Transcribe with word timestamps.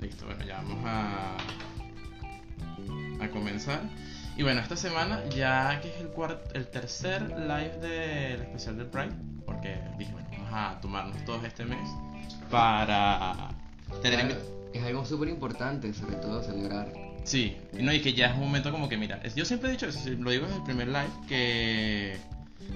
Listo, 0.00 0.26
bueno, 0.26 0.44
ya 0.44 0.56
vamos 0.58 0.78
a, 0.84 1.36
a 3.20 3.28
comenzar. 3.30 3.80
Y 4.36 4.44
bueno, 4.44 4.60
esta 4.60 4.76
semana 4.76 5.24
ya 5.30 5.80
que 5.82 5.88
es 5.88 5.96
el, 6.00 6.10
el 6.54 6.66
tercer 6.68 7.22
live 7.22 7.78
del 7.80 8.42
especial 8.42 8.78
del 8.78 8.86
Pride, 8.86 9.12
porque 9.44 9.80
dije, 9.98 10.12
bueno, 10.12 10.28
vamos 10.30 10.48
a 10.52 10.80
tomarnos 10.80 11.24
todos 11.24 11.42
este 11.44 11.64
mes 11.64 11.90
para 12.48 13.50
tener... 14.00 14.40
es 14.72 14.84
algo 14.84 15.04
súper 15.04 15.28
importante, 15.28 15.92
sobre 15.92 16.16
todo 16.16 16.42
celebrar. 16.42 16.92
Sí, 17.24 17.56
y 17.76 17.82
no, 17.82 17.92
y 17.92 18.00
que 18.00 18.12
ya 18.14 18.28
es 18.28 18.34
un 18.34 18.40
momento 18.40 18.70
como 18.70 18.88
que, 18.88 18.96
mira, 18.96 19.20
yo 19.34 19.44
siempre 19.44 19.68
he 19.68 19.72
dicho 19.72 19.86
eso, 19.86 20.08
lo 20.10 20.30
digo 20.30 20.46
desde 20.46 20.58
el 20.58 20.64
primer 20.64 20.86
live, 20.86 21.10
que 21.28 22.16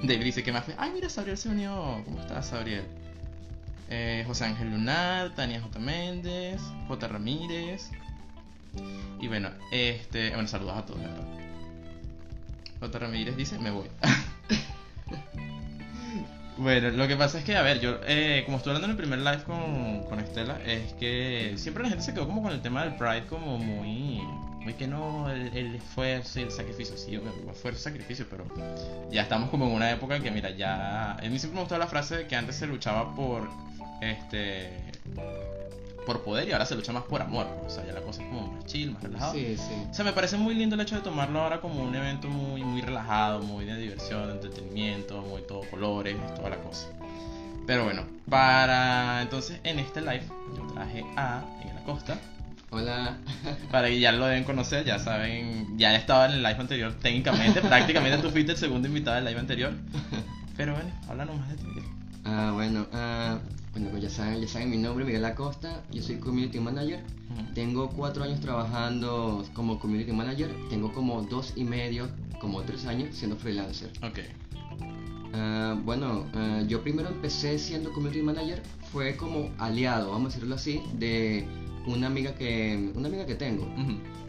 David 0.02 0.24
dice 0.24 0.42
que 0.42 0.52
más 0.52 0.64
fe, 0.64 0.74
ay, 0.76 0.90
mira, 0.92 1.08
Sabriel 1.08 1.38
se 1.38 1.48
unió, 1.48 2.02
¿cómo 2.04 2.20
estás, 2.20 2.48
Sabriel? 2.48 2.84
Eh, 3.94 4.24
José 4.26 4.46
Ángel 4.46 4.70
Lunar, 4.70 5.34
Tania 5.34 5.60
J. 5.60 5.78
Méndez, 5.78 6.62
J. 6.88 7.08
Ramírez, 7.08 7.90
y 9.20 9.28
bueno, 9.28 9.50
este, 9.70 10.30
bueno, 10.30 10.48
saludos 10.48 10.78
a 10.78 10.86
todos, 10.86 11.00
verdad. 11.02 11.26
J. 12.80 12.98
Ramírez 12.98 13.36
dice, 13.36 13.58
me 13.58 13.70
voy. 13.70 13.88
Bueno, 16.58 16.90
lo 16.90 17.08
que 17.08 17.16
pasa 17.16 17.38
es 17.38 17.44
que, 17.44 17.56
a 17.56 17.62
ver, 17.62 17.80
yo, 17.80 17.96
eh, 18.06 18.42
como 18.44 18.58
estuve 18.58 18.74
hablando 18.74 18.84
en 18.84 18.90
el 18.90 18.96
primer 18.96 19.18
live 19.20 19.42
con, 19.44 20.04
con 20.04 20.20
Estela, 20.20 20.60
es 20.64 20.92
que 20.92 21.54
siempre 21.56 21.82
la 21.82 21.88
gente 21.88 22.04
se 22.04 22.12
quedó 22.12 22.26
como 22.26 22.42
con 22.42 22.52
el 22.52 22.60
tema 22.60 22.84
del 22.84 22.94
Pride 22.94 23.24
como 23.26 23.56
muy, 23.56 24.20
muy 24.60 24.74
que 24.74 24.86
no, 24.86 25.30
el, 25.30 25.74
esfuerzo 25.74 26.40
y 26.40 26.42
el 26.42 26.50
sacrificio, 26.50 26.96
sí, 26.96 27.18
esfuerzo 27.50 27.80
y 27.80 27.82
sacrificio, 27.82 28.26
pero 28.30 28.44
ya 29.10 29.22
estamos 29.22 29.48
como 29.48 29.66
en 29.66 29.72
una 29.72 29.90
época 29.90 30.14
en 30.14 30.22
que, 30.22 30.30
mira, 30.30 30.50
ya, 30.50 31.12
a 31.14 31.22
mí 31.22 31.38
siempre 31.38 31.54
me 31.54 31.60
gustaba 31.60 31.78
la 31.78 31.88
frase 31.88 32.18
de 32.18 32.26
que 32.26 32.36
antes 32.36 32.56
se 32.56 32.66
luchaba 32.66 33.14
por, 33.14 33.48
este, 34.02 34.70
por 36.04 36.22
poder 36.22 36.48
y 36.48 36.52
ahora 36.52 36.66
se 36.66 36.74
lucha 36.74 36.92
más 36.92 37.04
por 37.04 37.22
amor, 37.22 37.46
o 37.64 37.70
sea, 37.70 37.86
ya 37.86 37.92
la 37.92 38.00
cosa 38.00 38.22
es 38.22 38.28
como 38.28 38.48
más 38.52 38.66
chill, 38.66 38.90
más 38.90 39.02
relajado. 39.02 39.32
Sí, 39.32 39.56
sí. 39.56 39.86
O 39.90 39.94
sea, 39.94 40.04
me 40.04 40.12
parece 40.12 40.36
muy 40.36 40.54
lindo 40.54 40.74
el 40.74 40.80
hecho 40.80 40.96
de 40.96 41.02
tomarlo 41.02 41.40
ahora 41.40 41.60
como 41.60 41.82
un 41.82 41.94
evento 41.94 42.28
muy, 42.28 42.62
muy 42.62 42.80
relajado, 42.80 43.40
muy 43.40 43.64
de 43.64 43.76
diversión, 43.76 44.26
de 44.26 44.32
entretenimiento, 44.34 45.22
muy 45.22 45.42
todo 45.42 45.62
colores, 45.70 46.16
toda 46.34 46.50
la 46.50 46.56
cosa. 46.56 46.88
Pero 47.66 47.84
bueno, 47.84 48.02
para 48.28 49.22
entonces 49.22 49.60
en 49.62 49.78
este 49.78 50.00
live 50.00 50.24
yo 50.56 50.66
traje 50.74 51.04
a 51.16 51.44
en 51.62 51.74
la 51.76 51.82
costa 51.84 52.18
Hola. 52.70 53.18
para 53.70 53.88
que 53.88 54.00
ya 54.00 54.10
lo 54.10 54.26
deben 54.26 54.44
conocer, 54.44 54.84
ya 54.84 54.98
saben, 54.98 55.78
ya 55.78 55.94
estaba 55.94 56.26
en 56.26 56.32
el 56.32 56.42
live 56.42 56.58
anterior 56.58 56.92
técnicamente, 57.00 57.60
prácticamente 57.62 58.18
tú 58.18 58.30
fuiste 58.30 58.52
el 58.52 58.58
segundo 58.58 58.88
invitado 58.88 59.16
del 59.16 59.26
live 59.26 59.38
anterior. 59.38 59.72
Pero 60.56 60.74
bueno, 60.74 60.90
háblanos 61.08 61.36
más 61.36 61.50
de 61.50 61.56
ti. 61.56 61.64
Ah, 62.24 62.50
bueno, 62.54 62.86
ah, 62.92 63.38
bueno, 63.72 63.88
pues 63.90 64.02
ya 64.02 64.10
saben, 64.10 64.40
ya 64.40 64.48
saben 64.48 64.70
mi 64.70 64.76
nombre, 64.76 65.04
Miguel 65.04 65.24
Acosta. 65.24 65.82
Yo 65.90 66.02
soy 66.02 66.16
Community 66.16 66.60
Manager. 66.60 67.00
Tengo 67.54 67.88
cuatro 67.88 68.24
años 68.24 68.40
trabajando 68.40 69.44
como 69.54 69.78
Community 69.78 70.12
Manager. 70.12 70.54
Tengo 70.68 70.92
como 70.92 71.22
dos 71.22 71.54
y 71.56 71.64
medio, 71.64 72.08
como 72.40 72.62
tres 72.62 72.84
años 72.86 73.16
siendo 73.16 73.36
freelancer. 73.36 73.90
Ok. 74.02 74.18
Ah, 75.34 75.78
bueno, 75.84 76.26
ah, 76.34 76.62
yo 76.68 76.82
primero 76.82 77.08
empecé 77.08 77.58
siendo 77.58 77.92
Community 77.92 78.20
Manager. 78.22 78.62
Fue 78.92 79.16
como 79.16 79.50
aliado, 79.58 80.10
vamos 80.10 80.32
a 80.32 80.34
decirlo 80.34 80.54
así, 80.56 80.82
de 80.98 81.46
una 81.86 82.08
amiga 82.08 82.34
que, 82.34 82.92
una 82.94 83.08
amiga 83.08 83.24
que 83.24 83.34
tengo. 83.34 83.66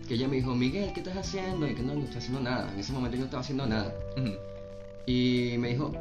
Que 0.07 0.13
ella 0.13 0.29
me 0.29 0.37
dijo, 0.37 0.55
Miguel, 0.55 0.93
¿qué 0.93 1.01
estás 1.01 1.17
haciendo? 1.17 1.67
Y 1.67 1.75
que 1.75 1.81
no, 1.83 1.93
no 1.95 2.03
estoy 2.03 2.19
haciendo 2.19 2.39
nada. 2.39 2.71
En 2.73 2.79
ese 2.79 2.93
momento 2.93 3.15
yo 3.15 3.19
no 3.21 3.25
estaba 3.25 3.41
haciendo 3.41 3.65
nada. 3.65 3.93
ujú, 4.17 4.31
Y 5.05 5.57
me 5.57 5.69
dijo, 5.69 5.91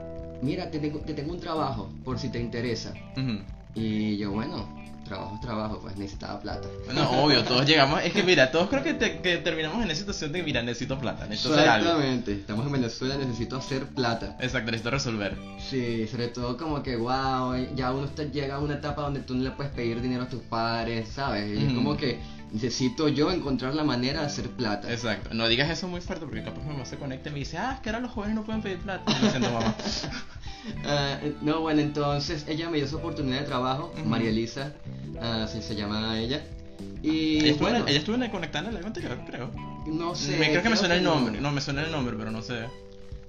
mira, 0.42 0.70
te 0.70 0.78
tengo, 0.78 0.98
te 1.00 1.14
tengo 1.14 1.32
un 1.32 1.40
trabajo 1.40 1.90
por 2.04 2.18
si 2.18 2.28
te 2.28 2.38
interesa. 2.40 2.92
Y 3.74 4.18
yo, 4.18 4.32
bueno, 4.32 4.68
trabajo 5.06 5.34
es 5.36 5.40
trabajo, 5.40 5.78
pues 5.80 5.96
necesitaba 5.96 6.40
plata. 6.40 6.68
Bueno, 6.84 7.10
obvio, 7.22 7.42
todos 7.48 7.66
llegamos. 7.66 8.02
Es 8.04 8.12
que 8.12 8.22
mira, 8.22 8.50
todos 8.50 8.68
creo 8.68 8.82
que, 8.82 8.94
te- 8.94 9.20
que 9.20 9.38
terminamos 9.38 9.82
en 9.82 9.90
esa 9.90 10.00
situación 10.00 10.32
de, 10.32 10.42
mira, 10.42 10.62
necesito 10.62 10.98
plata, 10.98 11.26
necesito. 11.26 11.58
Exactamente, 11.58 12.32
estamos 12.32 12.66
en 12.66 12.72
Venezuela, 12.72 13.16
necesito 13.16 13.56
hacer 13.56 13.86
plata. 13.86 14.36
Exacto, 14.40 14.70
necesito 14.70 14.90
resolver. 14.90 15.36
Sí, 15.58 16.06
sobre 16.06 16.28
todo 16.28 16.56
como 16.58 16.82
que, 16.82 16.96
wow, 16.96 17.54
ya 17.74 17.92
uno 17.92 18.04
está, 18.04 18.24
llega 18.24 18.56
a 18.56 18.58
una 18.60 18.74
etapa 18.74 19.02
donde 19.02 19.20
tú 19.20 19.34
no 19.34 19.42
le 19.44 19.50
puedes 19.52 19.72
pedir 19.72 20.00
dinero 20.02 20.24
a 20.24 20.28
tus 20.28 20.42
padres, 20.42 21.08
¿sabes? 21.08 21.58
Y 21.58 21.64
es 21.66 21.72
como 21.72 21.96
que 21.96 22.18
necesito 22.52 23.08
yo 23.08 23.30
encontrar 23.30 23.74
la 23.74 23.84
manera 23.84 24.20
de 24.20 24.26
hacer 24.26 24.48
plata. 24.50 24.92
Exacto. 24.92 25.30
No 25.32 25.48
digas 25.48 25.70
eso 25.70 25.88
muy 25.88 26.00
fuerte 26.00 26.24
porque 26.26 26.42
capaz 26.42 26.62
mi 26.62 26.72
mamá 26.72 26.84
se 26.84 26.96
conecta 26.98 27.30
y 27.30 27.32
me 27.32 27.38
dice, 27.40 27.58
ah, 27.58 27.72
es 27.74 27.80
que 27.80 27.88
ahora 27.90 28.00
los 28.00 28.10
jóvenes 28.10 28.34
no 28.36 28.44
pueden 28.44 28.62
pedir 28.62 28.78
plata. 28.78 29.12
Diciendo, 29.20 29.50
mamá. 29.50 29.74
Ah, 30.86 31.18
no, 31.40 31.60
bueno, 31.60 31.80
entonces 31.80 32.44
ella 32.46 32.70
me 32.70 32.76
dio 32.76 32.86
su 32.86 32.96
oportunidad 32.96 33.40
de 33.40 33.46
trabajo. 33.46 33.92
María 34.04 34.30
Elisa, 34.30 34.72
ah, 35.20 35.42
así 35.42 35.60
se 35.60 35.74
llama 35.74 36.20
ella. 36.20 36.40
Y 37.02 37.38
ella, 37.38 37.46
estuvo 37.50 37.66
en 37.66 37.72
bueno, 37.72 37.84
el- 37.84 37.90
ella 37.90 37.98
estuvo 37.98 38.14
en 38.14 38.22
el 38.22 38.30
conectada 38.30 38.68
en 38.70 38.76
el 38.76 38.84
anterior, 38.86 39.18
creo. 39.26 39.50
no 39.86 40.14
sé. 40.14 40.36
me, 40.36 40.50
creo 40.50 40.62
que 40.62 40.68
me 40.70 40.76
suena 40.76 40.94
el 40.94 41.02
no. 41.02 41.16
nombre. 41.16 41.40
No, 41.40 41.50
me 41.50 41.60
suena 41.60 41.82
el 41.82 41.90
nombre, 41.90 42.14
pero 42.16 42.30
no 42.30 42.42
sé. 42.42 42.66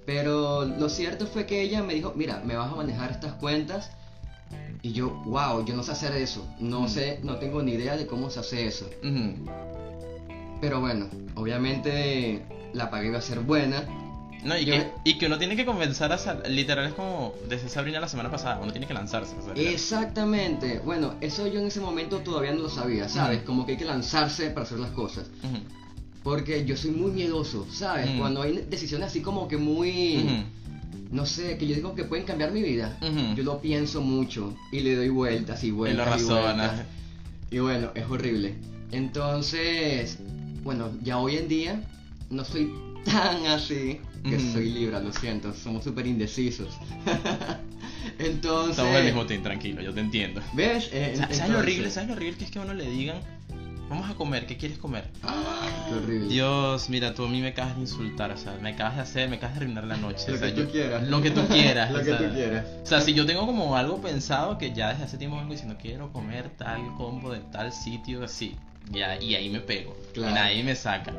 Pero 0.06 0.66
lo 0.66 0.90
cierto 0.90 1.26
fue 1.26 1.48
que 1.48 1.62
ella 1.62 1.82
me 1.82 1.96
dijo, 1.96 2.14
mira, 2.16 2.40
me 2.46 2.56
vas 2.56 2.72
a 2.72 2.76
manejar 2.76 3.10
estas 3.10 3.34
cuentas. 3.34 3.90
Y 4.84 4.92
yo, 4.92 5.10
wow, 5.26 5.66
yo 5.66 5.76
no 5.76 5.82
sé 5.82 5.94
hacer 5.94 6.14
eso. 6.14 6.46
No 6.60 6.88
sé, 6.90 7.20
no 7.24 7.38
tengo 7.38 7.64
ni 7.64 7.72
idea 7.72 7.96
de 7.98 8.06
cómo 8.06 8.30
se 8.30 8.42
hace 8.42 8.68
eso. 8.68 8.88
Pero 10.62 10.80
bueno, 10.82 11.08
obviamente 11.36 12.44
la 12.74 12.90
paga 12.92 13.06
iba 13.06 13.18
a 13.18 13.22
ser 13.22 13.40
buena. 13.40 13.84
No, 14.44 14.58
y, 14.58 14.66
Yo- 14.66 14.74
que, 14.74 14.92
y 15.06 15.18
que 15.18 15.28
uno 15.28 15.38
tiene 15.38 15.56
que 15.56 15.66
comenzar 15.66 16.12
a 16.12 16.18
sal- 16.18 16.44
literal 16.50 16.86
es 16.88 16.94
como 16.94 17.34
desde 17.48 17.70
Sabrina 17.70 18.02
la 18.02 18.10
semana 18.10 18.30
pasada, 18.30 18.60
uno 18.62 18.74
tiene 18.74 18.86
que 18.88 18.94
lanzarse. 18.94 19.36
Exactamente. 19.56 20.80
Bueno, 20.84 21.14
eso 21.22 21.48
yo 21.48 21.62
en 21.62 21.68
ese 21.68 21.80
momento 21.80 22.18
todavía 22.20 22.52
no 22.52 22.64
lo 22.64 22.70
sabía, 22.70 23.08
¿sabes? 23.08 23.42
Como 23.44 23.66
que 23.66 23.74
hay 23.74 23.78
que 23.78 23.86
lanzarse 23.86 24.50
para 24.50 24.66
hacer 24.66 24.80
las 24.80 24.92
cosas. 24.92 25.28
Porque 26.24 26.66
yo 26.66 26.76
soy 26.76 26.92
muy 26.92 27.12
miedoso, 27.12 27.66
¿sabes? 27.72 28.10
Cuando 28.20 28.42
hay 28.42 28.66
decisiones 28.70 29.08
así 29.08 29.22
como 29.22 29.48
que 29.48 29.56
muy... 29.58 30.46
No 31.14 31.26
sé, 31.26 31.58
que 31.58 31.68
yo 31.68 31.76
digo 31.76 31.94
que 31.96 32.04
pueden 32.04 32.26
cambiar 32.26 32.52
mi 32.52 32.62
vida. 32.62 32.98
Yo 33.36 33.44
lo 33.44 33.62
pienso 33.62 34.02
mucho 34.02 34.54
y 34.72 34.80
le 34.82 34.96
doy 34.96 35.10
vueltas 35.10 35.64
y 35.64 35.68
Y 35.68 35.70
lo 35.70 35.76
vueltas. 35.78 36.22
y 36.22 36.24
vueltas. 36.26 36.82
Y 37.52 37.60
bueno, 37.60 37.92
es 37.94 38.06
horrible. 38.10 38.56
Entonces, 38.92 40.18
bueno, 40.64 40.90
ya 41.04 41.20
hoy 41.20 41.38
en 41.38 41.48
día 41.48 41.82
no 42.32 42.44
soy 42.44 42.74
tan 43.06 43.46
así 43.46 44.00
que 44.28 44.40
soy 44.40 44.70
Libra, 44.72 45.00
lo 45.02 45.12
siento, 45.14 45.54
somos 45.54 45.84
súper 45.84 46.08
indecisos. 46.08 46.70
Entonces, 48.20 48.72
Estamos 48.72 48.94
del 48.96 49.06
mismo 49.06 49.26
team, 49.26 49.44
tranquilo, 49.44 49.82
yo 49.82 49.94
te 49.94 50.00
entiendo. 50.02 50.42
¿ves? 50.54 50.90
Eh, 50.92 51.14
Sa- 51.16 51.24
¿Sabes 51.24 51.38
lo 51.40 51.44
entonces- 51.46 51.56
horrible? 51.60 51.92
¿Sabes 51.92 52.10
lo 52.10 52.16
horrible 52.16 52.38
que 52.38 52.46
es 52.46 52.52
que 52.52 52.60
a 52.60 52.62
uno 52.64 52.74
le 52.74 52.90
digan, 52.90 53.18
vamos 53.90 54.10
a 54.10 54.16
comer, 54.16 54.46
¿qué 54.46 54.58
quieres 54.58 54.78
comer? 54.78 55.06
Ah, 55.24 55.68
qué 55.90 55.96
horrible. 55.96 56.28
Dios, 56.28 56.90
mira, 56.90 57.14
tú 57.14 57.26
a 57.26 57.30
mí 57.30 57.42
me 57.42 57.50
acabas 57.50 57.76
de 57.76 57.82
insultar, 57.82 58.32
o 58.32 58.38
sea, 58.38 58.58
me 58.62 58.70
acabas 58.70 58.96
de 58.96 59.02
hacer, 59.02 59.30
me 59.30 59.36
acabas 59.38 59.56
de 59.56 59.62
arruinar 59.62 59.84
la 59.86 59.98
noche. 59.98 60.26
Lo 60.30 60.36
o 60.36 60.38
sea, 60.38 60.48
que 60.48 60.54
tú 60.54 60.62
yo- 60.68 60.72
quieras. 60.72 61.08
Lo 61.08 61.22
que 61.22 61.32
tú 61.32 61.42
quieras. 61.48 61.92
Lo 61.92 61.98
o 61.98 62.00
que 62.00 62.06
sea, 62.06 62.18
tú 62.18 62.34
quieras. 62.34 62.66
O 62.84 62.86
sea, 62.86 63.02
si 63.02 63.14
yo 63.14 63.26
tengo 63.26 63.46
como 63.46 63.76
algo 63.76 64.02
pensado 64.02 64.58
que 64.58 64.74
ya 64.74 64.90
desde 64.90 65.04
hace 65.06 65.18
tiempo 65.18 65.38
vengo 65.38 65.52
diciendo 65.52 65.76
quiero 65.82 66.12
comer 66.12 66.50
tal 66.58 66.82
combo 66.98 67.32
de 67.32 67.40
tal 67.40 67.72
sitio, 67.72 68.24
así, 68.24 68.56
ya, 68.92 69.22
y 69.22 69.36
ahí 69.36 69.50
me 69.50 69.60
pego. 69.60 69.96
Claro. 70.14 70.32
Y 70.32 70.34
nadie 70.34 70.64
me 70.64 70.76
saca. 70.76 71.14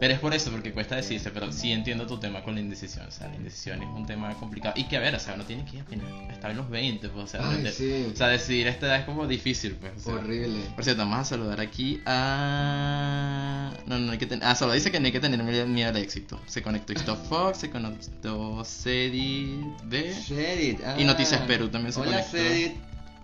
Pero 0.00 0.14
es 0.14 0.20
por 0.20 0.32
eso, 0.32 0.50
porque 0.52 0.72
cuesta 0.72 0.94
decirse, 0.94 1.30
pero 1.30 1.50
sí 1.50 1.72
entiendo 1.72 2.06
tu 2.06 2.18
tema 2.18 2.42
con 2.44 2.54
la 2.54 2.60
indecisión. 2.60 3.06
O 3.06 3.10
sea, 3.10 3.26
la 3.28 3.34
indecisión 3.34 3.82
es 3.82 3.88
un 3.88 4.06
tema 4.06 4.32
complicado. 4.34 4.74
Y 4.76 4.84
que 4.84 4.96
a 4.96 5.00
ver, 5.00 5.14
o 5.14 5.18
sea, 5.18 5.34
uno 5.34 5.42
tiene 5.44 5.64
que 5.64 5.80
apenas 5.80 6.06
estar 6.32 6.50
en 6.52 6.56
los 6.58 6.70
20, 6.70 7.08
pues, 7.08 7.24
o 7.24 7.26
sea, 7.26 7.40
Ay, 7.50 7.62
de- 7.62 7.72
sí. 7.72 8.06
o 8.12 8.16
sea, 8.16 8.28
decidir 8.28 8.68
a 8.68 8.70
esta 8.70 8.86
edad 8.86 9.00
es 9.00 9.04
como 9.06 9.26
difícil, 9.26 9.74
pues. 9.74 9.92
o 9.96 10.00
sea. 10.00 10.14
Horrible. 10.14 10.60
Por 10.76 10.84
cierto, 10.84 11.02
vamos 11.02 11.18
a 11.18 11.24
saludar 11.24 11.60
aquí 11.60 12.00
a. 12.06 13.72
No, 13.86 13.98
no 13.98 14.12
hay 14.12 14.18
que 14.18 14.26
tener. 14.26 14.44
Ah, 14.46 14.54
solo 14.54 14.72
dice 14.72 14.90
que 14.92 15.00
no 15.00 15.06
hay 15.06 15.12
que 15.12 15.20
tener 15.20 15.42
miedo 15.66 15.88
al 15.88 15.96
éxito. 15.96 16.40
Se 16.46 16.62
conectó 16.62 16.92
Christoph 16.94 17.26
Fox, 17.28 17.58
se 17.58 17.70
conectó 17.70 18.64
Cedit 18.64 19.82
B. 19.84 20.14
Cedit, 20.14 20.80
ah. 20.84 20.94
Y 20.98 21.04
Noticias 21.04 21.40
Perú 21.42 21.68
también 21.68 21.92
se 21.92 22.00
Hola, 22.00 22.10
conectó. 22.22 22.30
Cedit. 22.36 22.72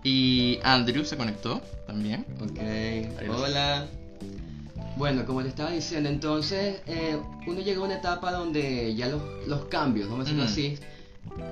Y 0.03 0.59
Andrew 0.63 1.03
se 1.05 1.17
conectó 1.17 1.61
también. 1.87 2.25
Ok, 2.39 2.59
hola. 3.29 3.87
Bueno, 4.97 5.25
como 5.25 5.41
te 5.43 5.49
estaba 5.49 5.71
diciendo, 5.71 6.07
entonces 6.09 6.81
eh, 6.87 7.17
uno 7.47 7.59
llega 7.59 7.81
a 7.81 7.83
una 7.83 7.95
etapa 7.95 8.31
donde 8.31 8.95
ya 8.95 9.07
los, 9.07 9.21
los 9.47 9.65
cambios, 9.65 10.09
vamos 10.09 10.25
a 10.25 10.29
decirlo 10.29 10.45
así, 10.45 10.77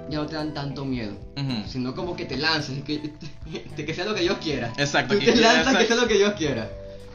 ya 0.10 0.20
no 0.20 0.26
te 0.28 0.36
dan 0.36 0.54
tanto 0.54 0.86
miedo. 0.86 1.14
Sino 1.68 1.94
como 1.94 2.16
que 2.16 2.26
te 2.26 2.38
lanzas, 2.38 2.76
que, 2.86 3.12
que, 3.76 3.94
sea 3.94 4.06
lo 4.06 4.16
que 4.16 4.22
Dios 4.22 4.38
quiera. 4.38 4.72
Exacto, 4.78 5.14
Tú 5.16 5.20
que- 5.20 5.32
te 5.34 5.42
lanzas, 5.42 5.76
que 5.78 5.86
sea 5.86 5.96
lo 5.98 6.08
que 6.08 6.16
Dios 6.18 6.34
quiera. 6.34 6.70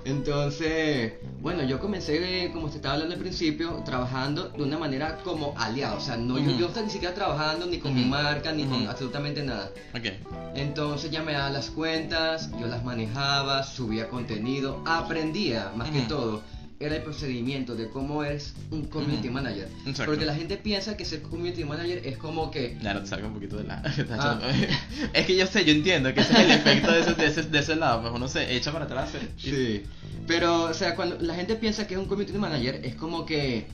Entonces, 0.08 1.12
bueno, 1.42 1.62
yo 1.64 1.78
comencé, 1.78 2.50
como 2.54 2.70
te 2.70 2.76
estaba 2.76 2.94
hablando 2.94 3.14
al 3.14 3.20
principio, 3.20 3.82
trabajando 3.84 4.48
de 4.48 4.62
una 4.62 4.78
manera 4.78 5.18
como 5.22 5.54
aliado. 5.58 5.98
O 5.98 6.00
sea, 6.00 6.16
no, 6.16 6.38
yo, 6.38 6.66
estaba 6.68 6.86
ni 6.86 6.90
siquiera 6.90 7.14
trabajando 7.14 7.66
ni 7.66 7.78
con 7.78 7.94
mi 7.94 8.06
marca, 8.06 8.50
ni 8.52 8.64
con 8.64 8.88
absolutamente 8.88 9.42
nada. 9.42 9.70
Ok. 9.94 10.06
Entonces 10.54 11.10
ya 11.10 11.22
me 11.22 11.32
daban 11.32 11.52
las 11.52 11.68
cuentas, 11.68 12.50
yo 12.58 12.68
las 12.68 12.82
manejaba, 12.84 13.62
subía 13.62 14.08
contenido, 14.08 14.82
aprendía 14.86 15.72
más 15.76 15.90
que 15.90 16.00
todo. 16.02 16.42
era 16.80 16.96
el 16.96 17.02
procedimiento 17.02 17.74
de 17.74 17.88
cómo 17.88 18.22
es 18.22 18.54
un 18.70 18.84
community 18.84 19.28
manager. 19.28 19.68
Exacto. 19.84 20.12
Porque 20.12 20.24
la 20.24 20.34
gente 20.34 20.56
piensa 20.56 20.96
que 20.96 21.04
ser 21.04 21.22
community 21.22 21.64
manager 21.64 22.00
es 22.06 22.16
como 22.16 22.50
que 22.50 22.78
Claro, 22.78 23.02
te 23.02 23.08
salga 23.08 23.26
un 23.26 23.34
poquito 23.34 23.56
de 23.56 23.64
la. 23.64 23.82
Ah. 24.10 24.40
es 25.12 25.26
que 25.26 25.36
yo 25.36 25.46
sé, 25.46 25.64
yo 25.64 25.72
entiendo 25.72 26.14
que 26.14 26.20
ese 26.20 26.32
es 26.32 26.38
el 26.38 26.50
efecto 26.52 26.92
de 26.92 27.00
ese, 27.00 27.14
de 27.14 27.26
ese, 27.26 27.42
de 27.58 27.64
ese 27.64 27.76
lado. 27.76 28.00
Pues 28.02 28.12
uno 28.14 28.28
se 28.28 28.56
echa 28.56 28.72
para 28.72 28.84
atrás. 28.86 29.10
y- 29.44 29.50
Sí. 29.50 29.82
Pero, 30.26 30.64
o 30.64 30.74
sea, 30.74 30.94
cuando 30.96 31.16
la 31.20 31.34
gente 31.34 31.54
piensa 31.56 31.86
que 31.86 31.94
es 31.94 32.00
un 32.00 32.06
community 32.06 32.36
manager, 32.38 32.80
es 32.84 32.94
como 32.94 33.24
que, 33.24 33.66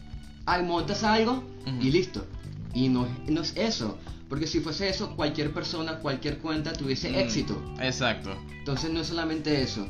ay, 0.46 0.62
montas 0.62 1.02
algo 1.04 1.42
y 1.80 1.90
listo. 1.90 2.24
Y 2.74 2.88
no, 2.88 3.06
es- 3.06 3.30
no 3.30 3.40
es 3.42 3.56
eso. 3.56 3.98
Porque 4.28 4.46
si 4.46 4.60
fuese 4.60 4.88
eso, 4.88 5.14
cualquier 5.16 5.52
persona, 5.52 5.98
cualquier 6.00 6.38
cuenta 6.38 6.72
tuviese 6.72 7.10
Mm, 7.10 7.14
éxito. 7.16 7.74
Exacto. 7.80 8.30
Entonces 8.58 8.90
no 8.90 9.00
es 9.00 9.06
solamente 9.08 9.62
eso. 9.62 9.86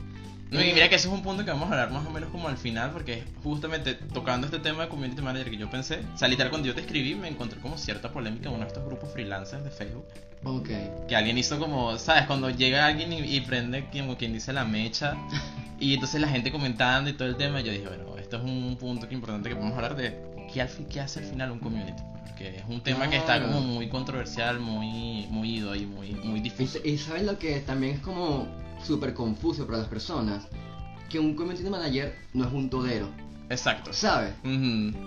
No, 0.54 0.62
y 0.64 0.72
mira 0.72 0.88
que 0.88 0.94
ese 0.94 1.08
es 1.08 1.12
un 1.14 1.22
punto 1.22 1.44
que 1.44 1.50
vamos 1.50 1.68
a 1.68 1.72
hablar 1.72 1.90
más 1.90 2.06
o 2.06 2.10
menos 2.10 2.30
como 2.30 2.48
al 2.48 2.56
final, 2.56 2.90
porque 2.92 3.14
es 3.14 3.24
justamente 3.42 3.94
tocando 3.94 4.46
este 4.46 4.58
tema 4.60 4.84
de 4.84 4.88
community 4.88 5.20
manager 5.20 5.50
que 5.50 5.56
yo 5.56 5.68
pensé, 5.70 6.00
o 6.14 6.18
sea, 6.18 6.28
literal 6.28 6.50
cuando 6.50 6.66
yo 6.68 6.74
te 6.74 6.80
escribí 6.82 7.14
me 7.14 7.28
encontré 7.28 7.58
como 7.60 7.76
cierta 7.76 8.12
polémica 8.12 8.48
en 8.48 8.54
uno 8.54 8.62
de 8.64 8.68
estos 8.68 8.84
grupos 8.84 9.10
freelancers 9.12 9.64
de 9.64 9.70
Facebook, 9.70 10.04
Ok. 10.44 10.68
que 11.08 11.16
alguien 11.16 11.38
hizo 11.38 11.58
como, 11.58 11.98
¿sabes? 11.98 12.26
Cuando 12.26 12.50
llega 12.50 12.86
alguien 12.86 13.12
y, 13.12 13.20
y 13.36 13.40
prende 13.40 13.86
como 13.90 14.16
quien 14.16 14.32
dice 14.32 14.52
la 14.52 14.64
mecha, 14.64 15.16
y 15.80 15.94
entonces 15.94 16.20
la 16.20 16.28
gente 16.28 16.52
comentando 16.52 17.10
y 17.10 17.14
todo 17.14 17.28
el 17.28 17.36
tema, 17.36 17.60
yo 17.60 17.72
dije, 17.72 17.86
bueno, 17.88 18.16
esto 18.18 18.36
es 18.36 18.42
un 18.44 18.76
punto 18.78 19.08
que 19.08 19.14
importante 19.14 19.48
que 19.48 19.56
podemos 19.56 19.74
hablar 19.76 19.96
de 19.96 20.16
qué, 20.52 20.60
al 20.62 20.68
fin- 20.68 20.86
qué 20.88 21.00
hace 21.00 21.20
al 21.20 21.26
final 21.26 21.50
un 21.50 21.58
community, 21.58 22.02
porque 22.28 22.56
es 22.58 22.64
un 22.68 22.80
tema 22.82 23.08
que 23.10 23.16
está 23.16 23.40
como 23.42 23.60
muy 23.60 23.88
controversial, 23.88 24.60
muy, 24.60 25.26
muy 25.30 25.56
ido 25.56 25.74
y 25.74 25.86
muy, 25.86 26.10
muy 26.12 26.40
y 26.84 26.98
sabes 26.98 27.22
lo 27.24 27.38
que 27.38 27.60
también 27.60 27.94
es 27.94 28.00
como 28.00 28.46
súper 28.84 29.14
confuso 29.14 29.66
para 29.66 29.78
las 29.78 29.88
personas, 29.88 30.44
que 31.08 31.18
un 31.18 31.34
community 31.34 31.68
manager 31.68 32.14
no 32.32 32.44
es 32.46 32.52
un 32.52 32.68
todero, 32.70 33.08
Exacto. 33.50 33.92
¿sabes? 33.92 34.32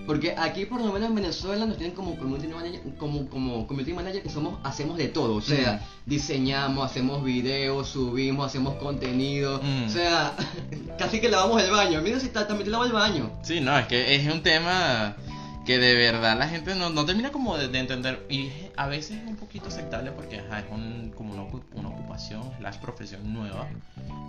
Porque 0.06 0.36
aquí 0.38 0.66
por 0.66 0.80
lo 0.80 0.94
menos 0.94 1.10
en 1.10 1.16
Venezuela 1.16 1.66
nos 1.66 1.78
tienen 1.78 1.96
como 1.96 2.16
community 2.18 2.48
manager, 2.54 2.82
como, 2.98 3.28
como 3.30 3.66
community 3.68 3.94
manager 3.94 4.22
que 4.24 4.30
somos, 4.30 4.60
hacemos 4.64 4.98
de 4.98 5.08
todo, 5.10 5.36
o 5.36 5.42
sea, 5.42 5.74
Mm. 6.06 6.10
diseñamos, 6.10 6.86
hacemos 6.90 7.24
videos, 7.24 7.90
subimos, 7.90 8.46
hacemos 8.48 8.76
contenido, 8.76 9.60
Mm. 9.62 9.86
o 9.88 9.90
sea, 9.90 10.34
casi 11.00 11.20
que 11.20 11.30
lavamos 11.30 11.62
el 11.64 11.72
baño, 11.72 12.02
mira 12.02 12.20
si 12.20 12.30
ta- 12.30 12.48
también 12.48 12.66
te 12.66 12.72
lavo 12.72 12.86
el 12.86 12.92
baño. 12.94 13.32
Sí, 13.42 13.60
no, 13.60 13.78
es 13.78 13.88
que 13.88 14.16
es 14.16 14.32
un 14.32 14.42
tema 14.44 15.16
que 15.68 15.78
de 15.80 15.96
verdad 15.96 16.40
la 16.40 16.48
gente 16.48 16.76
no, 16.76 16.90
no 16.90 17.06
termina 17.06 17.30
como 17.30 17.58
de, 17.58 17.68
de 17.68 17.78
entender 17.80 18.26
y 18.30 18.50
a 18.78 18.88
veces 18.88 19.18
es 19.22 19.28
un 19.28 19.36
poquito 19.36 19.68
aceptable 19.68 20.12
porque 20.14 20.40
ajá, 20.40 20.60
es 20.62 20.66
un, 20.72 21.12
como 21.14 21.34
una, 21.34 21.44
una 21.74 21.90
ocupación, 21.90 22.42
slash 22.58 22.78
profesión 22.78 23.34
nueva 23.34 23.68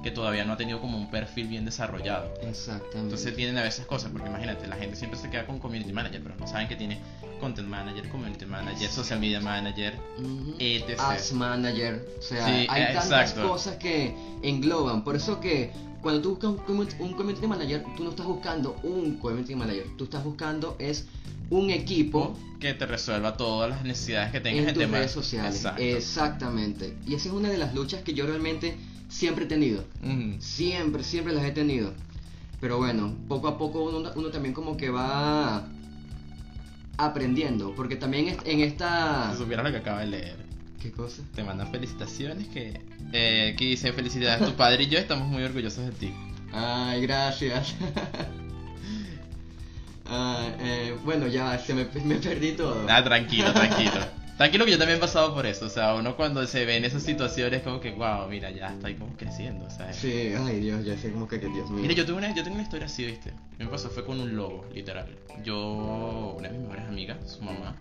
que 0.02 0.10
todavía 0.10 0.44
no 0.44 0.54
ha 0.54 0.56
tenido 0.56 0.80
como 0.80 0.98
un 0.98 1.10
perfil 1.10 1.46
bien 1.46 1.64
desarrollado. 1.64 2.32
Exactamente. 2.42 2.98
Entonces 2.98 3.36
tienen 3.36 3.56
a 3.56 3.62
veces 3.62 3.86
cosas, 3.86 4.10
porque 4.10 4.28
imagínate, 4.28 4.66
la 4.66 4.76
gente 4.76 4.96
siempre 4.96 5.18
se 5.18 5.30
queda 5.30 5.46
con 5.46 5.60
community 5.60 5.92
manager, 5.92 6.22
pero 6.22 6.34
no 6.36 6.46
saben 6.48 6.66
que 6.66 6.74
tiene 6.74 6.98
content 7.40 7.68
manager, 7.68 8.08
community 8.08 8.44
manager, 8.44 8.90
social 8.90 9.20
media 9.20 9.40
manager, 9.40 9.94
Ujú. 10.18 10.56
etc. 10.58 10.98
Ads 10.98 11.32
manager, 11.32 12.04
o 12.18 12.22
sea, 12.22 12.46
Sí, 12.46 12.66
hay 12.68 12.82
eh, 12.82 12.86
tantas 12.94 13.30
exacto. 13.30 13.48
cosas 13.48 13.76
que 13.76 14.14
engloban. 14.42 15.04
Por 15.04 15.14
eso 15.14 15.40
que 15.40 15.72
cuando 16.02 16.20
tú 16.22 16.30
buscas 16.30 16.50
un, 16.50 16.58
commu- 16.58 17.00
un 17.00 17.12
community 17.14 17.46
manager, 17.46 17.84
tú 17.96 18.04
no 18.04 18.10
estás 18.10 18.26
buscando 18.26 18.76
un 18.82 19.16
community 19.18 19.54
manager, 19.54 19.86
tú 19.96 20.04
estás 20.04 20.22
buscando 20.24 20.76
es 20.78 21.06
un 21.50 21.70
equipo 21.70 22.36
que 22.60 22.74
te 22.74 22.86
resuelva 22.86 23.36
todas 23.36 23.70
las 23.70 23.84
necesidades 23.84 24.32
que 24.32 24.40
tengas 24.40 24.62
en 24.62 24.68
en 24.68 24.74
tus 24.74 24.90
redes 24.90 25.10
sociales. 25.10 25.54
Exacto. 25.56 25.82
Exactamente. 25.82 26.96
Y 27.06 27.14
esa 27.14 27.28
es 27.28 27.34
una 27.34 27.48
de 27.50 27.58
las 27.58 27.74
luchas 27.74 28.02
que 28.02 28.14
yo 28.14 28.26
realmente 28.26 28.76
siempre 29.08 29.44
he 29.44 29.48
tenido. 29.48 29.84
Siempre, 30.40 31.02
siempre 31.04 31.32
las 31.32 31.44
he 31.44 31.52
tenido. 31.52 31.92
Pero 32.60 32.78
bueno, 32.78 33.14
poco 33.28 33.48
a 33.48 33.56
poco 33.56 33.84
uno, 33.84 34.10
uno 34.16 34.28
también 34.30 34.52
como 34.52 34.76
que 34.76 34.90
va 34.90 35.68
aprendiendo. 36.96 37.74
Porque 37.76 37.96
también 37.96 38.36
en 38.44 38.60
esta... 38.60 39.30
Si 39.32 39.38
supieras 39.38 39.64
lo 39.64 39.70
que 39.70 39.78
acabo 39.78 40.00
de 40.00 40.06
leer. 40.06 40.36
¿Qué 40.82 40.90
cosa? 40.92 41.22
Te 41.34 41.42
mandan 41.42 41.70
felicitaciones 41.70 42.48
que, 42.48 42.80
eh, 43.12 43.54
que 43.58 43.64
dice 43.64 43.92
felicidades 43.92 44.46
tu 44.46 44.54
padre 44.54 44.84
y 44.84 44.88
yo 44.88 44.98
estamos 44.98 45.28
muy 45.28 45.42
orgullosos 45.42 45.84
de 45.86 45.92
ti. 45.92 46.14
Ay, 46.52 47.02
gracias. 47.02 47.74
Ah, 50.10 50.48
eh, 50.60 50.96
bueno, 51.04 51.26
ya 51.26 51.58
se 51.58 51.74
me, 51.74 51.86
me 52.04 52.14
perdí 52.14 52.52
todo. 52.52 52.86
Ah, 52.88 53.04
tranquilo, 53.04 53.52
tranquilo. 53.52 53.92
Tranquilo 54.38 54.64
que 54.64 54.70
yo 54.70 54.78
también 54.78 54.98
he 54.98 55.00
pasado 55.00 55.34
por 55.34 55.46
eso, 55.46 55.66
o 55.66 55.68
sea, 55.68 55.96
uno 55.96 56.14
cuando 56.14 56.46
se 56.46 56.64
ve 56.64 56.76
en 56.76 56.84
esas 56.84 57.02
situaciones 57.02 57.60
como 57.62 57.80
que, 57.80 57.90
wow, 57.90 58.28
mira, 58.28 58.52
ya 58.52 58.72
ahí 58.84 58.94
como 58.94 59.16
creciendo, 59.16 59.66
o 59.66 59.70
sea. 59.70 59.92
Sí, 59.92 60.32
ay 60.38 60.60
Dios, 60.60 60.84
ya 60.84 60.96
sé 60.96 61.10
como 61.10 61.26
que, 61.26 61.40
que 61.40 61.48
Dios 61.48 61.68
mío. 61.68 61.82
Mira, 61.82 61.92
yo 61.92 62.06
tuve 62.06 62.18
una, 62.18 62.32
yo 62.32 62.44
tengo 62.44 62.54
una 62.54 62.62
historia 62.62 62.86
así, 62.86 63.04
¿viste? 63.04 63.32
Me 63.58 63.66
pasó 63.66 63.90
fue 63.90 64.06
con 64.06 64.20
un 64.20 64.36
lobo, 64.36 64.64
literal. 64.72 65.08
Yo, 65.42 66.36
una 66.38 66.50
de 66.50 66.56
mis 66.56 66.68
mejores 66.68 66.86
amigas, 66.86 67.18
su 67.26 67.42
mamá, 67.42 67.74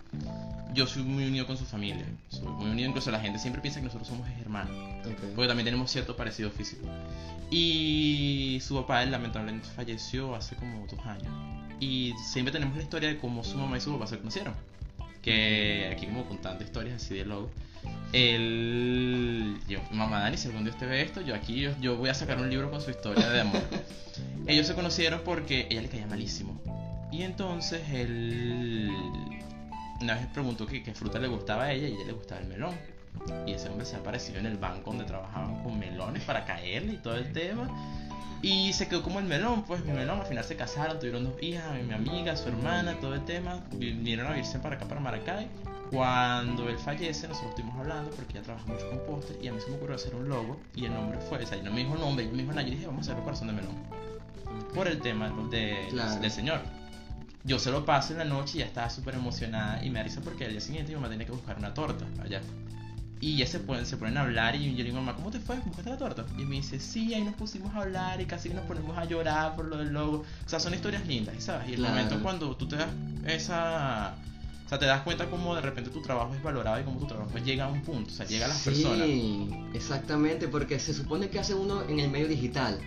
yo 0.74 0.88
soy 0.88 1.04
muy 1.04 1.28
unido 1.28 1.46
con 1.46 1.58
su 1.58 1.66
familia, 1.66 2.08
soy 2.30 2.48
muy 2.48 2.72
unido, 2.72 2.90
incluso 2.90 3.12
la 3.12 3.20
gente 3.20 3.38
siempre 3.38 3.62
piensa 3.62 3.80
que 3.80 3.86
nosotros 3.86 4.08
somos 4.08 4.28
hermanos. 4.42 4.76
Ok. 5.06 5.36
Porque 5.36 5.48
también 5.48 5.66
tenemos 5.66 5.92
cierto 5.92 6.16
parecido 6.16 6.50
físico. 6.50 6.88
Y 7.52 8.58
su 8.64 8.74
papá 8.74 9.04
él, 9.04 9.12
lamentablemente 9.12 9.70
falleció 9.76 10.34
hace 10.34 10.56
como 10.56 10.88
dos 10.88 11.06
años. 11.06 11.32
Y 11.80 12.16
siempre 12.32 12.52
tenemos 12.52 12.76
la 12.76 12.82
historia 12.82 13.10
de 13.10 13.20
cómo 13.20 13.44
su 13.44 13.60
mamá 13.60 13.78
y 13.78 13.82
su 13.82 13.94
papá 13.94 14.08
se 14.08 14.18
conocieron. 14.18 14.56
Que 15.28 15.90
aquí 15.92 16.06
como 16.06 16.26
contando 16.26 16.64
historias 16.64 17.04
así 17.04 17.16
de 17.16 17.26
logo. 17.26 17.52
Él... 18.14 19.58
Yo, 19.68 19.82
mamá 19.92 20.22
Dani, 20.22 20.38
si 20.38 20.48
algún 20.48 20.64
día 20.64 20.72
usted 20.72 20.88
ve 20.88 21.02
esto, 21.02 21.20
yo 21.20 21.36
aquí 21.36 21.60
yo, 21.60 21.72
yo 21.82 21.98
voy 21.98 22.08
a 22.08 22.14
sacar 22.14 22.38
un 22.38 22.50
libro 22.50 22.72
con 22.72 22.80
su 22.80 22.92
historia 22.92 23.28
de 23.28 23.42
amor. 23.42 23.62
Ellos 24.48 24.66
se 24.66 24.74
conocieron 24.74 25.20
porque 25.26 25.68
ella 25.70 25.82
le 25.82 25.90
caía 25.90 26.08
malísimo. 26.08 26.62
Y 27.12 27.24
entonces 27.24 27.82
él... 27.92 28.90
Una 30.00 30.14
vez 30.16 30.28
preguntó 30.28 30.66
que 30.66 30.82
qué 30.82 30.94
fruta 30.94 31.20
le 31.20 31.28
gustaba 31.28 31.66
a 31.66 31.74
ella 31.74 31.90
y 31.90 31.92
a 31.92 31.96
ella 31.96 32.06
le 32.06 32.14
gustaba 32.14 32.40
el 32.40 32.48
melón. 32.48 32.74
Y 33.46 33.52
ese 33.52 33.68
hombre 33.68 33.86
se 33.86 33.98
apareció 33.98 34.38
en 34.40 34.46
el 34.46 34.56
banco 34.56 34.92
donde 34.92 35.04
trabajaban 35.04 35.62
con 35.62 35.78
melones 35.78 36.24
para 36.24 36.46
caerle 36.46 36.94
y 36.94 36.98
todo 37.00 37.18
el 37.18 37.34
tema. 37.34 37.68
Y 38.42 38.72
se 38.74 38.88
quedó 38.88 39.02
como 39.04 39.20
el 39.20 39.26
melón, 39.26 39.64
pues 39.64 39.84
mi 39.84 39.92
melón. 39.92 40.20
Al 40.20 40.26
final 40.28 40.44
se 40.44 40.56
casaron, 40.56 41.00
tuvieron 41.00 41.24
dos 41.24 41.42
hijas, 41.42 41.64
mi 41.84 41.94
amiga, 41.94 42.36
su 42.36 42.50
hermana, 42.50 43.00
todo 43.00 43.16
el 43.16 43.26
tema. 43.26 43.64
Vinieron 43.74 44.28
a 44.28 44.32
vivirse 44.32 44.60
para 44.60 44.76
acá, 44.76 44.86
para 44.86 45.00
Maracay. 45.02 45.48
Cuando 45.92 46.68
él 46.70 46.78
fallece, 46.78 47.28
nosotros 47.28 47.52
estuvimos 47.52 47.80
hablando 47.80 48.12
porque 48.12 48.34
ella 48.34 48.44
trabaja 48.44 48.66
mucho 48.68 48.90
con 48.90 49.00
postres. 49.06 49.40
Y 49.42 49.48
a 49.48 49.54
mí 49.54 49.60
se 49.62 49.70
me 49.70 49.78
ocurrió 49.78 49.96
hacer 49.96 50.14
un 50.16 50.30
logo. 50.30 50.60
Y 50.76 50.86
el 50.86 50.94
nombre 50.94 51.20
fue, 51.20 51.44
o 51.44 51.48
sea, 51.48 51.58
no 51.64 51.72
me 51.72 51.80
dijo 51.84 51.96
nombre, 51.96 52.26
yo 52.26 52.32
me 52.32 52.38
dijo 52.40 52.52
nada. 52.54 52.64
Yo 52.68 52.72
dije, 52.72 52.86
vamos 52.86 53.08
a 53.08 53.12
hacer 53.12 53.16
un 53.16 53.24
corazón 53.24 53.48
de 53.48 53.54
melón. 53.54 53.76
Por 54.74 54.88
el 54.88 55.00
tema 55.00 55.34
de, 55.50 55.88
Claro. 55.90 56.20
del 56.22 56.32
señor. 56.32 56.60
Yo 57.44 57.58
se 57.60 57.72
lo 57.72 57.86
paso 57.86 58.12
en 58.12 58.20
la 58.20 58.26
noche 58.26 58.58
y 58.58 58.60
ya 58.60 58.66
estaba 58.66 58.90
súper 58.90 59.16
emocionada. 59.16 59.84
Y 59.84 59.90
me 59.90 60.00
da 60.00 60.04
risa 60.04 60.22
porque 60.22 60.46
al 60.46 60.52
día 60.52 60.62
siguiente 60.62 60.90
mi 60.92 60.96
mamá 60.96 61.10
tenía 61.10 61.26
que 61.26 61.32
buscar 61.32 61.58
una 61.58 61.74
torta 61.74 62.06
allá. 62.22 62.42
Y 63.20 63.38
ya 63.38 63.48
se 63.48 63.60
ponen, 63.60 63.86
se 63.86 63.98
ponen 63.98 64.16
a 64.18 64.22
hablar 64.22 64.56
y 64.56 64.72
yo 64.72 64.78
le 64.78 64.84
digo, 64.84 64.98
mamá, 64.98 65.16
¿cómo 65.16 65.32
te 65.32 65.40
fue? 65.40 65.56
¿Buscaste 65.66 65.90
la 65.90 65.98
torta? 65.98 66.24
Y 66.38 66.46
me 66.46 66.58
dice, 66.58 66.80
sí, 66.80 67.14
ahí 67.16 67.24
nos 67.24 67.34
pusimos 67.34 67.74
a 67.76 67.82
hablar 67.82 68.22
y 68.22 68.26
casi 68.26 68.50
nos 68.50 68.64
ponemos 68.66 68.96
a 68.98 69.06
llorar 69.06 69.56
por 69.56 69.66
lo 69.66 69.78
del 69.78 69.90
logo. 69.92 70.18
O 70.46 70.50
sea, 70.50 70.60
son 70.60 70.74
historias 70.76 71.06
lindas, 71.08 71.44
¿sabes? 71.44 71.70
Y 71.70 71.74
el 71.74 71.80
Claro. 71.80 71.96
momento 71.96 72.22
cuando 72.22 72.56
tú 72.56 72.68
te 72.68 72.76
das 72.76 72.90
esa... 73.26 74.16
O 74.68 74.70
sea, 74.70 74.80
te 74.80 74.86
das 74.86 75.04
cuenta 75.04 75.30
cómo 75.30 75.56
de 75.56 75.62
repente 75.62 75.90
tu 75.92 76.02
trabajo 76.02 76.36
es 76.36 76.44
valorado 76.44 76.82
y 76.82 76.84
cómo 76.84 77.00
tu 77.00 77.08
trabajo 77.08 77.38
llega 77.38 77.64
a 77.64 77.68
un 77.70 77.84
punto, 77.84 78.12
o 78.12 78.14
sea, 78.14 78.26
llega 78.26 78.44
a 78.44 78.50
las 78.50 78.58
sí, 78.58 78.70
personas. 78.70 79.08
exactamente, 79.74 80.50
porque 80.50 80.78
se 80.78 80.94
supone 80.94 81.30
que 81.30 81.40
hace 81.40 81.54
uno 81.54 81.84
en 81.84 82.02
el 82.02 82.10
medio 82.10 82.28
digital. 82.28 82.78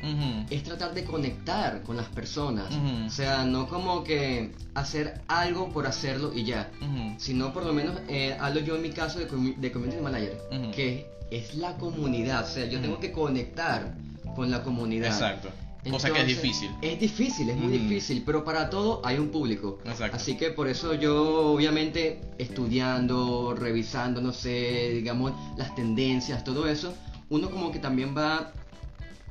Es 0.51 0.63
tratar 0.63 0.93
de 0.93 1.05
conectar 1.05 1.83
con 1.83 1.97
las 1.97 2.05
personas. 2.09 2.67
O 3.07 3.09
sea, 3.09 3.47
no 3.47 3.67
como 3.67 4.05
que 4.05 4.53
hacer 4.75 5.23
algo 5.27 5.71
por 5.71 5.87
hacerlo 5.87 6.35
y 6.35 6.45
ya. 6.45 6.71
Sino 7.17 7.55
por 7.55 7.65
lo 7.65 7.73
menos, 7.73 7.97
eh, 8.09 8.37
hablo 8.39 8.61
yo 8.61 8.77
en 8.77 8.83
mi 8.83 8.91
caso 8.91 9.19
de, 9.19 9.25
de 9.25 9.73
community 9.73 10.03
manager, 10.03 10.39
que 10.75 11.07
es 11.31 11.55
la 11.55 11.79
comunidad. 11.79 12.45
O 12.45 12.47
sea, 12.47 12.67
yo 12.67 12.79
tengo 12.83 13.01
que 13.01 13.11
conectar 13.11 13.95
con 14.37 14.51
la 14.51 14.63
comunidad. 14.63 15.13
Exacto. 15.13 15.49
Cosa 15.89 16.11
que 16.13 16.21
es 16.21 16.27
difícil. 16.27 16.71
Es 16.83 17.01
difícil, 17.01 17.49
es 17.51 17.57
muy 17.57 17.75
Ujú. 17.77 17.85
difícil, 17.85 18.23
pero 18.27 18.45
para 18.45 18.69
todo 18.69 19.01
hay 19.05 19.19
un 19.19 19.31
público. 19.31 19.79
Exacto. 19.87 20.17
Así 20.17 20.37
que 20.37 20.51
por 20.51 20.69
eso 20.69 20.93
yo, 20.95 21.53
obviamente, 21.53 22.21
estudiando, 22.39 23.55
revisando, 23.59 24.21
no 24.21 24.33
sé, 24.33 24.91
digamos, 24.93 25.33
las 25.57 25.75
tendencias, 25.75 26.45
todo 26.45 26.69
eso, 26.69 26.95
uno 27.31 27.51
como 27.51 27.73
que 27.73 27.79
también 27.79 28.15
va 28.17 28.53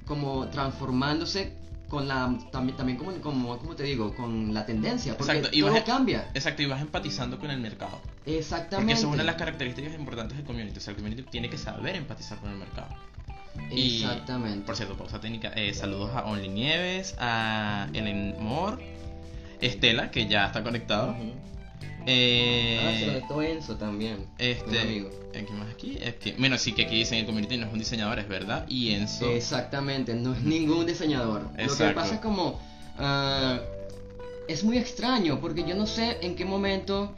como 0.06 0.48
transformándose 0.48 1.54
con 1.88 2.08
la, 2.08 2.36
también, 2.52 2.78
también 2.78 2.98
como, 2.98 3.12
como, 3.22 3.58
como 3.58 3.76
te 3.76 3.84
digo, 3.84 4.16
con 4.16 4.54
la 4.54 4.66
tendencia, 4.66 5.18
porque 5.18 5.34
Exacto, 5.34 5.56
y 5.56 5.62
todo 5.62 5.72
vas 5.72 5.82
a- 5.82 5.84
cambia. 5.86 6.30
Exacto, 6.34 6.62
y 6.62 6.66
vas 6.68 6.82
empatizando 6.82 7.40
con 7.40 7.50
el 7.52 7.60
mercado. 7.60 8.00
Exactamente. 8.26 8.76
Porque 8.76 8.94
eso 8.94 9.08
es 9.08 9.14
una 9.14 9.24
de 9.24 9.28
las 9.28 9.36
características 9.36 9.94
importantes 9.96 10.38
del 10.38 10.46
community. 10.46 10.78
O 10.78 10.82
sea, 10.82 10.92
el 10.92 10.98
community 10.98 11.24
tiene 11.24 11.50
que 11.50 11.58
saber 11.58 11.96
empatizar 11.96 12.38
con 12.40 12.52
el 12.52 12.58
mercado. 12.58 12.90
Y, 13.72 14.02
Exactamente. 14.04 14.66
Por 14.66 14.76
cierto, 14.76 14.96
pausa 14.98 15.20
técnica. 15.20 15.52
eh, 15.56 15.74
saludos 15.74 16.12
a 16.14 16.26
Only 16.26 16.50
Nieves, 16.50 17.16
a 17.20 17.88
Ellen 17.94 18.36
Moore, 18.40 18.84
Estela, 19.62 20.10
que 20.12 20.28
ya 20.28 20.48
está 20.48 20.64
conectado. 20.64 21.16
Eh, 22.06 22.80
Ah, 22.82 22.98
se 22.98 23.06
lo 23.08 23.20
notó 23.20 23.42
Enzo 23.42 23.76
también. 23.76 24.26
este, 24.38 24.80
amigo. 24.80 25.10
¿eh, 25.34 25.46
¿Qué 25.46 25.54
más 25.54 25.70
aquí? 25.70 25.98
Es 26.02 26.16
que, 26.16 26.34
bueno, 26.34 26.58
sí 26.58 26.72
que 26.74 26.84
aquí 26.84 26.96
dicen 26.96 27.20
el 27.20 27.26
community 27.26 27.58
no 27.58 27.68
es 27.68 27.74
un 27.74 27.80
diseñador, 27.80 28.18
es 28.20 28.28
verdad. 28.28 28.66
Y 28.68 28.92
Enzo. 28.92 29.30
Exactamente, 29.30 30.14
no 30.16 30.34
es 30.34 30.42
ningún 30.42 30.86
diseñador. 30.86 31.44
Lo 31.44 31.56
que 31.56 31.64
Exacto. 31.64 31.96
pasa 31.96 32.16
es 32.16 32.22
como 32.22 32.60
ah, 32.98 33.60
es 34.48 34.64
muy 34.64 34.78
extraño 34.78 35.40
porque 35.40 35.64
yo 35.64 35.76
no 35.76 35.86
sé 35.86 36.18
en 36.22 36.36
qué 36.36 36.46
momento 36.46 37.16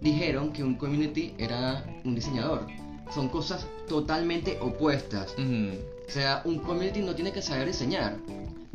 dijeron 0.00 0.52
que 0.52 0.64
un 0.64 0.74
community 0.74 1.34
era 1.38 1.84
un 2.04 2.14
diseñador. 2.14 2.66
Son 3.12 3.28
cosas 3.28 3.66
totalmente 3.88 4.58
opuestas. 4.60 5.34
Ujú. 5.38 5.78
O 6.06 6.10
sea, 6.10 6.42
un 6.44 6.58
community 6.58 7.00
no 7.00 7.14
tiene 7.14 7.32
que 7.32 7.42
saber 7.42 7.66
diseñar, 7.66 8.16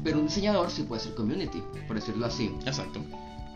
pero 0.03 0.19
un 0.19 0.27
diseñador 0.27 0.71
sí 0.71 0.83
puede 0.83 1.01
ser 1.01 1.13
community, 1.15 1.61
por 1.87 1.95
decirlo 1.95 2.25
así. 2.25 2.51
Exacto. 2.65 3.01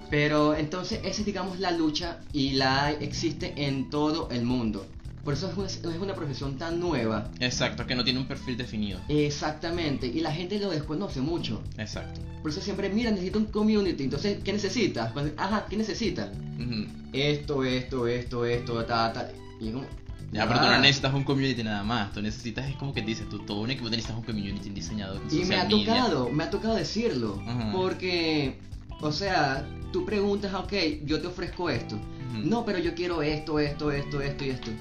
Pero 0.10 0.56
entonces 0.56 1.00
esa 1.03 1.22
es 1.22 1.25
digamos 1.25 1.60
la 1.60 1.72
lucha 1.72 2.20
y 2.34 2.51
la 2.51 2.92
existe 2.92 3.53
en 3.56 3.89
todo 3.89 4.30
el 4.30 4.44
mundo. 4.44 4.86
Por 5.24 5.34
eso 5.34 5.50
es 5.50 5.58
una, 5.58 5.68
es 5.96 6.01
una 6.01 6.13
profesión 6.13 6.58
tan 6.58 6.80
nueva. 6.80 7.32
Exacto, 7.39 7.88
que 7.88 7.96
no 7.96 8.03
tiene 8.03 8.20
un 8.20 8.27
perfil 8.27 8.58
definido. 8.58 9.00
Exactamente, 9.08 10.06
y 10.06 10.20
la 10.20 10.34
gente 10.34 10.60
lo 10.60 10.70
desconoce 10.70 11.22
mucho. 11.22 11.62
Exacto. 11.77 12.20
Por 12.42 12.51
eso 12.51 12.60
siempre, 12.60 12.89
mira, 12.89 13.10
necesito 13.10 13.39
un 13.39 13.46
community. 13.46 14.03
Entonces, 14.03 14.39
¿qué 14.44 14.51
necesitas? 14.51 15.13
Pues, 15.13 15.32
Ajá, 15.38 15.65
¿qué 15.70 15.77
necesitas? 15.77 16.30
Ujú. 16.60 16.88
Esto, 17.13 17.63
esto, 17.63 18.06
esto, 18.06 18.46
esto, 18.46 18.84
ta, 18.84 19.13
ta. 19.13 19.32
Y 19.62 19.72
como, 19.72 19.86
Ya, 20.34 20.48
pero 20.48 20.60
tú 20.62 20.66
no 20.66 20.80
necesitas 20.80 21.13
un 21.13 21.24
community 21.24 21.63
nada 21.63 21.84
más. 21.84 22.12
Tú 22.12 22.22
necesitas, 22.22 22.68
es 22.70 22.75
como 22.75 22.94
que 22.94 23.02
dices 23.02 23.30
tú, 23.30 23.40
todo 23.40 23.62
un 23.62 23.70
equipo 23.72 23.90
necesitas 23.90 24.18
un 24.18 24.24
community, 24.24 24.70
un 24.70 24.75
diseñador. 24.75 25.22
un 25.22 25.32
Y 25.32 25.46
me 25.46 25.56
ha 25.58 25.63
media. 25.66 25.86
tocado, 25.86 26.30
me 26.30 26.44
ha 26.44 26.50
tocado 26.50 26.75
decirlo. 26.75 27.42
Ajá. 27.48 27.72
Porque, 27.72 28.56
o 29.02 29.12
sea, 29.12 29.66
tú 29.92 30.06
preguntas, 30.06 30.54
ok, 30.54 30.74
yo 31.06 31.22
te 31.22 31.28
ofrezco 31.28 31.70
esto. 31.70 31.98
No, 32.34 32.66
pero 32.66 32.80
yo 32.80 32.96
quiero 32.96 33.22
esto, 33.22 33.60
esto, 33.60 33.92
esto, 33.92 34.22
esto 34.22 34.44
y 34.44 34.50
esto. 34.50 34.72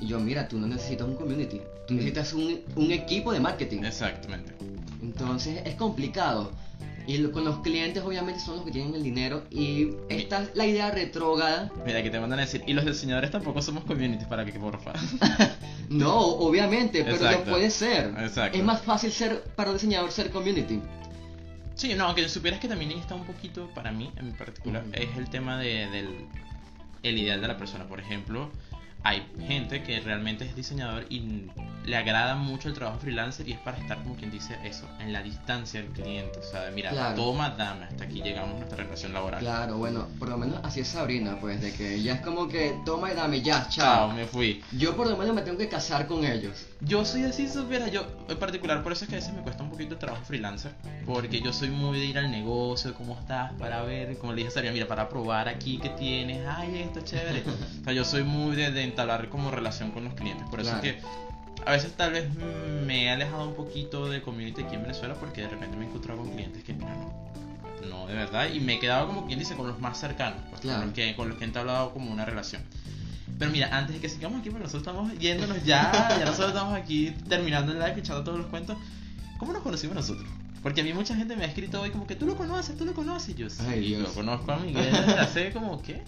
Y 0.00 0.06
yo, 0.08 0.20
mira, 0.20 0.46
tú 0.46 0.58
no 0.58 0.66
necesitas 0.66 1.08
un 1.08 1.14
community. 1.16 1.60
Tú 1.88 1.94
necesitas 1.94 2.34
un, 2.34 2.60
un 2.76 2.92
equipo 2.92 3.32
de 3.32 3.40
marketing. 3.40 3.82
Exactamente. 3.84 4.52
Entonces 5.00 5.62
es 5.64 5.74
complicado. 5.74 6.52
Y 7.06 7.18
lo- 7.18 7.32
con 7.32 7.44
los 7.44 7.58
clientes 7.60 8.02
obviamente 8.04 8.40
son 8.40 8.56
los 8.56 8.64
que 8.64 8.70
tienen 8.70 8.94
el 8.94 9.02
dinero. 9.02 9.42
Y 9.50 9.88
esta 10.08 10.42
es 10.42 10.50
la 10.54 10.66
idea 10.66 10.90
retrógrada. 10.90 11.70
Mira, 11.84 11.98
aquí 11.98 12.10
te 12.10 12.20
mandan 12.20 12.38
a 12.38 12.42
decir, 12.42 12.62
y 12.66 12.72
los 12.74 12.84
diseñadores 12.84 13.30
tampoco 13.30 13.60
somos 13.60 13.84
communities 13.84 14.26
para 14.28 14.44
que, 14.44 14.52
porfa. 14.52 14.92
No, 15.88 16.18
obviamente, 16.20 17.02
pero 17.04 17.16
Exacto. 17.16 17.44
lo 17.44 17.50
puede 17.52 17.70
ser. 17.70 18.14
Exacto. 18.18 18.56
Es 18.56 18.64
más 18.64 18.80
fácil 18.82 19.12
ser 19.12 19.42
para 19.56 19.70
un 19.70 19.76
diseñador 19.76 20.10
ser 20.10 20.30
community. 20.30 20.80
Sí, 21.74 21.94
no, 21.94 22.04
aunque 22.06 22.28
supieras 22.28 22.60
que 22.60 22.68
también 22.68 22.92
está 22.92 23.14
un 23.14 23.24
poquito, 23.24 23.68
para 23.74 23.92
mí 23.92 24.10
en 24.16 24.32
particular, 24.32 24.84
es 24.92 25.16
el 25.16 25.28
tema 25.28 25.58
de, 25.58 25.88
del 25.90 26.08
el 27.02 27.18
ideal 27.18 27.40
de 27.40 27.48
la 27.48 27.56
persona. 27.58 27.86
Por 27.88 27.98
ejemplo, 28.00 28.50
hay 29.04 29.26
gente 29.46 29.82
que 29.82 30.00
realmente 30.00 30.44
es 30.44 30.54
diseñador 30.54 31.06
y 31.10 31.46
le 31.84 31.96
agrada 31.96 32.36
mucho 32.36 32.68
el 32.68 32.74
trabajo 32.74 33.00
freelancer 33.00 33.48
y 33.48 33.52
es 33.52 33.58
para 33.58 33.76
estar, 33.76 34.00
como 34.04 34.14
quien 34.14 34.30
dice 34.30 34.56
eso, 34.62 34.88
en 35.00 35.12
la 35.12 35.20
distancia 35.20 35.82
del 35.82 35.90
cliente. 35.90 36.38
O 36.38 36.42
sea, 36.44 36.70
mira, 36.72 36.90
Claro. 36.90 37.16
toma, 37.16 37.50
dame, 37.50 37.86
hasta 37.86 38.04
aquí 38.04 38.22
llegamos 38.22 38.54
a 38.54 38.58
nuestra 38.58 38.76
relación 38.84 39.12
laboral. 39.12 39.40
Claro, 39.40 39.78
bueno, 39.78 40.06
por 40.20 40.28
lo 40.28 40.36
menos 40.38 40.60
así 40.62 40.78
es 40.80 40.86
Sabrina, 40.88 41.38
pues, 41.40 41.60
de 41.60 41.72
que 41.72 42.00
ya 42.00 42.14
es 42.14 42.20
como 42.20 42.46
que 42.46 42.76
toma 42.84 43.10
y 43.10 43.14
dame 43.16 43.42
ya, 43.42 43.66
Chao, 43.68 44.08
chao. 44.08 44.12
me 44.12 44.26
fui. 44.26 44.62
Yo 44.78 44.96
por 44.96 45.08
lo 45.10 45.16
menos 45.16 45.34
me 45.34 45.42
tengo 45.42 45.58
que 45.58 45.68
casar 45.68 46.06
con 46.06 46.24
ellos. 46.24 46.66
Yo 46.80 47.04
soy 47.04 47.24
así, 47.24 47.48
supiera, 47.48 47.88
yo 47.88 48.06
en 48.28 48.38
particular, 48.38 48.82
por 48.84 48.92
eso 48.92 49.04
es 49.04 49.08
que 49.10 49.16
a 49.16 49.18
veces 49.18 49.34
me 49.34 49.42
cuesta 49.42 49.64
un 49.64 49.70
poquito 49.70 49.94
el 49.94 49.98
trabajo 49.98 50.24
freelancer, 50.24 50.70
porque 51.04 51.40
yo 51.40 51.52
soy 51.52 51.70
muy 51.70 51.98
de 51.98 52.06
ir 52.06 52.18
al 52.18 52.30
negocio, 52.30 52.94
cómo 52.94 53.18
estás, 53.18 53.52
para 53.54 53.82
ver, 53.82 54.16
como 54.18 54.32
le 54.32 54.36
dije 54.38 54.48
a 54.48 54.52
Sabrina, 54.52 54.72
mira, 54.72 54.86
para 54.86 55.08
probar 55.08 55.48
aquí 55.48 55.78
que 55.78 55.88
tienes, 55.88 56.46
ay, 56.46 56.78
esto 56.78 57.00
es 57.00 57.04
chévere. 57.06 57.42
o 57.80 57.84
sea, 57.84 57.92
yo 57.92 58.04
soy 58.04 58.22
muy 58.22 58.54
de, 58.54 58.70
de 58.70 58.82
entablar 58.92 59.28
como 59.28 59.50
relación 59.50 59.90
con 59.90 60.04
los 60.04 60.14
clientes, 60.14 60.46
por 60.48 60.60
eso 60.60 60.70
Claro. 60.70 60.86
es 60.86 60.94
que 60.94 61.02
a 61.66 61.70
veces 61.72 61.92
tal 61.96 62.12
vez 62.12 62.26
me 62.86 63.04
he 63.04 63.10
alejado 63.10 63.48
un 63.48 63.54
poquito 63.54 64.08
de 64.08 64.22
community 64.22 64.62
aquí 64.62 64.74
en 64.76 64.82
Venezuela, 64.82 65.14
porque 65.14 65.42
de 65.42 65.48
repente 65.48 65.76
me 65.76 65.84
he 65.84 65.88
encontrado 65.88 66.20
con 66.20 66.30
clientes 66.30 66.62
que, 66.64 66.72
mira, 66.72 66.94
no. 66.94 67.22
No, 67.88 68.06
de 68.06 68.14
verdad, 68.14 68.48
y 68.52 68.60
me 68.60 68.74
he 68.74 68.78
quedado 68.78 69.06
como 69.08 69.26
quien 69.26 69.38
dice 69.38 69.54
con 69.56 69.66
los 69.66 69.78
más 69.80 69.98
cercanos, 69.98 70.38
pues, 70.50 70.60
Claro. 70.60 70.78
con, 70.78 70.86
los 70.88 70.94
que, 70.94 71.16
con 71.16 71.28
los 71.28 71.36
que 71.38 71.44
he 71.44 71.46
entablado 71.48 71.92
como 71.92 72.10
una 72.12 72.24
relación. 72.24 72.62
Pero 73.38 73.50
mira, 73.50 73.76
antes 73.76 73.94
de 73.96 74.00
que 74.00 74.08
sigamos 74.08 74.40
aquí, 74.40 74.50
porque 74.50 74.64
nosotros 74.64 74.86
estamos 74.94 75.18
yéndonos 75.18 75.64
ya, 75.64 75.90
ya 76.18 76.24
nosotros 76.24 76.48
estamos 76.48 76.74
aquí 76.78 77.10
terminando 77.28 77.72
el 77.72 77.78
live, 77.78 77.94
echando 77.98 78.22
todos 78.22 78.38
los 78.38 78.46
cuentos. 78.48 78.76
¿Cómo 79.38 79.52
nos 79.52 79.62
conocimos 79.62 79.96
nosotros? 79.96 80.26
Porque 80.62 80.80
a 80.80 80.84
mí 80.84 80.92
mucha 80.92 81.14
gente 81.16 81.34
me 81.36 81.42
ha 81.44 81.46
escrito 81.48 81.80
hoy 81.80 81.90
como 81.90 82.06
que 82.06 82.14
tú 82.14 82.24
lo 82.26 82.36
conoces, 82.36 82.76
tú 82.76 82.84
lo 82.84 82.94
conoces. 82.94 83.34
Yo 83.36 83.50
sí, 83.50 83.62
Ay, 83.66 83.90
yo 83.90 83.98
Dios. 83.98 84.10
conozco 84.10 84.52
a 84.52 84.56
Miguel 84.58 84.94
hace 85.18 85.50
como 85.52 85.80
que 85.82 86.02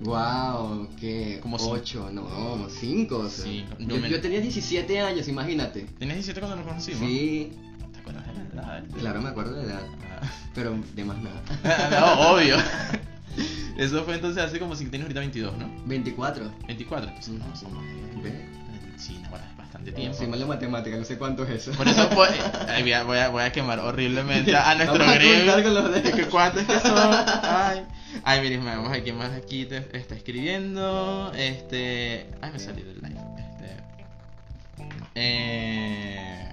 Wow, 0.00 0.88
que 0.98 1.38
Como 1.42 1.58
cinco. 1.58 1.72
ocho, 1.72 2.10
no, 2.12 2.68
cinco. 2.68 3.18
o 3.18 3.28
sea. 3.30 3.44
Cinco. 3.44 3.76
Yo 3.78 3.86
Yo, 3.96 4.00
me- 4.00 4.08
yo 4.10 4.20
tenía 4.20 4.40
17 4.40 4.98
años, 5.00 5.28
imagínate. 5.28 5.82
¿Tienes 5.98 6.16
17 6.16 6.40
cuando 6.40 6.56
nos 6.56 6.66
conocimos? 6.66 7.00
Sí, 7.00 7.52
¿Te 7.92 7.98
acuerdas 8.00 8.26
de 8.26 8.56
la 8.56 8.62
edad? 8.78 8.84
claro, 8.98 9.20
me 9.22 9.28
acuerdo 9.28 9.54
de 9.54 9.64
edad, 9.64 9.82
Ah. 10.22 10.26
pero 10.54 10.74
de 10.94 11.04
más 11.04 11.18
nada. 11.22 11.42
no, 12.18 12.30
obvio. 12.32 12.56
Eso 13.76 14.04
fue 14.04 14.16
entonces 14.16 14.42
hace 14.42 14.58
como 14.58 14.74
si 14.74 14.84
tienes 14.86 15.02
ahorita 15.04 15.20
22, 15.20 15.56
¿no? 15.56 15.70
24. 15.86 16.50
24, 16.66 17.08
entonces 17.08 17.34
no, 17.34 17.56
somos 17.56 17.82
de... 18.22 18.59
bastante 19.80 19.92
tiempo. 19.92 20.18
Sí, 20.18 20.26
mal 20.26 20.38
de 20.38 20.46
matemática, 20.46 20.96
no 20.96 21.04
sé 21.04 21.18
cuánto 21.18 21.44
es 21.44 21.50
eso. 21.50 21.72
Por 21.72 21.88
eso 21.88 22.08
pues, 22.10 22.30
ay, 22.68 22.82
voy, 22.82 22.92
a, 22.92 23.02
voy, 23.04 23.18
a, 23.18 23.28
voy 23.28 23.42
a 23.42 23.52
quemar 23.52 23.78
horriblemente 23.80 24.54
a 24.54 24.74
nuestro. 24.74 24.98
Que 24.98 26.26
¿Cuántos 26.30 26.64
que 26.64 26.78
son? 26.80 27.12
Ay, 27.42 27.82
ay 28.24 28.40
miren, 28.40 28.64
vamos 28.64 28.92
aquí 28.92 29.12
más 29.12 29.32
aquí 29.32 29.64
te 29.66 29.84
está 29.96 30.14
escribiendo. 30.14 31.32
Este. 31.36 32.26
Ay, 32.40 32.50
me 32.52 32.58
salí 32.58 32.82
del 32.82 32.96
live. 32.96 33.20
Este. 33.38 33.76
Eh. 35.14 36.46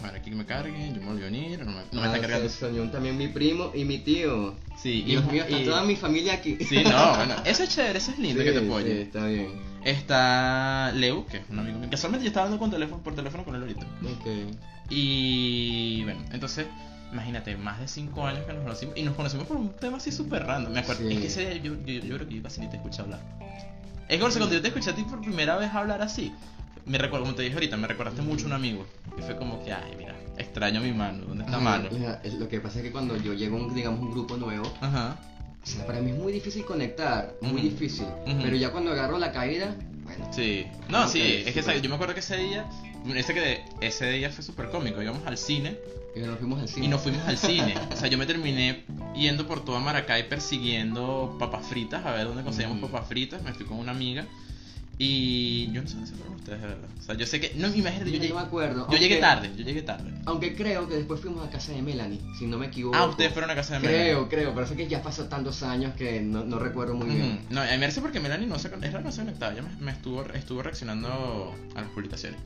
Bueno, 0.00 0.16
aquí 0.18 0.30
que 0.30 0.36
me 0.36 0.44
carguen, 0.44 0.94
yo 0.96 1.00
me 1.00 1.06
volví 1.08 1.24
a 1.24 1.28
unir, 1.28 1.64
no 1.64 1.70
me, 1.70 1.82
no 1.92 2.00
me 2.00 2.08
Ah, 2.08 2.16
está 2.16 2.20
cargando. 2.20 2.48
se 2.48 2.66
unió 2.66 2.90
también 2.90 3.16
mi 3.16 3.28
primo 3.28 3.70
y 3.72 3.84
mi 3.84 3.98
tío. 3.98 4.56
Sí, 4.76 5.02
Dios 5.02 5.24
mío, 5.30 5.44
está 5.44 5.60
y- 5.60 5.64
toda 5.64 5.82
mi 5.84 5.94
familia 5.94 6.34
aquí. 6.34 6.56
Sí, 6.68 6.82
no, 6.82 7.14
bueno, 7.16 7.36
eso 7.44 7.62
es 7.62 7.68
chévere, 7.68 7.98
eso 7.98 8.10
es 8.10 8.18
lindo 8.18 8.40
Sí, 8.40 8.46
que 8.46 8.52
te 8.52 8.58
sí, 8.60 8.66
apoye. 8.66 9.02
está 9.02 9.26
bien. 9.26 9.52
Está 9.84 10.92
Leo, 10.94 11.26
que 11.26 11.38
es 11.38 11.44
un 11.50 11.58
amigo 11.58 11.78
mío. 11.78 11.88
Casualmente 11.90 12.24
yo 12.24 12.28
estaba 12.28 12.46
hablando 12.46 12.60
con 12.60 12.70
teléfono, 12.70 13.02
por 13.02 13.14
teléfono 13.14 13.44
con 13.44 13.54
él 13.56 13.62
ahorita. 13.62 13.86
Ok. 14.18 14.26
Y 14.90 16.02
bueno, 16.04 16.20
entonces, 16.32 16.66
imagínate, 17.12 17.56
más 17.56 17.80
de 17.80 17.88
5 17.88 18.26
años 18.26 18.44
que 18.46 18.52
nos 18.52 18.62
conocimos. 18.62 18.96
Y 18.96 19.02
nos 19.02 19.14
conocimos 19.16 19.46
por 19.46 19.56
un 19.56 19.70
tema 19.70 19.96
así 19.96 20.12
súper 20.12 20.44
random. 20.44 20.72
Me 20.72 20.80
acuerdo, 20.80 21.02
Sí. 21.08 21.14
es 21.14 21.20
que 21.20 21.26
ese 21.26 21.40
día 21.50 21.62
yo, 21.62 21.74
yo, 21.84 21.92
yo 22.00 22.14
creo 22.16 22.28
que 22.28 22.34
yo 22.36 22.42
casi 22.42 22.60
ni 22.60 22.68
te 22.68 22.76
escuché 22.76 23.02
hablar. 23.02 23.20
Es 24.08 24.16
que 24.16 24.20
cuando 24.20 24.52
yo 24.52 24.60
te 24.62 24.68
escuché 24.68 24.90
a 24.90 24.94
ti 24.94 25.02
por 25.02 25.20
primera 25.20 25.56
vez 25.56 25.72
hablar 25.74 26.02
así, 26.02 26.32
me 26.84 26.98
recuerdo, 26.98 27.24
como 27.24 27.34
te 27.36 27.42
dije 27.42 27.54
ahorita, 27.54 27.76
me 27.76 27.86
recordaste 27.88 28.22
mucho 28.22 28.44
a 28.44 28.48
un 28.48 28.52
amigo. 28.54 28.86
Y 29.18 29.22
fue 29.22 29.36
como 29.36 29.64
que, 29.64 29.72
ay, 29.72 29.94
mira, 29.96 30.14
extraño 30.36 30.80
mi 30.80 30.92
mano, 30.92 31.24
¿dónde 31.26 31.44
está 31.44 31.56
Ay, 31.58 31.64
mano? 31.64 31.88
mira, 31.90 32.20
Lo 32.38 32.48
que 32.48 32.60
pasa 32.60 32.78
es 32.78 32.84
que 32.84 32.92
cuando 32.92 33.16
yo 33.16 33.32
llego 33.34 33.56
a 33.56 33.60
un, 33.60 33.74
digamos, 33.74 34.00
un 34.00 34.10
grupo 34.10 34.36
nuevo, 34.36 34.70
Ajá. 34.80 35.16
Para 35.86 36.00
mí 36.00 36.10
es 36.10 36.16
muy 36.18 36.32
difícil 36.32 36.64
conectar, 36.64 37.34
muy 37.40 37.60
Ujú. 37.60 37.70
difícil. 37.70 38.06
Ujú. 38.26 38.38
Pero 38.42 38.56
ya 38.56 38.70
cuando 38.70 38.92
agarro 38.92 39.18
la 39.18 39.32
caída, 39.32 39.76
bueno. 40.04 40.28
Sí. 40.32 40.66
No, 40.88 41.08
sí, 41.08 41.20
es 41.46 41.54
que 41.54 41.80
yo 41.80 41.88
me 41.88 41.94
acuerdo 41.94 42.14
que 42.14 42.20
ese 42.20 42.36
día, 42.36 42.66
ese, 43.14 43.34
que 43.34 43.62
ese 43.80 44.10
día 44.10 44.30
fue 44.30 44.42
súper 44.44 44.68
cómico. 44.70 45.00
Íbamos 45.02 45.26
al 45.26 45.38
cine 45.38 45.76
Y 46.16 46.20
nos 46.20 46.38
fuimos 46.38 46.60
al 46.60 46.68
cine. 46.68 46.86
y 46.86 46.88
nos 46.88 47.00
fuimos 47.00 47.26
al 47.26 47.38
cine. 47.38 47.74
O 47.92 47.96
sea, 47.96 48.08
yo 48.08 48.18
me 48.18 48.26
terminé 48.26 48.84
yendo 49.14 49.46
por 49.46 49.64
toda 49.64 49.78
Maracay 49.80 50.28
persiguiendo 50.28 51.36
papas 51.38 51.66
fritas, 51.66 52.04
a 52.04 52.12
ver 52.12 52.26
dónde 52.26 52.42
conseguíamos 52.42 52.78
papas 52.80 53.06
fritas. 53.08 53.42
Me 53.42 53.52
fui 53.54 53.64
con 53.66 53.78
una 53.78 53.92
amiga 53.92 54.26
y 54.98 55.72
yo 55.72 55.82
no 55.82 55.88
sé 55.88 56.06
se 56.06 56.14
fueron 56.14 56.34
ustedes, 56.36 56.60
de 56.60 56.66
verdad. 56.68 56.88
O 56.98 57.02
sea, 57.02 57.14
yo 57.16 57.26
sé 57.26 57.40
que, 57.40 57.52
no, 57.56 57.66
imagínate, 57.68 58.10
yo 58.10 58.16
Yo 58.16 58.22
llegué, 58.22 58.28
no 58.28 58.34
me 58.40 58.46
acuerdo. 58.46 58.88
yo 58.90 58.96
llegué 58.98 59.16
tarde, 59.16 59.50
yo 59.56 59.64
llegué 59.64 59.82
tarde. 59.82 60.12
Aunque 60.26 60.54
creo 60.54 60.86
que 60.88 60.94
después 60.96 61.20
fuimos 61.20 61.44
a 61.46 61.50
casa 61.50 61.72
de 61.72 61.82
Melanie, 61.82 62.20
si 62.38 62.46
no 62.46 62.58
me 62.58 62.66
equivoco. 62.66 62.96
Ah, 62.96 63.06
ustedes 63.06 63.32
fueron 63.32 63.50
a 63.50 63.54
casa 63.54 63.74
de 63.74 63.80
Melanie. 63.80 64.02
Creo, 64.04 64.28
creo, 64.28 64.54
pero 64.54 64.66
es 64.66 64.72
que 64.72 64.86
ya 64.86 65.02
pasó 65.02 65.24
tantos 65.28 65.62
años 65.62 65.94
que 65.94 66.20
no, 66.20 66.44
no 66.44 66.58
recuerdo 66.58 66.94
muy 66.94 67.08
bien. 67.08 67.40
Ujú. 67.44 67.54
No, 67.54 67.60
a 67.62 67.64
mí 67.64 67.70
me 67.72 67.78
parece 67.80 68.00
porque 68.00 68.20
Melanie 68.20 68.46
no 68.46 68.58
se, 68.58 68.68
es 68.68 68.92
la 68.92 69.00
no 69.00 69.10
se 69.10 69.22
conectaba, 69.22 69.52
ella 69.52 69.62
me, 69.62 69.84
me 69.84 69.90
estuvo, 69.92 70.22
estuvo 70.34 70.62
reaccionando 70.62 71.54
a 71.74 71.80
las 71.80 71.90
publicaciones. 71.90 72.38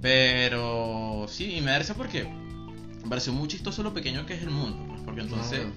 Pero 0.00 1.26
sí, 1.28 1.56
y 1.56 1.60
me 1.60 1.70
da 1.70 1.78
risa 1.78 1.94
porque 1.94 2.24
me 2.24 3.08
pareció 3.08 3.32
muy 3.32 3.48
chistoso 3.48 3.82
lo 3.82 3.92
pequeño 3.94 4.26
que 4.26 4.34
es 4.34 4.42
el 4.42 4.50
mundo. 4.50 4.84
pues, 4.88 5.00
porque 5.02 5.22
entonces, 5.22 5.60
Claro. 5.60 5.72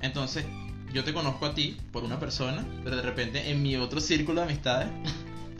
entonces 0.00 0.44
yo 0.92 1.04
te 1.04 1.12
conozco 1.12 1.46
a 1.46 1.54
ti 1.54 1.76
por 1.92 2.04
una 2.04 2.18
persona, 2.20 2.64
pero 2.84 2.96
de 2.96 3.02
repente 3.02 3.50
en 3.50 3.62
mi 3.62 3.76
otro 3.76 4.00
círculo 4.00 4.40
de 4.42 4.46
amistades 4.48 4.88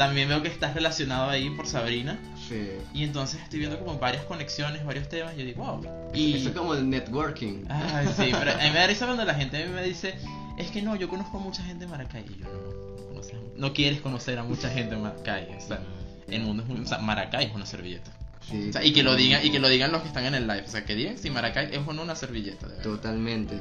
también 0.06 0.28
veo 0.28 0.42
que 0.42 0.48
estás 0.48 0.74
relacionado 0.74 1.30
ahí 1.30 1.48
por 1.50 1.66
Sabrina. 1.66 2.18
Sí. 2.48 2.70
Y 2.92 3.04
entonces 3.04 3.40
estoy 3.40 3.60
viendo 3.60 3.78
como 3.78 3.98
varias 3.98 4.24
conexiones, 4.24 4.84
varios 4.84 5.08
temas, 5.08 5.34
y 5.34 5.38
yo 5.38 5.44
digo, 5.44 5.64
wow. 5.64 6.10
Y... 6.12 6.34
Eso 6.34 6.48
es 6.48 6.54
como 6.56 6.74
el 6.74 6.90
networking. 6.90 7.64
Ay, 7.68 8.08
sí, 8.16 8.30
pero 8.32 8.50
a 8.52 8.56
mí 8.56 8.70
me 8.70 8.78
da 8.80 8.86
risa 8.88 9.06
cuando 9.06 9.24
la 9.24 9.34
gente 9.34 9.64
me 9.68 9.84
dice, 9.84 10.14
es 10.58 10.72
que 10.72 10.82
no, 10.82 10.96
yo 10.96 11.08
conozco 11.08 11.38
a 11.38 11.40
mucha 11.40 11.62
gente 11.62 11.84
en 11.84 11.90
Maracay. 11.90 12.24
Y 12.24 12.40
yo 12.40 12.46
no, 12.46 13.14
no, 13.14 13.22
no 13.56 13.72
quieres 13.72 14.00
conocer 14.00 14.40
a 14.40 14.42
mucha 14.42 14.68
gente 14.70 14.96
en 14.96 15.02
Maracay. 15.02 15.56
O 15.56 15.60
sea, 15.60 15.80
el 16.26 16.42
mundo 16.42 16.64
es 16.64 16.68
muy, 16.68 16.80
o 16.80 16.86
sea, 16.86 16.98
Maracay 16.98 17.46
es 17.46 17.54
una 17.54 17.64
servilleta. 17.66 18.10
Sí, 18.40 18.70
O 18.70 18.72
sea, 18.72 18.84
y 18.84 18.92
que 18.92 19.04
lo 19.04 19.14
digan, 19.14 19.46
y 19.46 19.52
que 19.52 19.60
lo 19.60 19.68
digan 19.68 19.92
los 19.92 20.02
que 20.02 20.08
están 20.08 20.24
en 20.24 20.34
el 20.34 20.48
live. 20.48 20.64
O 20.66 20.70
sea, 20.70 20.84
que 20.84 20.96
digan 20.96 21.16
si 21.16 21.30
Maracay 21.30 21.68
es 21.72 21.86
o 21.86 21.92
no 21.92 22.02
una 22.02 22.16
servilleta, 22.16 22.66
de 22.66 22.76
verdad. 22.76 22.82
Totalmente. 22.82 23.54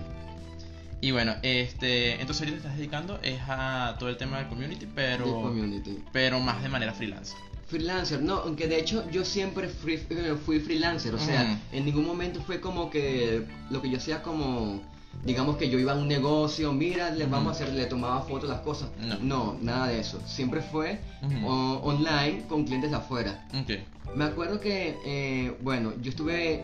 Y 1.01 1.12
bueno, 1.12 1.36
este, 1.41 2.13
entonces 2.22 2.41
ahorita 2.41 2.58
te 2.58 2.67
estás 2.67 2.77
dedicando 2.77 3.20
es 3.24 3.39
a 3.48 3.96
todo 4.00 4.10
el 4.10 4.17
tema 4.17 4.38
del 4.38 4.48
community, 4.48 4.88
pero, 4.93 5.25
community. 5.25 5.98
pero 6.12 6.39
más 6.39 6.62
de 6.62 6.70
manera 6.70 6.93
freelance. 6.93 7.34
Freelancer, 7.67 8.22
no, 8.22 8.36
aunque 8.36 8.67
de 8.67 8.79
hecho 8.79 9.10
yo 9.12 9.25
siempre 9.25 9.67
fui, 9.70 9.93
eh, 10.10 10.36
fui 10.46 10.60
freelancer, 10.60 11.15
o 11.15 11.20
sea, 11.20 11.60
en 11.72 11.86
ningún 11.86 12.05
momento 12.05 12.41
fue 12.41 12.60
como 12.62 12.89
que 12.89 13.46
lo 13.70 13.81
que 13.81 13.89
yo 13.89 13.98
hacía 13.98 14.22
como 14.22 14.81
digamos 15.25 15.58
que 15.58 15.70
yo 15.70 15.77
iba 15.79 15.93
a 15.93 15.96
un 15.96 16.08
negocio, 16.08 16.72
mira, 16.74 17.10
les 17.12 17.29
vamos 17.29 17.50
a 17.50 17.51
hacer, 17.63 17.74
le 17.74 17.86
tomaba 17.86 18.22
fotos 18.22 18.50
las 18.50 18.60
cosas. 18.62 18.89
No. 19.22 19.58
nada 19.62 19.88
de 19.88 20.00
eso. 20.00 20.22
Siempre 20.27 20.62
fue 20.62 21.00
o- 21.46 21.79
online 21.84 22.43
con 22.48 22.65
clientes 22.65 22.91
de 22.91 22.98
afuera. 22.98 23.48
Ok. 23.62 23.72
Me 24.15 24.25
acuerdo 24.25 24.60
que, 24.60 24.98
eh, 25.05 25.55
bueno, 25.62 25.93
yo 26.01 26.10
estuve 26.10 26.63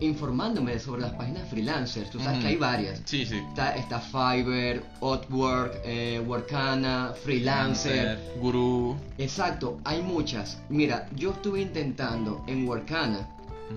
informándome 0.00 0.78
sobre 0.78 1.02
las 1.02 1.12
páginas 1.12 1.48
freelancers. 1.48 2.10
Tú 2.10 2.18
sabes 2.20 2.40
que 2.40 2.48
hay 2.48 2.56
varias. 2.56 3.02
Sí, 3.04 3.24
sí. 3.26 3.36
Está, 3.36 3.76
está 3.76 4.00
Fiverr, 4.00 4.82
Upwork, 5.00 5.80
eh, 5.84 6.22
Workana, 6.26 7.12
Freelancer. 7.24 8.18
Gurú. 8.40 8.96
Exacto, 9.18 9.78
hay 9.84 10.02
muchas. 10.02 10.58
Mira, 10.68 11.08
yo 11.14 11.30
estuve 11.30 11.60
intentando 11.60 12.44
en 12.46 12.66
Workana. 12.68 13.28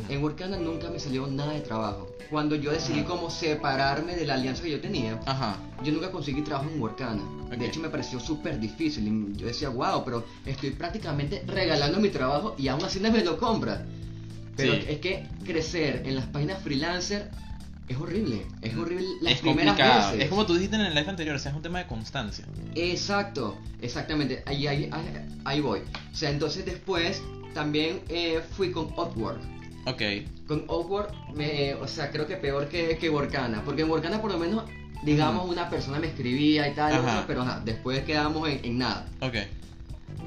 En 0.07 0.21
Workana 0.23 0.57
nunca 0.57 0.89
me 0.89 0.99
salió 0.99 1.25
nada 1.27 1.53
de 1.53 1.61
trabajo. 1.61 2.07
Cuando 2.29 2.55
yo 2.55 2.71
decidí 2.71 2.99
Ajá. 2.99 3.09
como 3.09 3.31
separarme 3.31 4.15
de 4.15 4.25
la 4.25 4.35
alianza 4.35 4.61
que 4.61 4.69
yo 4.69 4.79
tenía, 4.79 5.19
Ajá. 5.25 5.57
yo 5.83 5.91
nunca 5.91 6.11
conseguí 6.11 6.43
trabajo 6.43 6.69
en 6.69 6.79
Workana. 6.79 7.23
De 7.57 7.65
hecho 7.65 7.79
me 7.79 7.89
pareció 7.89 8.19
súper 8.19 8.59
difícil. 8.59 9.33
Yo 9.35 9.47
decía, 9.47 9.69
wow, 9.69 10.03
pero 10.05 10.23
estoy 10.45 10.69
prácticamente 10.71 11.43
regalando 11.47 11.99
mi 11.99 12.09
trabajo 12.09 12.53
y 12.57 12.67
aún 12.67 12.85
así 12.85 12.99
no 12.99 13.11
me 13.11 13.23
lo 13.23 13.37
compra. 13.39 13.83
Pero 14.59 14.73
Sí. 14.73 14.85
es 14.89 14.99
que 14.99 15.25
crecer 15.45 16.03
en 16.05 16.15
las 16.15 16.25
páginas 16.27 16.61
freelancer 16.61 17.29
es 17.87 17.97
horrible. 17.97 18.45
Es 18.61 18.75
horrible 18.75 19.05
las 19.21 19.33
es 19.33 19.39
primeras 19.39 19.75
complicado. 19.75 20.11
veces. 20.11 20.23
Es 20.25 20.29
como 20.29 20.45
tú 20.45 20.53
dijiste 20.53 20.75
en 20.75 20.83
el 20.83 20.93
live 20.93 21.09
anterior, 21.09 21.35
o 21.35 21.39
sea, 21.39 21.51
es 21.51 21.57
un 21.57 21.63
tema 21.63 21.79
de 21.79 21.87
constancia. 21.87 22.45
Exacto, 22.75 23.57
exactamente, 23.81 24.43
ahí, 24.45 24.67
ahí, 24.67 24.89
ahí, 24.91 25.05
ahí 25.45 25.61
voy. 25.61 25.79
O 26.11 26.15
sea, 26.15 26.29
entonces 26.29 26.65
después 26.65 27.21
también 27.53 28.01
eh, 28.09 28.41
fui 28.55 28.71
con 28.71 28.85
Upwork. 28.97 29.39
Ok. 29.85 30.01
Con 30.47 30.65
Upwork, 30.67 31.11
me, 31.35 31.73
o 31.75 31.87
sea, 31.87 32.11
creo 32.11 32.27
que 32.27 32.35
peor 32.35 32.67
que, 32.69 32.97
que 32.97 33.09
Workana, 33.09 33.63
porque 33.65 33.81
en 33.83 33.89
Workana 33.89 34.21
por 34.21 34.31
lo 34.31 34.37
menos, 34.37 34.63
digamos, 35.03 35.49
una 35.49 35.69
persona 35.69 35.97
me 35.99 36.07
escribía 36.07 36.67
y 36.67 36.73
tal, 36.75 36.93
Ajá. 36.93 37.23
pero 37.25 37.41
ajá, 37.41 37.61
después 37.65 38.03
quedamos 38.03 38.47
en, 38.49 38.59
en 38.63 38.77
nada. 38.77 39.07
Ok. 39.21 39.35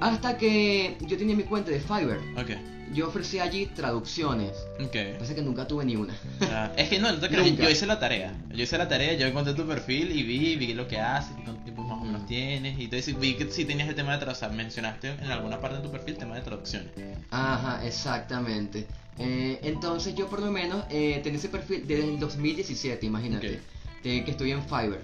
Hasta 0.00 0.36
que 0.36 0.96
yo 1.02 1.16
tenía 1.16 1.36
mi 1.36 1.44
cuenta 1.44 1.70
de 1.70 1.78
Fiverr, 1.80 2.18
Ok. 2.36 2.50
Yo 2.92 3.08
ofrecí 3.08 3.38
allí 3.38 3.66
traducciones, 3.66 4.52
Ok. 4.80 5.18
pasa 5.18 5.34
que 5.34 5.42
nunca 5.42 5.66
tuve 5.66 5.84
ni 5.84 5.96
una. 5.96 6.14
Ah, 6.42 6.72
es 6.76 6.88
que 6.88 6.98
no, 6.98 7.10
no 7.12 7.26
yo 7.28 7.70
hice 7.70 7.86
la 7.86 7.98
tarea. 7.98 8.34
Yo 8.50 8.62
hice 8.62 8.76
la 8.78 8.88
tarea, 8.88 9.14
yo 9.14 9.26
encontré 9.26 9.54
tu 9.54 9.66
perfil 9.66 10.10
y 10.12 10.22
vi, 10.22 10.56
vi 10.56 10.74
lo 10.74 10.86
que 10.88 10.98
haces, 10.98 11.32
cuánto 11.44 11.62
tiempo 11.62 11.82
más 11.82 12.00
o 12.00 12.04
menos 12.04 12.22
Mm. 12.22 12.26
tienes. 12.26 12.78
Y 12.78 12.84
entonces 12.84 13.18
vi 13.18 13.34
que 13.34 13.50
sí 13.50 13.64
tenías 13.64 13.88
el 13.88 13.94
tema 13.94 14.12
de 14.12 14.18
traducción. 14.18 14.56
Mencionaste 14.56 15.08
en 15.10 15.30
alguna 15.30 15.60
parte 15.60 15.78
de 15.78 15.82
tu 15.82 15.90
perfil 15.90 16.16
tema 16.16 16.34
de 16.36 16.42
traducciones. 16.42 16.90
Ajá, 17.30 17.84
exactamente. 17.86 18.86
Eh, 19.18 19.58
entonces 19.62 20.14
yo 20.14 20.28
por 20.28 20.40
lo 20.40 20.50
menos 20.50 20.84
eh, 20.90 21.20
tenía 21.22 21.38
ese 21.38 21.48
perfil 21.48 21.86
desde 21.86 22.04
el 22.04 22.18
2017, 22.18 23.04
imagínate, 23.06 23.60
de 24.02 24.24
que 24.24 24.30
estoy 24.30 24.50
en 24.52 24.62
Fiverr. 24.62 25.02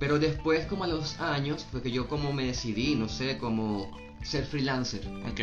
Pero 0.00 0.18
después, 0.18 0.66
como 0.66 0.82
a 0.84 0.86
los 0.88 1.20
años, 1.20 1.64
fue 1.70 1.82
que 1.82 1.90
yo 1.92 2.08
como 2.08 2.32
me 2.32 2.44
decidí, 2.44 2.96
no 2.96 3.08
sé, 3.08 3.38
como 3.38 3.96
ser 4.24 4.44
freelancer. 4.44 5.02
Ok. 5.30 5.40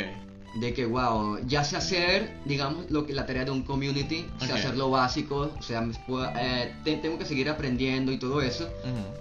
De 0.55 0.73
que, 0.73 0.85
wow, 0.85 1.37
ya 1.45 1.63
sé 1.63 1.77
hacer, 1.77 2.31
digamos, 2.45 2.89
lo 2.89 3.05
que 3.05 3.13
la 3.13 3.25
tarea 3.25 3.45
de 3.45 3.51
un 3.51 3.61
community, 3.63 4.25
sé 4.39 4.45
Ok. 4.45 4.51
hacer 4.57 4.77
lo 4.77 4.89
básico, 4.89 5.51
o 5.57 5.61
sea, 5.61 5.87
puedo- 6.07 6.27
eh, 6.35 6.73
te- 6.83 6.97
tengo 6.97 7.17
que 7.19 7.25
seguir 7.25 7.49
aprendiendo 7.49 8.11
y 8.11 8.17
todo 8.17 8.41
eso, 8.41 8.67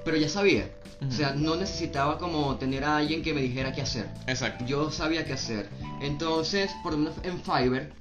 pero 0.05 0.17
ya 0.17 0.29
sabía. 0.29 0.71
O 1.07 1.13
sea, 1.13 1.33
no 1.35 1.55
necesitaba 1.55 2.19
como 2.19 2.57
tener 2.57 2.83
a 2.83 2.97
alguien 2.97 3.23
que 3.23 3.33
me 3.35 3.41
dijera 3.43 3.73
qué 3.73 3.83
hacer. 3.83 4.09
Exacto. 4.27 4.65
Yo 4.67 4.91
sabía 4.91 5.25
qué 5.25 5.35
hacer. 5.35 5.69
Entonces, 6.01 6.71
por 6.83 6.93
lo 6.93 6.99
menos 6.99 7.15
en 7.23 7.39
Fiverr, 7.41 7.93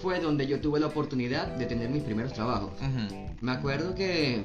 fue 0.00 0.20
donde 0.20 0.46
yo 0.46 0.60
tuve 0.60 0.78
la 0.78 0.86
oportunidad 0.86 1.46
de 1.56 1.64
tener 1.66 1.88
mis 1.88 2.02
primeros 2.02 2.32
trabajos. 2.32 2.70
Me 3.40 3.50
acuerdo 3.52 3.94
que 3.94 4.44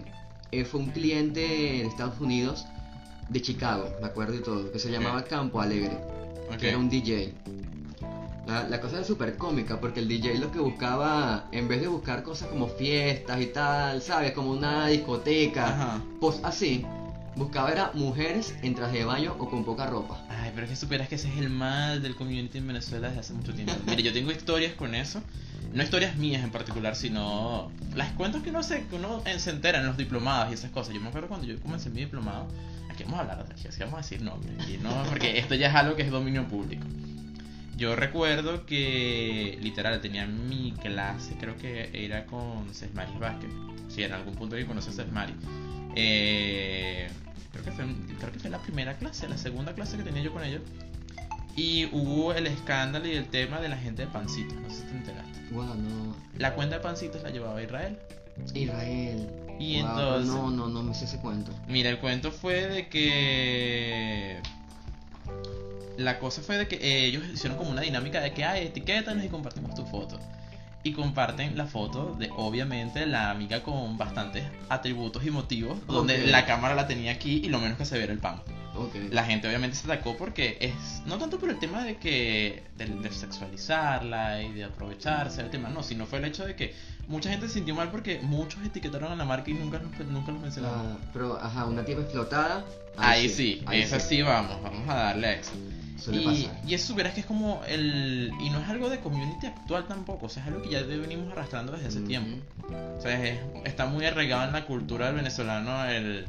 eh, 0.51 0.63
fue 0.65 0.79
un 0.79 0.87
cliente 0.91 1.41
de 1.41 1.81
Estados 1.85 2.19
Unidos, 2.21 2.65
de 3.29 3.41
Chicago, 3.41 3.89
me 3.99 4.07
acuerdo 4.07 4.35
y 4.35 4.39
todo, 4.41 4.71
que 4.71 4.79
se 4.79 4.89
llamaba 4.89 5.23
Campo 5.25 5.59
Alegre, 5.59 5.97
que 6.59 6.69
era 6.69 6.77
un 6.77 6.89
DJ. 6.89 7.33
La, 8.47 8.63
la 8.67 8.79
cosa 8.79 8.95
era 8.97 9.05
súper 9.05 9.35
cómica 9.37 9.79
porque 9.79 9.99
el 9.99 10.07
DJ 10.07 10.39
lo 10.39 10.51
que 10.51 10.59
buscaba, 10.59 11.47
en 11.51 11.67
vez 11.67 11.81
de 11.81 11.87
buscar 11.87 12.23
cosas 12.23 12.47
como 12.47 12.67
fiestas 12.67 13.41
y 13.41 13.47
tal, 13.47 14.01
¿sabes? 14.01 14.31
Como 14.31 14.51
una 14.51 14.87
discoteca, 14.87 15.67
Ajá. 15.67 16.01
pues 16.21 16.39
así, 16.43 16.85
buscaba 17.35 17.71
era 17.71 17.91
mujeres 17.93 18.55
en 18.63 18.73
traje 18.73 18.99
de 18.99 19.05
baño 19.05 19.35
o 19.37 19.49
con 19.49 19.65
poca 19.65 19.85
ropa. 19.85 20.23
Ay, 20.29 20.51
pero 20.53 20.65
es 20.65 20.71
que 20.71 20.75
superas 20.75 21.07
que 21.07 21.15
ese 21.15 21.29
es 21.29 21.37
el 21.37 21.49
mal 21.49 22.01
del 22.01 22.15
community 22.15 22.57
en 22.57 22.67
Venezuela 22.67 23.07
desde 23.07 23.19
hace 23.19 23.33
mucho 23.33 23.53
tiempo. 23.53 23.73
Mire, 23.85 24.01
yo 24.01 24.13
tengo 24.13 24.31
historias 24.31 24.73
con 24.73 24.95
eso. 24.95 25.21
No 25.73 25.83
historias 25.83 26.15
mías 26.15 26.43
en 26.43 26.49
particular, 26.49 26.95
sino 26.95 27.69
las 27.95 28.13
cuentas 28.13 28.41
que 28.41 28.49
uno 28.49 28.63
se, 28.63 28.85
que 28.85 28.95
uno 28.95 29.21
se 29.37 29.49
entera 29.49 29.79
en 29.79 29.87
los 29.87 29.97
diplomados 29.97 30.51
y 30.51 30.53
esas 30.53 30.71
cosas. 30.71 30.93
Yo 30.93 31.01
me 31.01 31.09
acuerdo 31.09 31.27
cuando 31.27 31.45
yo 31.45 31.59
comencé 31.59 31.89
mi 31.89 31.99
diplomado, 32.01 32.47
aquí 32.89 33.03
vamos 33.03 33.19
a 33.19 33.21
hablar 33.23 33.45
aquí 33.51 33.67
vamos 33.79 33.95
a 33.95 33.97
decir 33.97 34.21
nombres, 34.21 34.55
y 34.69 34.77
no, 34.77 35.03
porque 35.09 35.37
esto 35.37 35.55
ya 35.55 35.67
es 35.67 35.75
algo 35.75 35.95
que 35.95 36.03
es 36.03 36.11
dominio 36.11 36.47
público. 36.47 36.87
Yo 37.77 37.95
recuerdo 37.95 38.65
que 38.65 39.57
literal 39.61 40.01
tenía 40.01 40.25
mi 40.25 40.73
clase, 40.81 41.35
creo 41.39 41.55
que 41.57 41.89
era 41.93 42.25
con 42.25 42.73
Cesmaris 42.73 43.19
Vázquez. 43.19 43.51
Si 43.87 44.03
en 44.03 44.13
algún 44.13 44.33
punto 44.35 44.55
que 44.55 44.65
conoces 44.65 44.97
a 44.97 45.03
Cesmaris. 45.03 45.35
Eh, 45.95 47.07
creo, 47.51 47.63
que 47.63 47.71
fue, 47.71 47.85
creo 48.19 48.31
que 48.31 48.39
fue 48.39 48.49
la 48.49 48.59
primera 48.59 48.97
clase, 48.97 49.29
la 49.29 49.37
segunda 49.37 49.73
clase 49.73 49.95
que 49.95 50.03
tenía 50.03 50.23
yo 50.23 50.33
con 50.33 50.43
ellos. 50.43 50.61
Y 51.55 51.85
hubo 51.91 52.33
el 52.33 52.47
escándalo 52.47 53.07
y 53.07 53.11
el 53.13 53.27
tema 53.27 53.59
de 53.59 53.69
la 53.69 53.77
gente 53.77 54.03
de 54.05 54.07
Pancitos, 54.11 54.55
no 54.59 54.69
sé 54.69 54.81
si 54.81 54.81
te 54.83 54.91
enteraste. 54.91 55.39
Wow, 55.51 55.75
no. 55.75 56.15
La 56.37 56.53
cuenta 56.55 56.77
de 56.77 56.81
Pancitos 56.81 57.21
la 57.23 57.29
llevaba 57.29 57.61
Israel. 57.61 57.97
Israel. 58.53 59.27
Y 59.59 59.81
Wow, 59.81 59.89
entonces- 59.89 60.27
No, 60.35 60.49
no, 60.51 60.67
no 60.67 60.83
me 60.83 60.93
sé 60.93 61.05
ese 61.05 61.17
cuento. 61.19 61.51
Mira, 61.67 61.89
el 61.89 61.99
cuento 61.99 62.31
fue 62.31 62.67
de 62.67 62.87
que. 62.89 64.39
La 65.97 66.19
cosa 66.19 66.41
fue 66.41 66.57
de 66.57 66.67
que 66.67 66.75
eh, 66.75 67.05
ellos 67.05 67.23
hicieron 67.33 67.57
como 67.57 67.69
una 67.71 67.81
dinámica 67.81 68.21
de 68.21 68.31
que, 68.33 68.43
ay, 68.45 68.67
etiquétanos 68.67 69.23
y 69.25 69.29
compartimos 69.29 69.73
tu 69.75 69.85
foto. 69.85 70.19
Y 70.83 70.93
comparten 70.93 71.57
la 71.57 71.65
foto 71.65 72.15
de, 72.17 72.29
obviamente, 72.37 73.05
la 73.07 73.29
amiga 73.31 73.61
con 73.63 73.97
bastantes 73.97 74.43
atributos 74.69 75.25
y 75.25 75.31
motivos, 75.31 75.79
donde 75.87 76.21
Ok. 76.23 76.29
la 76.29 76.45
cámara 76.45 76.75
la 76.75 76.87
tenía 76.87 77.11
aquí 77.11 77.41
y 77.43 77.49
lo 77.49 77.59
menos 77.59 77.77
que 77.77 77.85
se 77.85 77.97
viera 77.97 78.13
el 78.13 78.19
pan. 78.19 78.41
Ok. 78.75 78.95
La 79.09 79.25
gente 79.25 79.47
obviamente 79.47 79.75
se 79.75 79.91
atacó 79.91 80.15
porque 80.15 80.57
es, 80.61 81.01
no 81.07 81.17
tanto 81.17 81.39
por 81.39 81.49
el 81.49 81.57
tema 81.57 81.83
de 81.83 81.97
que, 81.97 82.63
de, 82.77 82.85
de 82.85 83.11
sexualizarla 83.11 84.43
y 84.43 84.53
de 84.53 84.63
aprovecharse 84.65 85.41
del 85.41 85.49
tema, 85.51 85.69
no, 85.69 85.81
sino 85.83 86.05
fue 86.05 86.19
el 86.19 86.25
hecho 86.25 86.45
de 86.45 86.55
que 86.55 86.75
mucha 87.07 87.29
gente 87.31 87.47
se 87.47 87.55
sintió 87.55 87.73
mal 87.75 87.89
porque 87.89 88.19
muchos 88.21 88.63
etiquetaron 88.63 89.11
a 89.11 89.15
la 89.15 89.25
marca 89.25 89.49
y 89.49 89.55
nunca, 89.55 89.79
los- 89.79 90.07
nunca 90.07 90.31
los 90.31 90.41
mencionaron. 90.41 90.79
Ah, 90.79 90.97
pero, 91.11 91.37
ajá, 91.41 91.65
una 91.65 91.83
tipa 91.83 92.01
explotada. 92.01 92.63
Ahí 92.97 93.27
sí, 93.29 93.63
ahí 93.65 93.81
esa 93.81 93.99
sí 93.99 94.21
vamos, 94.21 94.61
vamos 94.61 94.87
a 94.89 94.93
darle 94.95 95.27
a 95.27 95.33
eso. 95.33 95.51
Suele 95.97 96.21
Y, 96.21 96.25
pasar. 96.25 96.61
y 96.67 96.73
eso 96.73 96.95
verás 96.95 97.13
que 97.13 97.21
es 97.21 97.25
como 97.25 97.61
el... 97.67 98.31
Y 98.39 98.49
no 98.49 98.59
es 98.59 98.69
algo 98.69 98.89
de 98.89 98.99
community 98.99 99.47
actual 99.47 99.85
tampoco, 99.87 100.27
o 100.27 100.29
sea, 100.29 100.43
es 100.43 100.47
algo 100.49 100.61
que 100.61 100.69
ya 100.69 100.81
venimos 100.83 101.31
arrastrando 101.31 101.71
desde 101.73 101.87
hace 101.87 102.01
tiempo. 102.01 102.37
O 102.97 103.01
sea, 103.01 103.23
es- 103.25 103.39
está 103.65 103.85
muy 103.87 104.05
arraigado 104.05 104.43
en 104.45 104.53
la 104.53 104.65
cultura 104.65 105.07
del 105.07 105.15
venezolano 105.15 105.85
el... 105.85 106.25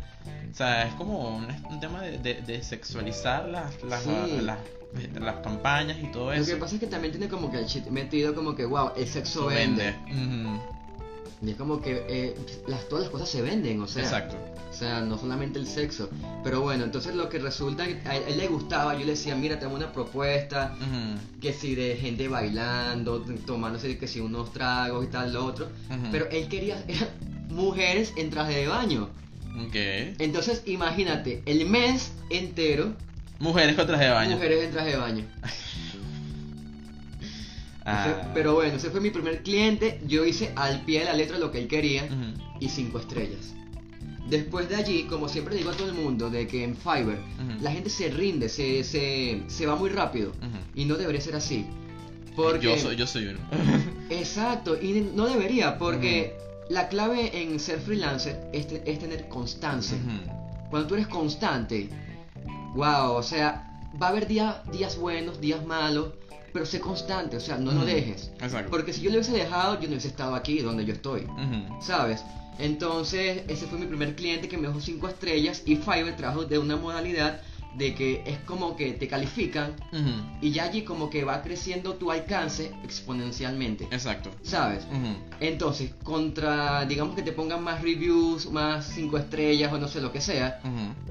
O 0.50 0.54
sea, 0.54 0.86
es 0.86 0.94
como 0.94 1.36
un, 1.36 1.46
un 1.70 1.80
tema 1.80 2.02
de, 2.02 2.18
de- 2.18 2.40
de 2.42 2.62
sexualizar 2.62 3.46
las, 3.46 3.82
las, 3.82 4.02
Sí. 4.02 4.10
las, 4.42 4.58
las 5.20 5.36
campañas 5.40 5.98
y 6.02 6.06
todo 6.10 6.26
Lo 6.26 6.32
eso. 6.32 6.52
que 6.52 6.56
pasa 6.56 6.74
es 6.74 6.80
que 6.80 6.86
también 6.86 7.12
tiene 7.12 7.28
como 7.28 7.50
que 7.50 7.58
el 7.58 7.66
shit 7.66 7.86
metido 7.88 8.34
como 8.34 8.54
que, 8.54 8.64
wow, 8.64 8.92
el 8.96 9.06
sexo 9.06 9.46
vende. 9.46 9.94
Ujú, 10.06 10.60
Y 11.40 11.50
es 11.50 11.56
como 11.56 11.80
que 11.80 12.04
eh, 12.08 12.34
las, 12.66 12.88
todas 12.88 13.04
las 13.04 13.12
cosas 13.12 13.28
se 13.28 13.42
venden, 13.42 13.80
o 13.80 13.86
sea. 13.86 14.02
Exacto. 14.02 14.36
O 14.70 14.72
sea, 14.78 15.00
no 15.00 15.18
solamente 15.18 15.58
el 15.58 15.66
sexo. 15.66 16.08
Pero 16.44 16.60
bueno, 16.60 16.84
entonces 16.84 17.14
lo 17.14 17.28
que 17.28 17.38
resulta, 17.38 17.84
a 17.84 17.86
él, 17.88 18.00
a 18.06 18.16
él 18.16 18.36
le 18.38 18.46
gustaba, 18.48 18.92
yo 18.94 19.00
le 19.00 19.12
decía, 19.12 19.34
mira, 19.34 19.58
tengo 19.58 19.74
una 19.74 19.92
propuesta, 19.92 20.76
Ujú, 20.76 21.40
que 21.40 21.52
si 21.52 21.74
de 21.74 21.96
gente 21.96 22.28
bailando, 22.28 23.24
tomándose 23.46 23.96
que 23.98 24.06
si 24.06 24.20
unos 24.20 24.52
tragos 24.52 25.04
y 25.04 25.08
tal, 25.08 25.32
lo 25.32 25.44
otro. 25.46 25.68
Pero 26.12 26.28
él 26.30 26.48
quería 26.48 26.82
eran 26.88 27.08
mujeres 27.48 28.12
en 28.16 28.30
traje 28.30 28.54
de 28.56 28.68
baño. 28.68 29.08
Ok. 29.66 29.74
Entonces, 30.18 30.62
imagínate, 30.66 31.42
el 31.46 31.66
mes 31.68 32.12
entero, 32.30 32.94
Mujeres 33.40 33.74
con 33.76 33.86
traje 33.86 34.04
de 34.04 34.10
baño. 34.10 34.34
mujeres 34.36 34.64
en 34.64 34.70
traje 34.72 34.90
de 34.90 34.96
baño. 34.96 35.24
Ah. 37.90 38.30
Pero 38.34 38.54
bueno, 38.54 38.76
ese 38.76 38.90
fue 38.90 39.00
mi 39.00 39.10
primer 39.10 39.42
cliente. 39.42 40.00
Yo 40.06 40.24
hice 40.24 40.52
al 40.56 40.84
pie 40.84 41.00
de 41.00 41.04
la 41.06 41.12
letra 41.14 41.38
lo 41.38 41.50
que 41.50 41.58
él 41.58 41.68
quería 41.68 42.06
y 42.60 42.68
cinco 42.68 42.98
estrellas. 42.98 43.54
Después 44.28 44.68
de 44.68 44.76
allí, 44.76 45.04
como 45.04 45.26
siempre 45.28 45.56
digo 45.56 45.70
a 45.70 45.72
todo 45.72 45.88
el 45.88 45.94
mundo, 45.94 46.28
de 46.28 46.46
que 46.46 46.62
en 46.64 46.76
Fiverr 46.76 47.18
la 47.62 47.70
gente 47.72 47.88
se 47.88 48.08
rinde, 48.10 48.48
se, 48.50 48.84
se, 48.84 49.42
se 49.46 49.66
va 49.66 49.74
muy 49.76 49.88
rápido. 49.90 50.32
Y 50.74 50.84
no 50.84 50.96
debería 50.96 51.20
ser 51.20 51.34
así. 51.36 51.66
Porque... 52.36 52.66
Yo 52.66 52.76
soy, 52.78 52.96
yo 52.96 53.06
soy 53.06 53.26
uno. 53.28 53.38
Exacto, 54.10 54.76
y 54.80 55.00
no 55.14 55.26
debería, 55.26 55.78
porque 55.78 56.36
la 56.68 56.88
clave 56.88 57.40
en 57.42 57.58
ser 57.58 57.80
freelancer 57.80 58.38
es, 58.52 58.68
te- 58.68 58.82
es 58.90 58.98
tener 58.98 59.28
constancia. 59.28 59.96
Cuando 60.70 60.86
tú 60.88 60.94
eres 60.94 61.08
constante, 61.08 61.88
wow, 62.74 63.12
o 63.12 63.22
sea, 63.22 63.80
va 64.00 64.08
a 64.08 64.10
haber 64.10 64.26
día- 64.28 64.62
días 64.72 64.98
buenos, 64.98 65.40
días 65.40 65.64
malos, 65.64 66.10
pero 66.52 66.66
sé 66.66 66.80
constante, 66.80 67.36
o 67.36 67.40
sea, 67.40 67.56
no 67.58 67.72
lo 67.72 67.78
Ujú. 67.78 67.86
dejes. 67.86 68.30
Exacto. 68.40 68.70
Porque 68.70 68.92
si 68.92 69.00
yo 69.02 69.10
lo 69.10 69.16
hubiese 69.16 69.32
dejado, 69.32 69.74
yo 69.74 69.82
no 69.82 69.88
hubiese 69.88 70.08
estado 70.08 70.34
aquí 70.34 70.60
donde 70.60 70.84
yo 70.84 70.94
estoy. 70.94 71.26
¿sabes? 71.80 72.24
Entonces, 72.58 73.42
ese 73.48 73.66
fue 73.66 73.78
mi 73.78 73.86
primer 73.86 74.16
cliente 74.16 74.48
que 74.48 74.56
me 74.58 74.66
dejó 74.66 74.80
5 74.80 75.08
estrellas 75.08 75.62
y 75.64 75.76
Fiverr 75.76 76.16
trajo 76.16 76.44
de 76.44 76.58
una 76.58 76.76
modalidad 76.76 77.40
de 77.76 77.94
que 77.94 78.22
es 78.26 78.38
como 78.40 78.76
que 78.76 78.92
te 78.92 79.06
califican 79.06 79.74
y 80.40 80.50
ya 80.50 80.64
allí 80.64 80.82
como 80.82 81.10
que 81.10 81.24
va 81.24 81.42
creciendo 81.42 81.94
tu 81.94 82.10
alcance 82.10 82.72
exponencialmente. 82.82 83.84
Exacto. 83.90 84.30
¿Sabes? 84.42 84.86
Entonces, 85.40 85.92
contra, 86.02 86.84
digamos 86.86 87.14
que 87.14 87.22
te 87.22 87.32
pongan 87.32 87.62
más 87.62 87.82
reviews, 87.82 88.50
más 88.50 88.86
5 88.94 89.18
estrellas 89.18 89.72
o 89.72 89.78
no 89.78 89.88
sé 89.88 90.00
lo 90.00 90.12
que 90.12 90.20
sea, 90.20 90.60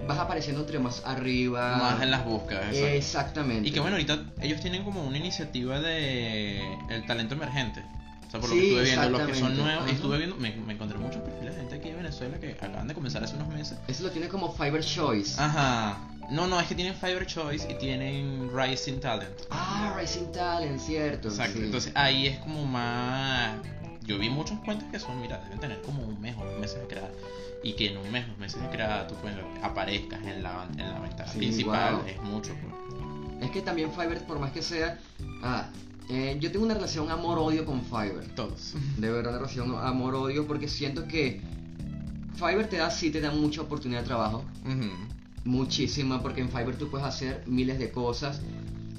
vas 0.07 0.17
apareciendo 0.19 0.61
entre 0.61 0.79
más 0.79 1.03
arriba. 1.05 1.77
Más 1.77 2.01
en 2.01 2.11
las 2.11 2.25
búsquedas, 2.25 2.75
exacto. 2.75 2.87
Exactamente. 2.97 3.69
Y 3.69 3.71
que 3.71 3.79
bueno, 3.79 3.95
ahorita 3.95 4.23
ellos 4.41 4.61
tienen 4.61 4.83
como 4.83 5.03
una 5.03 5.17
iniciativa 5.17 5.79
de 5.79 6.61
el 6.89 7.05
talento 7.05 7.35
emergente. 7.35 7.83
O 8.27 8.29
sea, 8.29 8.41
por 8.41 8.49
lo 8.49 8.55
Sí, 8.55 8.61
que 8.61 8.67
estuve 8.67 8.83
viendo, 8.83 9.09
los 9.09 9.27
que 9.27 9.35
son 9.35 9.57
nuevos, 9.57 9.89
estuve 9.89 10.17
viendo, 10.17 10.35
me, 10.35 10.51
me 10.51 10.73
encontré 10.73 10.97
muchos 10.97 11.21
perfiles 11.21 11.55
de 11.55 11.61
gente 11.61 11.75
aquí 11.75 11.89
de 11.89 11.95
Venezuela 11.95 12.37
que 12.37 12.51
acaban 12.51 12.87
de 12.87 12.93
comenzar 12.93 13.23
hace 13.23 13.35
unos 13.35 13.47
meses. 13.47 13.77
Eso 13.87 14.03
lo 14.03 14.11
tiene 14.11 14.27
como 14.27 14.51
Fiverr 14.53 14.83
Choice. 14.83 15.41
Ajá. 15.41 15.97
No, 16.29 16.45
no, 16.47 16.59
es 16.59 16.67
que 16.67 16.75
tienen 16.75 16.93
Fiverr 16.93 17.25
Choice 17.25 17.71
y 17.71 17.75
tienen 17.75 18.49
Rising 18.53 18.99
Talent. 18.99 19.33
Ah, 19.49 19.95
Rising 19.97 20.31
Talent, 20.33 20.79
cierto. 20.79 21.29
Exacto. 21.29 21.57
sí. 21.59 21.65
Entonces 21.65 21.91
ahí 21.95 22.27
es 22.27 22.37
como 22.39 22.65
más. 22.65 23.55
Yo 24.03 24.17
vi 24.17 24.29
muchos 24.29 24.57
cuentos 24.59 24.87
que 24.91 24.99
son, 24.99 25.19
mira, 25.21 25.37
deben 25.43 25.59
tener 25.59 25.81
como 25.81 26.03
un 26.03 26.19
mes 26.21 26.35
o 26.37 26.45
dos 26.45 26.59
meses 26.59 26.79
de 26.81 26.87
creada. 26.87 27.09
Y 27.63 27.73
que 27.73 27.87
en 27.91 27.97
un 27.97 28.11
mes, 28.11 28.27
dos 28.27 28.37
meses 28.37 28.61
de 28.61 28.69
creada 28.69 29.07
tú 29.07 29.15
puedes 29.15 29.37
aparezcas 29.63 30.21
en 30.25 30.43
la, 30.43 30.67
en 30.77 30.77
la 30.93 30.99
ventana 30.99 31.31
Sí, 31.31 31.37
principal. 31.39 31.95
wow. 31.95 32.05
Es 32.07 32.21
mucho. 32.21 32.53
pues. 32.61 33.43
Es 33.43 33.51
que 33.51 33.61
también 33.61 33.91
Fiverr, 33.91 34.25
por 34.25 34.39
más 34.39 34.51
que 34.51 34.61
sea. 34.61 34.99
Ah, 35.43 35.67
eh, 36.09 36.37
yo 36.39 36.51
tengo 36.51 36.65
una 36.65 36.73
relación 36.73 37.09
amor-odio 37.11 37.65
con 37.65 37.81
Fiverr. 37.83 38.27
Todos. 38.35 38.73
De 38.97 39.09
verdad, 39.11 39.31
una 39.31 39.39
relación 39.39 39.75
amor-odio 39.77 40.45
porque 40.47 40.67
siento 40.67 41.07
que 41.07 41.41
Fiverr 42.35 42.67
te 42.67 42.77
da, 42.77 42.91
sí 42.91 43.11
te 43.11 43.19
da 43.21 43.31
mucha 43.31 43.61
oportunidad 43.61 44.01
de 44.01 44.07
trabajo. 44.07 44.43
Ujú. 44.65 44.89
Muchísima, 45.47 46.21
porque 46.21 46.41
en 46.41 46.49
Fiverr 46.49 46.75
tú 46.77 46.89
puedes 46.89 47.07
hacer 47.07 47.43
miles 47.45 47.79
de 47.79 47.89
cosas. 47.91 48.41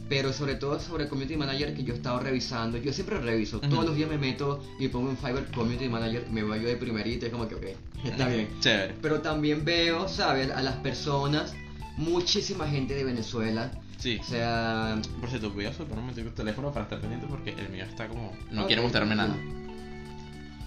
Pero 0.09 0.33
sobre 0.33 0.55
todo 0.55 0.81
sobre 0.81 1.07
Community 1.07 1.37
Manager 1.37 1.75
que 1.75 1.85
yo 1.85 1.93
he 1.93 1.97
estado 1.99 2.19
revisando. 2.21 2.79
Yo 2.79 2.95
siempre 2.95 3.21
reviso. 3.21 3.61
Todos 3.61 3.85
los 3.85 3.95
días 3.95 4.09
me 4.09 4.17
meto 4.17 4.65
y 4.81 4.89
pongo 4.89 5.11
en 5.11 5.19
Fiverr 5.19 5.51
Community 5.53 5.87
Manager. 5.91 6.27
Me 6.31 6.43
voy 6.43 6.63
yo 6.63 6.69
de 6.69 6.77
primerito 6.77 7.27
y 7.27 7.29
es 7.29 7.33
como 7.33 7.47
que, 7.47 7.55
ok, 7.57 7.65
está 8.05 8.27
bien. 8.29 8.49
Chévere. 8.61 8.95
Pero 9.03 9.21
también 9.21 9.67
veo, 9.67 10.09
¿sabes? 10.09 10.51
A 10.51 10.63
las 10.63 10.77
personas, 10.77 11.53
muchísima 11.99 12.67
gente 12.67 12.95
de 12.95 13.05
Venezuela. 13.05 13.71
Sí. 13.99 14.19
O 14.19 14.25
sea, 14.25 14.99
Por 15.21 15.29
cierto, 15.29 15.51
voy 15.51 15.67
a 15.67 15.75
soltar 15.75 15.99
un 15.99 16.05
momentico 16.05 16.29
el 16.29 16.35
teléfono 16.35 16.73
para 16.73 16.85
estar 16.85 17.01
pendiente 17.01 17.27
porque 17.29 17.51
el 17.51 17.69
mío 17.69 17.85
está 17.85 18.09
como. 18.09 18.33
No 18.51 18.67
quiere 18.67 18.81
mostrarme 18.81 19.15
nada. 19.15 19.37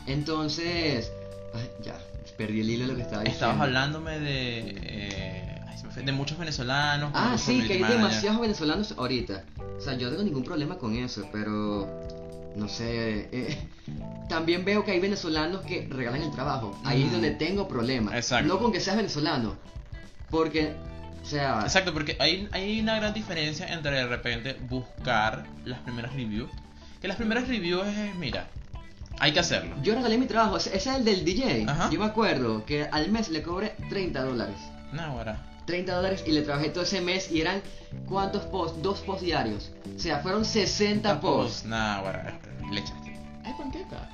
entonces, 0.06 1.12
ay, 1.54 1.68
ya, 1.84 1.98
perdí 2.38 2.62
el 2.62 2.70
hilo 2.70 2.86
de 2.86 2.92
lo 2.92 2.96
que 2.98 3.04
estaba 3.04 3.24
diciendo. 3.24 3.46
Estabas 3.48 3.62
hablándome 3.68 4.20
de. 4.20 4.60
eh, 4.84 5.61
ay, 5.72 5.78
se 5.94 6.04
me 6.04 6.12
muchos 6.12 6.38
venezolanos. 6.38 7.12
Ah, 7.16 7.36
sí, 7.38 7.62
que 7.66 7.74
hay 7.74 7.80
manager. 7.80 7.98
demasiados 8.04 8.42
venezolanos 8.42 8.96
ahorita. 8.98 9.44
O 9.78 9.82
sea, 9.82 9.94
yo 9.98 10.06
no 10.06 10.12
tengo 10.12 10.24
ningún 10.24 10.44
problema 10.44 10.78
con 10.78 10.96
eso, 10.96 11.28
pero 11.32 11.88
no 12.56 12.68
sé. 12.68 13.30
eh, 13.32 13.58
también 14.30 14.64
veo 14.66 14.84
que 14.86 14.92
hay 14.92 15.00
venezolanos 15.00 15.62
que 15.62 15.88
regalan 15.90 16.22
el 16.22 16.32
trabajo. 16.32 16.78
Ahí 16.86 17.04
es 17.04 17.10
Mm. 17.10 17.12
donde 17.14 17.32
tengo 17.32 17.68
problemas. 17.68 18.14
Exacto. 18.14 18.48
No 18.48 18.60
con 18.60 18.72
que 18.72 18.80
seas 18.80 18.96
venezolano. 18.98 19.56
Porque, 20.30 20.74
o 21.22 21.26
sea, 21.26 21.62
Exacto, 21.64 21.94
porque 21.94 22.16
hay, 22.20 22.48
hay 22.52 22.80
una 22.80 22.96
gran 22.96 23.14
diferencia 23.14 23.68
entre 23.68 23.92
de 23.92 24.08
repente 24.08 24.58
buscar 24.70 25.46
las 25.66 25.80
primeras 25.80 26.14
reviews. 26.14 26.50
Que 27.02 27.08
las 27.08 27.18
primeras 27.18 27.48
reviews 27.48 27.86
es, 27.88 28.16
mira, 28.16 28.48
hay 29.20 29.34
que 29.34 29.40
hacerlo. 29.40 29.76
yo 29.84 29.94
regalé 29.96 30.18
mi 30.18 30.28
trabajo. 30.28 30.58
Ese 30.58 30.76
es 30.76 30.88
el 30.88 31.04
del 31.04 31.26
DJ. 31.26 31.66
Ajá. 31.68 31.90
Yo 31.90 32.00
me 32.00 32.06
acuerdo 32.06 32.64
que 32.66 32.86
al 32.86 33.12
mes 33.12 33.30
le 33.30 33.42
cobré 33.44 33.76
30 33.90 34.24
dólares. 34.24 34.56
No, 34.94 35.02
ahora. 35.02 35.46
30 35.66 35.94
dólares 35.96 36.24
y 36.26 36.32
le 36.32 36.42
trabajé 36.42 36.70
todo 36.70 36.84
ese 36.84 37.02
mes 37.02 37.32
y 37.32 37.42
eran 37.42 37.62
¿cuántos 38.08 38.44
posts? 38.46 38.82
Dos 38.82 39.00
posts 39.02 39.24
diarios. 39.24 39.72
O 39.96 40.00
sea, 40.00 40.20
fueron 40.20 40.44
60 40.46 41.20
posts. 41.22 41.66
Nah, 41.66 41.98
ahora. 41.98 42.40
Le 42.72 42.80
echaste. 42.82 43.16
Hay 43.44 43.54
panqueca. 43.58 44.10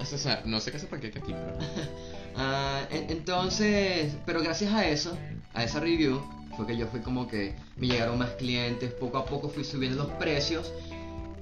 O 0.00 0.04
sea, 0.04 0.42
no 0.44 0.60
sé 0.60 0.70
qué 0.70 0.76
hace 0.78 0.86
panqueca 0.86 1.18
aquí, 1.20 1.32
pero. 1.32 1.58
Ah, 2.40 2.82
en- 2.92 3.10
entonces, 3.10 4.12
pero 4.24 4.40
gracias 4.40 4.72
a 4.72 4.86
eso, 4.86 5.12
a 5.54 5.64
esa 5.64 5.80
review, 5.80 6.22
fue 6.56 6.68
que 6.68 6.76
yo 6.76 6.86
fui 6.86 7.00
como 7.00 7.26
que 7.26 7.56
me 7.76 7.88
llegaron 7.88 8.16
más 8.16 8.30
clientes, 8.38 8.92
poco 8.92 9.18
a 9.18 9.24
poco 9.24 9.48
fui 9.48 9.64
subiendo 9.64 10.04
los 10.04 10.12
precios 10.12 10.72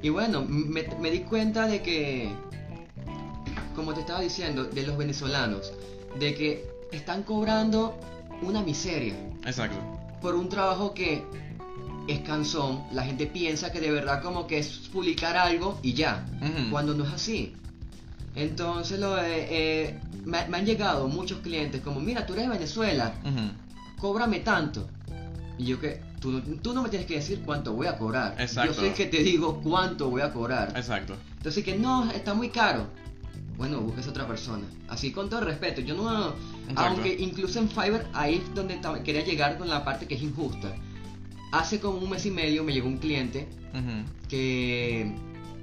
y 0.01 0.09
bueno, 0.09 0.43
me, 0.49 0.85
me 0.99 1.11
di 1.11 1.21
cuenta 1.21 1.67
de 1.67 1.83
que, 1.83 2.31
como 3.75 3.93
te 3.93 4.01
estaba 4.01 4.21
diciendo, 4.23 4.65
de 4.65 4.87
los 4.87 4.97
venezolanos, 4.97 5.71
de 6.19 6.35
que 6.35 6.65
están 6.93 7.25
cobrando 7.25 7.99
una 8.43 8.63
miseria 8.63 9.15
Exacto. 9.45 9.77
por 10.21 10.35
un 10.35 10.49
trabajo 10.49 10.95
que 10.95 11.25
es 12.09 12.21
cansón, 12.21 12.85
la 12.93 13.03
gente 13.05 13.27
piensa 13.27 13.73
que 13.73 13.81
de 13.81 13.91
verdad 13.91 14.23
como 14.23 14.47
que 14.47 14.59
es 14.59 14.69
publicar 14.93 15.37
algo 15.37 15.79
y 15.83 15.93
ya, 15.95 16.25
cuando 16.71 16.95
no 16.95 17.05
es 17.05 17.13
así. 17.13 17.53
Entonces 18.35 19.01
lo, 19.01 19.19
eh, 19.19 19.47
eh, 19.51 20.01
me, 20.25 20.47
me 20.49 20.59
han 20.59 20.67
llegado 20.67 21.09
muchos 21.09 21.39
clientes 21.41 21.81
como, 21.81 22.01
mira, 22.01 22.27
tú 22.27 22.35
eres 22.35 22.47
de 22.47 22.53
Venezuela, 22.53 23.15
Ujú. 23.25 24.01
cóbrame 24.01 24.41
tanto. 24.41 24.87
Y 25.59 25.65
yo 25.65 25.81
que, 25.81 26.01
tú, 26.21 26.31
no- 26.33 26.43
tú 26.61 26.75
no 26.75 26.83
me 26.83 26.91
tienes 26.91 27.09
que 27.09 27.15
decir 27.15 27.41
cuánto 27.45 27.73
voy 27.73 27.87
a 27.87 27.97
cobrar. 27.97 28.37
Exacto. 28.39 28.73
Yo 28.73 28.79
soy 28.81 28.89
el 28.91 28.95
que 28.95 29.07
te 29.07 29.23
digo 29.23 29.61
cuánto 29.63 30.11
voy 30.11 30.21
a 30.21 30.33
cobrar. 30.33 30.75
Exacto. 30.77 31.17
Entonces 31.39 31.65
que 31.65 31.77
no, 31.77 32.11
está 32.11 32.35
muy 32.35 32.51
caro. 32.51 32.87
Bueno, 33.57 33.81
busques 33.81 34.07
otra 34.07 34.27
persona. 34.29 34.65
Así 34.89 35.13
con 35.13 35.31
todo 35.31 35.41
respeto. 35.41 35.81
Yo 35.81 35.95
no... 35.95 36.35
Aunque 36.75 37.15
incluso 37.19 37.59
en 37.59 37.69
Fiverr 37.69 38.07
ahí 38.13 38.37
es 38.37 38.55
donde 38.55 38.81
quería 39.05 39.25
llegar 39.25 39.59
con 39.59 39.69
la 39.69 39.85
parte 39.85 40.07
que 40.07 40.15
es 40.15 40.23
injusta. 40.23 40.75
Hace 41.53 41.79
como 41.81 41.99
un 41.99 42.11
mes 42.11 42.27
y 42.27 42.31
medio 42.31 42.65
me 42.65 42.73
llegó 42.73 42.89
un 42.89 42.99
cliente 42.99 43.47
que 44.29 45.13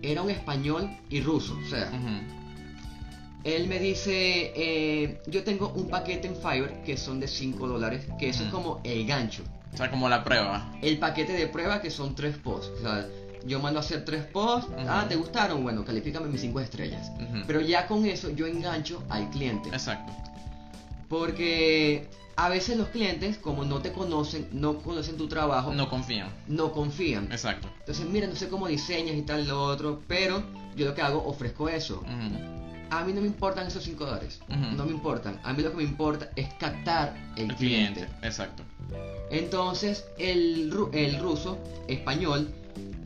era 0.01 0.21
un 0.21 0.29
español 0.29 0.89
y 1.09 1.21
ruso. 1.21 1.57
O 1.65 1.69
sea, 1.69 1.91
él 3.43 3.67
me 3.67 3.79
dice, 3.79 4.53
eh, 4.55 5.21
yo 5.27 5.43
tengo 5.43 5.69
un 5.75 5.89
paquete 5.89 6.27
en 6.27 6.35
Fiverr 6.35 6.83
que 6.83 6.95
son 6.95 7.19
de 7.19 7.27
5 7.27 7.67
dólares, 7.67 8.07
que 8.17 8.29
eso 8.29 8.45
es 8.45 8.49
como 8.49 8.79
el 8.83 9.05
gancho. 9.05 9.43
O 9.73 9.77
sea, 9.77 9.89
como 9.89 10.07
la 10.07 10.23
prueba. 10.23 10.71
El 10.81 10.99
paquete 10.99 11.33
de 11.33 11.47
prueba 11.47 11.81
que 11.81 11.89
son 11.89 12.15
3 12.15 12.37
posts. 12.37 12.71
O 12.79 12.81
sea, 12.81 13.07
yo 13.45 13.59
mando 13.59 13.79
a 13.79 13.81
hacer 13.81 14.05
3 14.05 14.25
posts, 14.25 14.71
ah, 14.87 15.05
¿te 15.09 15.15
gustaron? 15.15 15.63
Bueno, 15.63 15.83
califícame 15.83 16.27
mis 16.27 16.41
5 16.41 16.59
estrellas. 16.61 17.11
Ujú. 17.15 17.43
Pero 17.45 17.59
ya 17.59 17.87
con 17.87 18.05
eso 18.05 18.29
yo 18.29 18.47
engancho 18.47 19.03
al 19.09 19.29
cliente. 19.31 19.69
Exacto. 19.69 20.13
Porque 21.13 22.07
a 22.35 22.49
veces 22.49 22.75
los 22.75 22.87
clientes, 22.87 23.37
como 23.37 23.63
no 23.65 23.81
te 23.83 23.91
conocen, 23.91 24.47
no 24.51 24.79
conocen 24.79 25.15
tu 25.15 25.27
trabajo, 25.27 25.71
No 25.71 25.87
confían. 25.87 26.27
no 26.47 26.71
confían. 26.71 27.31
Exacto. 27.31 27.69
Entonces, 27.81 28.05
mira, 28.07 28.25
no 28.25 28.35
sé 28.35 28.49
cómo 28.49 28.67
diseñas 28.67 29.15
y 29.15 29.21
tal, 29.21 29.47
lo 29.47 29.61
otro, 29.63 30.01
pero 30.07 30.43
yo 30.75 30.87
lo 30.87 30.95
que 30.95 31.01
hago, 31.03 31.23
ofrezco 31.23 31.69
eso. 31.69 32.03
A 32.89 33.03
mí 33.03 33.13
no 33.13 33.21
me 33.21 33.27
importan 33.27 33.67
esos 33.67 33.83
5 33.83 34.05
dólares. 34.05 34.39
No 34.75 34.85
me 34.85 34.91
importan. 34.91 35.39
A 35.43 35.53
mí 35.53 35.61
lo 35.61 35.69
que 35.69 35.77
me 35.77 35.83
importa 35.83 36.31
es 36.35 36.51
captar 36.55 37.15
el, 37.35 37.51
El 37.51 37.55
cliente. 37.57 38.01
cliente. 38.01 38.25
Exacto. 38.27 38.63
Entonces, 39.29 40.05
el, 40.17 40.73
el 40.93 41.19
ruso, 41.19 41.59
español, 41.87 42.51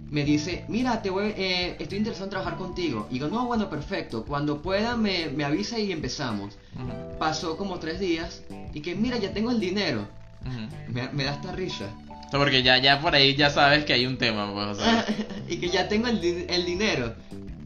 me 0.09 0.23
dice, 0.23 0.63
mira, 0.67 1.01
te 1.01 1.09
voy, 1.09 1.33
eh, 1.37 1.75
estoy 1.79 1.97
interesado 1.97 2.25
en 2.25 2.29
trabajar 2.31 2.57
contigo. 2.57 3.07
Y 3.09 3.15
digo, 3.15 3.27
no, 3.27 3.45
bueno, 3.45 3.69
perfecto. 3.69 4.23
Cuando 4.25 4.61
pueda 4.61 4.95
me, 4.95 5.27
me 5.29 5.43
avisa 5.43 5.77
y 5.79 5.91
empezamos. 5.91 6.55
Ujú. 6.75 7.17
Pasó 7.19 7.57
como 7.57 7.79
tres 7.79 7.99
días 7.99 8.41
y 8.73 8.81
que, 8.81 8.95
mira, 8.95 9.17
ya 9.17 9.33
tengo 9.33 9.51
el 9.51 9.59
dinero. 9.59 10.07
Ujú. 10.45 10.93
Me, 10.93 11.09
me 11.11 11.23
da 11.25 11.33
esta 11.33 11.51
risa. 11.51 11.85
Porque 12.31 12.61
ya, 12.63 12.77
ya 12.77 12.99
por 13.01 13.15
ahí 13.15 13.35
ya 13.35 13.49
sabes 13.49 13.85
que 13.85 13.93
hay 13.93 14.05
un 14.05 14.17
tema, 14.17 14.51
pues, 14.53 14.67
o 14.67 14.75
sea. 14.75 15.05
y 15.47 15.57
que 15.57 15.69
ya 15.69 15.87
tengo 15.87 16.07
el, 16.07 16.23
el 16.49 16.65
dinero. 16.65 17.13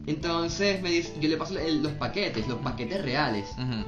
Entonces 0.06 0.82
me 0.82 0.90
dice, 0.90 1.12
yo 1.20 1.28
le 1.28 1.36
paso 1.36 1.58
el- 1.58 1.82
los 1.82 1.92
paquetes, 1.92 2.46
los 2.48 2.58
paquetes 2.58 3.02
reales. 3.02 3.48
Ujú. 3.52 3.84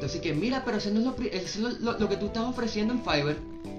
Entonces 0.00 0.22
que 0.22 0.32
mira, 0.32 0.64
pero 0.64 0.78
eso 0.78 0.90
no 0.90 1.00
es 1.00 1.04
lo, 1.04 1.14
pri- 1.14 1.28
eso 1.30 1.44
es 1.68 1.78
lo, 1.80 1.92
lo- 1.92 1.98
lo 1.98 2.08
que 2.08 2.16
tú 2.16 2.26
estás 2.28 2.44
ofreciendo 2.44 2.94
en 2.94 3.02
Fiverr. 3.04 3.36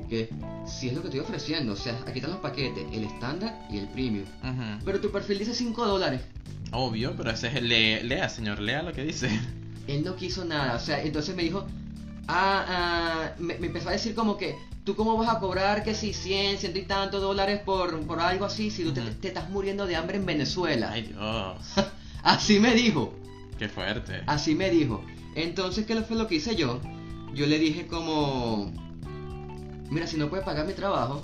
Que 0.08 0.30
sí 0.68 0.90
es 0.90 0.94
lo 0.94 1.02
que 1.02 1.08
estoy 1.08 1.20
ofreciendo. 1.22 1.74
O 1.74 1.76
sea, 1.76 1.98
aquí 2.06 2.20
están 2.20 2.30
los 2.32 2.42
paquetes, 2.42 2.86
el 2.94 3.06
estándar 3.06 3.66
y 3.72 3.78
el 3.80 3.88
premium. 3.88 4.26
Ujú. 4.44 4.86
Pero 4.86 5.00
tu 5.02 5.10
perfil 5.12 5.40
dice 5.40 5.56
5 5.56 5.84
dólares. 5.88 6.22
Obvio, 6.72 7.16
pero 7.18 7.32
ese 7.32 7.48
es 7.48 7.56
el 7.56 7.70
le- 7.70 8.04
lea, 8.04 8.30
señor, 8.30 8.60
lea 8.60 8.84
lo 8.84 8.94
que 8.94 9.04
dice. 9.04 9.30
Él 9.88 10.04
no 10.04 10.16
quiso 10.16 10.46
nada. 10.46 10.76
O 10.76 10.80
sea, 10.80 11.02
entonces 11.02 11.36
me 11.36 11.42
dijo, 11.42 11.66
ah, 12.28 12.66
ah, 12.68 13.32
me, 13.40 13.58
me 13.58 13.68
empezó 13.68 13.90
a 13.90 13.94
decir 13.94 14.14
como 14.14 14.38
que, 14.38 14.56
¿tú 14.84 14.96
cómo 14.96 15.18
vas 15.18 15.30
a 15.36 15.40
cobrar 15.40 15.84
que 15.84 15.96
si 15.96 16.14
100, 16.14 16.60
ciento 16.60 16.78
y 16.78 16.84
tantos 16.84 17.20
dólares 17.22 17.62
por, 17.66 18.00
por 18.06 18.20
algo 18.20 18.46
así 18.46 18.70
si 18.70 18.84
tú 18.84 18.94
te 18.94 19.28
estás 19.28 19.50
muriendo 19.50 19.88
de 19.88 19.96
hambre 19.96 20.18
en 20.18 20.26
Venezuela? 20.28 20.92
Ay, 20.92 21.02
Dios. 21.04 21.88
Así 22.24 22.60
me 22.60 22.76
dijo. 22.76 23.16
Qué 23.58 23.68
fuerte. 23.68 24.22
Así 24.28 24.54
me 24.54 24.70
dijo. 24.70 25.04
Entonces, 25.36 25.86
¿qué 25.86 25.96
fue 26.02 26.18
lo 26.18 26.28
que 26.28 26.36
hice 26.36 26.56
yo? 26.56 26.80
Yo 27.34 27.46
le 27.46 27.58
dije 27.60 27.88
como, 27.88 28.72
mira, 29.90 30.08
si 30.08 30.18
no 30.18 30.30
puedes 30.30 30.46
pagar 30.46 30.66
mi 30.68 30.74
trabajo, 30.74 31.22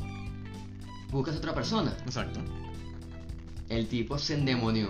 buscas 1.12 1.36
otra 1.36 1.54
persona. 1.54 1.94
Exacto. 2.06 2.40
El 3.70 3.88
tipo 3.88 4.18
se 4.18 4.36
endemonió, 4.36 4.90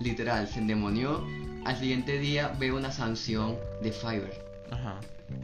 literal, 0.00 0.48
se 0.48 0.60
endemonió 0.60 1.24
al 1.66 1.78
siguiente 1.78 2.18
día 2.18 2.54
veo 2.58 2.76
una 2.76 2.90
sanción 2.92 3.56
de 3.82 3.90
Fiverr. 3.92 4.32
Ajá. 4.70 5.00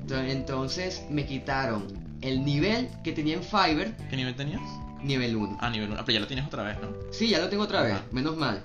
Ento- 0.06 0.28
Entonces 0.28 1.02
me 1.11 1.24
quitaron 1.26 1.87
el 2.20 2.44
nivel 2.44 2.88
que 3.04 3.12
tenía 3.12 3.35
en 3.37 3.42
Fiverr, 3.42 3.96
¿Qué 4.09 4.16
nivel 4.16 4.35
tenías? 4.37 4.61
nivel 5.02 5.37
1. 5.37 5.56
Ah, 5.61 5.70
nivel 5.70 5.90
1. 5.90 5.98
Ah, 5.98 6.02
pero 6.04 6.14
ya 6.14 6.20
lo 6.20 6.26
tienes 6.26 6.46
otra 6.46 6.62
vez, 6.62 6.76
¿no? 6.80 6.88
Sí, 7.11 7.28
ya 7.28 7.38
lo 7.38 7.48
tengo 7.48 7.62
otra 7.64 7.80
vez, 7.83 7.94
Ajá. 7.94 8.04
menos 8.12 8.37
mal. 8.37 8.62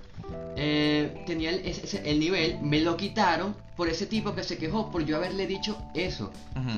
Eh, 0.58 1.24
tenía 1.26 1.50
el, 1.52 1.66
ese- 1.66 2.10
el 2.10 2.20
nivel, 2.20 2.60
me 2.62 2.80
lo 2.80 2.96
quitaron 2.98 3.56
por 3.76 3.90
ese 3.90 4.06
tipo 4.06 4.34
que 4.36 4.44
se 4.44 4.58
quejó 4.58 4.90
por 4.92 5.06
yo 5.06 5.18
haberle 5.18 5.48
dicho 5.48 5.78
eso. 5.94 6.32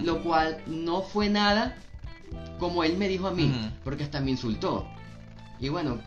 Lo 0.04 0.24
cual 0.24 0.62
no 0.68 1.02
fue 1.04 1.30
nada 1.30 1.76
como 2.60 2.84
él 2.84 2.98
me 2.98 3.08
dijo 3.08 3.28
a 3.28 3.32
mí, 3.32 3.54
porque 3.84 4.04
hasta 4.04 4.20
me 4.20 4.32
insultó. 4.32 4.88
Y 5.60 5.70
bueno, 5.70 6.00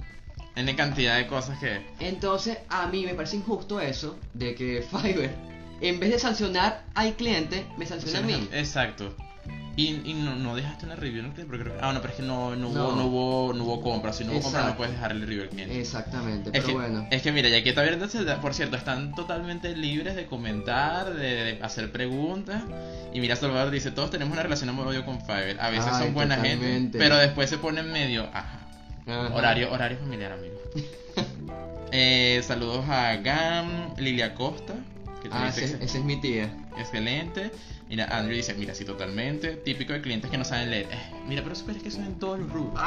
N 0.57 0.75
cantidad 0.77 1.17
de 1.17 1.27
cosas 1.29 1.59
que. 1.61 1.87
entonces 2.01 2.59
a 2.69 2.87
mí 2.89 3.05
me 3.07 3.15
parece 3.15 3.37
injusto 3.37 3.81
eso 3.81 4.19
de 4.35 4.55
que 4.57 4.83
Fiverr, 4.91 5.31
en 5.81 6.01
vez 6.01 6.11
de 6.11 6.19
sancionar 6.19 6.85
al 6.95 7.15
cliente, 7.15 7.67
me 7.79 7.87
sanciona 7.87 8.19
a 8.19 8.23
mí. 8.23 8.49
Exacto. 8.53 9.15
Y, 9.81 10.03
y 10.11 10.15
no, 10.15 10.35
no 10.37 10.55
dejaste 10.57 10.85
una 10.87 10.97
review 10.97 11.21
en 11.21 11.27
el 11.27 11.33
cliente, 11.33 11.49
porque 11.51 11.65
creo 11.65 11.79
que- 11.79 11.85
Ah, 11.85 11.93
no, 11.93 12.01
pero 12.01 12.13
es 12.13 12.17
que 12.21 12.27
no, 12.27 12.55
no, 12.57 12.69
No. 12.69 12.89
Hubo, 12.89 12.97
no, 12.97 13.07
hubo, 13.07 13.53
no 13.55 13.65
hubo 13.65 13.81
compra. 13.81 14.13
Si 14.13 14.25
no 14.25 14.33
hubo 14.33 14.41
compra, 14.43 14.61
no 14.61 14.67
Exacto. 14.67 14.77
puedes 14.79 14.93
dejar 14.95 15.13
el 15.13 15.21
review 15.23 15.43
al 15.43 15.49
cliente. 15.49 15.81
Exactamente, 15.81 16.49
Es 16.49 16.53
pero 16.53 16.67
que, 16.67 16.73
bueno. 16.73 17.07
es 17.11 17.23
que 17.23 17.33
mira, 17.33 17.49
ya 17.49 17.63
que 17.63 17.69
está 17.71 17.81
abierto, 17.81 18.07
por 18.41 18.53
cierto, 18.55 18.77
están 18.77 19.15
totalmente 19.15 19.75
libres 19.77 20.17
de 20.17 20.27
comentar, 20.27 21.15
de, 21.15 21.55
de 21.55 21.63
hacer 21.63 21.91
preguntas. 21.93 22.63
Y 23.15 23.21
mira, 23.21 23.37
Salvador 23.37 23.71
dice, 23.71 23.91
todos 23.91 24.11
tenemos 24.11 24.33
una 24.35 24.43
relación 24.43 24.69
amor-odio 24.69 25.05
con 25.07 25.21
Fiverr. 25.21 25.61
A 25.61 25.71
veces 25.71 25.91
Ay, 25.93 26.05
son 26.05 26.15
buena 26.15 26.37
gente, 26.37 26.99
pero 26.99 27.17
después 27.17 27.49
se 27.49 27.59
ponen 27.59 27.91
medio... 27.91 28.25
Ajá. 28.35 28.67
Ajá. 29.07 29.35
Horario, 29.35 29.73
horario 29.73 29.99
familiar, 29.99 30.33
amigo. 30.33 30.61
Eh, 31.93 32.41
saludos 32.47 32.85
a 32.89 33.17
Gam, 33.17 33.95
Lilia 33.97 34.35
Costa, 34.35 34.75
que 35.23 35.29
Ah, 35.33 35.49
ese- 35.49 35.65
esa 35.83 35.99
es 35.99 36.05
mi 36.05 36.21
tía. 36.21 36.49
excelente. 36.79 37.51
Mira, 37.91 38.05
Andrew 38.17 38.37
dice, 38.37 38.55
mira, 38.55 38.73
sí, 38.73 38.85
totalmente. 38.85 39.57
Típico 39.57 39.93
de 39.93 40.01
clientes 40.01 40.31
que 40.31 40.39
no 40.39 40.45
saben 40.45 40.71
leer. 40.71 40.87
Eh, 40.93 41.11
mira, 41.27 41.43
pero 41.43 41.55
es 41.55 41.63
que 41.63 41.89
eso 41.89 42.01
es 42.01 42.07
en 42.07 42.21
todos 42.21 42.39
los 42.39 42.49
rubros. 42.49 42.81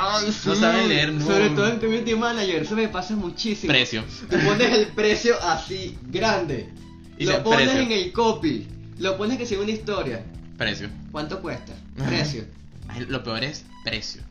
No 0.45 0.55
saben 0.55 0.87
leer, 0.87 1.11
no. 1.11 1.25
Sobre 1.25 1.49
todo 1.49 1.67
en 1.67 1.79
Community 1.79 2.15
Manager, 2.15 2.61
eso 2.61 2.73
me 2.73 2.87
pasa 2.87 3.13
muchísimo. 3.17 3.73
Precio. 3.73 4.05
Tú 4.29 4.37
pones 4.45 4.71
el 4.71 4.87
precio 4.87 5.35
así, 5.43 5.97
grande. 6.03 6.69
Y 7.17 7.25
lo 7.25 7.43
pones 7.43 7.69
precio. 7.69 7.81
en 7.81 7.91
el 7.91 8.13
copy. 8.13 8.65
Lo 8.99 9.17
pones 9.17 9.37
que 9.37 9.45
sigue 9.45 9.61
una 9.61 9.71
historia. 9.71 10.23
Precio. 10.57 10.89
¿Cuánto 11.11 11.41
cuesta? 11.41 11.73
Precio. 12.07 12.45
Ay, 12.87 13.05
Lo 13.09 13.25
peor 13.25 13.43
es 13.43 13.65
precio. 13.83 14.21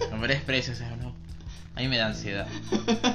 Lo 0.00 0.16
peor 0.16 0.30
es 0.30 0.40
precio, 0.40 0.72
o 0.72 0.76
sea, 0.76 0.96
no. 0.96 1.14
A 1.76 1.80
mí 1.80 1.88
me 1.88 1.98
da 1.98 2.06
ansiedad. 2.06 2.46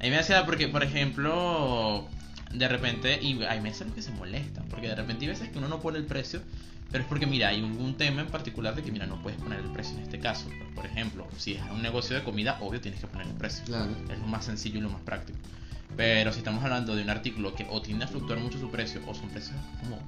A 0.00 0.02
mí 0.02 0.08
me 0.08 0.10
da 0.10 0.18
ansiedad 0.18 0.46
porque, 0.46 0.66
por 0.66 0.82
ejemplo, 0.82 2.08
de 2.52 2.68
repente, 2.68 3.18
y 3.22 3.42
hay 3.44 3.60
meses 3.60 3.86
que 3.94 4.02
se 4.02 4.10
molestan, 4.12 4.64
porque 4.68 4.88
de 4.88 4.94
repente 4.94 5.24
hay 5.24 5.28
veces 5.30 5.48
que 5.50 5.58
uno 5.58 5.68
no 5.68 5.80
pone 5.80 5.98
el 5.98 6.04
precio, 6.04 6.40
pero 6.90 7.02
es 7.02 7.08
porque, 7.08 7.26
mira, 7.26 7.48
hay 7.48 7.62
algún 7.62 7.96
tema 7.96 8.22
en 8.22 8.28
particular 8.28 8.74
de 8.74 8.82
que, 8.82 8.90
mira, 8.90 9.06
no 9.06 9.20
puedes 9.22 9.38
poner 9.40 9.60
el 9.60 9.70
precio 9.72 9.96
en 9.98 10.04
este 10.04 10.18
caso. 10.18 10.48
Por 10.74 10.86
ejemplo, 10.86 11.26
si 11.36 11.52
es 11.54 11.62
un 11.70 11.82
negocio 11.82 12.16
de 12.16 12.24
comida, 12.24 12.56
obvio 12.60 12.80
tienes 12.80 13.00
que 13.00 13.06
poner 13.06 13.26
el 13.26 13.34
precio. 13.34 13.64
Claro. 13.66 13.90
Es 14.10 14.18
lo 14.18 14.26
más 14.26 14.44
sencillo 14.46 14.78
y 14.78 14.82
lo 14.82 14.88
más 14.90 15.02
práctico. 15.02 15.38
Pero 15.96 16.32
si 16.32 16.38
estamos 16.38 16.62
hablando 16.64 16.94
de 16.96 17.02
un 17.02 17.10
artículo 17.10 17.54
que 17.54 17.66
o 17.70 17.82
tiende 17.82 18.04
a 18.04 18.08
fluctuar 18.08 18.38
mucho 18.38 18.58
su 18.58 18.70
precio, 18.70 19.00
o 19.06 19.14
son 19.14 19.28
precios 19.30 19.56
como 19.80 19.98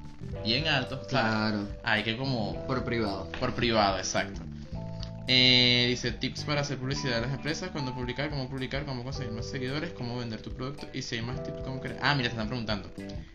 bien 0.44 0.68
altos, 0.68 1.07
Claro. 1.09 1.68
hay 1.83 2.03
que 2.03 2.16
como 2.16 2.64
Por 2.66 2.85
privado. 2.85 3.31
por 3.40 3.55
privado, 3.55 3.98
exacto. 3.98 4.40
Eh, 5.33 5.87
dice 5.88 6.11
tips 6.11 6.43
para 6.43 6.62
hacer 6.62 6.77
publicidad 6.77 7.19
a 7.19 7.21
las 7.21 7.33
empresas, 7.33 7.71
cuándo 7.71 7.95
publicar, 7.95 8.31
cómo 8.31 8.49
publicar, 8.49 8.85
cómo 8.85 9.05
conseguir 9.05 9.31
más 9.33 9.49
seguidores, 9.49 9.93
cómo 9.93 10.19
vender 10.19 10.43
tu 10.43 10.51
producto 10.53 10.88
y 10.93 11.03
si 11.03 11.14
hay 11.14 11.23
más 11.23 11.40
tips, 11.45 11.62
cómo 11.62 11.81
crear. 11.81 12.01
Ah, 12.03 12.16
mira, 12.16 12.29
te 12.31 12.33
están 12.35 12.49
preguntando. 12.49 12.90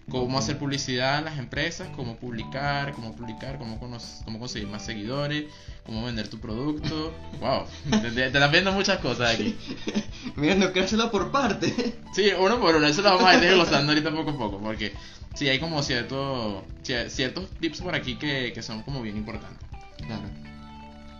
Cómo 0.09 0.37
hacer 0.37 0.57
publicidad 0.57 1.19
a 1.19 1.21
las 1.21 1.39
empresas, 1.39 1.87
cómo 1.95 2.17
publicar, 2.17 2.91
cómo 2.91 3.15
publicar, 3.15 3.57
cómo, 3.59 3.79
cómo 3.79 4.39
conseguir 4.39 4.67
más 4.67 4.83
seguidores, 4.85 5.45
cómo 5.85 6.03
vender 6.03 6.27
tu 6.27 6.37
producto. 6.39 7.13
Wow, 7.39 7.65
te, 8.01 8.11
te- 8.11 8.25
están 8.25 8.51
viendo 8.51 8.73
muchas 8.73 8.99
cosas 8.99 9.33
aquí. 9.35 9.55
Mira, 10.35 10.55
no 10.55 10.65
hacerlo 10.81 11.09
por 11.11 11.31
parte. 11.31 11.73
Sí, 12.13 12.29
uno 12.37 12.59
por 12.59 12.75
uno, 12.75 12.87
eso 12.87 13.01
lo 13.03 13.11
vamos 13.11 13.25
a 13.25 13.35
ir 13.35 13.39
desglosando 13.41 13.93
ahorita 13.93 14.11
poco 14.11 14.31
a 14.31 14.37
poco, 14.37 14.59
porque 14.59 14.91
sí 15.33 15.47
hay 15.47 15.59
como 15.59 15.81
cierto, 15.81 16.65
ci- 16.83 17.07
ciertos 17.09 17.49
tips 17.61 17.79
por 17.79 17.95
aquí 17.95 18.15
que, 18.15 18.51
que 18.53 18.61
son 18.61 18.81
como 18.83 19.01
bien 19.01 19.15
importantes. 19.15 19.65
Claro. 20.05 20.23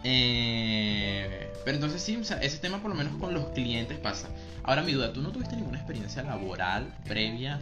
Eh, 0.07 1.49
pero 1.65 1.75
entonces 1.75 2.01
sí, 2.01 2.15
o 2.15 2.23
sea, 2.23 2.37
ese 2.37 2.57
tema 2.59 2.79
por 2.79 2.89
lo 2.91 2.95
menos 2.95 3.15
con 3.19 3.33
los 3.33 3.47
clientes 3.49 3.97
pasa. 3.97 4.27
Ahora 4.63 4.83
mi 4.83 4.91
duda, 4.93 5.11
¿tú 5.11 5.21
no 5.21 5.29
tuviste 5.31 5.55
ninguna 5.55 5.77
experiencia 5.79 6.21
laboral 6.21 6.93
previa 7.05 7.59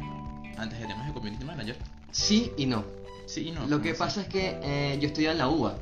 antes 0.58 0.78
de 0.80 0.86
temas 0.86 1.08
de 1.08 1.14
community 1.14 1.46
manager? 1.46 1.78
Sí 2.12 2.52
y 2.58 2.66
no. 2.66 2.84
Sí 3.26 3.48
y 3.48 3.52
no. 3.52 3.62
Lo 3.62 3.68
¿cómo 3.70 3.82
que 3.82 3.92
así? 3.92 4.00
pasa 4.00 4.22
es 4.22 4.28
que 4.28 4.60
eh, 4.62 4.98
yo 5.02 5.08
estudié 5.08 5.32
en 5.32 5.38
la 5.38 5.48
UBA. 5.48 5.78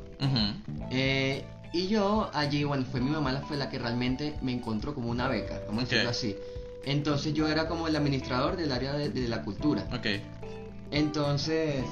Eh, 0.90 1.44
y 1.72 1.88
yo 1.88 2.30
allí, 2.32 2.62
bueno, 2.64 2.84
fue 2.90 3.00
mi 3.00 3.10
mamá 3.10 3.32
la 3.32 3.40
fue 3.40 3.56
la 3.56 3.68
que 3.68 3.78
realmente 3.78 4.34
me 4.40 4.52
encontró 4.52 4.94
como 4.94 5.10
una 5.10 5.26
beca, 5.26 5.60
vamos 5.66 5.82
a 5.84 5.86
decirlo 5.86 6.10
así. 6.10 6.36
Entonces 6.84 7.34
yo 7.34 7.48
era 7.48 7.66
como 7.66 7.88
el 7.88 7.96
administrador 7.96 8.56
del 8.56 8.70
área 8.72 8.92
de, 8.92 9.10
de 9.10 9.26
la 9.28 9.42
cultura. 9.42 9.84
Ok. 9.92 10.06
Entonces, 10.92 11.84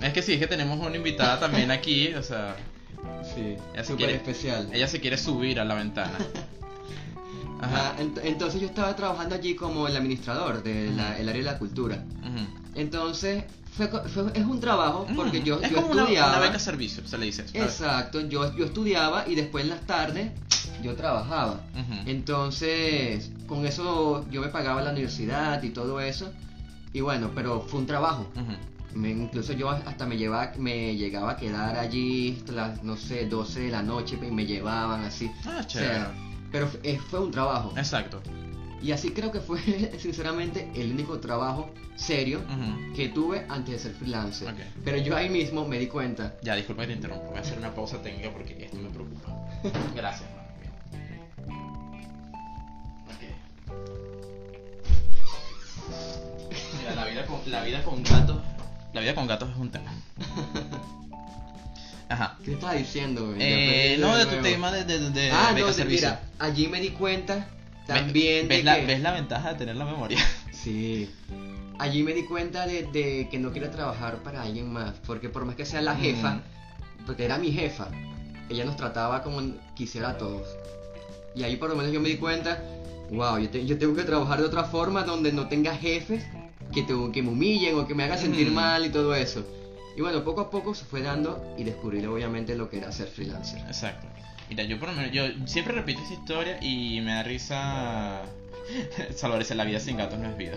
Es 0.00 0.12
que 0.12 0.22
sí, 0.22 0.32
es 0.34 0.38
que 0.38 0.46
tenemos 0.46 0.78
una 0.84 0.96
invitada 0.96 1.38
también 1.38 1.70
aquí, 1.78 2.12
o 2.14 2.22
sea, 2.22 2.56
sí, 3.34 3.56
Ya 3.74 3.84
se 3.84 3.94
quiere- 3.96 4.14
especial. 4.16 4.68
ella 4.72 4.88
se 4.88 5.00
quiere 5.00 5.16
subir 5.18 5.60
a 5.60 5.64
la 5.64 5.74
ventana. 5.74 6.12
Ajá, 7.60 7.90
Ajá. 7.92 8.02
ent- 8.02 8.20
entonces 8.22 8.60
yo 8.60 8.66
estaba 8.66 8.94
trabajando 8.96 9.34
allí 9.34 9.54
como 9.54 9.88
el 9.88 9.96
administrador 9.96 10.62
del 10.62 10.90
Ujú. 10.92 11.00
área 11.00 11.32
de 11.32 11.42
la 11.42 11.58
cultura. 11.58 12.04
Ujú. 12.20 12.46
Entonces, 12.74 13.44
fue, 13.76 13.88
fue- 13.88 14.30
es 14.34 14.44
un 14.44 14.60
trabajo 14.60 15.06
porque 15.16 15.40
Mm, 15.40 15.44
yo, 15.44 15.60
es 15.62 15.70
yo 15.70 15.76
como 15.76 15.88
una- 15.92 16.02
estudiaba. 16.02 16.32
Una, 16.32 16.40
beca 16.40 16.58
servicio, 16.58 17.06
se 17.06 17.16
le 17.18 17.26
dice 17.26 17.42
eso. 17.44 17.56
Exacto, 17.56 18.20
yo, 18.20 18.54
yo 18.56 18.66
estudiaba 18.66 19.26
y 19.26 19.34
después 19.34 19.64
en 19.64 19.70
las 19.70 19.80
tardes 19.86 20.32
yo 20.82 20.94
trabajaba. 20.96 21.60
Ujú. 21.74 21.94
Entonces, 22.06 23.30
con 23.46 23.64
eso 23.66 24.26
yo 24.30 24.42
me 24.42 24.48
pagaba 24.48 24.82
la 24.82 24.90
universidad 24.90 25.62
y 25.62 25.70
todo 25.70 26.00
eso. 26.00 26.30
Y 26.92 27.00
bueno, 27.00 27.30
pero 27.34 27.62
fue 27.62 27.80
un 27.80 27.86
trabajo. 27.86 28.26
Me- 28.96 29.10
incluso 29.10 29.52
yo 29.52 29.68
hasta 29.70 30.06
me 30.06 30.16
llevaba, 30.16 30.52
me 30.56 30.96
llegaba 30.96 31.32
a 31.32 31.36
quedar 31.36 31.76
allí 31.78 32.36
hasta 32.38 32.52
las, 32.52 32.82
no 32.82 32.96
sé, 32.96 33.26
12 33.26 33.60
de 33.60 33.70
la 33.70 33.82
noche 33.82 34.18
y 34.20 34.30
me 34.30 34.46
llevaban 34.46 35.04
así. 35.04 35.30
Ah, 35.44 35.60
O 35.60 35.66
chévere. 35.66 35.94
sea, 35.94 36.12
pero 36.50 36.68
eh, 36.82 36.98
fue 37.10 37.20
un 37.20 37.30
trabajo. 37.30 37.72
Exacto. 37.76 38.22
Y 38.82 38.92
así 38.92 39.10
creo 39.10 39.32
que 39.32 39.40
fue, 39.40 39.58
sinceramente, 39.98 40.70
el 40.74 40.92
único 40.92 41.18
trabajo 41.18 41.70
serio 41.96 42.40
que 42.94 43.08
tuve 43.08 43.44
antes 43.48 43.72
de 43.74 43.78
ser 43.80 43.92
freelancer. 43.92 44.48
Ok. 44.48 44.58
Pero 44.84 44.98
yo 44.98 45.16
ahí 45.16 45.28
mismo 45.30 45.66
me 45.66 45.78
di 45.78 45.86
cuenta. 45.86 46.34
Ya, 46.42 46.54
disculpa 46.54 46.82
que 46.82 46.88
te 46.88 46.92
interrumpo. 46.94 47.24
Voy 47.30 47.38
a 47.38 47.40
hacer 47.40 47.58
una 47.58 47.74
pausa 47.74 48.00
técnica 48.02 48.30
porque 48.30 48.64
esto 48.64 48.76
me 48.76 48.90
preocupa. 48.90 49.28
Gracias, 49.94 50.28
mano. 50.30 50.46
Ok. 53.08 53.22
Mira, 56.78 56.94
la 56.94 57.04
vida 57.06 57.26
con, 57.26 57.40
la 57.50 57.62
vida 57.64 57.82
con 57.82 58.02
gatos. 58.02 58.36
La 58.96 59.02
vida 59.02 59.14
con 59.14 59.26
gatos 59.26 59.50
es 59.50 59.56
un 59.58 59.70
tema. 59.70 59.92
Ajá. 62.08 62.38
¿Qué 62.42 62.52
estaba 62.54 62.72
diciendo? 62.72 63.34
Eh, 63.38 63.98
no, 64.00 64.16
de 64.16 64.24
tu 64.24 64.40
tema 64.42 64.72
de, 64.72 64.84
de, 64.84 65.10
de 65.10 65.30
ah, 65.30 65.52
no, 65.54 65.66
de- 65.66 65.72
servicio. 65.74 66.08
mira, 66.08 66.22
allí 66.38 66.66
me 66.66 66.80
di 66.80 66.90
cuenta 66.90 67.34
¿Ves- 67.36 67.86
también 67.86 68.48
ves, 68.48 68.58
de 68.58 68.64
la, 68.64 68.76
que... 68.76 68.86
ves 68.86 69.00
la 69.00 69.12
ventaja 69.12 69.52
de 69.52 69.58
tener 69.58 69.76
la 69.76 69.84
memoria. 69.84 70.18
Sí. 70.52 71.10
Allí 71.78 72.02
me 72.02 72.14
di 72.14 72.24
cuenta 72.24 72.66
de, 72.66 72.84
de 72.84 73.28
que 73.30 73.38
no 73.38 73.52
quiero 73.52 73.68
trabajar 73.70 74.22
para 74.22 74.40
alguien 74.42 74.72
más, 74.72 74.94
porque 75.06 75.28
por 75.28 75.44
más 75.44 75.54
que 75.56 75.66
sea 75.66 75.82
la 75.82 75.94
jefa, 75.94 76.40
porque 77.04 77.24
era 77.26 77.36
mi 77.38 77.52
jefa, 77.52 77.88
ella 78.48 78.64
nos 78.64 78.76
trataba 78.76 79.22
como 79.22 79.42
quisiera 79.74 80.08
a 80.10 80.16
todos. 80.18 80.48
Y 81.36 81.42
ahí 81.44 81.56
por 81.56 81.68
lo 81.68 81.76
menos 81.76 81.92
yo 81.92 82.00
me 82.00 82.08
di 82.08 82.16
cuenta, 82.16 82.62
wow, 83.10 83.38
yo, 83.38 83.50
te- 83.50 83.66
yo 83.66 83.78
tengo 83.78 83.94
que 83.94 84.02
trabajar 84.04 84.40
de 84.40 84.46
otra 84.46 84.64
forma 84.64 85.02
donde 85.04 85.32
no 85.32 85.46
tenga 85.48 85.76
jefes 85.76 86.24
que, 86.72 86.82
te- 86.82 86.94
que 87.12 87.22
me 87.22 87.30
humillen 87.30 87.78
o 87.78 87.86
que 87.86 87.94
me 87.94 88.04
hagan 88.04 88.18
sentir 88.18 88.50
Mm. 88.50 88.54
mal 88.54 88.84
y 88.86 88.90
todo 88.90 89.14
eso. 89.14 89.44
Y 89.96 90.00
bueno, 90.02 90.22
poco 90.24 90.42
a 90.42 90.50
poco 90.50 90.74
se 90.74 90.84
fue 90.84 91.00
dando 91.00 91.42
y 91.56 91.64
descubrí 91.64 92.04
obviamente 92.04 92.54
lo 92.54 92.68
que 92.68 92.78
era 92.78 92.92
ser 92.92 93.08
freelancer. 93.08 93.60
Exacto. 93.60 94.06
Mira, 94.48 94.62
yo 94.64 94.78
por 94.78 94.90
lo 94.90 94.94
menos, 94.94 95.10
yo 95.12 95.24
siempre 95.46 95.74
repito 95.74 96.00
esa 96.02 96.14
historia 96.14 96.58
y 96.62 97.00
me 97.00 97.12
da 97.14 97.22
risa. 97.22 98.22
Salvador 99.16 99.42
dice, 99.42 99.54
la 99.54 99.64
vida 99.64 99.80
sin 99.80 99.96
gatos 99.96 100.18
no 100.18 100.28
es 100.28 100.36
vida. 100.36 100.56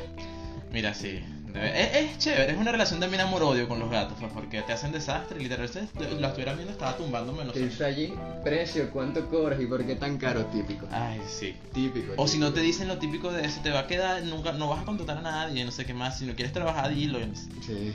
Mira, 0.71 0.93
sí. 0.93 1.21
Es, 1.55 1.95
es 1.95 2.17
chévere, 2.19 2.51
es 2.51 2.57
una 2.57 2.71
relación 2.71 2.99
también 2.99 3.21
amor-odio 3.21 3.67
con 3.67 3.79
los 3.79 3.89
gatos, 3.89 4.17
pues, 4.19 4.31
porque 4.33 4.61
te 4.61 4.71
hacen 4.73 4.91
desastre. 4.91 5.39
Literalmente, 5.39 5.89
lo 6.19 6.27
estuviera 6.27 6.53
viendo, 6.53 6.71
estaba 6.71 6.95
tumbándome 6.97 7.45
los 7.45 7.55
Dice 7.55 7.83
allí, 7.85 8.13
precio, 8.43 8.89
cuánto 8.91 9.27
cobras 9.29 9.59
y 9.61 9.65
por 9.65 9.85
qué 9.85 9.95
tan 9.95 10.17
caro, 10.17 10.45
típico. 10.45 10.87
Ay, 10.91 11.21
sí. 11.27 11.55
Típico. 11.73 12.13
O 12.17 12.27
si 12.27 12.37
no 12.37 12.53
te 12.53 12.61
dicen 12.61 12.87
lo 12.87 12.97
típico 12.97 13.31
de 13.31 13.45
eso, 13.45 13.61
te 13.61 13.71
va 13.71 13.79
a 13.79 13.87
quedar, 13.87 14.23
nunca, 14.23 14.51
no 14.51 14.67
vas 14.69 14.81
a 14.81 14.85
contratar 14.85 15.17
a 15.17 15.21
nadie, 15.21 15.65
no 15.65 15.71
sé 15.71 15.85
qué 15.85 15.93
más. 15.93 16.17
Si 16.19 16.25
no 16.25 16.35
quieres 16.35 16.53
trabajar, 16.53 16.93
dilo. 16.93 17.19
Sí, 17.65 17.93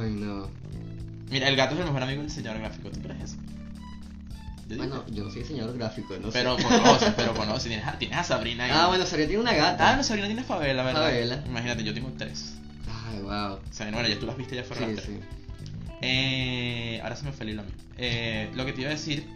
ay 0.00 0.10
no. 0.10 0.48
Mira, 1.30 1.48
el 1.48 1.56
gato 1.56 1.74
es 1.74 1.80
el 1.80 1.86
mejor 1.86 2.02
amigo 2.02 2.22
del 2.22 2.30
señor 2.30 2.58
gráfico, 2.58 2.90
¿tú 2.90 3.00
crees 3.00 3.22
eso? 3.22 3.36
Yo 4.68 4.74
digo 4.74 4.84
Bueno, 4.88 5.04
que- 5.04 5.12
yo 5.12 5.24
no 5.24 5.30
soy 5.30 5.42
diseñador 5.42 5.76
gráfico, 5.78 6.14
no 6.20 6.30
pero 6.30 6.56
sé. 6.56 6.64
conoces, 6.64 7.12
pero 7.16 7.34
conoces. 7.36 7.64
Tienes 7.68 7.86
a, 7.86 7.98
tienes 7.98 8.18
a 8.18 8.24
Sabrina 8.24 8.64
ahí. 8.64 8.70
Ah, 8.74 8.88
bueno, 8.88 9.06
Sabrina 9.06 9.28
tiene 9.28 9.42
una 9.42 9.54
gata. 9.54 9.92
Ah, 9.92 9.96
no, 9.96 10.02
Sabrina 10.02 10.26
tiene 10.26 10.42
favela, 10.42 10.82
¿verdad? 10.82 11.02
Favela. 11.02 11.42
Imagínate, 11.46 11.84
yo 11.84 11.94
tengo 11.94 12.12
tres. 12.18 12.56
Ay, 13.08 13.20
wow. 13.20 13.54
O 13.54 13.60
sea, 13.70 13.90
bueno, 13.90 14.08
ya 14.08 14.18
tú 14.18 14.26
las 14.26 14.36
viste, 14.36 14.56
ya 14.56 14.64
fueron 14.64 14.90
Sí, 14.90 14.94
las 14.96 15.04
tres. 15.04 15.18
sí. 15.18 15.24
Eh, 16.02 17.00
ahora 17.02 17.16
se 17.16 17.24
me 17.24 17.32
fue 17.32 17.44
el 17.46 17.50
hilo. 17.52 17.62
Eh, 17.98 18.50
lo 18.54 18.66
que 18.66 18.72
te 18.72 18.80
iba 18.82 18.90
a 18.90 18.92
decir, 18.92 19.26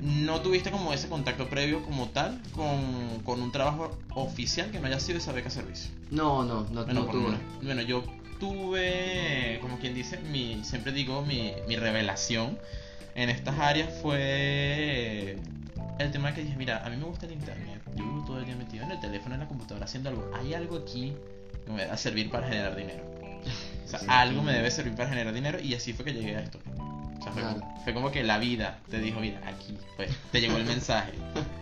no 0.00 0.40
tuviste 0.40 0.70
como 0.70 0.92
ese 0.92 1.08
contacto 1.08 1.48
previo 1.48 1.82
como 1.82 2.08
tal 2.10 2.40
con, 2.54 3.20
con 3.24 3.42
un 3.42 3.50
trabajo 3.52 3.98
oficial 4.14 4.70
que 4.70 4.78
no 4.80 4.86
haya 4.86 5.00
sido 5.00 5.18
esa 5.18 5.32
beca 5.32 5.50
servicio. 5.50 5.90
No, 6.10 6.44
no, 6.44 6.62
no, 6.70 6.84
Bueno, 6.84 7.04
no 7.04 7.10
tuve. 7.10 7.22
menos- 7.24 7.40
bueno, 7.62 7.82
yo 7.82 8.04
tuve, 8.40 9.58
como 9.62 9.78
quien 9.78 9.94
dice, 9.94 10.18
mi, 10.18 10.62
siempre 10.64 10.92
digo, 10.92 11.22
mi, 11.22 11.52
mi 11.68 11.76
revelación 11.76 12.58
en 13.14 13.30
estas 13.30 13.58
áreas 13.58 13.92
fue 14.02 15.38
el 15.98 16.10
tema 16.12 16.34
que 16.34 16.42
dije, 16.42 16.56
mira, 16.56 16.84
a 16.84 16.90
mí 16.90 16.96
me 16.96 17.04
gusta 17.04 17.26
el 17.26 17.32
internet, 17.32 17.80
yo 17.96 18.04
vivo 18.04 18.24
todo 18.26 18.38
el 18.38 18.44
día 18.46 18.54
metido 18.56 18.84
en 18.84 18.90
el 18.92 19.00
teléfono, 19.00 19.34
en 19.34 19.40
la 19.40 19.48
computadora, 19.48 19.86
haciendo 19.86 20.10
algo. 20.10 20.30
Hay 20.34 20.52
algo 20.54 20.76
aquí 20.76 21.14
que 21.66 21.72
me 21.72 21.84
va 21.86 21.92
a 21.94 21.96
servir 21.98 22.30
para 22.30 22.46
generar 22.48 22.74
dinero. 22.76 23.04
O 23.84 23.88
sea, 23.88 23.98
Sí. 24.00 24.06
algo 24.08 24.42
me 24.42 24.52
debe 24.52 24.70
servir 24.70 24.94
para 24.94 25.08
generar 25.08 25.32
dinero 25.34 25.60
y 25.60 25.74
así 25.74 25.92
fue 25.92 26.04
que 26.04 26.12
llegué 26.12 26.36
a 26.36 26.40
esto. 26.40 26.58
O 27.18 27.22
sea, 27.22 27.32
fue, 27.32 27.42
Claro. 27.42 27.60
como, 27.60 27.80
fue 27.84 27.94
como 27.94 28.10
que 28.10 28.22
la 28.24 28.38
vida 28.38 28.78
te 28.90 28.98
dijo, 29.00 29.20
mira, 29.20 29.40
aquí, 29.46 29.76
pues, 29.96 30.10
te 30.32 30.40
llegó 30.40 30.56
el 30.56 30.64
mensaje, 30.80 31.12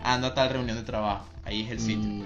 anda 0.03 0.29
a 0.29 0.35
tal 0.35 0.51
reunión 0.51 0.77
de 0.77 0.83
trabajo, 0.85 1.27
ahí 1.45 1.62
es 1.62 1.71
el 1.71 1.81
sitio. 1.81 2.09
Mm. 2.09 2.25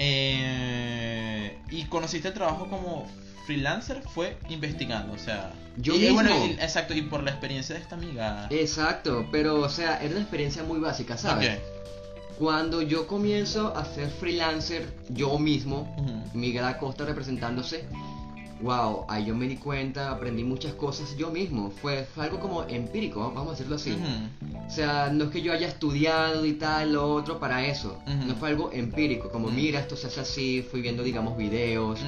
Eh, 0.00 1.58
y 1.70 1.84
conociste 1.84 2.28
el 2.28 2.34
trabajo 2.34 2.68
como 2.68 3.06
freelancer 3.46 4.02
fue 4.14 4.36
investigando, 4.48 5.12
o 5.14 5.18
sea, 5.18 5.52
Yo 5.76 5.94
y, 5.94 6.00
mismo. 6.00 6.14
bueno, 6.16 6.46
y- 6.46 6.50
exacto, 6.52 6.94
y 6.94 7.02
por 7.02 7.22
la 7.22 7.30
experiencia 7.30 7.74
de 7.74 7.80
esta 7.80 7.94
amiga. 7.96 8.46
Exacto, 8.50 9.26
pero 9.32 9.60
o 9.60 9.68
sea, 9.68 9.98
era 10.02 10.10
una 10.12 10.20
experiencia 10.20 10.62
muy 10.62 10.78
básica, 10.78 11.16
¿sabes? 11.16 11.56
Ok. 11.56 11.62
Cuando 12.38 12.82
yo 12.82 13.06
comienzo 13.06 13.76
a 13.76 13.84
ser 13.84 14.08
freelancer 14.10 14.86
yo 15.10 15.38
mismo. 15.38 15.94
Miguel 16.34 16.64
Acosta 16.64 17.04
representándose, 17.04 17.84
wow, 18.62 19.04
ahí 19.08 19.24
yo 19.26 19.34
me 19.34 19.46
di 19.48 19.56
cuenta, 19.56 20.10
aprendí 20.10 20.44
muchas 20.44 20.72
cosas 20.74 21.16
yo 21.16 21.30
mismo. 21.30 21.70
Fue, 21.82 22.06
fue 22.14 22.24
algo 22.24 22.38
como 22.38 22.62
empírico, 22.64 23.20
vamos 23.20 23.48
a 23.48 23.50
decirlo 23.52 23.76
así. 23.76 23.96
O 24.66 24.70
sea, 24.70 25.10
no 25.12 25.24
es 25.24 25.30
que 25.30 25.42
yo 25.42 25.52
haya 25.52 25.66
estudiado 25.66 26.44
y 26.46 26.52
tal, 26.54 26.92
lo 26.92 27.12
otro 27.12 27.38
para 27.40 27.66
eso. 27.66 27.98
No 28.26 28.34
fue 28.36 28.50
algo 28.50 28.70
empírico, 28.72 29.30
como 29.30 29.48
mira, 29.48 29.80
esto 29.80 29.96
se 29.96 30.06
hace 30.06 30.20
así, 30.20 30.62
fui 30.62 30.80
viendo, 30.80 31.02
digamos, 31.02 31.36
videos. 31.36 31.98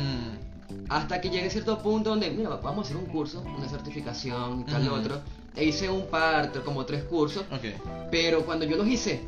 Hasta 0.89 1.21
que 1.21 1.31
llegué 1.31 1.47
a 1.47 1.51
cierto 1.51 1.79
punto 1.79 2.11
donde, 2.11 2.31
mira, 2.31 2.51
vamos 2.51 2.79
a 2.79 2.81
hacer 2.83 2.97
un 2.97 3.07
curso, 3.07 3.43
una 3.59 3.69
certificación 3.69 4.61
y 4.61 4.65
tal, 4.65 4.85
lo 4.85 4.95
otro. 4.95 5.21
E 5.57 5.65
hice 5.65 5.91
un 5.91 6.07
par, 6.07 6.53
como 6.65 6.85
tres 6.85 7.03
cursos. 7.05 7.43
ok. 7.51 8.09
Pero 8.13 8.45
cuando 8.45 8.65
yo 8.65 8.77
los 8.77 8.87
hice, 8.87 9.21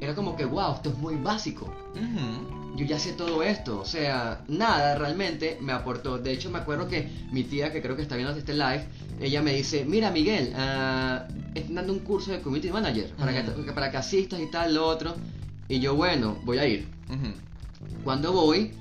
era 0.00 0.14
como 0.14 0.36
que, 0.36 0.44
wow, 0.44 0.74
esto 0.74 0.90
es 0.90 0.98
muy 0.98 1.16
básico. 1.16 1.72
Yo 2.76 2.84
ya 2.84 2.98
sé 2.98 3.12
todo 3.12 3.42
esto. 3.42 3.80
O 3.80 3.84
sea, 3.84 4.42
nada 4.48 4.98
realmente 4.98 5.58
me 5.60 5.72
aportó. 5.72 6.18
De 6.18 6.32
hecho, 6.32 6.50
me 6.50 6.58
acuerdo 6.58 6.88
que 6.88 7.08
mi 7.30 7.44
tía, 7.44 7.72
que 7.72 7.80
creo 7.80 7.94
que 7.94 8.02
está 8.02 8.16
viendo 8.16 8.34
este 8.36 8.52
live, 8.52 8.84
ella 9.20 9.42
me 9.42 9.54
dice, 9.54 9.84
mira 9.84 10.10
Miguel, 10.10 10.52
ah, 10.56 11.26
están 11.54 11.76
dando 11.76 11.92
un 11.92 12.00
curso 12.00 12.32
de 12.32 12.40
Community 12.40 12.70
Manager 12.70 13.10
para, 13.16 13.30
Ujú. 13.32 13.64
que, 13.64 13.72
para 13.72 13.90
que 13.90 13.96
asistas 13.96 14.40
y 14.40 14.50
tal, 14.50 14.74
lo 14.74 14.86
otro. 14.86 15.14
Y 15.68 15.78
yo, 15.78 15.94
bueno, 15.94 16.36
voy 16.44 16.58
a 16.58 16.66
ir. 16.66 16.88
Ujú. 17.08 17.32
Cuando 18.02 18.32
voy, 18.32 18.72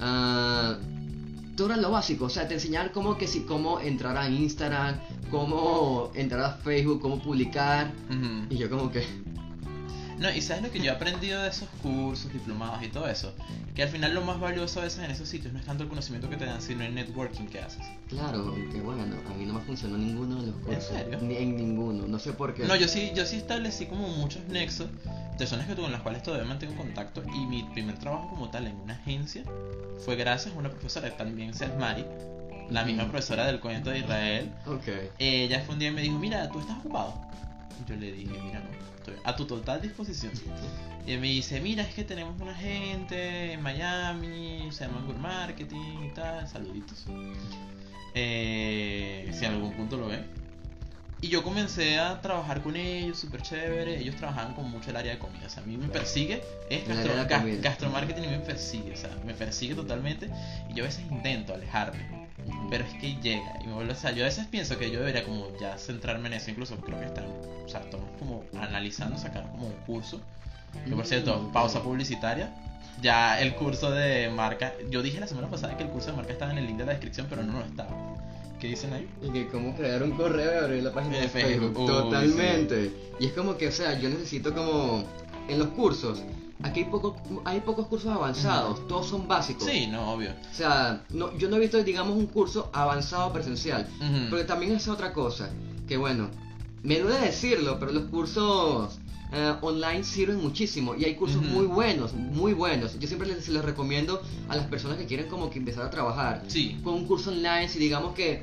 ah, 0.00 0.76
todo 1.56 1.68
era 1.68 1.76
lo 1.76 1.90
básico, 1.92 2.26
o 2.26 2.28
sea, 2.28 2.46
te 2.48 2.54
enseñar 2.54 2.92
cómo 2.92 3.16
que 3.16 3.26
si 3.26 3.40
cómo 3.44 3.80
entrar 3.80 4.16
a 4.18 4.28
Instagram, 4.28 4.96
cómo 5.30 6.10
entrar 6.14 6.40
a 6.42 6.50
Facebook, 6.54 7.00
cómo 7.00 7.22
publicar. 7.22 7.92
Y 8.50 8.56
yo 8.56 8.68
como 8.68 8.90
que, 8.90 9.04
No, 10.18 10.30
y 10.30 10.40
sabes 10.40 10.62
lo 10.62 10.70
que 10.70 10.78
yo 10.78 10.86
he 10.86 10.90
aprendido 10.90 11.42
de 11.42 11.48
esos 11.50 11.68
cursos, 11.82 12.32
diplomados 12.32 12.82
y 12.82 12.88
todo 12.88 13.06
eso, 13.08 13.34
que 13.74 13.82
al 13.82 13.88
final 13.90 14.14
lo 14.14 14.22
más 14.22 14.40
valioso 14.40 14.80
a 14.80 14.84
veces 14.84 15.04
en 15.04 15.10
esos 15.10 15.28
sitios 15.28 15.52
no 15.52 15.58
es 15.58 15.66
tanto 15.66 15.82
el 15.82 15.88
conocimiento 15.88 16.30
que 16.30 16.36
te 16.36 16.46
dan, 16.46 16.62
sino 16.62 16.84
el 16.84 16.94
networking 16.94 17.46
que 17.46 17.60
haces. 17.60 17.84
claro, 18.08 18.54
que 18.72 18.80
bueno, 18.80 19.02
a 19.02 19.34
mí 19.34 19.44
no 19.44 19.54
me 19.54 19.60
funcionó 19.60 19.98
ninguno 19.98 20.40
de 20.40 20.46
los 20.48 20.56
cursos. 20.56 20.84
serio? 20.84 21.18
Ni 21.20 21.36
en 21.36 21.56
ninguno, 21.56 22.06
no 22.06 22.18
sé 22.18 22.32
por 22.32 22.54
qué. 22.54 22.64
No, 22.64 22.76
yo 22.76 22.88
sí, 22.88 23.12
yo 23.14 23.26
sí 23.26 23.36
establecí 23.36 23.86
como 23.86 24.08
muchos 24.08 24.42
nexos, 24.48 24.88
personas 25.36 25.66
que 25.66 25.74
con 25.74 25.92
las 25.92 26.00
cuales 26.00 26.22
todavía 26.22 26.46
mantengo 26.48 26.74
contacto 26.76 27.22
y 27.34 27.46
mi 27.46 27.62
primer 27.64 27.98
trabajo 27.98 28.30
como 28.30 28.48
tal 28.50 28.66
en 28.66 28.76
una 28.76 28.94
agencia 28.94 29.44
fue 30.04 30.16
gracias 30.16 30.54
a 30.54 30.58
una 30.58 30.70
profesora 30.70 31.14
también 31.16 31.52
Mari, 31.78 32.04
la 32.70 32.84
misma 32.84 33.02
Ujú. 33.04 33.12
profesora 33.12 33.46
del 33.46 33.60
cuento 33.60 33.90
de 33.90 33.98
Israel. 33.98 34.50
Ok. 34.66 34.88
Ella 35.18 35.60
fue 35.60 35.74
un 35.74 35.78
día 35.78 35.88
y 35.90 35.92
me 35.92 36.00
dijo, 36.02 36.18
mira, 36.18 36.50
¿tú 36.50 36.60
estás 36.60 36.78
ocupado? 36.78 37.14
Yo 37.86 37.94
le 37.96 38.12
dije, 38.12 38.40
mira, 38.42 38.60
no, 38.60 38.95
estoy 39.06 39.14
a 39.24 39.36
tu 39.36 39.44
total 39.46 39.80
disposición. 39.82 40.32
Y 41.06 41.16
me 41.18 41.28
dice, 41.28 41.60
mira, 41.60 41.82
es 41.84 41.94
que 41.94 42.04
tenemos 42.04 42.40
una 42.40 42.54
gente 42.54 43.52
en 43.52 43.62
Miami, 43.62 44.68
se 44.72 44.86
llama 44.86 45.02
Good 45.06 45.16
Marketing 45.16 46.04
y 46.10 46.14
tal, 46.14 46.48
saluditos. 46.48 47.06
Eh, 48.14 49.30
si 49.32 49.44
en 49.44 49.52
algún 49.52 49.72
punto 49.74 49.96
lo 49.96 50.08
ven. 50.08 50.26
Y 51.20 51.28
yo 51.28 51.42
comencé 51.42 51.98
a 51.98 52.20
trabajar 52.20 52.62
con 52.62 52.76
ellos, 52.76 53.18
súper 53.18 53.40
chévere. 53.42 53.98
Ellos 53.98 54.16
trabajaban 54.16 54.54
con 54.54 54.70
mucho 54.70 54.90
el 54.90 54.96
área 54.96 55.12
de 55.12 55.18
comida. 55.18 55.46
O 55.46 55.50
sea, 55.50 55.62
a 55.62 55.66
mí 55.66 55.76
me 55.76 55.88
persigue, 55.88 56.42
es 56.68 56.86
gastro, 56.88 57.12
gas- 57.14 57.28
gastromarketing 57.62 58.24
y 58.24 58.28
me 58.28 58.38
persigue. 58.40 58.92
O 58.92 58.96
sea, 58.96 59.10
me 59.24 59.32
persigue 59.34 59.74
totalmente. 59.74 60.28
Y 60.70 60.74
yo 60.74 60.84
a 60.84 60.86
veces 60.86 61.04
intento 61.10 61.54
alejarme. 61.54 62.25
Pero 62.70 62.84
es 62.84 62.94
que 62.94 63.14
llega 63.22 63.58
y 63.62 63.66
me 63.66 63.74
vuelve 63.74 63.92
a 63.92 63.96
salir. 63.96 64.18
Yo 64.18 64.24
a 64.24 64.28
veces 64.28 64.46
pienso 64.46 64.78
que 64.78 64.90
yo 64.90 65.00
debería 65.00 65.24
como 65.24 65.46
ya 65.60 65.78
centrarme 65.78 66.28
en 66.28 66.34
eso. 66.34 66.50
Incluso 66.50 66.76
creo 66.76 66.98
que 66.98 67.06
están, 67.06 67.26
o 67.64 67.68
sea, 67.68 67.80
estamos 67.80 68.06
como 68.18 68.44
analizando 68.60 69.18
sacar 69.18 69.48
como 69.52 69.66
un 69.66 69.74
curso. 69.86 70.20
Que 70.84 70.94
por 70.94 71.06
cierto, 71.06 71.38
Mm, 71.38 71.52
pausa 71.52 71.82
publicitaria. 71.82 72.52
Ya 73.02 73.40
el 73.40 73.54
curso 73.54 73.90
de 73.90 74.30
marca. 74.30 74.72
Yo 74.90 75.02
dije 75.02 75.20
la 75.20 75.26
semana 75.26 75.48
pasada 75.48 75.76
que 75.76 75.84
el 75.84 75.90
curso 75.90 76.10
de 76.10 76.16
marca 76.16 76.32
estaba 76.32 76.52
en 76.52 76.58
el 76.58 76.66
link 76.66 76.78
de 76.78 76.86
la 76.86 76.92
descripción, 76.92 77.26
pero 77.28 77.42
no 77.42 77.58
lo 77.58 77.64
estaba. 77.64 77.90
¿Qué 78.58 78.68
dicen 78.68 78.92
ahí? 78.94 79.06
Y 79.22 79.30
que 79.30 79.48
cómo 79.48 79.76
crear 79.76 80.02
un 80.02 80.12
correo 80.12 80.60
y 80.60 80.64
abrir 80.64 80.82
la 80.82 80.92
página 80.92 81.16
De 81.16 81.22
de 81.22 81.28
Facebook. 81.28 81.74
Facebook, 81.74 81.80
uy, 81.80 81.86
Totalmente. 81.86 82.92
Y 83.20 83.26
es 83.26 83.32
como 83.32 83.56
que, 83.58 83.68
o 83.68 83.72
sea, 83.72 83.98
yo 83.98 84.08
necesito 84.08 84.54
como 84.54 85.04
en 85.48 85.58
los 85.58 85.68
cursos. 85.68 86.22
Aquí 86.62 86.80
hay, 86.80 86.86
poco, 86.86 87.16
hay 87.44 87.60
pocos 87.60 87.86
cursos 87.86 88.10
avanzados, 88.10 88.86
todos 88.88 89.06
son 89.06 89.28
básicos. 89.28 89.64
Sí, 89.64 89.86
no, 89.86 90.12
obvio. 90.12 90.30
O 90.30 90.54
sea, 90.54 91.04
no, 91.10 91.36
yo 91.36 91.48
no 91.48 91.56
he 91.56 91.60
visto, 91.60 91.82
digamos, 91.82 92.16
un 92.16 92.26
curso 92.26 92.70
avanzado 92.72 93.32
presencial. 93.32 93.86
Ujú. 94.00 94.30
Pero 94.30 94.46
también 94.46 94.72
es 94.72 94.88
otra 94.88 95.12
cosa. 95.12 95.50
Que 95.86 95.96
bueno, 95.96 96.30
me 96.82 96.98
duele 96.98 97.18
decirlo, 97.20 97.78
pero 97.78 97.92
los 97.92 98.04
cursos 98.04 98.98
eh, 99.32 99.54
online 99.60 100.02
sirven 100.02 100.40
muchísimo. 100.42 100.94
Y 100.94 101.04
hay 101.04 101.14
cursos 101.14 101.42
muy 101.42 101.66
buenos, 101.66 102.14
muy 102.14 102.54
buenos. 102.54 102.98
Yo 102.98 103.06
siempre 103.06 103.28
les, 103.28 103.48
los 103.48 103.64
recomiendo 103.64 104.22
a 104.48 104.56
las 104.56 104.66
personas 104.66 104.96
que 104.96 105.06
quieren 105.06 105.28
como 105.28 105.50
que 105.50 105.58
empezar 105.58 105.84
a 105.84 105.90
trabajar. 105.90 106.42
Sí. 106.48 106.80
Con 106.82 106.94
un 106.94 107.06
curso 107.06 107.30
online, 107.30 107.68
si 107.68 107.78
digamos 107.78 108.14
que 108.14 108.42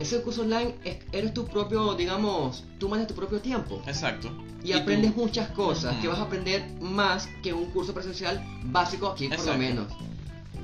ese 0.00 0.22
curso 0.22 0.42
online 0.42 0.74
es- 0.84 0.98
eres 1.12 1.34
tu 1.34 1.46
propio, 1.46 1.94
digamos, 1.94 2.64
tú 2.78 2.88
manejas 2.88 3.08
tu 3.08 3.14
propio 3.14 3.40
tiempo. 3.40 3.82
Exacto. 3.86 4.30
Y, 4.64 4.72
aprendes 4.72 5.14
muchas 5.16 5.48
cosas 5.50 5.96
que 5.96 6.08
vas 6.08 6.18
a 6.18 6.22
aprender 6.22 6.64
más 6.80 7.28
que 7.42 7.52
un 7.52 7.66
curso 7.70 7.94
presencial 7.94 8.44
básico 8.64 9.08
aquí 9.08 9.28
por 9.28 9.38
lo 9.46 9.56
menos. 9.58 9.86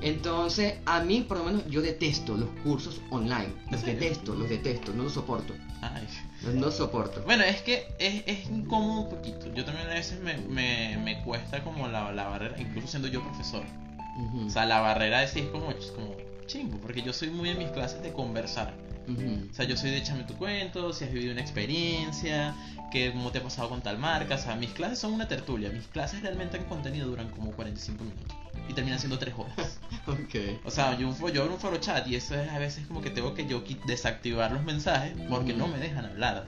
Entonces, 0.01 0.75
a 0.85 0.99
mí 1.01 1.21
por 1.21 1.37
lo 1.37 1.45
menos 1.45 1.65
yo 1.67 1.81
detesto 1.81 2.35
los 2.35 2.49
cursos 2.63 3.01
online. 3.09 3.47
Los 3.71 3.83
detesto, 3.85 4.35
los 4.35 4.49
detesto, 4.49 4.93
no 4.93 5.03
los 5.03 5.13
soporto. 5.13 5.53
Ay. 5.81 6.05
No 6.53 6.65
los 6.65 6.75
soporto. 6.75 7.21
Bueno, 7.25 7.43
es 7.43 7.61
que 7.61 7.87
es, 7.97 8.23
es 8.27 8.49
incómodo 8.49 9.01
un 9.01 9.09
poquito. 9.09 9.51
Yo 9.53 9.63
también 9.65 9.87
a 9.89 9.93
veces 9.93 10.19
me, 10.19 10.37
me, 10.37 10.97
me 10.97 11.23
cuesta 11.23 11.63
como 11.63 11.87
la, 11.87 12.11
la 12.11 12.27
barrera, 12.27 12.59
incluso 12.59 12.87
siendo 12.87 13.07
yo 13.07 13.23
profesor. 13.23 13.63
O 14.45 14.49
sea, 14.49 14.65
la 14.65 14.79
barrera 14.81 15.21
de 15.21 15.27
sí 15.27 15.39
es 15.39 15.45
como, 15.47 15.67
como 15.95 16.15
chingo, 16.45 16.77
porque 16.77 17.01
yo 17.01 17.11
soy 17.13 17.29
muy 17.29 17.49
en 17.49 17.57
mis 17.57 17.69
clases 17.69 18.01
de 18.03 18.11
conversar. 18.13 18.73
O 19.07 19.53
sea, 19.53 19.65
yo 19.65 19.77
soy 19.77 19.91
de 19.91 19.97
échame 19.97 20.23
tu 20.23 20.35
cuento, 20.35 20.93
si 20.93 21.05
has 21.05 21.11
vivido 21.11 21.31
una 21.31 21.41
experiencia, 21.41 22.55
que 22.91 23.11
cómo 23.11 23.31
te 23.31 23.39
ha 23.39 23.43
pasado 23.43 23.69
con 23.69 23.81
tal 23.81 23.97
marca. 23.97 24.35
O 24.35 24.37
sea, 24.37 24.55
mis 24.55 24.71
clases 24.71 24.99
son 24.99 25.13
una 25.13 25.27
tertulia. 25.27 25.69
Mis 25.69 25.87
clases 25.87 26.21
realmente 26.21 26.57
en 26.57 26.63
contenido 26.65 27.07
duran 27.07 27.29
como 27.29 27.51
45 27.51 28.03
minutos. 28.03 28.37
Y 28.67 28.73
terminan 28.73 28.99
siendo 28.99 29.19
3 29.19 29.33
horas. 29.37 29.79
Ok. 30.07 30.61
O 30.63 30.69
sea, 30.69 30.97
yo, 30.99 31.11
yo 31.31 31.41
abro 31.41 31.55
un 31.55 31.59
foro 31.59 31.77
chat 31.77 32.07
y 32.07 32.15
eso 32.15 32.39
es 32.39 32.47
a 32.49 32.59
veces 32.59 32.85
como 32.85 33.01
que 33.01 33.09
tengo 33.09 33.33
que 33.33 33.47
yo 33.47 33.63
desactivar 33.87 34.51
los 34.51 34.63
mensajes 34.63 35.13
porque 35.29 35.53
no 35.53 35.67
me 35.67 35.79
dejan 35.79 36.05
hablar. 36.05 36.45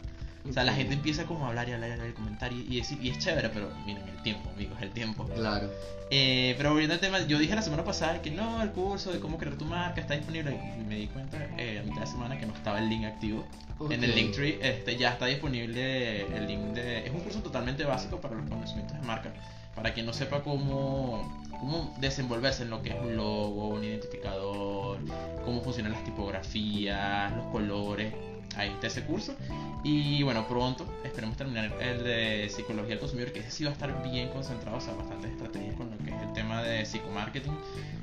O 0.49 0.53
sea, 0.53 0.63
la 0.63 0.73
gente 0.73 0.93
empieza 0.93 1.25
como 1.25 1.45
a 1.45 1.49
hablar 1.49 1.67
y 1.69 1.73
hablar 1.73 1.89
y 1.89 1.93
hablar 1.93 2.09
y 2.09 2.13
comentar 2.13 2.53
y, 2.53 2.65
y 2.69 2.79
es, 2.79 2.91
y 2.91 3.09
es 3.09 3.19
chévere, 3.19 3.49
pero 3.49 3.69
miren, 3.85 4.07
el 4.07 4.21
tiempo, 4.23 4.49
amigos, 4.49 4.77
el 4.81 4.91
tiempo. 4.91 5.25
Claro. 5.25 5.69
Eh, 6.09 6.55
pero 6.57 6.69
volviendo 6.69 6.93
al 6.93 7.01
tema, 7.01 7.19
yo 7.27 7.37
dije 7.37 7.53
la 7.53 7.61
semana 7.61 7.83
pasada 7.83 8.21
que 8.21 8.31
no, 8.31 8.63
el 8.63 8.71
curso 8.71 9.11
de 9.11 9.19
cómo 9.19 9.37
crear 9.37 9.57
tu 9.57 9.65
marca 9.65 9.99
está 9.99 10.13
disponible 10.13 10.57
y 10.79 10.83
me 10.83 10.95
di 10.95 11.07
cuenta 11.07 11.37
eh, 11.57 11.79
a 11.79 11.83
mitad 11.83 12.01
de 12.01 12.07
semana 12.07 12.39
que 12.39 12.45
no 12.45 12.53
estaba 12.53 12.79
el 12.79 12.89
link 12.89 13.05
activo. 13.05 13.45
En 13.89 14.03
el. 14.03 14.15
Linktree 14.15 14.57
este, 14.61 14.97
ya 14.97 15.11
está 15.11 15.25
disponible 15.25 16.21
el 16.35 16.47
link 16.47 16.61
de... 16.73 17.05
Es 17.05 17.11
un 17.11 17.19
curso 17.19 17.39
totalmente 17.39 17.83
básico 17.83 18.19
para 18.19 18.35
los 18.35 18.49
conocimientos 18.49 18.99
de 18.99 19.05
marca. 19.05 19.31
Para 19.75 19.93
quien 19.93 20.07
no 20.07 20.13
sepa 20.13 20.41
cómo, 20.41 21.43
cómo 21.51 21.95
desenvolverse 21.99 22.63
en 22.63 22.71
lo 22.71 22.81
que 22.81 22.89
es 22.89 22.95
un 22.99 23.15
logo, 23.15 23.67
un 23.67 23.83
identificador, 23.83 24.97
cómo 25.45 25.61
funcionan 25.61 25.91
las 25.91 26.03
tipografías, 26.03 27.31
los 27.35 27.45
colores. 27.51 28.13
Ahí 28.57 28.69
está 28.69 28.87
ese 28.87 29.03
curso. 29.03 29.35
Y 29.83 30.23
bueno, 30.23 30.47
pronto 30.47 30.85
esperemos 31.03 31.37
terminar 31.37 31.71
el 31.79 32.03
de 32.03 32.49
psicología 32.49 32.89
del 32.89 32.99
consumidor, 32.99 33.31
que 33.31 33.39
ese 33.39 33.51
sí 33.51 33.63
va 33.63 33.69
a 33.69 33.73
estar 33.73 34.03
bien 34.03 34.29
concentrado, 34.29 34.77
o 34.77 34.81
sea, 34.81 34.93
bastantes 34.93 35.31
estrategias 35.31 35.75
con 35.75 35.89
lo 35.89 35.97
que 35.99 36.09
es 36.09 36.21
el 36.21 36.33
tema 36.33 36.61
de 36.63 36.85
psicomarketing, 36.85 37.53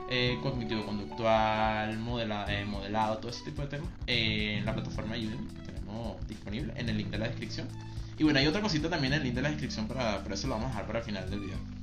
eh, 0.09 0.39
cognitivo-conductual, 0.43 1.99
modela, 1.99 2.47
eh, 2.49 2.65
modelado, 2.65 3.19
todo 3.19 3.31
ese 3.31 3.45
tipo 3.45 3.63
de 3.63 3.69
temas, 3.69 3.89
eh, 4.07 4.57
en 4.59 4.65
la 4.65 4.73
plataforma 4.73 5.17
Udemy 5.17 5.49
que 5.67 5.73
tenemos 5.73 6.29
disponible 6.29 6.73
en 6.77 6.89
el 6.89 6.97
link 6.97 7.11
de 7.11 7.19
la 7.19 7.27
descripción. 7.27 7.69
Y 8.17 8.23
bueno, 8.23 8.39
hay 8.39 8.47
otra 8.47 8.63
cosita 8.63 8.89
también 8.89 9.13
en 9.13 9.19
el 9.19 9.25
link 9.25 9.35
de 9.35 9.43
la 9.43 9.51
descripción, 9.51 9.89
para, 9.89 10.23
pero 10.23 10.35
eso 10.37 10.47
lo 10.47 10.55
vamos 10.55 10.67
a 10.67 10.71
dejar 10.71 10.87
para 10.87 11.01
el 11.01 11.05
final 11.05 11.29
del 11.29 11.41
video. 11.41 11.74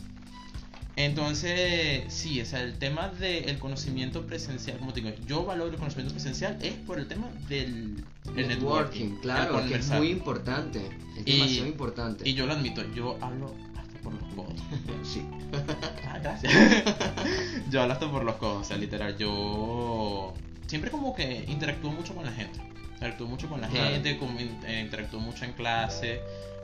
Entonces, 1.05 2.03
sí, 2.13 2.39
o 2.41 2.45
sea, 2.45 2.61
el 2.61 2.77
tema 2.77 3.09
del 3.09 3.57
conocimiento 3.59 4.25
presencial, 4.27 4.77
como 4.77 4.93
te 4.93 5.01
digo, 5.01 5.15
yo 5.25 5.43
valoro 5.45 5.71
el 5.71 5.77
conocimiento 5.77 6.13
presencial 6.13 6.57
es 6.61 6.73
por 6.73 6.99
el 6.99 7.07
tema 7.07 7.27
del 7.49 8.03
el 8.35 8.47
networking, 8.47 9.15
claro, 9.21 9.59
el 9.59 9.67
que 9.69 9.75
es 9.75 9.87
muy 9.89 10.09
importante, 10.09 10.79
es 11.17 11.23
Y- 11.25 11.33
demasiado 11.39 11.67
importante. 11.67 12.29
Y 12.29 12.33
yo 12.33 12.45
lo 12.45 12.53
admito, 12.53 12.83
yo 12.93 13.17
hablo 13.21 13.53
hasta 13.77 13.99
por 13.99 14.13
los 14.13 14.33
codos. 14.35 14.61
sí. 15.03 15.21
Ah, 16.07 16.19
gracias. 16.19 16.53
yo 17.71 17.81
hablo 17.81 17.93
hasta 17.93 18.09
por 18.11 18.23
los 18.23 18.35
codos, 18.35 18.61
o 18.61 18.63
sea, 18.63 18.77
literal, 18.77 19.17
yo 19.17 20.33
siempre 20.67 20.91
como 20.91 21.15
que 21.15 21.45
interactúo 21.47 21.91
mucho 21.91 22.13
con 22.13 22.25
la 22.25 22.31
gente. 22.31 22.59
Interactúo 22.93 23.27
mucho 23.27 23.49
con 23.49 23.59
la 23.59 23.67
Claro. 23.67 23.89
gente, 23.95 24.17
como 24.19 24.39
eh, 24.39 24.81
interactúo 24.85 25.19
mucho 25.19 25.43
en 25.45 25.53
clase. 25.53 26.21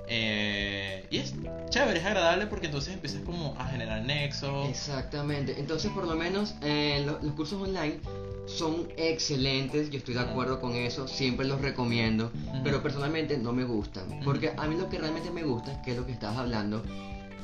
Eh, 0.09 1.05
y 1.11 1.17
es 1.17 1.33
chévere, 1.69 1.99
es 1.99 2.05
agradable 2.05 2.47
porque 2.47 2.67
entonces 2.67 2.93
empiezas 2.93 3.21
como 3.23 3.55
a 3.57 3.65
generar 3.67 4.01
nexos. 4.03 4.69
Exactamente. 4.69 5.55
Entonces, 5.59 5.91
por 5.91 6.07
lo 6.07 6.15
menos, 6.15 6.55
eh, 6.61 7.03
lo- 7.05 7.19
los 7.21 7.33
cursos 7.33 7.61
online 7.61 7.99
son 8.45 8.87
excelentes. 8.97 9.89
Yo 9.89 9.97
estoy 9.97 10.13
de 10.13 10.21
acuerdo 10.21 10.59
con 10.61 10.73
eso. 10.75 11.07
Siempre 11.07 11.45
los 11.45 11.59
recomiendo. 11.61 12.31
Pero 12.63 12.81
personalmente 12.81 13.37
no 13.37 13.51
me 13.53 13.63
gustan. 13.65 14.21
Porque 14.23 14.53
a 14.55 14.65
mí 14.67 14.75
lo 14.77 14.89
que 14.89 14.97
realmente 14.97 15.29
me 15.31 15.43
gusta, 15.43 15.81
que 15.81 15.91
es 15.91 15.97
lo 15.97 16.05
que 16.05 16.13
estabas 16.13 16.37
hablando, 16.37 16.83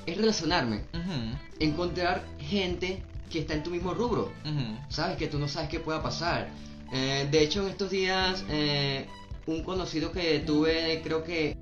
es 0.05 0.17
relacionarme. 0.17 0.81
Encontrar 1.59 2.23
gente 2.39 3.03
que 3.29 3.39
está 3.39 3.53
en 3.53 3.63
tu 3.63 3.69
mismo 3.71 3.93
rubro. 3.93 4.31
Sabes 4.89 5.17
que 5.17 5.27
tú 5.27 5.37
no 5.39 5.47
sabes 5.47 5.69
qué 5.69 5.79
pueda 5.79 6.01
pasar. 6.01 6.47
Eh, 6.93 7.27
de 7.29 7.41
hecho, 7.43 7.63
en 7.63 7.69
estos 7.69 7.89
días, 7.89 8.43
eh, 8.49 9.07
un 9.47 9.63
conocido 9.63 10.11
que 10.11 10.39
tuve, 10.39 11.01
creo 11.03 11.23
que 11.23 11.57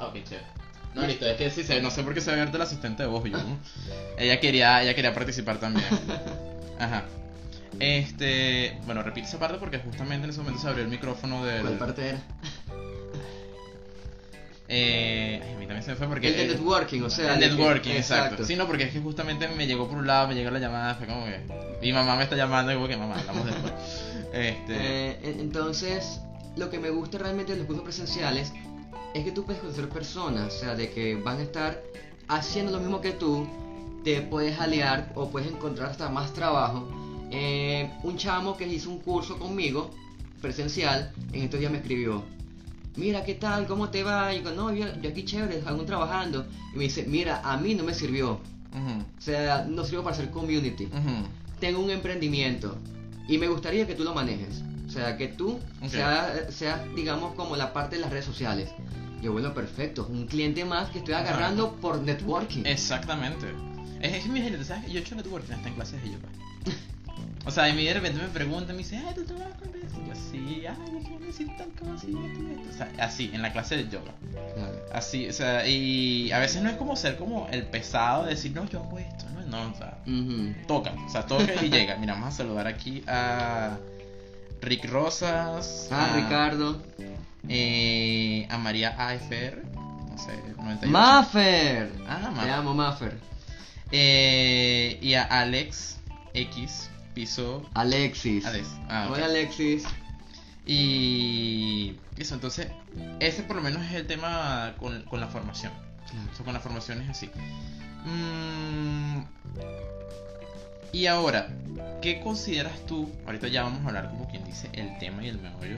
Ah, 0.00 0.06
ok, 0.06 0.14
chévere. 0.24 0.46
No, 0.94 1.06
listo, 1.06 1.26
es 1.26 1.36
que 1.36 1.50
sí, 1.50 1.62
se- 1.64 1.80
no 1.82 1.90
sé 1.90 2.02
por 2.02 2.14
qué 2.14 2.20
se 2.20 2.30
había 2.30 2.42
abierto 2.42 2.56
el 2.56 2.62
asistente 2.62 3.02
de 3.02 3.08
voz. 3.08 3.22
Yo, 3.24 3.38
ella, 4.18 4.40
quería, 4.40 4.82
ella 4.82 4.94
quería 4.94 5.14
participar 5.14 5.58
también. 5.58 5.86
Ajá. 6.78 7.04
Este, 7.80 8.76
bueno, 8.86 9.02
repite 9.02 9.26
esa 9.28 9.38
parte 9.38 9.58
porque 9.58 9.78
justamente 9.78 10.24
en 10.24 10.30
ese 10.30 10.40
momento 10.40 10.60
se 10.60 10.68
abrió 10.68 10.82
el 10.84 10.90
micrófono 10.90 11.44
del. 11.44 11.62
¿Cuál 11.62 11.78
parte 11.78 12.08
era? 12.10 12.18
Eh, 14.70 15.40
ay, 15.42 15.54
a 15.54 15.58
mí 15.58 15.64
también 15.66 15.82
se 15.82 15.90
me 15.92 15.96
fue 15.96 16.06
porque. 16.08 16.28
El 16.28 16.36
de 16.36 16.46
networking, 16.54 17.00
o 17.02 17.08
sea. 17.10 17.34
el 17.34 17.40
de 17.40 17.46
que- 17.48 17.54
networking, 17.54 17.90
exacto. 17.92 18.44
Sí, 18.44 18.54
no, 18.54 18.66
porque 18.66 18.84
es 18.84 18.92
que 18.92 19.00
justamente 19.00 19.48
me 19.48 19.66
llegó 19.66 19.88
por 19.88 19.96
un 19.96 20.06
lado, 20.06 20.28
me 20.28 20.34
llegó 20.34 20.50
la 20.50 20.58
llamada, 20.58 20.94
fue 20.94 21.06
como 21.06 21.24
que. 21.24 21.40
Mi 21.80 21.90
mamá 21.92 22.16
me 22.16 22.24
está 22.24 22.36
llamando 22.36 22.70
y 22.70 22.74
como 22.74 22.86
que 22.86 22.96
mamá, 22.98 23.16
hablamos 23.18 23.46
después. 23.46 23.72
Este. 24.34 24.76
Eh, 24.76 25.18
en- 25.22 25.40
entonces, 25.40 26.20
lo 26.56 26.68
que 26.68 26.78
me 26.78 26.90
gusta 26.90 27.16
realmente 27.16 27.52
de 27.52 27.58
los 27.58 27.66
cursos 27.66 27.82
presenciales 27.84 28.52
es 29.14 29.24
que 29.24 29.32
tú 29.32 29.44
puedes 29.44 29.60
conocer 29.60 29.88
personas, 29.88 30.54
o 30.54 30.58
sea, 30.58 30.74
de 30.74 30.90
que 30.90 31.16
van 31.16 31.38
a 31.38 31.42
estar 31.42 31.82
haciendo 32.28 32.72
lo 32.72 32.80
mismo 32.80 33.00
que 33.00 33.12
tú, 33.12 33.46
te 34.04 34.22
puedes 34.22 34.58
aliar 34.60 35.12
o 35.14 35.30
puedes 35.30 35.50
encontrar 35.50 35.90
hasta 35.90 36.08
más 36.08 36.32
trabajo. 36.32 36.88
Eh, 37.30 37.90
un 38.02 38.16
chamo 38.16 38.56
que 38.56 38.66
hizo 38.66 38.90
un 38.90 38.98
curso 38.98 39.38
conmigo, 39.38 39.90
presencial, 40.40 41.12
en 41.32 41.42
estos 41.42 41.60
días 41.60 41.72
me 41.72 41.78
escribió, 41.78 42.22
mira, 42.96 43.24
¿qué 43.24 43.34
tal? 43.34 43.66
¿Cómo 43.66 43.90
te 43.90 44.02
va? 44.02 44.32
Y 44.34 44.38
digo, 44.38 44.52
no, 44.52 44.72
yo, 44.72 44.86
yo 45.00 45.10
aquí 45.10 45.24
chévere, 45.24 45.62
aún 45.66 45.84
trabajando. 45.84 46.46
Y 46.74 46.78
me 46.78 46.84
dice, 46.84 47.04
mira, 47.06 47.40
a 47.44 47.56
mí 47.56 47.74
no 47.74 47.84
me 47.84 47.94
sirvió. 47.94 48.40
O 48.70 49.20
sea, 49.20 49.64
no 49.68 49.82
sirvió 49.82 50.04
para 50.04 50.14
hacer 50.14 50.30
community 50.30 50.88
tengo 51.60 51.80
un 51.80 51.90
emprendimiento 51.90 52.76
y 53.28 53.38
me 53.38 53.48
gustaría 53.48 53.86
que 53.86 53.94
tú 53.94 54.04
lo 54.04 54.14
manejes. 54.14 54.62
O 54.88 54.90
sea, 54.90 55.18
que 55.18 55.28
tú 55.28 55.60
seas, 55.86 56.52
seas, 56.52 56.80
digamos, 56.96 57.34
como 57.34 57.56
la 57.56 57.74
parte 57.74 57.96
de 57.96 58.02
las 58.02 58.10
redes 58.10 58.24
sociales. 58.24 58.70
Yo, 59.20 59.32
bueno, 59.32 59.52
perfecto. 59.52 60.06
Un 60.08 60.26
cliente 60.26 60.64
más 60.64 60.88
que 60.88 60.98
estoy 60.98 61.14
agarrando 61.14 61.74
por 61.76 62.00
networking. 62.00 62.64
Exactamente. 62.64 63.46
Es, 64.00 64.22
que 64.22 64.28
mi 64.30 64.40
gente, 64.40 64.64
¿sabes? 64.64 64.90
Yo 64.90 64.98
he 64.98 65.02
hecho 65.02 65.14
networking 65.14 65.52
hasta 65.52 65.68
en 65.68 65.74
clases 65.74 66.02
de 66.02 66.10
yoga. 66.10 66.28
O 67.46 67.50
sea, 67.50 67.66
y 67.70 67.82
de 67.82 67.94
repente 67.94 68.20
me 68.20 68.28
preguntan, 68.28 68.76
me 68.76 68.82
dice, 68.82 68.98
ay, 68.98 69.14
¿tú 69.14 69.24
trabajas 69.24 69.54
con 69.54 69.68
eso? 69.68 69.96
Y 70.04 70.08
yo, 70.08 70.14
sí, 70.14 70.66
ay, 70.66 70.98
es 70.98 71.08
que 71.08 71.18
necesito 71.18 71.52
tal 71.56 71.70
cosa 71.70 72.06
y 72.06 72.10
esto. 72.10 72.68
O 72.68 72.72
sea, 72.76 72.92
así, 72.98 73.30
en 73.32 73.40
la 73.40 73.52
clase 73.52 73.78
de 73.78 73.88
yoga. 73.88 74.12
Claro. 74.54 74.84
Así, 74.92 75.26
o 75.26 75.32
sea, 75.32 75.66
y 75.66 76.30
a 76.30 76.40
veces 76.40 76.62
no 76.62 76.68
es 76.68 76.76
como 76.76 76.94
ser 76.94 77.16
como 77.16 77.48
el 77.50 77.64
pesado 77.64 78.24
de 78.24 78.30
decir, 78.30 78.52
no, 78.52 78.68
yo 78.68 78.80
hago 78.80 78.98
esto, 78.98 79.24
no, 79.30 79.46
no, 79.46 79.72
o 79.72 79.74
sea, 79.74 79.96
toca, 80.66 80.92
o 81.06 81.08
sea, 81.08 81.24
toca 81.24 81.64
y 81.64 81.70
llega. 81.70 81.96
Mira, 81.96 82.12
vamos 82.14 82.34
a 82.34 82.36
saludar 82.36 82.66
aquí 82.66 83.02
a 83.06 83.78
Rick 84.60 84.84
Rosas, 84.90 85.88
Ah, 85.90 86.12
a, 86.12 86.16
Ricardo. 86.16 86.82
eh, 87.48 88.46
a 88.50 88.58
María 88.58 88.94
AFR, 88.98 89.62
no 89.74 90.18
sé, 90.18 90.32
98. 90.56 90.88
Maffer. 90.88 91.92
Ah, 92.08 92.16
Te 92.24 92.30
Maffer. 92.30 92.50
amo, 92.50 92.74
Maffer. 92.74 93.18
Eh, 93.92 94.98
y 95.00 95.14
a 95.14 95.22
Alex 95.22 95.98
X 96.34 96.90
piso 97.14 97.68
Alexis. 97.74 98.44
Alex. 98.44 98.68
Ah. 98.88 99.08
Hola, 99.10 99.26
Alexis. 99.26 99.84
Y 100.66 101.96
eso, 102.18 102.34
entonces, 102.34 102.68
ese 103.20 103.42
por 103.42 103.56
lo 103.56 103.62
menos 103.62 103.82
es 103.86 103.92
el 103.94 104.06
tema 104.06 104.74
con, 104.78 105.02
con 105.04 105.18
la 105.20 105.28
formación. 105.28 105.72
O 106.32 106.36
sea, 106.36 106.44
con 106.44 106.52
la 106.52 106.60
formación 106.60 107.00
es 107.02 107.08
así. 107.10 107.30
Mm, 108.04 109.20
y 110.92 111.06
ahora, 111.06 111.48
¿qué 112.02 112.20
consideras 112.20 112.78
tú? 112.86 113.08
Ahorita 113.26 113.48
ya 113.48 113.62
vamos 113.62 113.84
a 113.84 113.88
hablar 113.88 114.10
como 114.10 114.28
quien 114.28 114.44
dice 114.44 114.68
el 114.72 114.98
tema 114.98 115.24
y 115.24 115.28
el 115.28 115.38
meollo. 115.38 115.76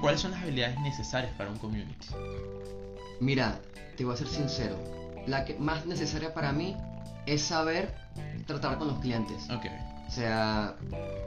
¿Cuáles 0.00 0.20
son 0.20 0.32
las 0.32 0.42
habilidades 0.42 0.78
necesarias 0.80 1.32
para 1.36 1.50
un 1.50 1.58
community? 1.58 2.08
Mira, 3.20 3.60
te 3.96 4.04
voy 4.04 4.14
a 4.14 4.16
ser 4.16 4.28
sincero. 4.28 4.76
La 5.26 5.44
que 5.44 5.54
más 5.54 5.86
necesaria 5.86 6.34
para 6.34 6.52
mí 6.52 6.76
es 7.26 7.42
saber 7.42 7.94
tratar 8.46 8.78
con 8.78 8.88
los 8.88 8.98
clientes. 8.98 9.48
Ok. 9.50 9.66
O 10.08 10.10
sea, 10.10 10.74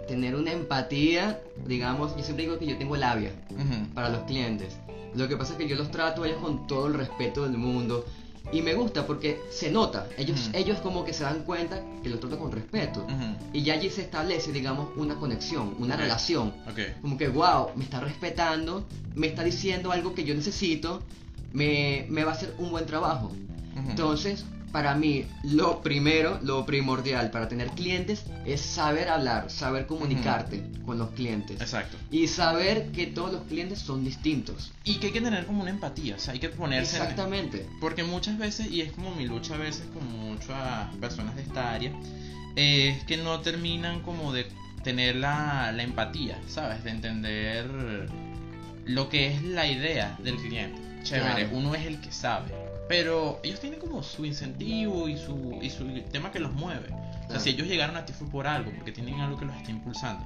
tener 0.07 0.35
una 0.35 0.51
empatía, 0.51 1.39
digamos, 1.65 2.15
yo 2.15 2.23
siempre 2.23 2.45
digo 2.45 2.59
que 2.59 2.67
yo 2.67 2.77
tengo 2.77 2.95
labia 2.95 3.31
Ujú. 3.49 3.93
para 3.93 4.09
los 4.09 4.21
clientes. 4.23 4.77
Lo 5.15 5.27
que 5.27 5.37
pasa 5.37 5.53
es 5.53 5.57
que 5.57 5.67
yo 5.67 5.75
los 5.75 5.89
trato 5.91 6.23
a 6.23 6.27
ellos 6.27 6.41
con 6.41 6.67
todo 6.67 6.87
el 6.87 6.93
respeto 6.93 7.43
del 7.43 7.57
mundo. 7.57 8.05
Y 8.51 8.61
me 8.61 8.73
gusta 8.73 9.05
porque 9.05 9.41
se 9.49 9.71
nota. 9.71 10.07
Ellos, 10.17 10.49
ellos 10.53 10.79
como 10.79 11.03
que 11.03 11.13
se 11.13 11.23
dan 11.23 11.43
cuenta 11.43 11.81
que 12.03 12.09
los 12.09 12.19
trato 12.19 12.37
con 12.37 12.51
respeto. 12.51 13.05
Y 13.53 13.63
ya 13.63 13.73
allí 13.73 13.89
se 13.89 14.01
establece, 14.01 14.51
digamos, 14.51 14.89
una 14.95 15.15
conexión, 15.15 15.75
una 15.79 15.95
relación. 15.95 16.53
Como 17.01 17.17
que, 17.17 17.27
wow, 17.27 17.69
me 17.75 17.83
está 17.83 17.99
respetando, 17.99 18.85
me 19.15 19.27
está 19.27 19.43
diciendo 19.43 19.91
algo 19.91 20.13
que 20.13 20.23
yo 20.23 20.35
necesito, 20.35 21.01
me, 21.53 22.05
me 22.09 22.23
va 22.23 22.31
a 22.31 22.35
hacer 22.35 22.53
un 22.57 22.71
buen 22.71 22.85
trabajo. 22.85 23.31
Entonces, 23.89 24.45
para 24.75 24.93
mí, 24.93 25.25
lo 25.43 25.81
primero, 25.81 26.37
lo 26.43 26.65
primordial 26.65 27.31
para 27.31 27.47
tener 27.47 27.69
clientes 27.69 28.25
es 28.45 28.59
saber 28.59 29.07
hablar, 29.07 29.49
saber 29.49 29.85
comunicarte 29.85 30.61
con 30.85 30.97
los 30.97 31.11
clientes. 31.11 31.61
Exacto. 31.61 31.95
Y 32.11 32.27
saber 32.27 32.91
que 32.91 33.07
todos 33.07 33.31
los 33.31 33.43
clientes 33.43 33.79
son 33.79 34.03
distintos. 34.03 34.73
Y 34.83 34.95
que 34.95 35.07
hay 35.07 35.13
que 35.13 35.21
tener 35.21 35.45
como 35.45 35.61
una 35.61 35.69
empatía, 35.71 36.15
o 36.17 36.19
sea, 36.19 36.33
hay 36.33 36.39
que 36.41 36.49
ponerse 36.49 36.97
en- 36.97 37.03
Exactamente. 37.03 37.65
Porque 37.79 38.03
muchas 38.03 38.37
veces, 38.37 38.69
y 38.69 38.81
es 38.81 38.91
como 38.91 39.15
mi 39.15 39.25
lucha 39.25 39.55
a 39.55 39.59
veces 39.59 39.85
con 39.93 40.05
muchas 40.11 40.93
personas 40.99 41.37
de 41.37 41.43
esta 41.43 41.71
área, 41.73 41.93
es 42.57 43.01
que 43.05 43.15
no 43.15 43.39
terminan 43.39 44.01
como 44.01 44.33
de 44.33 44.45
tener 44.83 45.15
la, 45.15 45.71
la 45.71 45.83
empatía, 45.83 46.37
¿sabes? 46.49 46.83
De 46.83 46.89
entender 46.89 48.09
lo 48.85 49.07
que 49.07 49.27
es 49.27 49.41
la 49.41 49.67
idea 49.67 50.17
del 50.21 50.35
cliente. 50.35 50.81
Chévere, 51.03 51.43
Claro. 51.45 51.57
uno 51.59 51.75
es 51.75 51.85
el 51.85 52.01
que 52.01 52.11
sabe. 52.11 52.64
Pero 52.87 53.39
ellos 53.43 53.59
tienen 53.59 53.79
como 53.79 54.03
su 54.03 54.25
incentivo 54.25 55.07
y 55.09 55.17
su, 55.17 55.57
y 55.61 55.69
su 55.69 55.85
tema 56.11 56.31
que 56.31 56.39
los 56.39 56.53
mueve. 56.53 56.89
O 57.27 57.31
sea, 57.31 57.39
si 57.39 57.49
ellos 57.49 57.67
llegaron 57.67 57.97
a 57.97 58.05
ti 58.05 58.13
fue 58.13 58.27
por 58.27 58.45
algo, 58.45 58.71
porque 58.71 58.91
tienen 58.91 59.19
algo 59.19 59.37
que 59.37 59.45
los 59.45 59.55
está 59.55 59.71
impulsando. 59.71 60.25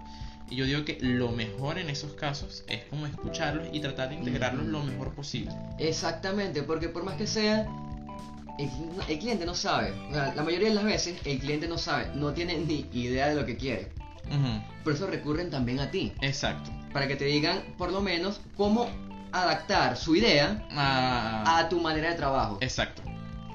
Y 0.49 0.55
yo 0.55 0.65
digo 0.65 0.83
que 0.83 0.97
lo 0.99 1.31
mejor 1.31 1.77
en 1.77 1.89
esos 1.89 2.13
casos 2.13 2.63
es 2.67 2.83
como 2.85 3.05
escucharlos 3.05 3.67
y 3.71 3.79
tratar 3.79 4.09
de 4.09 4.15
integrarlos 4.15 4.65
lo 4.65 4.83
mejor 4.83 5.13
posible. 5.13 5.51
Exactamente, 5.77 6.63
porque 6.63 6.89
por 6.89 7.03
más 7.03 7.15
que 7.15 7.27
sea, 7.27 7.67
el, 8.57 8.69
el 9.07 9.19
cliente 9.19 9.45
no 9.45 9.53
sabe. 9.53 9.91
O 10.09 10.13
sea, 10.13 10.33
la 10.35 10.43
mayoría 10.43 10.69
de 10.69 10.75
las 10.75 10.83
veces 10.83 11.17
el 11.23 11.39
cliente 11.39 11.67
no 11.67 11.77
sabe, 11.77 12.07
no 12.15 12.33
tiene 12.33 12.57
ni 12.57 12.85
idea 12.93 13.27
de 13.27 13.35
lo 13.35 13.45
que 13.45 13.55
quiere. 13.57 13.91
Ujú. 14.27 14.83
Por 14.83 14.93
eso 14.93 15.07
recurren 15.07 15.49
también 15.49 15.79
a 15.79 15.91
ti, 15.91 16.13
Exacto. 16.21 16.71
para 16.91 17.07
que 17.07 17.15
te 17.15 17.25
digan 17.25 17.61
por 17.77 17.91
lo 17.91 18.01
menos 18.01 18.41
cómo 18.57 18.89
adaptar 19.31 19.95
su 19.97 20.15
idea 20.15 20.65
Ah, 20.71 21.59
a 21.59 21.69
tu 21.69 21.79
manera 21.79 22.09
de 22.09 22.15
trabajo. 22.15 22.57
exacto. 22.61 23.01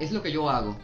Es 0.01 0.11
lo 0.12 0.22
que 0.22 0.33
yo 0.33 0.51
hago. 0.51 0.77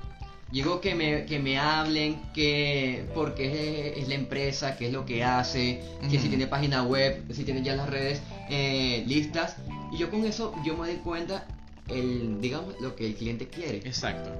Llegó 0.52 0.80
que 0.80 0.94
me, 0.96 1.26
que 1.26 1.38
me 1.38 1.58
hablen, 1.58 2.20
que 2.34 3.04
porque 3.14 3.92
es, 3.96 4.02
es 4.02 4.08
la 4.08 4.14
empresa, 4.16 4.76
qué 4.76 4.86
es 4.88 4.92
lo 4.92 5.04
que 5.06 5.22
hace, 5.22 5.80
que 6.10 6.18
si 6.18 6.28
tiene 6.28 6.46
página 6.48 6.82
web, 6.82 7.24
si 7.32 7.44
tiene 7.44 7.62
ya 7.62 7.76
las 7.76 7.88
redes 7.88 8.20
eh, 8.48 9.04
listas. 9.06 9.56
Y 9.92 9.98
yo 9.98 10.10
con 10.10 10.24
eso 10.24 10.52
yo 10.64 10.76
me 10.76 10.88
doy 10.88 10.96
cuenta 10.98 11.46
el, 11.88 12.40
digamos, 12.40 12.74
lo 12.80 12.96
que 12.96 13.06
el 13.06 13.14
cliente 13.14 13.46
quiere. 13.48 13.78
Exacto. 13.78 14.30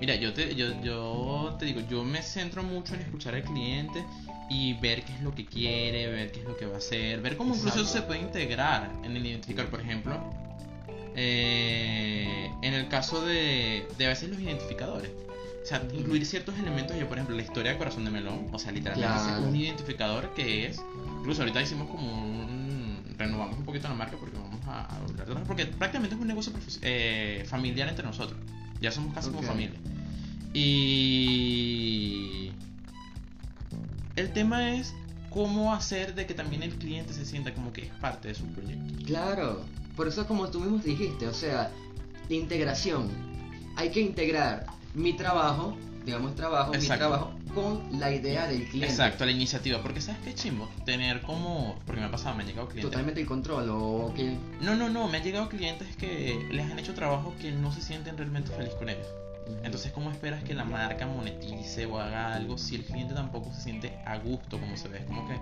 Mira, 0.00 0.14
yo 0.14 0.32
te, 0.34 0.54
yo, 0.54 0.80
yo 0.82 1.56
te 1.58 1.64
digo, 1.66 1.80
yo 1.88 2.04
me 2.04 2.22
centro 2.22 2.62
mucho 2.62 2.94
en 2.94 3.00
escuchar 3.00 3.34
al 3.34 3.42
cliente 3.42 4.04
y 4.48 4.74
ver 4.74 5.02
qué 5.04 5.12
es 5.14 5.22
lo 5.22 5.34
que 5.34 5.46
quiere, 5.46 6.08
ver 6.08 6.30
qué 6.32 6.40
es 6.40 6.46
lo 6.46 6.56
que 6.56 6.66
va 6.66 6.74
a 6.74 6.78
hacer, 6.78 7.20
ver 7.20 7.36
cómo 7.36 7.54
incluso 7.54 7.80
Exacto. 7.80 8.00
se 8.00 8.02
puede 8.02 8.20
integrar 8.20 8.92
en 9.02 9.16
el 9.16 9.26
identificar, 9.26 9.66
por 9.66 9.80
ejemplo, 9.80 10.20
eh, 11.14 12.50
en 12.62 12.74
el 12.74 12.88
caso 12.88 13.24
de, 13.24 13.86
de 13.96 14.06
a 14.06 14.08
veces 14.10 14.28
los 14.28 14.38
identificadores. 14.38 15.10
O 15.62 15.68
sea, 15.68 15.82
incluir 15.92 16.24
ciertos 16.24 16.56
elementos, 16.58 16.96
yo 16.96 17.08
por 17.08 17.18
ejemplo, 17.18 17.34
la 17.34 17.42
historia 17.42 17.72
de 17.72 17.78
Corazón 17.78 18.04
de 18.04 18.12
Melón, 18.12 18.46
o 18.52 18.58
sea, 18.58 18.70
literalmente 18.70 19.32
es 19.32 19.38
un 19.44 19.56
identificador 19.56 20.32
que 20.34 20.66
es, 20.66 20.80
incluso 21.18 21.42
ahorita 21.42 21.60
hicimos 21.60 21.88
como 21.88 22.06
un, 22.22 23.16
renovamos 23.18 23.58
un 23.58 23.64
poquito 23.64 23.88
la 23.88 23.94
marca 23.94 24.16
porque 24.16 24.36
vamos 24.36 24.60
a 24.68 24.86
hablar 24.94 25.42
porque 25.44 25.66
prácticamente 25.66 26.14
es 26.14 26.20
un 26.20 26.28
negocio 26.28 26.52
eh, 26.82 27.44
familiar 27.48 27.88
entre 27.88 28.04
nosotros, 28.04 28.38
ya 28.80 28.90
somos 28.90 29.14
casi 29.14 29.30
como 29.30 29.42
familia. 29.42 29.78
Y 30.52 32.50
el 34.16 34.32
tema 34.32 34.74
es 34.74 34.94
cómo 35.30 35.74
hacer 35.74 36.14
de 36.14 36.26
que 36.26 36.34
también 36.34 36.62
el 36.62 36.74
cliente 36.74 37.12
se 37.12 37.24
sienta 37.24 37.52
como 37.52 37.72
que 37.72 37.82
es 37.82 37.90
parte 38.00 38.28
de 38.28 38.34
su 38.34 38.46
proyecto. 38.46 38.94
Claro, 39.04 39.64
por 39.96 40.08
eso 40.08 40.26
como 40.26 40.48
tú 40.48 40.60
mismo 40.60 40.78
dijiste, 40.78 41.26
o 41.28 41.34
sea, 41.34 41.70
integración. 42.28 43.10
Hay 43.76 43.90
que 43.90 44.00
integrar 44.00 44.66
mi 44.94 45.12
trabajo, 45.12 45.76
digamos 46.04 46.34
trabajo, 46.34 46.72
mi 46.72 46.86
trabajo 46.86 47.35
con 47.56 47.98
la 47.98 48.12
idea 48.12 48.46
del 48.46 48.64
cliente. 48.68 48.86
Exacto, 48.86 49.24
la 49.24 49.32
iniciativa, 49.32 49.82
porque 49.82 50.02
sabes 50.02 50.20
qué 50.22 50.34
chimbo, 50.34 50.68
tener 50.84 51.22
como, 51.22 51.80
porque 51.86 52.00
me 52.00 52.06
ha 52.06 52.10
pasado, 52.10 52.36
me 52.36 52.42
han 52.42 52.48
llegado 52.48 52.68
clientes. 52.68 52.90
Totalmente 52.90 53.20
el 53.22 53.26
control, 53.26 53.68
o 53.70 54.12
que... 54.14 54.36
No, 54.60 54.76
no, 54.76 54.90
no, 54.90 55.08
me 55.08 55.16
han 55.18 55.24
llegado 55.24 55.48
clientes 55.48 55.96
que 55.96 56.46
les 56.52 56.70
han 56.70 56.78
hecho 56.78 56.94
trabajo 56.94 57.34
que 57.40 57.50
no 57.52 57.72
se 57.72 57.80
sienten 57.80 58.18
realmente 58.18 58.52
feliz 58.52 58.74
con 58.74 58.90
ellos. 58.90 59.06
Entonces, 59.62 59.92
¿cómo 59.92 60.10
esperas 60.10 60.42
que 60.44 60.54
la 60.54 60.64
marca 60.64 61.06
monetice 61.06 61.86
o 61.86 61.98
haga 61.98 62.34
algo 62.34 62.58
si 62.58 62.74
el 62.74 62.84
cliente 62.84 63.14
tampoco 63.14 63.52
se 63.54 63.62
siente 63.62 63.96
a 64.04 64.18
gusto 64.18 64.58
como 64.58 64.76
se 64.76 64.88
ve? 64.88 64.98
Es 64.98 65.04
como 65.04 65.26
que 65.26 65.36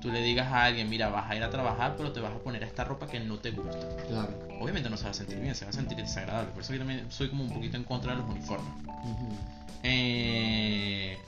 tú 0.00 0.10
le 0.10 0.22
digas 0.22 0.48
a 0.48 0.64
alguien, 0.64 0.88
mira, 0.88 1.08
vas 1.08 1.30
a 1.30 1.36
ir 1.36 1.42
a 1.42 1.50
trabajar, 1.50 1.94
pero 1.96 2.10
te 2.10 2.20
vas 2.20 2.32
a 2.32 2.38
poner 2.38 2.62
esta 2.62 2.84
ropa 2.84 3.06
que 3.06 3.20
no 3.20 3.38
te 3.38 3.50
gusta. 3.50 3.86
Claro. 4.08 4.32
Obviamente 4.60 4.88
no 4.88 4.96
se 4.96 5.04
va 5.04 5.10
a 5.10 5.14
sentir 5.14 5.38
bien, 5.38 5.54
se 5.54 5.66
va 5.66 5.70
a 5.70 5.74
sentir 5.74 5.98
desagradable. 5.98 6.50
Por 6.52 6.62
eso 6.62 6.72
yo 6.72 6.78
también 6.78 7.04
soy 7.10 7.28
como 7.28 7.44
un 7.44 7.52
poquito 7.52 7.76
en 7.76 7.84
contra 7.84 8.12
de 8.12 8.18
los 8.18 8.30
uniformes. 8.30 8.72
Eh, 9.82 11.18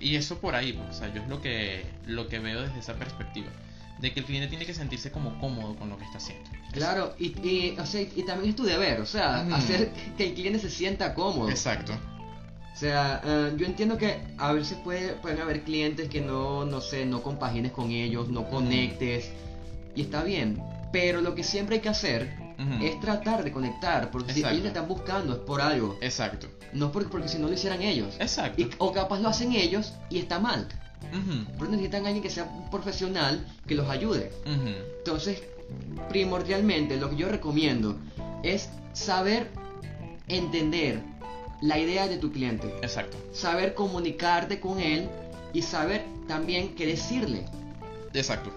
y 0.00 0.16
eso 0.16 0.38
por 0.38 0.54
ahí, 0.54 0.72
pues, 0.72 0.96
o 0.96 0.98
sea, 0.98 1.12
yo 1.12 1.22
es 1.22 1.28
lo 1.28 1.40
que, 1.40 1.84
lo 2.06 2.28
que 2.28 2.38
veo 2.38 2.62
desde 2.62 2.78
esa 2.78 2.94
perspectiva. 2.94 3.48
De 4.00 4.14
que 4.14 4.20
el 4.20 4.26
cliente 4.26 4.48
tiene 4.48 4.64
que 4.64 4.72
sentirse 4.72 5.10
como 5.10 5.38
cómodo 5.38 5.76
con 5.76 5.90
lo 5.90 5.98
que 5.98 6.04
está 6.04 6.16
haciendo. 6.16 6.48
Claro, 6.72 7.14
y, 7.18 7.26
y, 7.46 7.76
o 7.78 7.84
sea, 7.84 8.00
y 8.00 8.22
también 8.22 8.50
es 8.50 8.56
tu 8.56 8.64
deber, 8.64 9.00
o 9.00 9.06
sea, 9.06 9.44
Ujú. 9.46 9.54
hacer 9.54 9.92
que 10.16 10.28
el 10.28 10.34
cliente 10.34 10.58
se 10.58 10.70
sienta 10.70 11.12
cómodo. 11.12 11.50
Exacto. 11.50 11.92
O 12.72 12.76
sea, 12.78 13.20
eh, 13.22 13.52
yo 13.58 13.66
entiendo 13.66 13.98
que 13.98 14.22
a 14.38 14.52
veces 14.52 14.78
puede, 14.78 15.12
pueden 15.14 15.40
haber 15.40 15.64
clientes 15.64 16.08
que 16.08 16.22
no, 16.22 16.64
no 16.64 16.80
sé, 16.80 17.04
no 17.04 17.22
compagines 17.22 17.72
con 17.72 17.90
ellos, 17.90 18.30
no 18.30 18.48
conectes, 18.48 19.30
y 19.94 20.02
está 20.02 20.22
bien. 20.24 20.62
Pero 20.92 21.20
lo 21.20 21.34
que 21.34 21.44
siempre 21.44 21.76
hay 21.76 21.82
que 21.82 21.90
hacer 21.90 22.39
Es 22.82 23.00
tratar 23.00 23.42
de 23.42 23.52
conectar, 23.52 24.10
porque 24.10 24.32
si 24.34 24.40
ellos 24.40 24.60
te 24.62 24.68
están 24.68 24.86
buscando 24.86 25.32
es 25.32 25.38
por 25.40 25.60
algo, 25.62 25.96
Exacto. 26.02 26.46
no 26.74 26.92
porque, 26.92 27.08
porque 27.08 27.28
si 27.28 27.38
no 27.38 27.48
lo 27.48 27.54
hicieran 27.54 27.80
ellos. 27.80 28.14
Exacto. 28.18 28.60
Y- 28.60 28.70
o 28.78 28.92
capaz 28.92 29.18
lo 29.20 29.28
hacen 29.30 29.52
ellos 29.52 29.94
y 30.10 30.18
está 30.18 30.38
mal. 30.38 30.68
Ujú, 31.10 31.44
Porque 31.56 31.72
necesitan 31.72 32.04
a 32.04 32.08
alguien 32.08 32.22
que 32.22 32.28
sea 32.28 32.44
un 32.44 32.68
profesional 32.70 33.46
que 33.66 33.74
los 33.74 33.88
ayude. 33.88 34.30
Entonces, 34.98 35.42
primordialmente 36.10 36.96
lo 36.98 37.08
que 37.08 37.16
yo 37.16 37.28
recomiendo 37.28 37.96
es 38.42 38.68
saber 38.92 39.48
entender 40.28 41.00
la 41.62 41.78
idea 41.78 42.08
de 42.08 42.16
tu 42.18 42.30
cliente, 42.32 42.68
Exacto. 42.82 43.16
saber 43.32 43.74
comunicarte 43.74 44.60
con 44.60 44.80
él 44.80 45.08
y 45.52 45.62
saber 45.62 46.04
también 46.28 46.74
qué 46.74 46.86
decirle. 46.86 47.44
Exacto. 48.14 48.50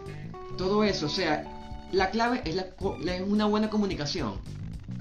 Todo 0.57 0.83
eso, 0.83 1.07
o 1.07 1.09
sea, 1.09 1.52
la 1.93 2.09
clave 2.11 2.41
es, 2.45 2.55
la 2.55 2.65
es 3.15 3.21
una 3.25 3.45
buena 3.45 3.69
comunicación. 3.69 4.33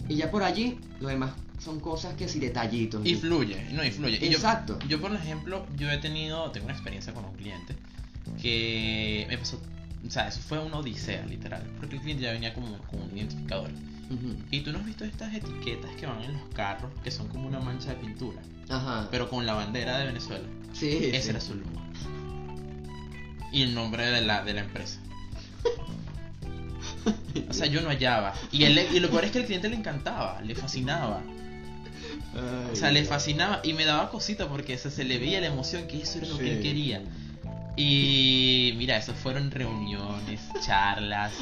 Y 0.08 0.16
ya 0.16 0.30
por 0.30 0.42
allí, 0.42 0.78
lo 1.00 1.08
demás 1.08 1.32
son 1.58 1.80
cosas 1.80 2.14
que 2.14 2.28
sí, 2.28 2.38
detallitos. 2.40 3.04
Y 3.06 3.14
fluye, 3.14 3.68
no, 3.72 3.84
y 3.84 3.90
fluye. 3.90 4.16
Y 4.16 4.28
yo- 4.30 4.36
Exacto. 4.38 4.78
Yo, 4.88 5.00
por 5.00 5.12
ejemplo, 5.14 5.66
yo 5.76 5.90
he 5.90 5.98
tenido, 5.98 6.50
tengo 6.50 6.66
una 6.66 6.74
experiencia 6.74 7.12
con 7.14 7.24
un 7.24 7.34
cliente 7.34 7.74
que 8.40 9.26
me 9.28 9.38
pasó, 9.38 9.60
o 10.06 10.10
sea, 10.10 10.28
eso 10.28 10.40
fue 10.40 10.58
una 10.58 10.78
odisea, 10.78 11.24
literal, 11.26 11.62
porque 11.78 11.96
el 11.96 12.02
cliente 12.02 12.22
ya 12.24 12.32
venía 12.32 12.52
como 12.54 12.76
con 12.90 13.00
un 13.02 13.16
identificador. 13.16 13.70
Y 14.50 14.60
tú 14.60 14.72
no 14.72 14.78
has 14.80 14.84
visto 14.84 15.06
estas 15.06 15.32
etiquetas 15.34 15.90
que 15.92 16.04
van 16.04 16.20
en 16.22 16.34
los 16.34 16.42
carros, 16.54 16.90
que 17.02 17.10
son 17.10 17.28
como 17.28 17.48
una 17.48 17.60
mancha 17.60 17.90
de 17.90 17.94
pintura, 17.96 18.42
Ajá. 18.68 19.08
pero 19.10 19.30
con 19.30 19.46
la 19.46 19.54
bandera 19.54 19.96
de 19.98 20.06
Venezuela. 20.06 20.44
sí, 20.74 20.88
Ese 20.88 21.22
sí. 21.22 21.28
era 21.30 21.40
su 21.40 21.54
logo. 21.54 21.70
Y 23.52 23.62
el 23.62 23.74
nombre 23.74 24.04
de 24.10 24.20
la, 24.20 24.44
de 24.44 24.52
la 24.52 24.60
empresa. 24.62 24.98
O 27.50 27.52
sea, 27.54 27.66
yo 27.66 27.80
no 27.82 27.88
hallaba. 27.90 28.34
Y, 28.50 28.64
él, 28.64 28.78
y 28.94 29.00
lo 29.00 29.10
peor 29.10 29.24
es 29.24 29.30
que 29.30 29.38
al 29.40 29.44
cliente 29.44 29.68
le 29.68 29.76
encantaba, 29.76 30.40
le 30.42 30.54
fascinaba. 30.54 31.22
Ay, 32.34 32.70
O 32.72 32.74
sea, 32.76 32.90
le 32.90 33.04
fascinaba 33.04 33.60
y 33.62 33.72
me 33.74 33.84
daba 33.84 34.08
cosita 34.10 34.48
porque 34.48 34.78
se, 34.78 34.90
se 34.90 35.04
le 35.04 35.18
veía 35.18 35.40
la 35.40 35.48
emoción 35.48 35.86
que 35.86 36.02
eso 36.02 36.18
era 36.18 36.28
lo 36.28 36.38
que 36.38 36.50
él 36.52 36.60
quería. 36.62 37.02
Y 37.76 38.74
mira, 38.76 38.96
eso 38.98 39.14
fueron 39.14 39.50
reuniones, 39.50 40.40
charlas. 40.64 41.32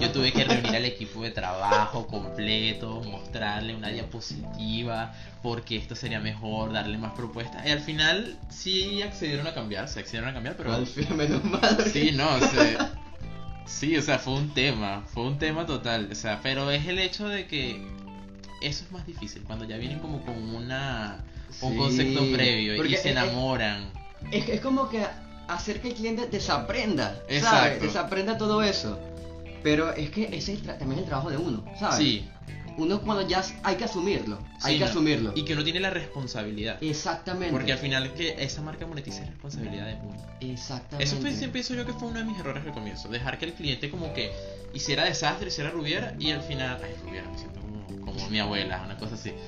Yo 0.00 0.10
tuve 0.12 0.32
que 0.32 0.44
reunir 0.44 0.76
al 0.76 0.84
equipo 0.84 1.22
de 1.22 1.30
trabajo 1.30 2.06
completo, 2.06 3.00
mostrarle 3.02 3.74
una 3.74 3.88
diapositiva, 3.88 5.14
porque 5.42 5.76
esto 5.76 5.94
sería 5.94 6.20
mejor, 6.20 6.72
darle 6.72 6.98
más 6.98 7.12
propuestas. 7.12 7.66
Y 7.66 7.70
al 7.70 7.80
final 7.80 8.38
sí 8.50 9.00
accedieron 9.02 9.46
a 9.46 9.54
cambiar, 9.54 9.88
se 9.88 10.00
accedieron 10.00 10.28
a 10.28 10.34
cambiar, 10.34 10.56
pero 10.56 10.74
Al 10.74 10.86
fin, 10.86 11.16
menos 11.16 11.42
mal. 11.44 11.78
Sí, 11.90 12.12
no, 12.12 12.38
se- 12.40 12.76
sí, 13.68 13.96
o 13.96 14.02
sea, 14.02 14.18
fue 14.18 14.34
un 14.34 14.52
tema, 14.54 15.04
fue 15.12 15.24
un 15.24 15.38
tema 15.38 15.66
total, 15.66 16.08
o 16.10 16.14
sea, 16.14 16.40
pero 16.42 16.70
es 16.70 16.86
el 16.86 16.98
hecho 16.98 17.28
de 17.28 17.46
que 17.46 17.80
eso 18.62 18.84
es 18.84 18.90
más 18.92 19.06
difícil, 19.06 19.42
cuando 19.42 19.64
ya 19.64 19.76
vienen 19.76 19.98
como 20.00 20.20
con 20.24 20.36
una 20.54 21.24
un 21.62 21.70
Sí, 21.72 21.76
concepto 21.78 22.20
previo 22.32 22.84
y 22.84 22.88
se 22.90 22.94
es- 22.96 23.06
enamoran. 23.06 23.90
Es, 24.32 24.48
es 24.48 24.60
como 24.60 24.88
que 24.88 25.04
hacer 25.48 25.80
que 25.80 25.88
el 25.88 25.94
cliente 25.94 26.26
desaprenda, 26.26 27.18
¿sabes? 27.40 27.80
Desaprenda 27.80 28.36
todo 28.36 28.62
eso. 28.62 28.98
Pero 29.62 29.92
es 29.92 30.10
que 30.10 30.24
ese 30.24 30.52
es 30.54 30.60
el 30.60 30.78
también 30.78 31.00
el 31.00 31.04
trabajo 31.06 31.30
de 31.30 31.36
uno, 31.36 31.64
¿sabes? 31.78 31.96
Sí, 31.98 32.28
Uno 32.78 33.00
cuando 33.02 33.26
ya 33.26 33.42
hay 33.64 33.74
que 33.74 33.84
asumirlo, 33.84 34.38
hay 34.62 34.74
sí, 34.74 34.78
que 34.78 34.84
no, 34.84 34.90
asumirlo. 34.90 35.32
Y 35.34 35.44
que 35.44 35.52
uno 35.52 35.64
tiene 35.64 35.80
la 35.80 35.90
responsabilidad. 35.90 36.78
Exactamente. 36.80 37.50
Porque 37.50 37.72
al 37.72 37.78
final 37.78 38.14
que 38.14 38.36
esa 38.38 38.62
marca 38.62 38.86
monetiza 38.86 39.22
es 39.22 39.28
responsabilidad 39.30 39.86
de 39.86 39.94
uno. 39.94 40.16
Exactamente. 40.40 41.04
Eso 41.04 41.20
fue, 41.20 41.30
siempre 41.30 41.54
pienso 41.54 41.74
yo 41.74 41.84
que 41.84 41.92
fue 41.92 42.08
uno 42.08 42.20
de 42.20 42.24
mis 42.24 42.38
errores 42.38 42.64
al 42.64 42.72
comienzo. 42.72 43.08
Dejar 43.08 43.38
que 43.38 43.46
el 43.46 43.54
cliente 43.54 43.90
como 43.90 44.14
que 44.14 44.30
hiciera 44.72 45.04
desastre, 45.04 45.48
hiciera 45.48 45.70
rubiera 45.70 46.14
y 46.20 46.30
al 46.30 46.42
final... 46.42 46.80
Ay, 46.82 46.94
rubiera, 47.04 47.28
me 47.28 47.36
siento 47.36 47.60
como, 47.60 48.04
como 48.04 48.30
mi 48.30 48.38
abuela, 48.38 48.82
una 48.84 48.96
cosa 48.96 49.14
así. 49.14 49.32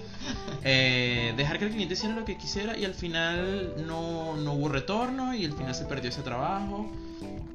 Eh, 0.62 1.32
dejar 1.38 1.58
que 1.58 1.64
el 1.64 1.70
cliente 1.70 1.94
hiciera 1.94 2.14
lo 2.14 2.26
que 2.26 2.36
quisiera 2.36 2.76
y 2.76 2.84
al 2.84 2.92
final 2.92 3.72
no, 3.86 4.36
no 4.36 4.52
hubo 4.52 4.68
retorno 4.68 5.34
y 5.34 5.46
al 5.46 5.54
final 5.54 5.74
se 5.74 5.86
perdió 5.86 6.10
ese 6.10 6.20
trabajo. 6.20 6.92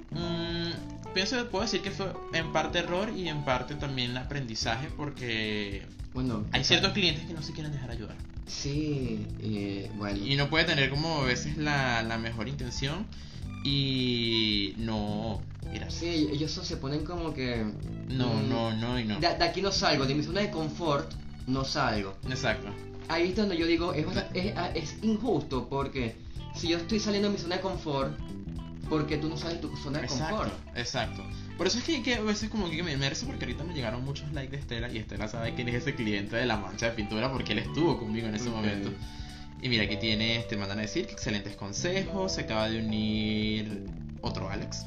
Mm, 0.09 1.04
pienso 1.15 1.37
que 1.37 1.45
puedo 1.45 1.63
decir 1.63 1.81
que 1.81 1.89
fue 1.89 2.13
en 2.33 2.51
parte 2.51 2.79
error 2.79 3.09
y 3.15 3.27
en 3.29 3.43
parte 3.43 3.73
también 3.73 4.15
aprendizaje 4.17 4.89
porque 4.95 5.81
Bueno, 6.13 6.45
hay 6.51 6.63
ciertos 6.63 6.91
clientes 6.91 7.25
que 7.25 7.33
no 7.33 7.41
se 7.41 7.53
quieren 7.53 7.71
dejar 7.71 7.89
ayudar. 7.89 8.15
Sí, 8.45 9.25
eh, 9.39 9.89
bueno. 9.95 10.23
Y 10.23 10.35
no 10.35 10.49
puede 10.49 10.65
tener 10.65 10.91
como 10.91 11.21
a 11.21 11.23
veces 11.23 11.57
la, 11.57 12.03
la 12.03 12.19
mejor 12.19 12.47
intención 12.47 13.07
y 13.63 14.75
no... 14.77 15.41
Mira, 15.71 15.89
Sí, 15.89 16.29
ellos 16.31 16.51
se 16.51 16.77
ponen 16.77 17.03
como 17.03 17.33
que... 17.33 17.65
no, 18.09 18.33
mm, 18.35 18.49
no, 18.49 18.73
no 18.73 18.99
y 18.99 19.05
no. 19.05 19.19
De, 19.19 19.27
de 19.35 19.43
aquí 19.43 19.61
no 19.63 19.71
salgo, 19.71 20.05
de 20.05 20.13
mi 20.13 20.21
zona 20.21 20.41
de 20.41 20.51
confort 20.51 21.11
no 21.47 21.63
salgo. 21.65 22.15
Exacto. 22.29 22.67
Ahí 23.07 23.29
es 23.29 23.35
donde 23.35 23.57
yo 23.57 23.65
digo, 23.65 23.93
es, 23.93 24.05
es, 24.33 24.53
es 24.75 25.03
injusto 25.03 25.67
porque 25.69 26.15
si 26.55 26.67
yo 26.67 26.77
estoy 26.77 26.99
saliendo 26.99 27.29
de 27.29 27.35
mi 27.35 27.41
zona 27.41 27.55
de 27.55 27.61
confort, 27.61 28.17
porque 28.89 29.17
tú 29.17 29.29
no 29.29 29.37
sales 29.37 29.61
de 29.61 29.67
tu 29.67 29.75
zona 29.77 29.99
de 29.99 30.05
Exacto, 30.05 30.35
confort. 30.37 30.53
exacto. 30.77 31.23
Por 31.57 31.67
eso 31.67 31.77
es 31.79 31.83
que, 31.85 32.03
que 32.03 32.15
a 32.15 32.21
veces 32.21 32.49
como 32.49 32.69
que 32.69 32.83
me 32.83 32.95
merece 32.97 33.25
porque 33.25 33.45
ahorita 33.45 33.63
me 33.63 33.73
llegaron 33.73 34.03
muchos 34.03 34.31
likes 34.33 34.51
de 34.51 34.57
Estela 34.61 34.91
y 34.91 34.97
Estela 34.97 35.27
sabe 35.27 35.53
quién 35.55 35.69
es 35.69 35.75
ese 35.75 35.95
cliente 35.95 36.35
de 36.35 36.45
la 36.45 36.57
mancha 36.57 36.87
de 36.87 36.91
pintura 36.93 37.31
porque 37.31 37.53
él 37.53 37.59
estuvo 37.59 37.97
conmigo 37.97 38.27
en 38.27 38.35
ese 38.35 38.49
momento. 38.49 38.91
Y 39.61 39.69
mira, 39.69 39.83
aquí 39.85 39.97
tienes, 39.97 40.47
te 40.47 40.57
mandan 40.57 40.77
a 40.79 40.81
decir 40.81 41.07
que 41.07 41.13
excelentes 41.13 41.55
consejos, 41.55 42.33
se 42.33 42.41
acaba 42.41 42.69
de 42.69 42.79
unir 42.79 43.85
otro 44.21 44.49
Alex. 44.49 44.85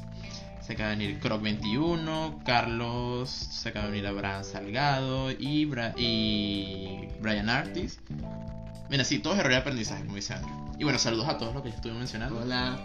Se 0.65 0.73
acaba 0.73 0.89
de 0.89 0.95
unir 0.97 1.19
Croc21, 1.19 2.43
Carlos, 2.43 3.29
se 3.29 3.69
acaba 3.69 3.85
de 3.85 3.91
unir 3.93 4.07
Abraham 4.07 4.43
Salgado 4.43 5.31
y, 5.31 5.65
Bra- 5.65 5.95
y 5.97 7.07
Brian 7.19 7.49
Artis. 7.49 7.99
Mira, 8.89 9.03
sí, 9.03 9.19
todo 9.19 9.33
es 9.33 9.39
error 9.39 9.51
de 9.51 9.57
aprendizaje, 9.57 10.03
como 10.03 10.15
dice 10.15 10.33
Andrew. 10.35 10.53
Y 10.77 10.83
bueno, 10.83 10.99
saludos 10.99 11.27
a 11.27 11.37
todos 11.37 11.53
los 11.55 11.63
que 11.63 11.69
ya 11.69 11.75
estuve 11.75 11.93
mencionando. 11.93 12.39
Hola. 12.39 12.79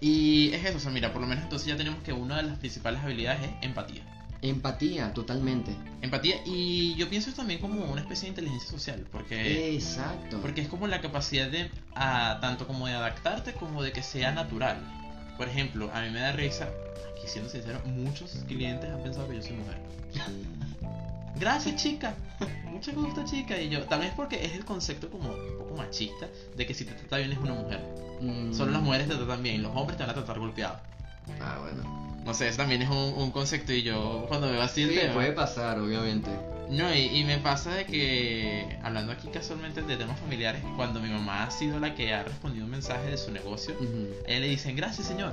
Y 0.00 0.52
es 0.52 0.64
eso, 0.64 0.78
o 0.78 0.80
sea, 0.80 0.90
mira, 0.90 1.12
por 1.12 1.20
lo 1.20 1.26
menos 1.26 1.44
entonces 1.44 1.66
ya 1.68 1.76
tenemos 1.76 2.02
que 2.02 2.12
una 2.12 2.36
de 2.36 2.44
las 2.44 2.58
principales 2.58 3.00
habilidades 3.02 3.42
es 3.42 3.50
empatía. 3.62 4.02
Empatía, 4.40 5.12
totalmente. 5.12 5.74
Empatía, 6.00 6.36
y 6.46 6.94
yo 6.94 7.08
pienso 7.08 7.32
también 7.32 7.60
como 7.60 7.84
una 7.84 8.00
especie 8.00 8.26
de 8.26 8.28
inteligencia 8.30 8.70
social, 8.70 9.04
porque, 9.10 9.74
Exacto. 9.74 10.40
porque 10.40 10.60
es 10.60 10.68
como 10.68 10.86
la 10.86 11.00
capacidad 11.00 11.48
de, 11.50 11.70
a, 11.96 12.38
tanto 12.40 12.68
como 12.68 12.86
de 12.86 12.94
adaptarte 12.94 13.54
como 13.54 13.82
de 13.82 13.90
que 13.90 14.02
sea 14.02 14.30
natural. 14.30 14.78
Por 15.36 15.48
ejemplo, 15.48 15.90
a 15.92 16.02
mí 16.02 16.10
me 16.10 16.20
da 16.20 16.32
risa, 16.32 16.68
aquí 17.12 17.26
siendo 17.26 17.50
sincero, 17.50 17.80
muchos 17.84 18.44
clientes 18.46 18.88
han 18.90 19.02
pensado 19.02 19.28
que 19.28 19.36
yo 19.36 19.42
soy 19.42 19.56
mujer. 19.56 19.78
Gracias, 21.38 21.76
chica. 21.82 22.14
Mucho 22.70 22.92
gusto, 22.92 23.24
chica. 23.24 23.60
Y 23.60 23.68
yo, 23.68 23.82
tal 23.84 24.00
vez 24.00 24.12
porque 24.16 24.44
es 24.44 24.52
el 24.54 24.64
concepto 24.64 25.08
como 25.10 25.30
un 25.30 25.58
poco 25.58 25.74
machista 25.76 26.26
de 26.56 26.66
que 26.66 26.74
si 26.74 26.84
te 26.84 26.92
trata 26.92 27.18
bien 27.18 27.32
es 27.32 27.38
una 27.38 27.54
mujer. 27.54 27.80
Mm. 28.20 28.52
Solo 28.52 28.72
las 28.72 28.82
mujeres 28.82 29.08
te 29.08 29.14
tratan 29.14 29.42
bien, 29.42 29.62
los 29.62 29.74
hombres 29.74 29.96
te 29.96 30.02
van 30.04 30.10
a 30.10 30.14
tratar 30.14 30.38
golpeado. 30.38 30.76
Ah, 31.40 31.58
bueno. 31.60 31.98
No 32.24 32.34
sé, 32.34 32.48
eso 32.48 32.58
también 32.58 32.82
es 32.82 32.90
un, 32.90 33.14
un 33.16 33.30
concepto 33.30 33.72
y 33.72 33.82
yo 33.82 34.26
cuando 34.28 34.50
veo 34.50 34.60
así 34.60 34.82
el 34.82 34.90
Sí, 34.90 34.96
tema- 34.96 35.14
puede 35.14 35.32
pasar, 35.32 35.78
obviamente. 35.80 36.30
No, 36.68 36.94
y, 36.94 36.98
y 37.18 37.24
me 37.24 37.38
pasa 37.38 37.70
de 37.74 37.86
que, 37.86 38.78
hablando 38.82 39.12
aquí 39.12 39.28
casualmente 39.28 39.80
de 39.80 39.96
temas 39.96 40.20
familiares, 40.20 40.62
cuando 40.76 41.00
mi 41.00 41.08
mamá 41.08 41.44
ha 41.44 41.50
sido 41.50 41.80
la 41.80 41.94
que 41.94 42.12
ha 42.12 42.24
respondido 42.24 42.66
un 42.66 42.70
mensaje 42.70 43.08
de 43.10 43.16
su 43.16 43.30
negocio, 43.32 43.74
a 44.26 44.30
ella 44.30 44.40
le 44.40 44.48
dicen 44.48 44.76
gracias 44.76 45.06
señor. 45.06 45.32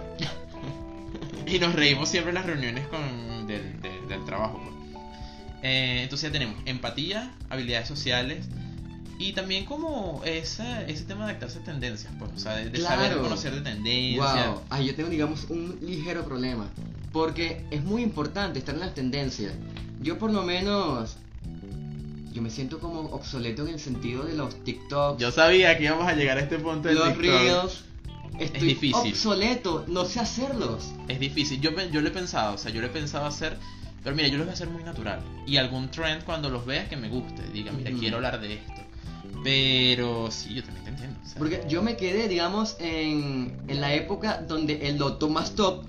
y 1.45 1.59
nos 1.59 1.73
reímos 1.75 2.07
siempre 2.09 2.29
en 2.29 2.35
las 2.35 2.45
reuniones 2.45 2.87
con, 2.87 3.47
del, 3.47 3.81
del- 3.81 4.07
del 4.07 4.23
trabajo. 4.25 4.61
pues. 4.63 4.75
Eh, 5.67 6.03
entonces 6.03 6.29
ya 6.29 6.31
tenemos 6.31 6.55
empatía, 6.65 7.33
habilidades 7.49 7.87
sociales 7.87 8.45
y 9.17 9.33
también 9.33 9.65
como 9.65 10.21
esa, 10.23 10.83
ese 10.83 11.05
tema 11.05 11.25
de 11.25 11.31
adaptarse 11.31 11.57
a 11.57 11.63
tendencias, 11.63 12.13
pues, 12.19 12.29
o 12.35 12.37
sea, 12.39 12.55
de, 12.57 12.69
de 12.69 12.79
saber 12.81 13.07
Claro. 13.07 13.23
conocer 13.23 13.55
de 13.55 13.61
tendencias. 13.61 14.45
Wow, 14.47 14.61
ah, 14.69 14.81
yo 14.81 14.93
tengo 14.93 15.09
digamos 15.09 15.45
un 15.49 15.79
ligero 15.81 16.23
problema, 16.23 16.67
porque 17.11 17.65
es 17.71 17.83
muy 17.83 18.03
importante 18.03 18.59
estar 18.59 18.75
en 18.75 18.81
las 18.81 18.93
tendencias. 18.93 19.53
Yo 20.03 20.19
por 20.19 20.31
lo 20.31 20.43
menos, 20.43 21.15
yo 22.31 22.43
me 22.43 22.51
siento 22.51 22.77
como 22.79 22.99
obsoleto 23.05 23.65
en 23.65 23.73
el 23.73 23.79
sentido 23.79 24.23
de 24.23 24.35
los 24.35 24.63
TikToks, 24.65 25.19
Yo 25.19 25.31
sabía 25.31 25.75
que 25.79 25.85
íbamos 25.85 26.07
a 26.07 26.13
llegar 26.13 26.37
a 26.37 26.41
este 26.41 26.59
punto 26.59 26.89
del 26.89 26.97
los 26.97 27.07
TikTok. 27.07 27.23
reels. 27.23 27.85
Estoy 28.37 28.67
difícil. 28.67 29.11
obsoleto, 29.13 29.85
no 29.87 30.03
sé 30.05 30.19
hacerlos. 30.19 30.91
Es 31.07 31.19
difícil. 31.21 31.61
Yo, 31.61 31.71
yo 31.91 32.01
lo 32.01 32.09
he 32.09 32.11
pensado, 32.11 32.53
o 32.53 32.57
sea, 32.57 32.69
yo 32.69 32.81
lo 32.81 32.87
he 32.87 32.89
pensado 32.91 33.25
hacer. 33.25 33.57
Pero 34.05 34.15
mira, 34.15 34.29
yo 34.29 34.37
lo 34.37 34.43
voy 34.45 34.51
a 34.51 34.53
hacer 34.53 34.69
muy 34.69 34.83
natural. 34.83 35.19
Y 35.45 35.57
algún 35.57 35.89
trend 35.91 36.23
cuando 36.23 36.49
los 36.49 36.65
veas 36.65 36.87
que 36.87 36.95
me 36.95 37.09
guste. 37.09 37.41
Diga, 37.51 37.73
mira, 37.73 37.91
quiero 37.99 38.15
hablar 38.17 38.39
de 38.39 38.53
esto. 38.53 38.71
Pero 39.43 40.29
sí, 40.31 40.53
yo 40.53 40.63
también 40.63 40.85
te 40.85 40.89
entiendo. 40.91 41.19
o 41.23 41.27
sea, 41.27 41.37
Porque 41.37 41.63
yo 41.67 41.81
me 41.83 41.97
quedé, 41.97 42.27
digamos, 42.27 42.77
en, 42.79 43.57
en 43.67 43.81
la 43.81 43.93
época 43.93 44.41
donde 44.47 44.87
el 44.87 44.97
lo 44.97 45.17
más 45.29 45.51
top 45.55 45.85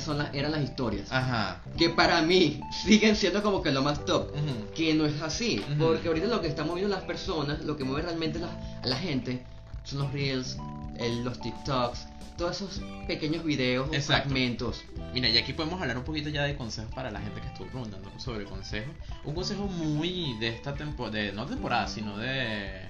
son 0.00 0.18
las- 0.18 0.34
eran 0.34 0.52
las 0.52 0.62
historias. 0.62 1.10
Ajá. 1.10 1.62
Que 1.78 1.88
para 1.90 2.20
mí 2.22 2.60
siguen 2.84 3.16
siendo 3.16 3.42
como 3.42 3.62
que 3.62 3.70
lo 3.72 3.82
más 3.82 4.04
top. 4.04 4.30
Que 4.74 4.92
no 4.94 5.06
es 5.06 5.20
así. 5.22 5.60
Ujú. 5.72 5.78
Porque 5.86 6.08
ahorita 6.08 6.26
lo 6.26 6.40
que 6.40 6.48
están 6.48 6.66
moviendo 6.66 6.94
las 6.94 7.04
personas, 7.04 7.64
lo 7.64 7.76
que 7.76 7.84
mueve 7.84 8.02
realmente 8.02 8.38
la- 8.38 8.50
a 8.82 8.86
la 8.86 8.96
gente, 8.96 9.42
son 9.84 10.00
los 10.00 10.12
reels, 10.12 10.58
el- 11.00 11.24
los 11.24 11.40
TikToks, 11.40 12.06
todos 12.36 12.56
esos 12.56 12.82
pequeños 13.06 13.44
videos 13.44 13.88
o 13.88 13.94
fragmentos. 14.06 14.84
Mira, 15.14 15.28
y 15.28 15.38
aquí 15.38 15.52
podemos 15.54 15.80
hablar 15.80 15.96
un 15.96 16.04
poquito 16.04 16.28
ya 16.28 16.42
de 16.44 16.54
consejos 16.56 16.92
para 16.94 17.10
la 17.10 17.20
gente 17.20 17.40
que 17.40 17.46
estuvo 17.46 17.66
preguntando 17.68 18.10
sobre 18.18 18.44
consejos. 18.44 18.94
Un 19.24 19.34
consejo 19.34 19.66
muy 19.66 20.36
de 20.38 20.48
esta 20.48 20.74
temporada, 20.74 21.16
de, 21.18 21.32
no 21.32 21.46
temporada, 21.46 21.88
sino 21.88 22.18
de, 22.18 22.88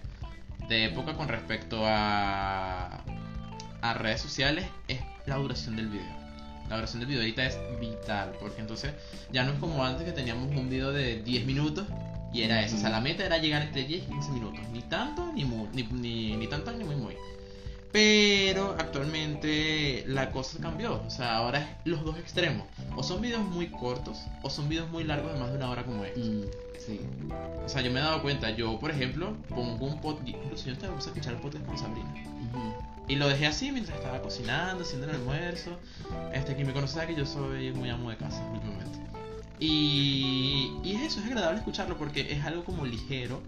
de 0.69 0.85
época 0.87 1.15
con 1.17 1.29
respecto 1.29 1.83
a, 1.85 3.05
a 3.83 3.95
redes 3.95 4.21
sociales 4.21 4.67
es 4.89 4.99
la 5.27 5.37
duración 5.37 5.77
del 5.77 5.89
video. 5.89 6.27
La 6.69 6.75
duración 6.77 6.99
del 7.01 7.07
video 7.09 7.21
ahorita 7.23 7.47
es 7.47 7.57
vital, 7.81 8.33
porque 8.41 8.61
entonces 8.61 8.93
ya 9.33 9.45
no 9.45 9.53
es 9.53 9.59
como 9.61 9.85
antes 9.85 10.05
que 10.05 10.11
teníamos 10.11 10.49
un 10.57 10.69
video 10.69 10.91
de 10.91 11.23
10 11.23 11.47
minutos 11.47 11.87
y 12.33 12.43
era 12.43 12.61
eso. 12.63 12.75
O 12.75 12.79
sea, 12.81 12.91
la 12.91 13.01
meta 13.01 13.25
era 13.25 13.39
llegar 13.39 13.63
entre 13.63 13.85
10 13.85 14.03
y 14.03 14.07
15 14.11 14.33
minutos. 14.33 14.59
Ni 14.73 14.83
tanto, 14.83 15.31
ni, 15.33 15.45
mu- 15.45 15.69
ni, 15.73 15.85
ni, 15.85 16.37
ni 16.37 16.49
tanto, 16.49 16.73
ni 16.73 16.83
muy, 16.83 16.97
muy. 16.97 17.15
Pero 17.97 18.77
actualmente 18.79 20.05
la 20.07 20.31
cosa 20.31 20.59
cambió. 20.61 21.03
O 21.07 21.09
sea, 21.09 21.39
ahora 21.39 21.61
es 21.61 21.67
los 21.87 22.05
dos 22.05 22.19
extremos. 22.19 22.67
O 22.95 23.03
son 23.03 23.23
videos 23.23 23.43
muy 23.49 23.69
cortos 23.69 24.19
o 24.43 24.51
son 24.51 24.69
videos 24.69 24.91
muy 24.91 25.03
largos 25.03 25.33
de 25.33 25.39
más 25.41 25.51
de 25.51 25.57
una 25.57 25.71
hora 25.71 25.83
como 25.83 26.05
este. 26.05 26.21
Mm, 26.21 26.43
sí. 26.79 27.01
O 27.65 27.67
sea, 27.67 27.81
yo 27.81 27.91
me 27.91 28.01
he 28.01 28.03
dado 28.03 28.21
cuenta. 28.21 28.51
Yo, 28.51 28.79
por 28.79 28.91
ejemplo, 28.91 29.35
pongo 29.49 29.87
un 29.87 29.99
podcast. 30.03 30.29
Incluso 30.29 30.67
yo 30.67 30.73
estaba 30.75 30.95
a 30.95 30.99
escuchar 30.99 31.33
el 31.33 31.41
podcast 31.41 31.65
con 31.65 31.79
Sabrina. 31.79 32.13
Y 33.09 33.17
lo 33.17 33.29
dejé 33.29 33.47
así 33.47 33.73
mientras 33.73 33.97
estaba 33.97 34.21
cocinando, 34.21 34.85
haciendo 34.85 35.09
el 35.09 35.15
almuerzo. 35.15 35.79
Este, 36.35 36.55
quien 36.55 36.67
me 36.67 36.75
conoce 36.75 36.93
sabe 36.93 37.15
que 37.15 37.21
yo 37.21 37.25
soy 37.25 37.73
muy 37.73 37.89
amo 37.89 38.11
de 38.11 38.19
casa 38.19 38.47
últimamente. 38.53 38.99
Y, 39.59 40.71
y 40.85 40.97
es 40.97 41.13
eso, 41.13 41.21
es 41.21 41.27
agradable 41.29 41.61
escucharlo 41.61 41.97
porque 41.97 42.31
es 42.31 42.45
algo 42.45 42.63
como 42.63 42.85
ligero 42.85 43.41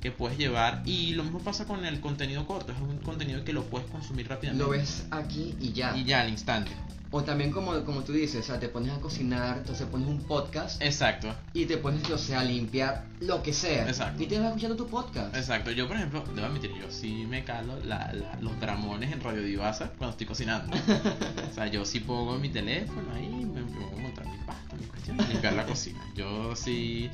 que 0.00 0.10
puedes 0.10 0.38
llevar. 0.38 0.82
Y 0.86 1.12
lo 1.12 1.22
mismo 1.24 1.38
pasa 1.40 1.66
con 1.66 1.84
el 1.84 2.00
contenido 2.00 2.46
corto, 2.46 2.72
es 2.72 2.80
un 2.80 2.98
contenido 2.98 3.44
que 3.44 3.52
lo 3.52 3.64
puedes 3.64 3.88
consumir 3.90 4.28
rápidamente. 4.28 4.64
Lo 4.64 4.70
ves 4.70 5.06
aquí 5.10 5.54
y 5.60 5.72
ya. 5.72 5.96
Y 5.96 6.04
ya 6.04 6.22
al 6.22 6.30
instante. 6.30 6.70
O 7.12 7.24
también 7.24 7.50
como, 7.50 7.84
como 7.84 8.04
tú 8.04 8.12
dices, 8.12 8.44
o 8.44 8.46
sea, 8.46 8.60
te 8.60 8.68
pones 8.68 8.92
a 8.92 9.00
cocinar, 9.00 9.58
entonces 9.58 9.84
pones 9.88 10.06
un 10.06 10.20
podcast 10.22 10.80
Exacto, 10.80 11.34
y 11.52 11.64
te 11.66 11.76
pones, 11.76 12.08
o 12.08 12.16
sea, 12.16 12.38
a 12.38 12.44
limpiar 12.44 13.04
lo 13.18 13.42
que 13.42 13.52
sea. 13.52 13.88
Exacto. 13.88 14.22
Y 14.22 14.26
te 14.26 14.38
vas 14.38 14.46
escuchando 14.50 14.76
tu 14.76 14.86
podcast. 14.86 15.34
exacto. 15.34 15.72
Yo, 15.72 15.88
por 15.88 15.96
ejemplo, 15.96 16.22
debo 16.36 16.46
admitir, 16.46 16.70
yo 16.80 16.88
sí 16.88 17.26
me 17.28 17.42
calo 17.42 17.80
la- 17.84 18.12
la- 18.12 18.38
los 18.40 18.60
dramones 18.60 19.10
en 19.12 19.20
Radio 19.20 19.42
Divasa 19.42 19.88
cuando 19.98 20.10
estoy 20.12 20.28
cocinando. 20.28 20.70
o 21.50 21.52
sea, 21.52 21.66
yo 21.66 21.84
sí 21.84 21.98
pongo 21.98 22.38
mi 22.38 22.48
teléfono 22.48 23.12
ahí, 23.12 23.26
me, 23.28 23.60
me 23.60 23.72
pongo 23.72 23.96
a 23.98 24.00
montar 24.02 24.26
mi 24.28 24.38
pasta, 24.46 24.76
mi 24.76 24.86
cuestión, 24.86 25.16
limpiar 25.32 25.54
la 25.54 25.66
cocina. 25.66 26.00
Yo 26.14 26.54
sí. 26.54 27.10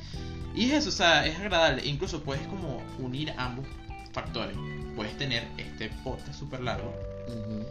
Y 0.57 0.65
es 0.65 0.73
eso, 0.73 0.89
o 0.89 0.91
sea, 0.91 1.25
es 1.25 1.37
agradable. 1.39 1.85
Incluso 1.85 2.23
puedes 2.23 2.45
como 2.47 2.81
unir 2.99 3.33
ambos 3.37 3.65
factores. 4.11 4.57
Puedes 4.95 5.15
tener 5.17 5.47
este 5.57 5.89
podcast 6.03 6.33
súper 6.37 6.61
largo 6.61 6.93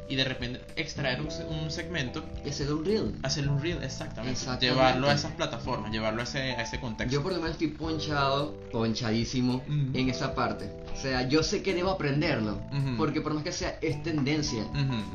y 0.09 0.17
de 0.17 0.25
repente 0.25 0.61
extraer 0.77 1.21
un, 1.23 1.29
un 1.49 1.71
segmento, 1.71 2.23
Y 2.45 2.51
hacer 2.51 2.71
un 2.71 2.85
reel. 2.85 3.15
hacerle 3.23 3.51
un 3.53 3.63
reel, 3.63 3.83
exactamente. 3.83 4.33
Exactamente. 4.33 4.67
Llevarlo 4.67 5.09
a 5.09 5.15
esas 5.15 5.33
plataformas, 5.33 5.91
llevarlo 5.91 6.21
a 6.21 6.25
ese, 6.25 6.39
a 6.53 6.61
ese 6.63 6.79
contexto. 6.79 7.13
Yo 7.15 7.23
por 7.23 7.33
lo 7.33 7.39
menos 7.39 7.53
estoy 7.53 7.69
ponchado, 7.69 8.55
ponchadísimo 8.71 9.55
Ujú. 9.67 9.91
en 9.99 10.11
esa 10.11 10.35
parte. 10.35 10.71
O 10.95 11.01
sea, 11.01 11.27
yo 11.27 11.43
sé 11.43 11.63
que 11.63 11.75
debo 11.75 11.91
aprenderlo. 11.91 12.61
Porque 12.99 13.21
por 13.23 13.33
más 13.35 13.43
que 13.45 13.53
sea, 13.53 13.79
es 13.81 14.03
tendencia. 14.03 14.63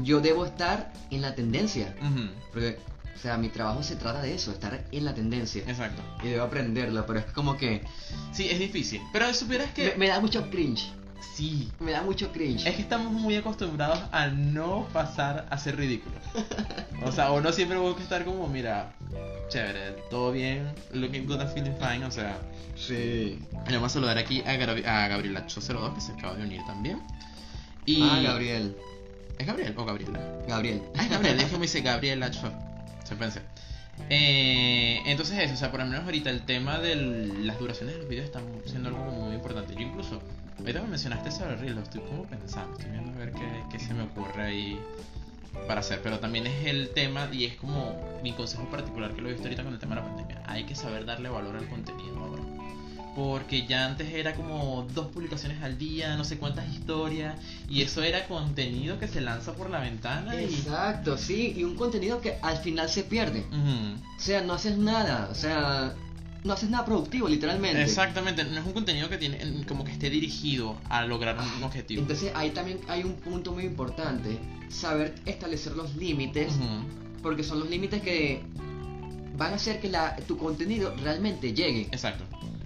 Yo 0.02 0.20
debo 0.22 0.46
estar 0.46 0.92
en 1.12 1.22
la 1.22 1.36
tendencia. 1.36 1.96
Porque, 2.52 2.80
o 3.16 3.20
sea, 3.20 3.38
mi 3.38 3.50
trabajo 3.50 3.84
se 3.84 3.96
trata 3.96 4.22
de 4.22 4.34
eso, 4.34 4.52
estar 4.52 4.84
en 4.92 5.06
la 5.06 5.14
tendencia. 5.14 5.64
Exacto. 5.68 6.02
Y 6.24 6.30
debo 6.30 6.44
aprenderlo, 6.46 7.06
pero 7.06 7.20
es 7.20 7.26
como 7.26 7.58
que 7.58 7.84
Sí, 8.32 8.50
es 8.50 8.60
difícil. 8.60 9.02
Pero 9.14 9.34
supieras 9.34 9.72
que. 9.74 9.90
me, 9.92 9.96
me 9.98 10.08
da 10.10 10.20
mucho 10.20 10.50
cringe. 10.50 10.92
Sí. 11.36 11.72
Me 11.80 11.92
da 11.92 12.02
mucho 12.02 12.32
cringe. 12.32 12.66
Es 12.68 12.76
que 12.76 12.82
estamos 12.82 13.12
muy 13.14 13.36
acostumbrados 13.36 14.00
a 14.12 14.28
no 14.28 14.88
pasar 14.92 15.46
a 15.50 15.58
ser 15.58 15.78
ridículos. 15.78 16.20
O 17.04 17.12
sea, 17.12 17.32
uno 17.32 17.52
siempre 17.52 17.78
busca 17.78 18.02
estar 18.04 18.26
como, 18.26 18.48
mira, 18.48 18.94
chévere, 19.50 19.92
todo 20.10 20.32
bien, 20.32 20.72
looking 20.94 21.26
good 21.28 21.40
and 21.42 21.54
feeling 21.54 21.74
fine. 21.80 22.04
O 22.06 22.12
sea, 22.12 22.38
Sí. 22.76 23.40
vamos 23.70 23.92
a 23.92 23.94
saludar 23.94 24.18
aquí 24.18 24.42
a, 24.42 24.56
Gra- 24.56 24.86
a 24.86 25.08
Gabrielacho02 25.10 25.94
que 25.96 26.02
se 26.02 26.12
acaba 26.14 26.36
de 26.36 26.44
unir 26.44 26.62
también. 26.66 27.02
Y... 27.86 28.02
Ah, 28.04 28.20
Gabriel. 28.24 28.76
¿Es 29.38 29.48
Gabriel 29.48 29.74
o 29.78 29.86
Gabriela? 29.86 30.20
Gabriel. 30.48 30.82
Ah, 30.98 31.04
es 31.04 31.10
Gabriel, 31.10 31.40
es 31.40 31.46
que 31.46 31.56
me 31.56 31.62
dice 31.64 31.82
Gabrielacho. 31.82 32.40
Se 32.42 32.52
pensé. 33.16 33.42
Eh, 34.10 35.02
entonces 35.06 35.38
eso, 35.40 35.54
o 35.54 35.58
sea, 35.58 35.72
por 35.72 35.80
lo 35.80 35.86
menos 35.86 36.06
ahorita 36.06 36.30
el 36.30 36.42
tema 36.44 36.80
de 36.80 36.96
las 36.96 37.60
duraciones 37.60 37.96
de 37.96 38.02
los 38.02 38.10
videos 38.10 38.26
está 38.26 38.42
siendo 38.66 38.90
algo 38.90 39.04
muy 39.04 39.36
importante. 39.36 39.74
Yo 39.76 39.82
incluso, 39.82 40.22
ahorita 40.60 40.82
me 40.82 40.88
mencionaste 40.90 41.32
sobre 41.32 41.56
Reel, 41.58 41.76
lo 41.76 41.82
estoy 41.82 42.02
como 42.02 42.24
pensando, 42.24 42.74
estoy 42.78 42.92
viendo 42.92 43.12
a 43.12 43.16
ver 43.16 43.32
qué, 43.32 43.64
qué 43.72 43.80
se 43.80 43.94
me 43.94 44.04
ocurre 44.04 44.44
ahí 44.44 44.80
para 45.68 45.82
hacer. 45.82 46.02
Pero 46.02 46.20
también 46.20 46.48
es 46.48 46.66
el 46.66 46.90
tema 46.90 47.30
y 47.32 47.46
es 47.46 47.56
como 47.56 47.96
mi 48.24 48.34
consejo 48.34 48.70
particular 48.70 49.14
que 49.14 49.22
lo 49.22 49.30
he 49.30 49.34
visto 49.34 49.48
ahorita 49.48 49.64
con 49.64 49.74
el 49.74 49.80
tema 49.80 49.96
de 49.96 50.02
la 50.02 50.08
pandemia. 50.08 50.44
Hay 50.48 50.64
que 50.64 50.76
saber 50.76 51.06
darle 51.06 51.30
valor 51.30 51.56
al 51.56 51.68
contenido 51.68 52.18
ahora. 52.18 52.51
Porque 53.16 53.68
ya 53.68 53.86
antes 53.86 54.14
era 54.14 54.34
como 54.34 54.88
dos 54.94 55.08
publicaciones 55.08 55.62
al 55.62 55.78
día, 55.78 56.16
no 56.16 56.24
sé 56.24 56.38
cuántas 56.38 56.70
historias, 56.74 57.36
y 57.68 57.82
eso 57.82 58.04
era 58.04 58.26
contenido 58.26 59.00
que 59.00 59.08
se 59.08 59.20
lanza 59.20 59.54
por 59.54 59.70
la 59.70 59.82
ventana 59.82 60.42
y... 60.42 60.46
Exacto, 60.46 61.18
sí. 61.18 61.54
Y 61.58 61.66
un 61.66 61.76
contenido 61.76 62.22
que 62.22 62.38
al 62.42 62.58
final 62.58 62.90
se 62.90 63.04
pierde. 63.04 63.46
O 63.52 64.20
sea, 64.20 64.42
no 64.42 64.54
haces 64.54 64.78
nada. 64.78 65.28
O 65.30 65.36
sea, 65.36 65.94
no 66.44 66.54
haces 66.54 66.70
nada 66.70 66.86
productivo, 66.86 67.28
literalmente. 67.28 67.82
Exactamente, 67.82 68.44
no 68.44 68.60
es 68.60 68.66
un 68.66 68.74
contenido 68.74 69.10
que 69.10 69.18
tiene 69.18 69.66
como 69.68 69.84
que 69.84 69.92
esté 69.92 70.10
dirigido 70.10 70.78
a 70.90 71.06
lograr 71.06 71.38
un 71.58 71.64
objetivo. 71.64 72.02
Entonces 72.02 72.32
ahí 72.36 72.52
también 72.52 72.80
hay 72.88 73.04
un 73.04 73.14
punto 73.16 73.52
muy 73.52 73.66
importante, 73.66 74.40
saber 74.70 75.16
establecer 75.26 75.74
los 75.76 75.96
límites, 75.96 76.54
porque 77.22 77.44
son 77.44 77.60
los 77.60 77.70
límites 77.70 78.02
que 78.02 78.42
van 79.38 79.54
a 79.54 79.56
hacer 79.56 79.80
que 79.80 79.90
la, 79.90 80.16
tu 80.28 80.38
contenido 80.38 80.96
realmente 80.98 81.54
llegue. 81.54 81.84
Exacto. 81.92 82.24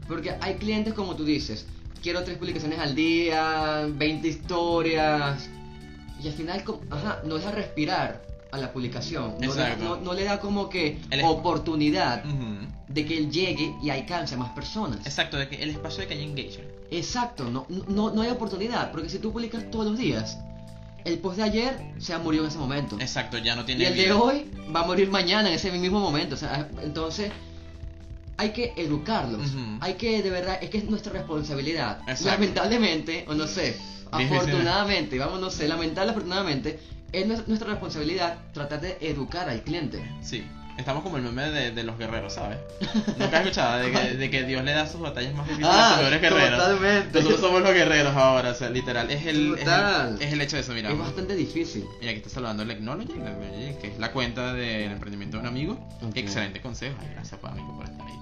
Porque 0.08 0.36
hay 0.42 0.56
clientes 0.56 0.94
como 0.94 1.16
tú 1.16 1.26
dices, 1.26 1.66
quiero 2.02 2.24
tres 2.24 2.38
publicaciones 2.38 2.80
al 2.80 2.94
día, 2.96 3.88
20 3.90 4.28
historias. 4.28 5.50
Y 6.24 6.28
al 6.28 6.34
final, 6.34 6.64
ajá, 6.92 7.22
no 7.26 7.36
deja 7.36 7.52
respirar 7.52 8.24
a 8.52 8.58
la 8.58 8.72
publicación. 8.72 9.36
No, 9.42 9.54
le- 9.54 9.76
no- 9.78 9.98
no 9.98 10.14
le 10.14 10.24
da 10.24 10.40
como 10.40 10.70
que 10.70 11.00
El 11.10 11.22
oportunidad 11.24 12.24
de 12.88 13.06
que 13.06 13.18
él 13.18 13.32
llegue 13.32 13.76
y 13.84 13.90
alcance 13.90 14.36
a 14.36 14.38
más 14.38 14.52
personas. 14.52 15.00
Exacto, 15.06 15.38
de 15.38 15.50
que 15.50 15.62
el 15.62 15.72
espacio 15.72 16.02
de 16.02 16.08
que 16.08 16.14
haya 16.14 16.24
engagement. 16.24 16.70
Exacto, 16.92 17.50
no, 17.50 17.66
no, 17.88 18.12
no 18.12 18.22
hay 18.22 18.30
oportunidad, 18.30 18.92
porque 18.92 19.10
si 19.10 19.18
tú 19.20 19.34
publicas 19.34 19.70
todos 19.72 19.88
los 19.88 19.98
días, 19.98 20.38
el 21.04 21.18
post 21.20 21.38
de 21.38 21.44
ayer 21.44 21.94
se 21.98 22.14
ha 22.14 22.20
murió 22.20 22.42
en 22.44 22.48
ese 22.48 22.58
momento. 22.60 22.96
Exacto, 23.00 23.38
ya 23.40 23.56
no 23.56 23.64
Y 23.64 23.66
tiene 23.66 23.88
el 23.88 23.96
de 23.98 24.12
hoy 24.14 24.50
va 24.74 24.82
a 24.82 24.86
morir 24.86 25.10
mañana 25.10 25.50
en 25.50 25.56
ese 25.56 25.72
mismo 25.72 26.00
momento. 26.00 26.36
O 26.36 26.38
sea, 26.38 26.70
entonces 26.84 27.32
hay 28.38 28.50
que 28.52 28.74
educarlos. 28.78 29.50
Ujú. 29.52 29.78
Hay 29.82 29.94
que, 29.96 30.22
de 30.22 30.30
verdad, 30.30 30.58
es 30.62 30.70
que 30.70 30.78
es 30.80 30.86
nuestra 30.90 31.14
responsabilidad. 31.14 32.00
Exacto. 32.08 32.26
Lamentablemente, 32.32 33.26
o 33.28 33.34
no 33.34 33.48
sé, 33.48 33.78
afortunadamente, 34.12 35.18
vamos, 35.20 35.40
no 35.40 35.50
sé, 35.50 35.68
lamentable, 35.68 36.12
afortunadamente, 36.12 36.80
es 37.12 37.28
nues- 37.28 37.48
nuestra 37.48 37.70
responsabilidad 37.70 38.38
tratar 38.54 38.82
de 38.82 38.98
educar 39.02 39.50
al 39.50 39.62
cliente. 39.64 40.04
Sí, 40.22 40.44
estamos 40.78 41.04
como 41.04 41.16
el 41.18 41.24
meme 41.24 41.50
de, 41.50 41.72
de 41.72 41.84
los 41.84 41.98
guerreros, 41.98 42.34
¿sabes? 42.34 42.58
Nunca 43.18 43.38
has 43.38 43.44
escuchado 43.46 43.80
de 43.80 43.92
que, 43.92 44.00
de 44.18 44.30
que 44.30 44.44
Dios 44.44 44.64
le 44.66 44.74
da 44.74 44.86
sus 44.88 45.00
batallas 45.00 45.34
más 45.34 45.48
difíciles 45.48 45.70
a 45.74 45.90
sus 45.92 46.00
peores 46.00 46.22
guerreros. 46.22 46.60
Ah, 46.62 46.68
totalmente. 46.70 47.18
Nosotros 47.20 47.40
somos 47.42 47.62
los 47.62 47.74
guerreros 47.74 48.16
ahora, 48.16 48.52
o 48.52 48.54
sea, 48.56 48.70
literal. 48.70 49.10
Es 49.10 49.26
el, 49.26 49.56
es 49.58 49.66
el, 49.68 50.22
es 50.22 50.34
el 50.34 50.42
hecho 50.42 50.56
de 50.58 50.62
eso, 50.64 50.74
mira. 50.74 50.92
Es 50.92 50.98
bastante 50.98 51.36
difícil. 51.36 51.86
Mira, 52.00 52.12
aquí 52.12 52.18
está 52.18 52.30
saludando 52.30 52.64
el 52.64 52.70
Technology, 52.70 53.08
Technology, 53.08 53.76
que 53.82 53.88
es 53.94 54.00
la 54.00 54.12
cuenta 54.12 54.54
del 54.54 54.92
emprendimiento 54.92 55.38
de 55.38 55.42
un 55.42 55.48
amigo. 55.48 55.74
Ok. 56.02 56.18
Excelente 56.18 56.60
consejo. 56.62 56.96
Gracias, 57.14 57.40
amigo, 57.44 57.76
por 57.78 57.86
estar 57.86 58.06
ahí. 58.06 58.14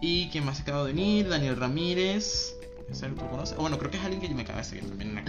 ¿Y 0.00 0.28
quién 0.28 0.44
más 0.44 0.56
se 0.58 0.62
acaba 0.62 0.84
de 0.84 0.92
venir? 0.92 1.28
Daniel 1.28 1.56
Ramírez. 1.56 2.54
¿Ese 2.90 3.08
tú 3.08 3.26
conoces? 3.28 3.56
O 3.58 3.62
bueno, 3.62 3.78
creo 3.78 3.90
que 3.90 3.96
es 3.98 4.04
alguien 4.04 4.20
que 4.20 4.28
me 4.28 4.42
acaba 4.42 4.58
de 4.58 4.64
seguir 4.64 4.88
también 4.88 5.24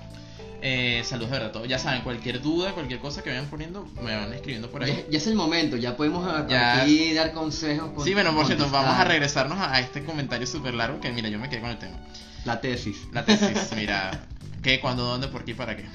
eh, 0.62 1.02
Saludos 1.04 1.30
de 1.32 1.38
verdad. 1.38 1.52
todo. 1.52 1.64
Ya 1.66 1.78
saben, 1.78 2.02
cualquier 2.02 2.40
duda, 2.40 2.72
cualquier 2.72 3.00
cosa 3.00 3.22
que 3.22 3.28
vayan 3.30 3.46
poniendo, 3.46 3.86
me 4.02 4.16
van 4.16 4.32
escribiendo 4.32 4.70
por 4.70 4.82
ahí. 4.82 5.04
Ya, 5.06 5.10
ya 5.10 5.18
es 5.18 5.26
el 5.26 5.34
momento, 5.34 5.76
ya 5.76 5.96
podemos 5.96 6.26
a- 6.26 6.46
Ya. 6.48 6.80
aquí 6.82 7.12
dar 7.12 7.32
consejos. 7.32 7.90
con- 7.94 8.04
Sí, 8.04 8.14
bueno, 8.14 8.34
por 8.34 8.46
cierto, 8.46 8.68
vamos 8.70 8.94
a 8.98 9.04
regresarnos 9.04 9.58
a, 9.58 9.74
a 9.74 9.80
este 9.80 10.02
comentario 10.04 10.46
súper 10.46 10.72
largo 10.74 11.00
que 11.00 11.12
mira, 11.12 11.28
yo 11.28 11.38
me 11.38 11.48
quedé 11.50 11.60
con 11.60 11.70
el 11.70 11.78
tema. 11.78 11.98
La 12.46 12.60
tesis. 12.60 12.96
La 13.12 13.24
tesis, 13.26 13.72
mira, 13.76 14.26
¿qué, 14.62 14.80
cuándo, 14.80 15.04
dónde, 15.04 15.28
por 15.28 15.44
qué 15.44 15.50
y 15.50 15.54
para 15.54 15.76
qué? 15.76 15.84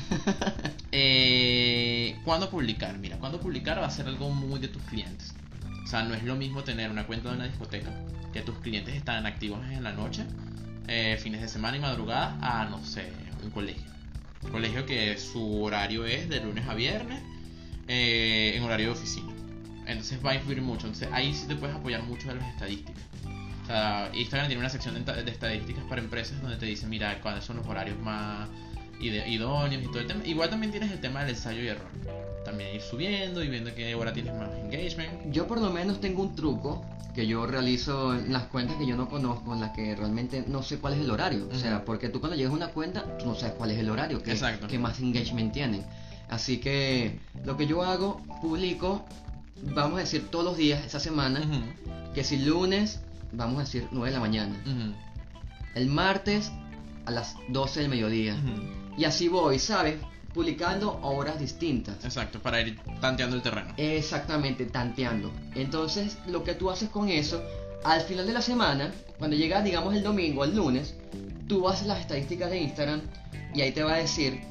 Eh, 0.92 2.18
¿Cuándo 2.26 2.50
publicar? 2.50 2.98
Mira, 2.98 3.18
cuándo 3.18 3.40
publicar 3.40 3.80
va 3.80 3.86
a 3.86 3.92
ser 3.92 4.08
algo 4.08 4.32
muy 4.32 4.60
de 4.60 4.68
tus 4.70 4.82
clientes. 4.84 5.36
O 5.84 5.88
sea, 5.88 6.04
no 6.04 6.14
es 6.14 6.24
lo 6.24 6.36
mismo 6.36 6.64
tener 6.64 6.90
una 6.90 7.06
cuenta 7.08 7.30
de 7.30 7.36
una 7.36 7.48
discoteca, 7.48 7.92
que 8.34 8.42
tus 8.42 8.58
clientes 8.60 8.96
están 8.96 9.26
activos 9.26 9.60
en 9.72 9.84
la 9.84 9.92
noche, 9.92 10.24
eh, 10.88 11.18
fines 11.22 11.42
de 11.42 11.48
semana 11.48 11.78
y 11.78 11.80
madrugada, 11.80 12.38
a, 12.42 12.66
no 12.66 12.84
sé, 12.86 13.12
un 13.44 13.50
colegio. 13.52 13.90
Un 14.44 14.52
colegio 14.52 14.86
que 14.86 15.18
su 15.18 15.64
horario 15.64 16.06
es 16.06 16.30
de 16.30 16.42
lunes 16.42 16.68
a 16.68 16.74
viernes, 16.74 17.22
eh, 17.88 18.54
en 18.56 18.64
horario 18.64 18.88
de 18.88 18.92
oficina. 18.94 19.34
Entonces 19.86 20.20
va 20.24 20.32
a 20.32 20.36
influir 20.36 20.62
mucho. 20.62 20.88
Entonces 20.88 21.10
ahí 21.12 21.34
sí 21.34 21.48
te 21.48 21.56
puedes 21.56 21.76
apoyar 21.76 22.04
mucho 22.04 22.28
de 22.30 22.36
las 22.36 22.48
estadísticas. 22.54 23.04
O 23.64 23.66
sea, 23.66 24.12
Instagram 24.14 24.48
tiene 24.48 24.60
una 24.60 24.70
sección 24.70 25.04
de, 25.04 25.24
de 25.24 25.32
estadísticas 25.32 25.84
para 25.86 26.02
empresas 26.02 26.42
donde 26.42 26.58
te 26.58 26.66
dice, 26.68 26.88
mira, 26.88 27.20
cuáles 27.22 27.44
son 27.44 27.58
los 27.58 27.68
horarios 27.68 28.00
más 28.00 28.48
idóneos 29.00 29.84
y 29.84 29.88
todo 29.88 30.00
el 30.00 30.08
tema. 30.08 30.26
Igual 30.26 30.50
también 30.50 30.72
tienes 30.72 30.91
el 30.91 31.00
tema 31.00 31.22
del 31.22 31.30
ensayo 31.36 31.62
y 31.62 31.68
error. 31.68 31.88
También 32.45 32.76
ir 32.76 32.82
subiendo 32.82 33.43
y 33.43 33.47
viendo 33.47 33.74
qué 33.76 33.93
hora 33.95 34.14
tienes 34.14 34.34
más 34.34 34.50
engagement. 34.64 35.32
Yo 35.32 35.47
por 35.47 35.60
lo 35.62 35.70
menos 35.70 36.00
tengo 36.02 36.22
un 36.22 36.36
truco 36.36 36.84
que 37.14 37.28
yo 37.28 37.45
realizo 37.45 38.14
en 38.16 38.32
las 38.32 38.43
cuentas 38.43 38.78
que 38.78 38.86
yo 38.88 38.95
no 38.95 39.10
conozco, 39.10 39.54
en 39.54 39.62
las 39.62 39.72
que 39.72 39.95
realmente 39.95 40.43
no 40.47 40.64
sé 40.64 40.78
cuál 40.78 40.93
es 40.93 41.00
el 41.00 41.12
horario. 41.12 41.50
O 41.52 41.56
sea, 41.56 41.84
porque 41.86 42.10
tú 42.10 42.20
cuando 42.20 42.36
llegas 42.38 42.54
a 42.54 42.56
una 42.56 42.68
cuenta, 42.70 43.18
tú 43.18 43.26
no 43.26 43.36
sabes 43.36 43.56
cuál 43.56 43.72
es 43.72 43.80
el 43.80 43.89
horario, 43.89 44.22
que, 44.24 44.32
Exacto. 44.32 44.68
que 44.68 44.80
más 44.80 45.00
engagement 45.00 45.52
tienen. 45.52 45.84
Así 46.30 46.60
que 46.60 47.20
lo 47.45 47.58
que 47.58 47.66
yo 47.68 47.84
hago, 47.84 48.22
publico, 48.41 49.04
vamos 49.74 49.97
a 49.97 50.02
decir 50.02 50.28
todos 50.30 50.45
los 50.45 50.58
días 50.58 50.86
esa 50.86 51.00
semana, 51.00 51.39
Ujú, 51.41 52.14
que 52.14 52.24
si 52.24 52.38
lunes, 52.38 53.00
vamos 53.34 53.58
a 53.58 53.60
decir 53.62 53.88
9 53.91 54.08
de 54.10 54.14
la 54.14 54.20
mañana, 54.22 54.56
ujú, 54.66 54.93
el 55.76 55.88
martes 55.88 56.52
a 57.06 57.12
las 57.12 57.36
12 57.50 57.82
del 57.82 57.89
mediodía. 57.89 58.36
ujú. 58.36 58.79
Y 59.00 59.06
así 59.06 59.30
voy, 59.30 59.60
¿sabes? 59.60 59.95
Publicando 60.34 61.00
a 61.02 61.08
horas 61.08 61.39
distintas. 61.39 62.04
Exacto, 62.04 62.41
para 62.41 62.60
ir 62.60 62.78
tanteando 63.00 63.38
el 63.38 63.41
terreno. 63.41 63.74
Exactamente, 63.78 64.66
tanteando. 64.66 65.32
Entonces, 65.56 66.18
lo 66.28 66.43
que 66.43 66.54
tú 66.54 66.70
haces 66.70 66.89
con 66.89 67.08
eso, 67.08 67.41
al 67.86 68.02
final 68.02 68.28
de 68.28 68.34
la 68.34 68.41
semana, 68.41 68.91
cuando 69.18 69.38
llega, 69.38 69.62
digamos, 69.62 69.95
el 69.95 70.04
domingo, 70.04 70.43
el 70.43 70.54
lunes, 70.54 70.95
tú 71.47 71.70
haces 71.70 71.88
las 71.88 72.02
estadísticas 72.02 72.52
de 72.52 72.60
Instagram 72.60 73.00
y 73.56 73.62
ahí 73.62 73.72
te 73.72 73.84
va 73.84 73.93
a 73.93 73.97
decir 74.00 74.41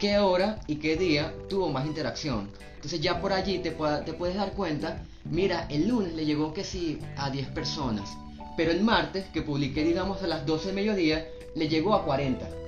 qué 0.00 0.18
hora 0.18 0.58
y 0.66 0.76
qué 0.76 0.96
día 0.96 1.32
tuvo 1.48 1.70
más 1.70 1.86
interacción. 1.86 2.50
Entonces 2.74 3.00
ya 3.00 3.20
por 3.20 3.32
allí 3.32 3.60
te, 3.60 3.70
te 3.70 4.12
puedes 4.14 4.34
dar 4.34 4.50
cuenta, 4.50 5.00
mira, 5.24 5.68
el 5.70 5.86
lunes 5.86 6.12
le 6.14 6.26
llegó 6.26 6.52
que 6.52 6.64
sí 6.64 6.98
a 7.16 7.30
10 7.30 7.50
personas, 7.50 8.10
pero 8.56 8.72
el 8.72 8.82
martes, 8.82 9.26
que 9.32 9.42
publiqué, 9.42 9.84
digamos, 9.84 10.24
a 10.24 10.26
las 10.26 10.44
12 10.44 10.66
del 10.66 10.74
mediodía, 10.74 11.24
le 11.54 11.68
llegó 11.68 11.94
a 11.94 12.04
40. 12.04 12.65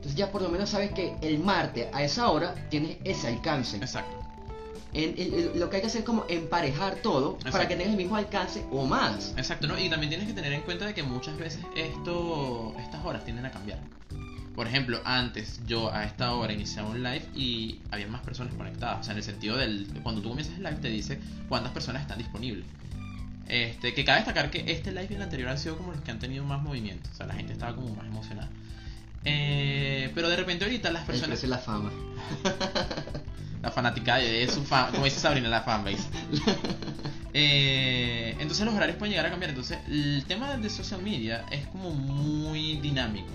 Entonces 0.00 0.16
ya 0.16 0.32
por 0.32 0.40
lo 0.40 0.48
menos 0.48 0.70
sabes 0.70 0.92
que 0.92 1.14
el 1.20 1.38
martes 1.40 1.88
a 1.92 2.02
esa 2.02 2.30
hora 2.30 2.54
tienes 2.70 2.96
ese 3.04 3.28
alcance. 3.28 3.76
Exacto. 3.76 4.16
En- 4.94 5.58
lo 5.60 5.68
que 5.68 5.76
hay 5.76 5.82
que 5.82 5.88
hacer 5.88 6.00
es 6.00 6.04
como 6.06 6.24
emparejar 6.28 6.96
todo 6.96 7.36
para 7.52 7.68
que 7.68 7.76
tengas 7.76 7.90
el 7.92 7.96
mismo 7.98 8.16
alcance 8.16 8.64
o 8.72 8.86
más. 8.86 9.34
Exacto, 9.36 9.66
¿no? 9.68 9.78
Y 9.78 9.90
también 9.90 10.08
tienes 10.08 10.26
que 10.26 10.32
tener 10.32 10.52
en 10.54 10.62
cuenta 10.62 10.86
de 10.86 10.94
que 10.94 11.02
muchas 11.02 11.36
veces 11.36 11.60
esto, 11.76 12.74
estas 12.78 13.04
horas 13.04 13.24
tienden 13.24 13.44
a 13.44 13.50
cambiar. 13.50 13.78
Por 14.56 14.66
ejemplo, 14.66 15.00
antes 15.04 15.60
yo 15.66 15.92
a 15.92 16.04
esta 16.04 16.32
hora 16.34 16.52
iniciaba 16.52 16.88
un 16.88 17.02
live 17.02 17.24
y 17.36 17.80
había 17.90 18.08
más 18.08 18.22
personas 18.22 18.54
conectadas. 18.54 19.00
O 19.00 19.02
sea, 19.04 19.12
en 19.12 19.18
el 19.18 19.24
sentido 19.24 19.56
del. 19.56 19.86
Cuando 20.02 20.22
tú 20.22 20.30
comienzas 20.30 20.56
el 20.56 20.62
live 20.64 20.76
te 20.82 20.88
dice 20.88 21.20
cuántas 21.48 21.72
personas 21.72 22.02
están 22.02 22.18
disponibles. 22.18 22.64
Este, 23.48 23.94
que 23.94 24.04
cabe 24.04 24.18
destacar 24.20 24.50
que 24.50 24.70
este 24.72 24.92
live 24.92 25.08
y 25.10 25.14
el 25.14 25.22
anterior 25.22 25.48
han 25.50 25.58
sido 25.58 25.76
como 25.76 25.92
los 25.92 26.00
que 26.02 26.10
han 26.10 26.18
tenido 26.18 26.44
más 26.44 26.62
movimiento. 26.62 27.08
O 27.12 27.16
sea, 27.16 27.26
la 27.26 27.34
gente 27.34 27.52
estaba 27.52 27.74
como 27.76 27.94
más 27.94 28.06
emocionada. 28.06 28.48
Eh, 29.24 30.10
pero 30.14 30.28
de 30.28 30.36
repente 30.36 30.64
ahorita 30.64 30.90
las 30.90 31.04
personas. 31.04 31.42
la 31.44 31.58
fama. 31.58 31.90
La 33.62 33.70
fanática 33.70 34.16
de 34.16 34.48
su 34.48 34.64
fan, 34.64 34.90
como 34.90 35.04
dice 35.04 35.20
Sabrina, 35.20 35.48
la 35.48 35.62
fanbase. 35.62 36.08
Eh, 37.32 38.34
entonces 38.40 38.66
los 38.66 38.74
horarios 38.74 38.98
pueden 38.98 39.12
llegar 39.12 39.26
a 39.26 39.30
cambiar. 39.30 39.50
Entonces 39.50 39.78
el 39.86 40.24
tema 40.26 40.56
de 40.56 40.68
social 40.68 41.00
media 41.00 41.46
es 41.52 41.64
como 41.68 41.92
muy 41.92 42.78
dinámico. 42.78 43.28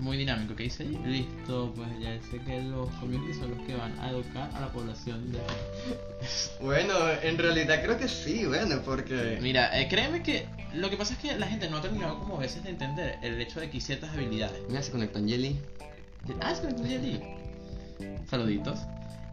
Muy 0.00 0.16
dinámico. 0.16 0.56
¿Qué 0.56 0.64
dice? 0.64 0.84
Listo, 0.84 1.72
pues 1.76 1.88
ya 2.00 2.18
sé 2.30 2.38
que 2.44 2.62
los 2.62 2.88
community 2.96 3.34
son 3.34 3.50
los 3.50 3.60
que 3.66 3.74
van 3.74 3.98
a 4.00 4.10
educar 4.10 4.50
a 4.54 4.60
la 4.60 4.72
población 4.72 5.30
de... 5.32 5.38
Bueno, 6.60 6.94
en 7.22 7.38
realidad 7.38 7.82
creo 7.82 7.98
que 7.98 8.08
sí, 8.08 8.46
bueno, 8.46 8.82
porque... 8.84 9.38
Mira, 9.40 9.78
eh, 9.78 9.88
créeme 9.88 10.22
que 10.22 10.46
lo 10.74 10.88
que 10.88 10.96
pasa 10.96 11.14
es 11.14 11.18
que 11.18 11.36
la 11.36 11.46
gente 11.46 11.68
no 11.68 11.78
ha 11.78 11.82
terminado 11.82 12.18
como 12.18 12.36
a 12.36 12.40
veces 12.40 12.62
de 12.64 12.70
entender 12.70 13.18
el 13.22 13.40
hecho 13.40 13.60
de 13.60 13.70
que 13.70 13.80
ciertas 13.80 14.10
habilidades. 14.10 14.62
Mira, 14.68 14.82
se 14.82 14.90
conecta 14.90 15.18
Angeli. 15.18 15.58
Ah, 16.40 16.54
que 16.54 16.82
me 16.82 16.94
allí. 16.94 17.20
Saluditos. 18.28 18.78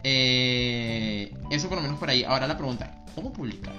Eh, 0.03 1.34
eso 1.51 1.68
por 1.70 1.78
lo 1.78 1.84
menos 1.84 1.99
por 1.99 2.09
ahí. 2.09 2.24
Ahora 2.24 2.47
la 2.47 2.57
pregunta, 2.57 3.05
¿cómo 3.15 3.32
publicar? 3.32 3.74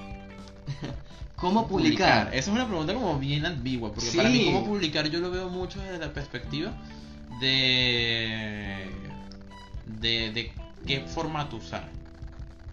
¿Cómo 1.39 1.68
publicar? 1.68 2.28
Esa 2.28 2.39
es 2.39 2.49
una 2.49 2.66
pregunta 2.66 2.95
como 2.95 3.18
bien 3.18 3.47
ambigua, 3.47 3.93
porque 3.93 4.11
Sí. 4.11 4.16
para 4.16 4.28
mí 4.28 4.45
cómo 4.45 4.64
publicar 4.64 5.09
yo 5.09 5.20
lo 5.20 5.30
veo 5.30 5.49
mucho 5.49 5.80
desde 5.80 5.99
la 5.99 6.12
perspectiva 6.12 6.72
de 7.41 8.86
de, 9.86 10.32
de 10.32 10.53
qué 10.86 11.01
formato 11.01 11.57
usar. 11.57 11.89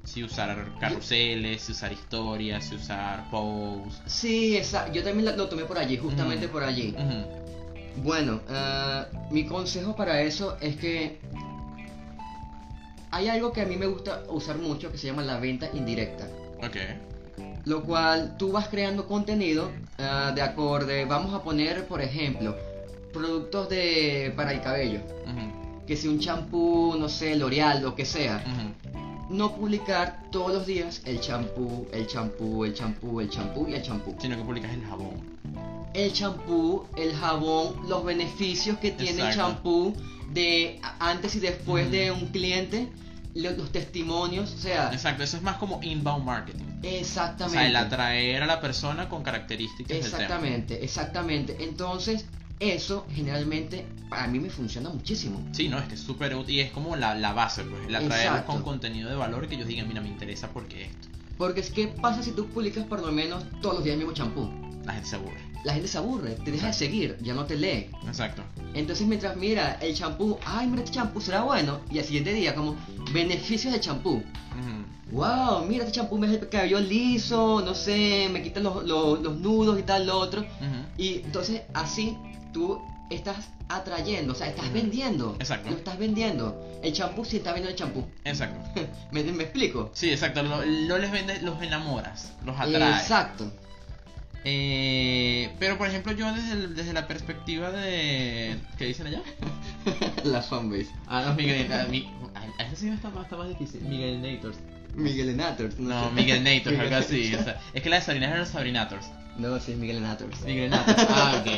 Si 0.04 0.24
usar 0.24 0.72
carruseles, 0.80 1.64
si 1.64 1.72
usar 1.72 1.92
historias, 1.92 2.66
si 2.66 2.76
usar 2.76 3.30
posts. 3.32 4.02
Sí, 4.06 4.56
esa, 4.58 4.92
yo 4.92 5.04
también 5.04 5.36
lo 5.36 5.48
tomé 5.48 5.66
por 5.66 5.78
allí, 5.78 5.98
justamente 5.98 6.48
por 6.48 6.64
allí. 6.64 6.96
Bueno, 7.98 8.42
ah, 8.50 9.08
mi 9.32 9.46
consejo 9.46 9.96
para 9.96 10.22
eso 10.22 10.58
es 10.60 10.76
que 10.76 11.20
hay 13.12 13.30
algo 13.30 13.52
que 13.54 13.62
a 13.62 13.66
mí 13.66 13.78
me 13.78 13.86
gusta 13.88 14.24
usar 14.30 14.58
mucho 14.58 14.92
que 14.92 14.98
se 14.98 15.08
llama 15.08 15.24
la 15.24 15.40
venta 15.40 15.70
indirecta. 15.74 16.28
Ok. 16.62 16.78
Lo 17.66 17.84
cual 17.84 18.38
tú 18.38 18.52
vas 18.52 18.68
creando 18.68 19.08
contenido 19.08 19.72
ah, 19.98 20.32
de 20.34 20.42
acorde, 20.42 21.06
vamos 21.06 21.34
a 21.34 21.42
poner, 21.42 21.88
por 21.88 22.02
ejemplo, 22.02 22.56
productos 23.12 23.70
de 23.70 24.34
para 24.36 24.52
el 24.52 24.62
cabello. 24.62 25.00
Que 25.88 25.96
si 25.96 26.08
un 26.08 26.20
champú, 26.20 26.96
no 26.98 27.10
sé, 27.10 27.36
L'Oreal, 27.36 27.82
lo 27.82 27.96
que 27.96 28.06
sea. 28.06 28.44
No 29.30 29.56
publicar 29.56 30.30
todos 30.32 30.54
los 30.54 30.66
días 30.68 31.02
el 31.06 31.20
champú, 31.20 31.88
el 31.92 32.06
champú, 32.08 32.64
el 32.66 32.74
champú, 32.74 33.20
el 33.20 33.30
champú 33.30 33.68
y 33.68 33.74
el 33.74 33.82
champú. 33.82 34.16
Sino 34.20 34.36
que 34.36 34.44
publicas 34.44 34.74
el 34.74 34.84
jabón. 34.84 35.16
El 35.94 36.12
champú, 36.14 36.86
el 36.98 37.14
jabón, 37.16 37.88
los 37.88 38.04
beneficios 38.04 38.78
que 38.80 38.92
tiene 38.92 39.28
el 39.28 39.34
champú 39.34 39.96
de 40.34 40.80
antes 41.00 41.36
y 41.36 41.40
después 41.40 41.90
de 41.90 42.12
un 42.12 42.28
cliente, 42.28 42.90
los, 43.36 43.72
testimonios, 43.72 44.54
o 44.54 44.58
sea, 44.58 44.92
Exacto, 44.94 45.24
eso 45.24 45.38
es 45.38 45.44
más 45.44 45.58
como 45.58 45.82
inbound 45.84 46.26
marketing. 46.26 46.64
O 46.64 46.88
exactamente. 46.88 47.60
sea, 47.60 47.68
el 47.68 47.76
atraer 47.76 48.44
a 48.44 48.46
la 48.46 48.62
persona 48.62 49.10
con 49.10 49.24
características 49.24 49.90
del 49.90 50.00
tema. 50.00 50.24
Exactamente, 50.24 50.84
exactamente. 50.84 51.58
Entonces, 51.60 52.26
eso 52.60 53.06
generalmente 53.12 53.86
para 54.10 54.28
mí 54.28 54.40
me 54.40 54.50
funciona 54.50 54.90
muchísimo. 54.90 55.46
Sí, 55.52 55.68
no, 55.68 55.78
es 55.78 55.86
que 55.88 55.96
es 55.96 56.02
súper 56.02 56.36
útil 56.36 56.56
y 56.56 56.60
es 56.62 56.72
como 56.72 56.96
la, 56.96 57.14
la 57.16 57.34
base, 57.34 57.64
pues, 57.64 57.92
la 57.92 58.00
traerlos 58.00 58.40
Exacto. 58.40 58.54
con 58.54 58.64
contenido 58.64 59.10
de 59.10 59.16
valor 59.16 59.48
que 59.48 59.56
ellos 59.56 59.68
digan, 59.68 59.88
mira, 59.88 60.02
me 60.02 60.08
interesa 60.08 60.50
porque 60.50 60.86
esto. 60.86 61.10
Porque 61.38 61.60
es 61.60 61.70
que 61.70 61.90
pasa 61.90 62.24
si 62.24 62.32
tú 62.32 62.48
publicas 62.48 62.86
por 62.86 63.02
lo 63.02 63.12
menos 63.12 63.44
todos 63.62 63.76
los 63.76 63.84
días 63.84 63.96
el 63.96 64.00
mismo 64.00 64.14
champú. 64.14 64.50
La 64.86 64.94
gente 64.94 65.10
se 65.10 65.16
aburre. 65.16 65.38
La 65.64 65.74
gente 65.74 65.88
se 65.88 65.98
aburre, 65.98 66.32
te 66.36 66.52
deja 66.52 66.68
de 66.68 66.74
seguir, 66.74 67.18
ya 67.22 67.34
no 67.34 67.46
te 67.46 67.56
lee. 67.56 67.90
Exacto. 68.08 68.44
Entonces 68.76 69.08
mientras 69.08 69.36
mira 69.36 69.80
el 69.82 69.96
champú, 69.96 70.38
ay 70.46 70.68
mira 70.68 70.84
este 70.84 70.94
champú 70.96 71.20
será 71.22 71.42
bueno. 71.42 71.80
Y 71.92 71.98
al 72.00 72.06
siguiente 72.06 72.34
día 72.34 72.54
como 72.54 72.76
beneficios 73.12 73.74
del 73.74 73.82
champú. 73.82 74.18
Ujú. 74.18 74.86
Wow, 75.12 75.66
mira 75.68 75.84
este 75.86 75.96
champú 75.96 76.18
me 76.18 76.28
deja 76.28 76.44
el 76.44 76.50
cabello 76.50 76.80
liso, 76.80 77.62
no 77.66 77.74
sé, 77.74 78.30
me 78.32 78.42
quita 78.44 78.60
los, 78.60 78.84
los- 78.86 79.20
los 79.22 79.38
nudos 79.40 79.80
y 79.80 79.84
tal, 79.84 80.06
lo 80.06 80.18
otro. 80.20 80.42
Ujú. 80.42 80.86
Y 80.98 81.16
entonces 81.16 81.62
así 81.74 82.16
tú 82.54 82.80
estás 83.10 83.50
atrayendo, 83.68 84.34
o 84.34 84.36
sea, 84.36 84.48
estás 84.48 84.72
vendiendo. 84.72 85.36
Exacto. 85.40 85.72
Lo 85.72 85.78
estás 85.78 85.98
vendiendo. 85.98 86.62
El 86.84 86.94
champú 86.94 87.26
sí 87.26 87.38
está 87.38 87.52
vendiendo 87.54 87.72
el 87.72 87.76
champú. 87.76 88.06
Exacto. 88.24 88.60
¿Me, 89.12 89.24
me 89.24 89.44
explico? 89.44 89.90
Sí, 89.96 90.12
exacto. 90.12 90.44
No 90.44 90.98
les 91.00 91.12
vendes, 91.12 91.42
los 91.42 91.60
enamoras, 91.62 92.34
los 92.46 92.56
atraes. 92.60 93.02
Exacto. 93.02 93.52
Eh, 94.48 95.50
pero 95.60 95.78
por 95.78 95.88
ejemplo, 95.88 96.12
yo 96.14 96.32
desde, 96.34 96.52
el- 96.54 96.76
desde 96.76 96.94
la 96.94 97.08
perspectiva 97.08 97.72
de. 97.72 98.56
¿Qué 98.78 98.86
dicen 98.86 99.08
allá? 99.08 99.22
La 100.24 100.42
fanbase. 100.42 100.90
Ah, 101.08 101.24
los 101.26 101.36
Miguel. 101.36 101.72
A, 101.74 101.86
mi, 101.86 102.08
a, 102.36 102.62
a 102.62 102.66
ese 102.68 102.76
sí 102.76 102.88
está, 102.90 103.10
más- 103.10 103.24
está 103.24 103.38
más 103.38 103.50
difícil. 103.50 103.82
Miguel 103.82 104.22
Nators. 104.22 104.58
Miguel 104.94 105.36
Nators. 105.36 105.80
No, 105.80 106.06
sé. 106.10 106.12
Miguel 106.14 106.44
Nators, 106.44 106.80
algo 106.80 106.96
así. 106.96 107.34
o 107.36 107.44
sea, 107.44 107.60
es 107.74 107.82
que 107.82 107.90
la 107.90 107.98
de 107.98 108.02
Sabrina 108.04 108.28
era 108.34 108.46
Sabrinators. 108.46 109.08
No, 109.38 109.60
sí, 109.60 109.72
es 109.74 109.78
Miguel 109.78 110.02
Nators. 110.02 110.40
Miguel 110.42 110.70
Nators. 110.70 111.06
Ah, 111.10 111.42
ok. 111.44 111.52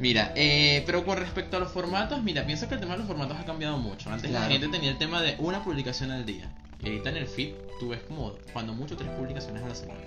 Mira, 0.00 0.32
eh, 0.36 0.82
pero 0.86 1.04
con 1.04 1.16
respecto 1.18 1.56
a 1.56 1.60
los 1.60 1.72
formatos, 1.72 2.22
mira, 2.22 2.44
pienso 2.46 2.68
que 2.68 2.74
el 2.74 2.80
tema 2.80 2.92
de 2.92 2.98
los 2.98 3.06
formatos 3.08 3.36
ha 3.38 3.44
cambiado 3.44 3.78
mucho. 3.78 4.10
Antes 4.10 4.30
la 4.30 4.46
gente 4.46 4.68
tenía 4.68 4.90
el 4.90 4.98
tema 4.98 5.22
de 5.22 5.34
una 5.38 5.64
publicación 5.64 6.10
al 6.12 6.24
día. 6.26 6.50
Ahorita 6.90 7.10
en 7.10 7.16
el 7.16 7.26
feed 7.26 7.54
tú 7.78 7.88
ves 7.90 8.00
como, 8.08 8.32
cuando 8.52 8.72
mucho, 8.72 8.96
tres 8.96 9.10
publicaciones 9.10 9.62
a 9.62 9.68
la 9.68 9.74
semana. 9.74 10.00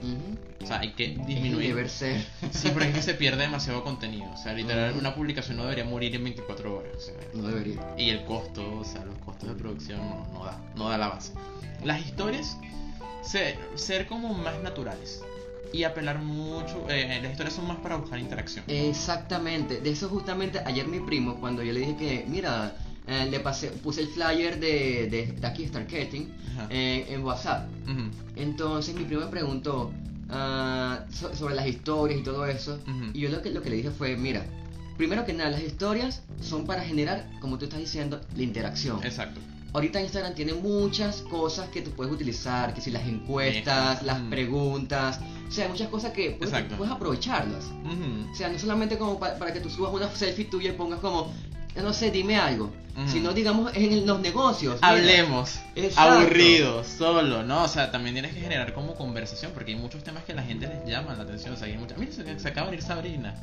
O 0.62 0.66
sea, 0.66 0.80
hay 0.80 0.94
que 0.94 1.12
Es 1.14 1.28
disminuir. 1.28 1.68
deber 1.70 1.90
ser. 1.90 2.26
Sí, 2.52 2.70
pero 2.74 2.86
es 2.86 2.94
que 2.96 3.02
se 3.02 3.14
pierde 3.14 3.42
demasiado 3.44 3.84
contenido. 3.84 4.30
O 4.32 4.38
sea, 4.38 4.54
literal, 4.54 4.96
una 4.98 5.14
publicación 5.16 5.58
no 5.58 5.64
debería 5.64 5.86
morir 5.86 6.16
en 6.16 6.24
24 6.24 6.78
horas. 6.78 6.92
o 6.96 7.00
sea, 7.00 7.14
No 7.34 7.48
debería. 7.48 7.80
y 7.98 8.10
el 8.10 8.24
costo, 8.26 8.80
o 8.80 8.84
sea, 8.84 9.06
los 9.06 9.18
costos 9.20 9.50
de 9.50 9.56
producción 9.56 10.00
no, 10.00 10.28
no 10.34 10.46
da, 10.46 10.60
no 10.76 10.90
da 10.90 10.98
la 10.98 11.10
base. 11.10 11.34
Las 11.84 12.04
historias, 12.06 12.58
ser, 13.22 13.58
ser 13.76 14.08
como 14.08 14.34
más 14.34 14.60
naturales 14.64 15.22
y 15.72 15.84
apelar 15.84 16.20
mucho. 16.20 16.86
eh, 16.90 17.20
las 17.22 17.32
historias 17.32 17.54
son 17.54 17.68
más 17.68 17.78
para 17.78 17.96
buscar 17.98 18.18
interacción. 18.20 18.66
Exactamente. 18.68 19.80
De 19.82 19.92
eso 19.92 20.10
justamente 20.10 20.60
ayer 20.66 20.88
mi 20.88 21.00
primo, 21.00 21.40
cuando 21.40 21.62
yo 21.64 21.72
le 21.72 21.82
dije 21.82 21.96
que, 21.96 22.26
mira, 22.28 22.76
eh, 23.10 23.28
le 23.30 23.40
pasé, 23.40 23.70
puse 23.72 24.02
el 24.02 24.08
flyer 24.10 24.60
de, 24.60 25.08
de, 25.10 25.34
de 25.40 25.48
aquí, 25.48 25.66
Starketing, 25.68 26.28
eh, 26.70 27.06
en 27.10 27.24
WhatsApp. 27.24 27.68
Entonces 28.36 28.96
mi 28.96 29.04
primo 29.04 29.22
me 29.22 29.28
preguntó 29.28 29.92
so- 31.12 31.36
sobre 31.36 31.56
las 31.56 31.68
historias 31.68 32.20
y 32.20 32.24
todo 32.24 32.46
eso. 32.46 32.80
Y 33.14 33.20
yo 33.22 33.30
lo 33.30 33.42
que, 33.42 33.50
lo 33.52 33.62
que 33.62 33.70
le 33.70 33.78
dije 33.78 33.92
fue, 33.92 34.16
mira, 34.16 34.46
primero 34.98 35.26
que 35.26 35.34
nada, 35.34 35.50
las 35.50 35.62
historias 35.64 36.22
son 36.42 36.66
para 36.66 36.82
generar, 36.84 37.30
como 37.42 37.58
tú 37.58 37.66
estás 37.66 37.80
diciendo, 37.80 38.22
la 38.36 38.44
interacción. 38.44 39.04
Exacto. 39.04 39.40
Ahorita 39.72 40.02
Instagram 40.02 40.34
tiene 40.34 40.54
muchas 40.54 41.22
cosas 41.22 41.70
que 41.70 41.82
tú 41.84 41.92
puedes 41.92 42.12
utilizar, 42.12 42.74
que 42.74 42.82
si 42.82 42.90
las 42.90 43.08
encuestas, 43.08 44.02
las 44.04 44.20
Mm. 44.20 44.30
preguntas, 44.32 45.20
o 45.48 45.52
sea, 45.52 45.68
muchas 45.70 45.90
cosas 45.90 46.12
que 46.12 46.32
puedes, 46.32 46.54
aprovecharlas. 46.92 47.66
O 48.32 48.36
sea, 48.36 48.50
no 48.50 48.58
solamente 48.58 48.98
como 48.98 49.20
pa- 49.20 49.36
para 49.38 49.54
que 49.54 49.60
tú 49.60 49.70
subas 49.70 49.94
una 49.94 50.10
selfie 50.16 50.46
tuya 50.46 50.72
y 50.72 50.74
pongas 50.74 51.00
como, 51.00 51.32
no 51.76 51.94
sé, 51.94 52.12
dime 52.12 52.36
algo, 52.38 52.72
Ujú. 52.98 53.08
sino 53.10 53.34
digamos 53.34 53.72
en 53.76 54.06
los 54.06 54.20
negocios. 54.20 54.80
Hablemos. 54.82 55.60
Aburrido, 55.96 56.84
solo, 56.84 57.44
¿no? 57.44 57.64
O 57.64 57.68
sea, 57.68 57.92
también 57.92 58.16
tienes 58.16 58.34
que 58.34 58.42
generar 58.42 58.74
como 58.74 58.96
conversación 58.96 59.52
porque 59.54 59.72
hay 59.74 59.78
muchos 59.78 60.04
temas 60.04 60.24
que 60.24 60.34
a 60.34 60.36
la 60.36 60.44
gente 60.44 60.68
les 60.68 60.86
llaman 60.86 61.18
la 61.18 61.24
atención. 61.24 61.54
O 61.54 61.58
sea, 61.58 61.68
hay 61.68 61.78
muchas. 61.78 61.98
Mira, 61.98 62.12
se, 62.12 62.40
se 62.40 62.48
acaba 62.48 62.66
de 62.68 62.72
venir 62.72 62.86
Sabrina. 62.86 63.36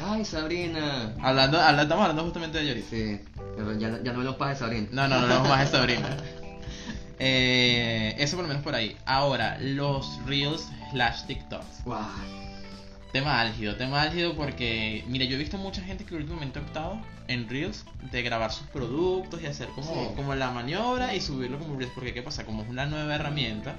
Ay, 0.00 0.24
Sabrina. 0.24 1.12
Hablando, 1.22 1.60
habla- 1.60 1.82
estamos 1.82 2.02
hablando 2.02 2.24
justamente 2.24 2.60
de 2.62 2.68
ahorita. 2.68 2.88
Sí, 2.90 3.20
pero 3.56 3.78
ya, 3.78 3.88
no- 3.90 4.02
ya 4.02 4.12
no 4.12 4.18
me 4.18 4.24
los 4.24 4.34
pases, 4.36 4.58
Sabrina. 4.58 4.88
No, 4.90 5.06
no, 5.06 5.20
no, 5.20 5.28
no 5.28 5.44
más 5.48 5.70
de 5.70 5.76
Sabrina. 5.78 6.16
Eh, 7.18 8.16
eso 8.18 8.34
por 8.36 8.42
lo 8.44 8.48
menos 8.48 8.64
por 8.64 8.74
ahí. 8.74 8.96
Ahora, 9.06 9.56
los 9.60 10.18
Reels 10.26 10.68
slash 10.90 11.22
TikToks. 11.26 11.84
Guau. 11.84 12.02
Tema 13.14 13.40
álgido, 13.40 13.76
tema 13.76 14.02
álgido 14.02 14.34
porque, 14.34 15.04
mira, 15.06 15.24
yo 15.24 15.36
he 15.36 15.38
visto 15.38 15.56
mucha 15.56 15.80
gente 15.82 16.04
que 16.04 16.16
últimamente 16.16 16.58
ha 16.58 16.62
optado 16.62 17.00
en 17.28 17.48
Reels 17.48 17.84
de 18.10 18.22
grabar 18.22 18.50
sus 18.50 18.66
productos 18.66 19.40
y 19.40 19.46
hacer 19.46 19.68
como, 19.68 19.86
Sí. 19.86 20.10
como 20.16 20.34
la 20.34 20.50
maniobra 20.50 21.14
y 21.14 21.20
subirlo 21.20 21.60
como 21.60 21.78
Reels. 21.78 21.92
Porque, 21.94 22.12
¿qué 22.12 22.22
pasa? 22.22 22.44
Como 22.44 22.64
es 22.64 22.68
una 22.68 22.86
nueva 22.86 23.14
herramienta, 23.14 23.76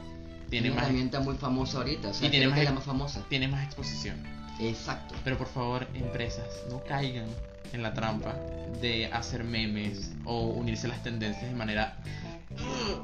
tiene 0.50 0.70
una 0.70 0.76
más, 0.78 0.86
herramienta 0.86 1.20
muy 1.20 1.36
famosa 1.36 1.80
ahorita, 1.80 2.08
o 2.08 2.14
sea, 2.14 2.26
Y 2.26 2.32
tiene 2.32 2.48
más 2.48 2.60
es 2.60 2.64
la 2.64 2.72
más 2.72 2.84
famosa. 2.86 3.26
tiene 3.28 3.50
más 3.50 3.66
exposición. 3.66 4.16
Exacto. 4.58 5.16
Pero 5.26 5.38
por 5.38 5.48
favor, 5.48 5.86
empresas, 5.96 6.48
no 6.70 6.82
caigan 6.86 7.28
en 7.74 7.84
la 7.84 7.94
trampa 7.94 8.36
de 8.82 9.08
hacer 9.08 9.44
memes 9.44 10.14
o 10.24 10.44
unirse 10.48 10.88
a 10.88 10.92
las 10.92 11.04
tendencias 11.04 11.44
de 11.50 11.56
manera 11.58 11.98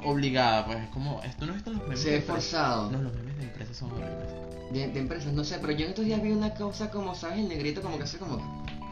obligada. 0.05 0.65
Pues 0.65 0.77
es 0.79 0.89
como, 0.91 1.21
esto 1.23 1.45
no 1.45 1.53
están 1.55 1.73
los 1.73 1.83
memes 1.83 1.99
Se 1.99 2.11
ve 2.11 2.21
forzado. 2.21 2.89
No, 2.89 3.01
los 3.01 3.13
memes 3.15 3.35
de 3.35 3.43
empresas 3.43 3.75
son 3.75 3.91
horribles. 3.91 4.29
De, 4.71 4.87
de 4.87 4.99
empresas, 4.99 5.33
no 5.33 5.43
sé, 5.43 5.57
pero 5.59 5.73
yo 5.73 5.85
en 5.85 5.89
estos 5.91 6.05
días 6.05 6.21
vi 6.21 6.31
una 6.31 6.53
cosa 6.53 6.89
como, 6.89 7.13
¿sabes? 7.15 7.39
El 7.39 7.49
negrito 7.49 7.81
como 7.81 7.97
que 7.97 8.03
hace 8.03 8.17
como... 8.17 8.39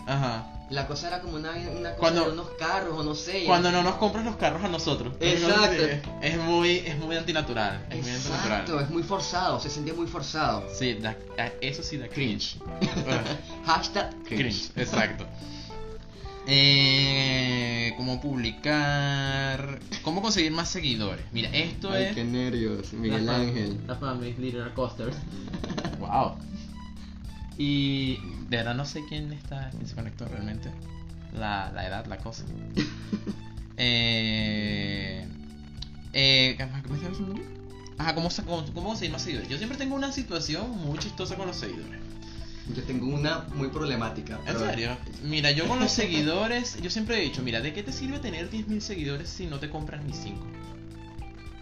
Ajá. 0.05 0.47
La 0.71 0.85
cosa 0.87 1.07
era 1.07 1.21
como 1.21 1.35
una, 1.37 1.51
una 1.51 1.89
cosa 1.91 1.95
Cuando- 1.97 2.25
de 2.25 2.31
unos 2.31 2.47
carros 2.59 2.99
o 2.99 3.03
no 3.03 3.15
sé. 3.15 3.43
Cuando 3.45 3.71
no 3.71 3.81
nos 3.81 3.95
compras 3.95 4.23
los 4.25 4.35
carros 4.35 4.63
a 4.63 4.67
nosotros. 4.67 5.13
Exacto. 5.19 5.83
Es 6.21 6.37
muy, 6.37 6.77
es 6.77 6.97
muy 6.99 7.15
antinatural. 7.15 7.85
Es 7.89 8.01
muy 8.01 8.09
Exacto, 8.11 8.43
antinatural. 8.45 8.83
es 8.85 8.89
muy 8.91 9.03
forzado, 9.03 9.59
se 9.59 9.69
sentía 9.69 9.93
muy 9.95 10.05
forzado. 10.07 10.63
Sí, 10.73 10.93
da- 10.95 11.15
eso 11.61 11.81
sí 11.81 11.97
da 11.97 12.07
cringe. 12.07 12.57
Cringe. 12.59 13.37
Hashtag 13.65 14.09
cringe. 14.23 14.41
Cringe, 14.43 14.71
exacto. 14.75 15.25
Eh, 16.51 17.93
¿Cómo 17.95 18.19
publicar? 18.19 19.79
¿Cómo 20.01 20.19
conseguir 20.23 20.51
más 20.51 20.67
seguidores? 20.67 21.23
Mira, 21.31 21.49
esto 21.49 21.91
Ay, 21.91 22.05
es. 22.05 22.15
qué 22.15 22.23
nervios, 22.23 22.91
Miguel 22.93 23.27
La 23.27 23.35
Ángel. 23.35 23.79
La 23.87 24.15
Little 24.15 24.73
Coasters. 24.73 25.15
wow. 25.99 26.37
Y 27.55 28.15
de 28.49 28.57
verdad 28.57 28.73
no 28.73 28.85
sé 28.85 29.05
quién 29.07 29.31
está, 29.31 29.69
quién 29.69 29.85
se 29.85 29.93
conectó 29.93 30.25
realmente. 30.27 30.71
La, 31.33 31.71
la 31.71 31.85
edad, 31.85 32.07
la 32.07 32.17
cosa. 32.17 32.43
eh, 33.77 35.27
eh, 36.13 36.55
¿qué 36.57 36.65
más- 36.65 36.81
qué 36.81 36.89
me 36.89 36.95
estaba 36.95 37.11
diciendo? 37.15 37.39
Ajá, 37.99 38.15
¿cómo, 38.15 38.29
cómo, 38.47 38.65
cómo 38.73 38.87
conseguir 38.87 39.11
más 39.11 39.21
seguidores? 39.21 39.49
Yo 39.49 39.57
siempre 39.57 39.77
tengo 39.77 39.93
una 39.95 40.11
situación 40.11 40.71
muy 40.71 40.97
chistosa 40.97 41.35
con 41.35 41.45
los 41.45 41.57
seguidores. 41.57 41.99
Yo 42.75 42.83
tengo 42.83 43.07
una 43.07 43.45
muy 43.55 43.69
problemática. 43.69 44.35
¿En 44.45 44.45
pero- 44.45 44.59
serio? 44.59 44.97
Mira, 45.23 45.51
yo 45.51 45.67
con 45.67 45.79
los 45.79 45.91
seguidores, 45.91 46.79
yo 46.81 46.89
siempre 46.89 47.17
he 47.17 47.21
dicho, 47.21 47.41
mira, 47.41 47.61
¿de 47.61 47.73
qué 47.73 47.81
te 47.83 47.91
sirve 47.91 48.19
tener 48.19 48.49
10.000 48.49 48.79
seguidores 48.81 49.29
si 49.29 49.47
no 49.47 49.59
te 49.59 49.69
compras 49.69 50.03
ni 50.03 50.13
5? 50.13 50.39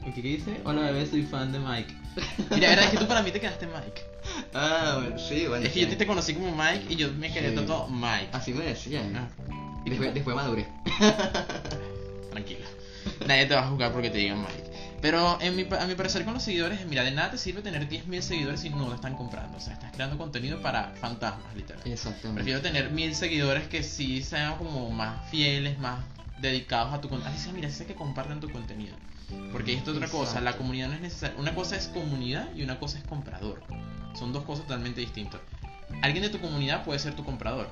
¿Y 0.06 0.12
qué 0.12 0.22
dice? 0.22 0.62
Hola 0.66 0.82
bebé, 0.84 1.06
soy 1.06 1.24
fan 1.24 1.52
de 1.52 1.60
Mike. 1.60 1.94
Mira, 2.52 2.70
verdad 2.70 2.86
es 2.86 2.92
que 2.92 2.98
tú 2.98 3.08
para 3.08 3.22
mí 3.24 3.32
te 3.32 3.40
quedaste 3.40 3.68
Mike. 3.68 4.02
Ah, 4.54 5.00
bueno, 5.02 5.18
sí, 5.20 5.46
bueno. 5.48 5.66
Es 5.66 5.72
que 5.72 5.80
sí. 5.80 5.82
yo 5.86 5.90
te, 5.90 5.96
te 5.98 6.08
conocí 6.08 6.34
como 6.34 6.56
Mike 6.56 6.86
y 6.90 6.96
yo 6.96 7.12
me 7.14 7.32
quedé 7.32 7.50
Sí. 7.58 7.66
todo 7.66 7.88
Mike. 7.90 8.30
Así 8.34 8.54
me 8.54 8.66
decían. 8.66 9.16
Ah, 9.16 9.30
Y 9.86 9.90
después, 9.90 10.14
después 10.14 10.36
maduré. 10.36 10.68
tranquila. 12.32 12.66
Nadie 13.28 13.46
te 13.46 13.56
va 13.56 13.62
a 13.66 13.68
juzgar 13.70 13.92
porque 13.94 14.10
te 14.10 14.18
digan 14.18 14.40
Mike. 14.40 14.67
Pero 15.02 15.38
en 15.42 15.56
mi, 15.56 15.68
a 15.80 15.86
mi 15.86 15.96
parecer 15.96 16.26
con 16.26 16.34
los 16.34 16.44
seguidores, 16.44 16.86
mira, 16.88 17.04
de 17.04 17.12
nada 17.12 17.32
te 17.32 17.38
sirve 17.38 17.62
tener 17.62 17.88
10.000 17.88 18.22
seguidores 18.22 18.62
si 18.62 18.70
no 18.70 18.88
lo 18.88 18.96
están 18.96 19.16
comprando. 19.16 19.58
O 19.58 19.62
sea, 19.62 19.74
estás 19.74 19.92
creando 19.92 20.18
contenido 20.18 20.62
para 20.62 20.94
fantasmas, 21.00 21.56
literal. 21.56 21.82
Exactamente. 21.86 22.34
Prefiero 22.34 22.62
tener 22.62 22.90
mil 22.92 23.14
seguidores 23.14 23.68
que 23.68 23.84
sí 23.84 24.24
sean 24.24 24.58
como 24.58 24.90
más 24.90 25.30
fieles, 25.30 25.78
más 25.78 26.04
dedicados 26.40 26.94
a 26.94 27.02
tu 27.02 27.10
contenido. 27.10 27.36
Así 27.36 27.44
sea, 27.44 27.54
mira, 27.54 27.70
sea 27.70 27.86
que 27.86 27.96
compartan 27.96 28.40
tu 28.40 28.52
contenido. 28.52 28.96
Porque 29.52 29.74
esto 29.74 29.92
es 29.92 29.98
otra 29.98 30.10
cosa, 30.10 30.36
la 30.36 30.40
Exacto. 30.40 30.58
comunidad 30.60 30.88
no 30.88 30.94
es 30.96 31.02
necesaria. 31.02 31.38
Una 31.38 31.54
cosa 31.54 31.76
es 31.76 31.88
comunidad 31.90 32.48
y 32.56 32.64
una 32.64 32.80
cosa 32.80 32.98
es 32.98 33.04
comprador. 33.04 33.62
Son 34.18 34.34
dos 34.34 34.44
cosas 34.46 34.66
totalmente 34.66 35.02
distintas. 35.02 35.42
Alguien 36.02 36.24
de 36.24 36.30
tu 36.30 36.40
comunidad 36.40 36.84
puede 36.84 37.00
ser 37.00 37.14
tu 37.16 37.24
comprador, 37.24 37.70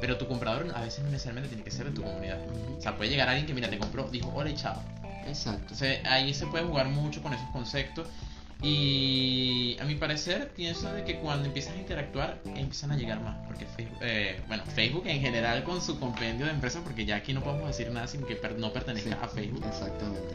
pero 0.00 0.16
tu 0.18 0.26
comprador 0.26 0.72
a 0.74 0.80
veces 0.80 1.04
no 1.04 1.10
necesariamente 1.10 1.48
tiene 1.48 1.62
que 1.64 1.70
ser 1.70 1.86
de 1.86 1.92
tu 1.92 2.02
comunidad. 2.02 2.38
O 2.78 2.80
sea, 2.80 2.96
puede 2.96 3.10
llegar 3.10 3.28
alguien 3.28 3.46
que, 3.46 3.54
mira, 3.54 3.68
te 3.68 3.78
compró, 3.78 4.08
dijo, 4.10 4.32
hola 4.34 4.50
y 4.50 4.54
chao. 4.54 4.82
Exacto. 5.26 5.60
Entonces 5.62 6.00
ahí 6.06 6.32
se 6.34 6.46
puede 6.46 6.64
jugar 6.64 6.88
mucho 6.88 7.22
con 7.22 7.32
esos 7.34 7.48
conceptos. 7.50 8.08
Y 8.62 9.76
a 9.80 9.84
mi 9.84 9.96
parecer 9.96 10.50
pienso 10.56 10.90
de 10.92 11.04
que 11.04 11.16
cuando 11.20 11.46
empiezas 11.46 11.74
a 11.74 11.76
interactuar 11.76 12.40
empiezan 12.46 12.90
a 12.90 12.96
llegar 12.96 13.20
más. 13.20 13.36
Porque 13.46 13.66
Facebook, 13.66 13.98
eh, 14.00 14.40
bueno, 14.48 14.64
Facebook 14.64 15.06
en 15.06 15.20
general 15.20 15.62
con 15.62 15.82
su 15.82 16.00
compendio 16.00 16.46
de 16.46 16.52
empresas, 16.52 16.82
porque 16.82 17.04
ya 17.04 17.16
aquí 17.16 17.32
no 17.34 17.42
podemos 17.42 17.66
decir 17.68 17.90
nada 17.90 18.06
sin 18.06 18.22
que 18.24 18.34
per- 18.34 18.58
no 18.58 18.72
pertenezca 18.72 19.10
Sí, 19.10 19.16
a 19.22 19.28
Facebook, 19.28 19.64
Exactamente. 19.66 20.34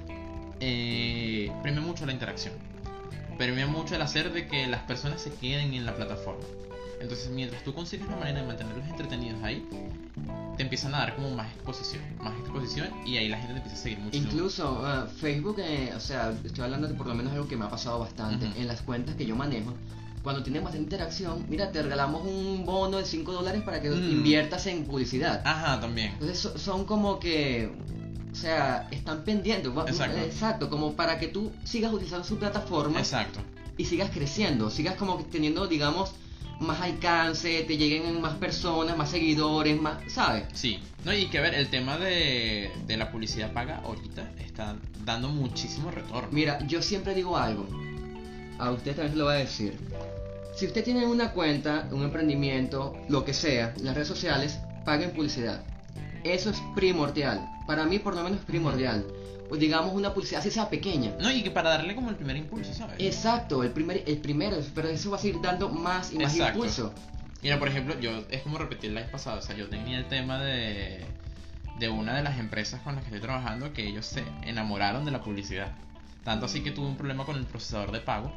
eh, 0.60 1.52
premia 1.64 1.82
mucho 1.82 2.06
la 2.06 2.12
interacción. 2.14 2.54
Premia 3.38 3.66
mucho 3.66 3.96
el 3.96 4.02
hacer 4.04 4.32
de 4.32 4.48
que 4.48 4.68
las 4.68 4.82
personas 4.84 5.20
se 5.22 5.32
queden 5.34 5.74
en 5.74 5.86
la 5.86 5.96
plataforma. 5.96 6.46
Entonces, 7.02 7.30
mientras 7.30 7.64
tú 7.64 7.74
consigues 7.74 8.08
la 8.08 8.16
manera 8.16 8.42
de 8.42 8.48
mantenerlos 8.48 8.86
entretenidos 8.88 9.42
ahí, 9.44 9.68
te 10.58 10.64
empiezan 10.64 10.94
a 10.94 11.00
dar 11.00 11.16
como 11.16 11.32
más 11.32 11.52
exposición, 11.54 12.04
más 12.20 12.34
exposición 12.40 12.90
y 13.06 13.18
ahí 13.18 13.28
la 13.30 13.38
gente 13.38 13.54
te 13.54 13.58
empieza 13.60 13.78
a 13.78 13.82
seguir 13.82 14.00
mucho. 14.00 14.18
Incluso 14.18 14.82
uh, 14.82 15.08
Facebook, 15.20 15.56
eh, 15.60 15.94
o 15.96 16.00
sea, 16.00 16.34
estoy 16.44 16.64
hablando 16.66 16.88
de 16.88 16.94
por 16.94 17.08
lo 17.08 17.16
menos 17.16 17.34
algo 17.34 17.48
que 17.48 17.58
me 17.58 17.66
ha 17.66 17.70
pasado 17.70 18.00
bastante 18.00 18.46
Ujú. 18.48 18.60
en 18.60 18.68
las 18.68 18.82
cuentas 18.82 19.16
que 19.16 19.26
yo 19.26 19.36
manejo. 19.36 19.74
Cuando 20.24 20.44
tiene 20.44 20.62
más 20.62 20.76
interacción, 20.76 21.46
mira, 21.50 21.72
te 21.72 21.82
regalamos 21.82 22.24
un 22.28 22.64
bono 22.64 22.98
de 22.98 23.06
5 23.06 23.32
dólares 23.32 23.64
para 23.64 23.82
que 23.82 23.90
Mm. 23.90 24.12
inviertas 24.12 24.68
en 24.68 24.84
publicidad. 24.86 25.42
Ajá, 25.46 25.80
también. 25.80 26.12
Entonces 26.14 26.38
so- 26.38 26.58
son 26.60 26.86
como 26.86 27.20
que, 27.20 27.74
o 28.32 28.36
sea, 28.36 28.88
están 28.92 29.24
pendientes. 29.24 29.72
Exacto. 29.88 30.18
Exacto, 30.20 30.70
como 30.70 30.94
para 30.94 31.18
que 31.18 31.28
tú 31.28 31.52
sigas 31.64 31.92
utilizando 31.92 32.24
su 32.24 32.38
plataforma 32.38 33.00
Exacto. 33.00 33.40
y 33.78 33.86
sigas 33.86 34.12
creciendo, 34.12 34.70
sigas 34.70 34.94
como 34.96 35.18
que 35.18 35.24
teniendo, 35.24 35.66
digamos, 35.66 36.14
más 36.62 36.80
alcance, 36.82 37.64
te 37.64 37.78
lleguen 37.78 38.22
más 38.22 38.36
personas, 38.36 38.96
más 38.96 39.10
seguidores, 39.10 39.80
más, 39.82 39.98
¿sabes? 40.12 40.44
Sí, 40.54 40.80
no, 41.04 41.14
y 41.14 41.28
que 41.28 41.40
ver, 41.40 41.56
el 41.56 41.70
tema 41.70 41.98
de, 41.98 42.72
de 42.86 42.98
la 42.98 43.12
publicidad 43.12 43.52
paga 43.52 43.82
ahorita 43.84 44.32
está 44.40 44.76
dando 45.04 45.30
muchísimo 45.30 45.92
retorno. 45.92 46.30
Mira, 46.32 46.60
yo 46.68 46.82
siempre 46.82 47.16
digo 47.16 47.38
algo. 47.38 47.68
A 48.60 48.72
usted 48.72 48.96
también 48.96 49.14
se 49.14 49.18
lo 49.18 49.26
voy 49.26 49.34
a 49.34 49.38
decir. 49.38 49.78
Si 50.56 50.68
usted 50.68 50.84
tiene 50.84 51.06
una 51.06 51.32
cuenta, 51.32 51.88
un 51.92 52.04
emprendimiento, 52.04 52.96
lo 53.10 53.26
que 53.26 53.34
sea, 53.34 53.74
las 53.82 53.96
redes 53.96 54.08
sociales, 54.08 54.60
paguen 54.86 55.12
publicidad. 55.12 55.64
Eso 56.24 56.52
es 56.52 56.62
primordial. 56.76 57.50
Para 57.66 57.86
mí, 57.86 58.00
por 58.00 58.16
lo 58.16 58.24
menos, 58.24 58.40
es 58.40 58.46
primordial. 58.46 59.06
O 59.50 59.58
digamos 59.58 59.94
una 59.94 60.14
publicidad, 60.14 60.40
así 60.40 60.50
sea 60.50 60.70
pequeña. 60.70 61.12
No, 61.20 61.30
y 61.32 61.44
que 61.44 61.52
para 61.52 61.70
darle 61.70 61.94
como 61.94 62.10
el 62.10 62.16
primer 62.16 62.38
impulso, 62.38 62.74
¿sabes? 62.74 62.96
Exacto, 63.00 63.64
el, 63.64 63.72
primer, 63.72 64.04
el 64.08 64.18
primero, 64.18 64.58
pero 64.74 64.88
eso 64.88 65.12
va 65.12 65.18
a 65.18 65.20
seguir 65.20 65.42
dando 65.42 65.70
más 65.70 66.14
y 66.14 66.18
más 66.18 66.34
Exacto. 66.34 66.58
impulso. 66.60 66.94
Mira, 67.42 67.60
por 67.60 67.68
ejemplo, 67.68 68.00
yo 68.00 68.12
es 68.30 68.44
como 68.44 68.58
repetí 68.58 68.88
el 68.88 68.96
live 68.96 69.10
pasado, 69.12 69.40
o 69.40 69.42
sea, 69.42 69.56
yo 69.56 69.68
tenía 69.68 69.98
el 69.98 70.08
tema 70.08 70.42
de, 70.42 71.04
de 71.80 71.90
una 71.90 72.16
de 72.16 72.24
las 72.24 72.40
empresas 72.40 72.80
con 72.82 72.96
las 72.96 73.04
que 73.04 73.10
estoy 73.10 73.22
trabajando 73.22 73.74
que 73.74 73.88
ellos 73.88 74.06
se 74.06 74.24
enamoraron 74.44 75.04
de 75.04 75.12
la 75.12 75.22
publicidad. 75.22 75.74
Tanto 76.24 76.46
así 76.46 76.62
que 76.62 76.70
tuve 76.72 76.86
un 76.88 76.98
problema 76.98 77.26
con 77.26 77.36
el 77.36 77.46
procesador 77.46 77.92
de 77.92 78.00
pago 78.00 78.32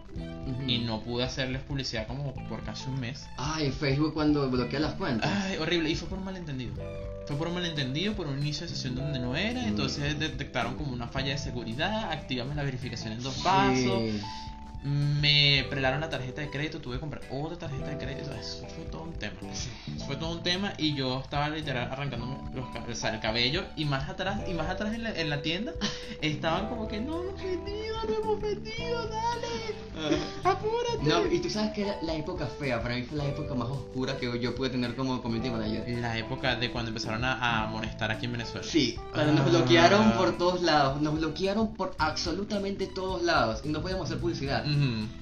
y 0.67 0.79
no 0.79 1.01
pude 1.03 1.25
hacerles 1.25 1.61
publicidad 1.63 2.07
como 2.07 2.33
por 2.49 2.63
casi 2.65 2.89
un 2.89 2.99
mes. 2.99 3.27
Ay, 3.37 3.71
Facebook 3.73 4.15
cuando 4.15 4.51
bloquea 4.51 4.81
las 4.81 4.95
cuentas. 4.95 5.31
Ay, 5.45 5.59
horrible, 5.59 5.91
y 5.91 5.95
fue 5.95 6.09
por 6.09 6.19
un 6.19 6.25
malentendido. 6.25 6.73
Fue 7.27 7.37
por 7.37 7.49
un 7.49 7.55
malentendido, 7.55 8.15
por 8.15 8.27
un 8.27 8.39
inicio 8.39 8.67
de 8.67 8.73
sesión 8.75 8.95
donde 8.95 9.19
no 9.19 9.37
era, 9.37 9.61
Mm. 9.63 9.69
entonces 9.69 10.19
detectaron 10.19 10.77
como 10.77 10.93
una 10.93 11.09
falla 11.09 11.33
de 11.33 11.39
seguridad, 11.39 12.11
activame 12.11 12.55
la 12.55 12.63
verificación 12.63 13.13
en 13.13 13.23
dos 13.23 13.35
pasos, 13.43 13.77
Sí. 14.03 14.21
Me 14.85 15.67
prelaron 15.71 16.01
la 16.01 16.11
tarjeta 16.11 16.43
de 16.43 16.51
crédito, 16.51 16.79
tuve 16.79 16.95
que 16.97 17.01
comprar 17.01 17.23
otra 17.31 17.57
tarjeta 17.59 17.87
de 17.91 17.99
crédito, 17.99 18.31
eso 18.35 18.67
fue 18.69 18.85
todo 18.91 19.03
un 19.05 19.13
tema. 19.15 19.35
Eso 19.51 20.05
fue 20.07 20.17
todo 20.17 20.33
un 20.33 20.43
tema 20.43 20.75
y 20.79 20.95
yo 20.95 21.21
estaba 21.21 21.49
literal 21.49 21.91
arrancándome 21.91 22.37
los, 22.55 22.65
o 22.67 22.95
sea, 22.95 23.15
el 23.15 23.21
cabello 23.21 23.65
y 23.77 23.85
más 23.87 24.09
atrás 24.09 24.43
y 24.49 24.53
más 24.53 24.69
atrás 24.69 24.93
en 24.95 25.03
la, 25.05 25.11
en 25.19 25.31
la 25.31 25.41
tienda 25.43 25.73
estaban 26.21 26.69
como 26.69 26.87
que 26.87 27.01
no 27.01 27.23
hemos 27.23 27.43
vendido, 27.43 27.97
no 28.09 28.15
hemos 28.15 28.41
vendido, 28.41 29.09
dale, 29.09 30.19
apúrate. 30.43 31.03
No, 31.03 31.27
y 31.33 31.41
tú 31.41 31.49
sabes 31.51 31.73
que 31.73 31.83
era 31.83 31.97
la 32.03 32.15
época 32.15 32.47
fea, 32.47 32.83
para 32.83 32.95
mí 32.97 33.03
fue 33.03 33.17
la 33.19 33.27
época 33.27 33.55
más 33.55 33.69
oscura 33.69 34.17
que 34.19 34.39
yo 34.39 34.55
pude 34.55 34.71
tener 34.71 34.95
como 34.95 35.23
community 35.23 35.51
manager. 35.51 35.89
La 35.99 36.19
época 36.19 36.57
de 36.57 36.71
cuando 36.71 36.91
empezaron 36.91 37.25
a, 37.25 37.33
a 37.35 37.65
amonestar 37.69 38.11
aquí 38.11 38.27
en 38.27 38.33
Venezuela. 38.33 38.67
Sí, 38.67 38.97
nos 39.15 39.41
Ah. 39.41 39.45
bloquearon 39.49 40.13
por 40.13 40.37
todos 40.37 40.63
lados, 40.63 41.01
nos 41.01 41.15
bloquearon 41.15 41.75
por 41.75 41.95
absolutamente 41.99 42.87
todos 42.87 43.23
lados 43.23 43.63
y 43.65 43.69
no 43.69 43.81
podíamos 43.81 44.07
hacer 44.07 44.19
publicidad. 44.19 44.65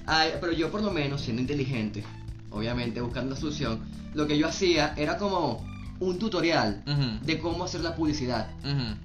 Ay, 0.05 0.31
pero 0.39 0.51
yo 0.51 0.71
por 0.71 0.81
lo 0.83 0.91
menos, 0.91 1.21
siendo 1.21 1.41
inteligente, 1.41 2.03
obviamente 2.51 3.01
buscando 3.01 3.33
la 3.33 3.39
solución, 3.39 3.79
lo 4.13 4.27
que 4.27 4.37
yo 4.37 4.47
hacía 4.47 4.93
era 4.97 5.17
como 5.17 5.65
un 5.99 6.19
tutorial 6.19 6.83
de 7.23 7.39
cómo 7.39 7.63
hacer 7.63 7.81
la 7.81 7.95
publicidad 7.95 8.49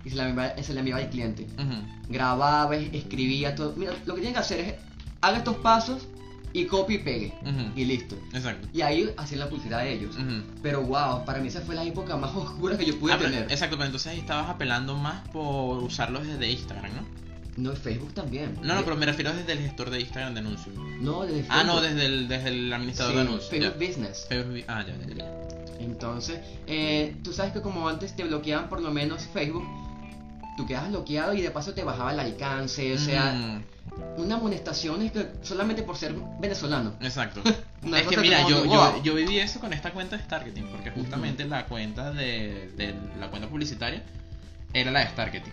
y 0.05 0.11
se 0.11 0.17
la 0.17 0.29
enviaba, 0.29 0.63
se 0.63 0.73
la 0.75 0.81
enviaba 0.81 1.01
al 1.03 1.11
cliente. 1.11 1.45
Ujú. 1.57 2.13
Grababa, 2.13 2.77
escribía 2.77 3.55
todo. 3.55 3.75
Mira, 3.77 3.93
lo 4.07 4.15
que 4.15 4.21
tienen 4.21 4.35
que 4.35 4.41
hacer 4.41 4.61
es 4.61 4.75
haga 5.21 5.39
estos 5.39 5.57
pasos 5.57 6.07
y 6.55 6.65
copie 6.65 6.97
y 6.97 6.99
pegue 7.01 7.35
y 7.77 7.85
listo. 7.85 8.17
Exacto. 8.33 8.67
Y 8.73 8.81
ahí 8.81 9.11
hacían 9.19 9.41
la 9.41 9.49
publicidad 9.49 9.81
de 9.83 9.93
ellos. 9.93 10.17
Pero 10.63 10.83
wow, 10.83 11.25
para 11.25 11.39
mí 11.41 11.49
esa 11.49 11.61
fue 11.61 11.75
la 11.75 11.85
época 11.85 12.17
más 12.17 12.35
oscura 12.35 12.77
que 12.79 12.87
yo 12.87 12.99
pude 12.99 13.13
Ah, 13.13 13.17
pero- 13.19 13.31
tener. 13.31 13.53
exacto, 13.53 13.77
pero 13.77 13.87
entonces 13.87 14.13
ahí 14.13 14.19
estabas 14.19 14.49
apelando 14.51 14.97
más 14.97 15.29
por 15.29 15.83
usarlos 15.83 16.27
desde 16.27 16.51
Instagram, 16.51 16.91
¿no? 16.97 17.28
No, 17.59 17.73
Facebook 17.75 18.15
también. 18.15 18.57
No, 18.63 18.75
no, 18.75 18.85
pero 18.85 18.97
me 18.97 19.05
refiero 19.07 19.33
desde 19.35 19.53
el 19.53 19.59
gestor 19.61 19.91
de 19.91 20.01
Instagram 20.01 20.33
de 20.35 20.41
anuncios. 20.41 20.75
No, 21.01 21.23
desde 21.23 21.41
Facebook. 21.43 21.57
Ah, 21.59 21.65
no, 21.65 21.81
desde 21.81 22.07
el, 22.07 22.29
desde 22.29 22.49
el 22.51 22.73
administrador 22.73 23.13
Sí, 23.13 23.17
de 23.17 23.23
anuncios. 23.23 23.51
Facebook 23.51 23.79
ya. 23.81 23.87
Business. 23.87 24.27
Facebook- 24.29 24.65
ah, 24.69 24.85
ya, 24.87 24.95
ya, 25.07 25.15
ya. 25.15 25.35
Entonces, 25.81 26.41
eh, 26.67 27.17
tú 27.23 27.33
sabes 27.33 27.53
que 27.53 27.61
como 27.61 27.89
antes 27.89 28.15
te 28.17 28.25
bloqueaban 28.25 28.69
por 28.69 28.81
lo 28.81 28.91
menos 28.91 29.27
Facebook, 29.33 29.65
tú 30.57 30.67
quedabas 30.67 30.91
bloqueado 30.91 31.35
y 31.35 31.41
de 31.43 31.51
paso 31.51 31.73
te 31.75 31.85
bajaba 31.85 32.13
el 32.13 32.21
alcance, 32.21 32.93
o 32.95 32.99
sea, 32.99 33.33
Mm, 33.33 34.21
una 34.21 34.35
amonestación 34.37 35.03
es 35.03 35.13
que 35.13 35.27
solamente 35.43 35.83
por 35.83 35.97
ser 35.97 36.15
venezolano. 36.41 36.95
exacto. 37.01 37.43
Es 37.95 38.07
que 38.09 38.17
mira, 38.17 38.47
yo, 38.49 39.03
yo 39.05 39.15
viví 39.15 39.39
eso 39.39 39.61
con 39.61 39.73
esta 39.73 39.93
cuenta 39.93 40.17
de 40.17 40.23
Starketing, 40.25 40.67
porque 40.73 40.91
justamente 40.91 41.45
la 41.45 41.67
cuenta 41.67 42.11
de, 42.13 42.73
de 42.77 42.93
la 43.21 43.29
cuenta 43.31 43.49
publicitaria 43.49 44.03
era 44.75 44.91
la 44.91 45.01
de 45.01 45.07
Starketing. 45.11 45.53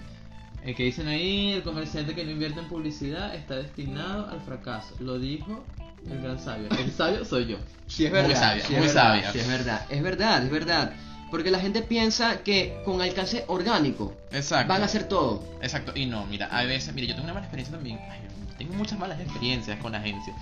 El 0.65 0.75
que 0.75 0.83
dicen 0.83 1.07
ahí, 1.07 1.51
el 1.53 1.63
comerciante 1.63 2.15
que 2.15 2.25
no 2.25 2.31
invierte 2.31 2.59
en 2.59 2.67
publicidad 2.67 3.35
está 3.35 3.55
destinado 3.55 4.27
al 4.29 4.41
fracaso. 4.41 4.95
Lo 4.99 5.19
dijo 5.19 5.63
el 6.09 6.21
gran 6.21 6.39
sabio. 6.39 6.67
El 6.77 6.91
sabio 6.91 7.23
soy 7.23 7.45
yo. 7.45 7.57
Sí, 7.87 8.05
es 8.05 8.11
Muy 8.11 8.21
verdad. 8.21 8.35
sabia, 8.39 8.63
sí 8.65 8.73
es 8.73 8.79
muy 8.79 8.87
verdad, 8.87 9.03
sabia. 9.09 9.31
sí, 9.31 9.39
es 9.39 9.47
verdad. 9.47 9.85
Es 9.89 10.03
verdad, 10.03 10.43
es 10.43 10.51
verdad. 10.51 10.93
Porque 11.29 11.51
la 11.51 11.59
gente 11.59 11.81
piensa 11.81 12.43
que 12.43 12.81
con 12.83 13.01
alcance 13.01 13.43
orgánico 13.47 14.15
Exacto. 14.31 14.67
van 14.73 14.81
a 14.81 14.85
hacer 14.85 15.07
todo. 15.07 15.43
Exacto, 15.61 15.91
y 15.95 16.05
no, 16.07 16.25
mira, 16.25 16.47
a 16.47 16.63
veces, 16.65 16.93
mira, 16.95 17.07
yo 17.07 17.13
tengo 17.13 17.25
una 17.25 17.33
mala 17.33 17.45
experiencia 17.45 17.75
también, 17.75 17.99
ay, 18.09 18.19
tengo 18.57 18.73
muchas 18.75 18.97
malas 18.97 19.19
experiencias 19.19 19.77
con 19.79 19.93
agencias. 19.95 20.35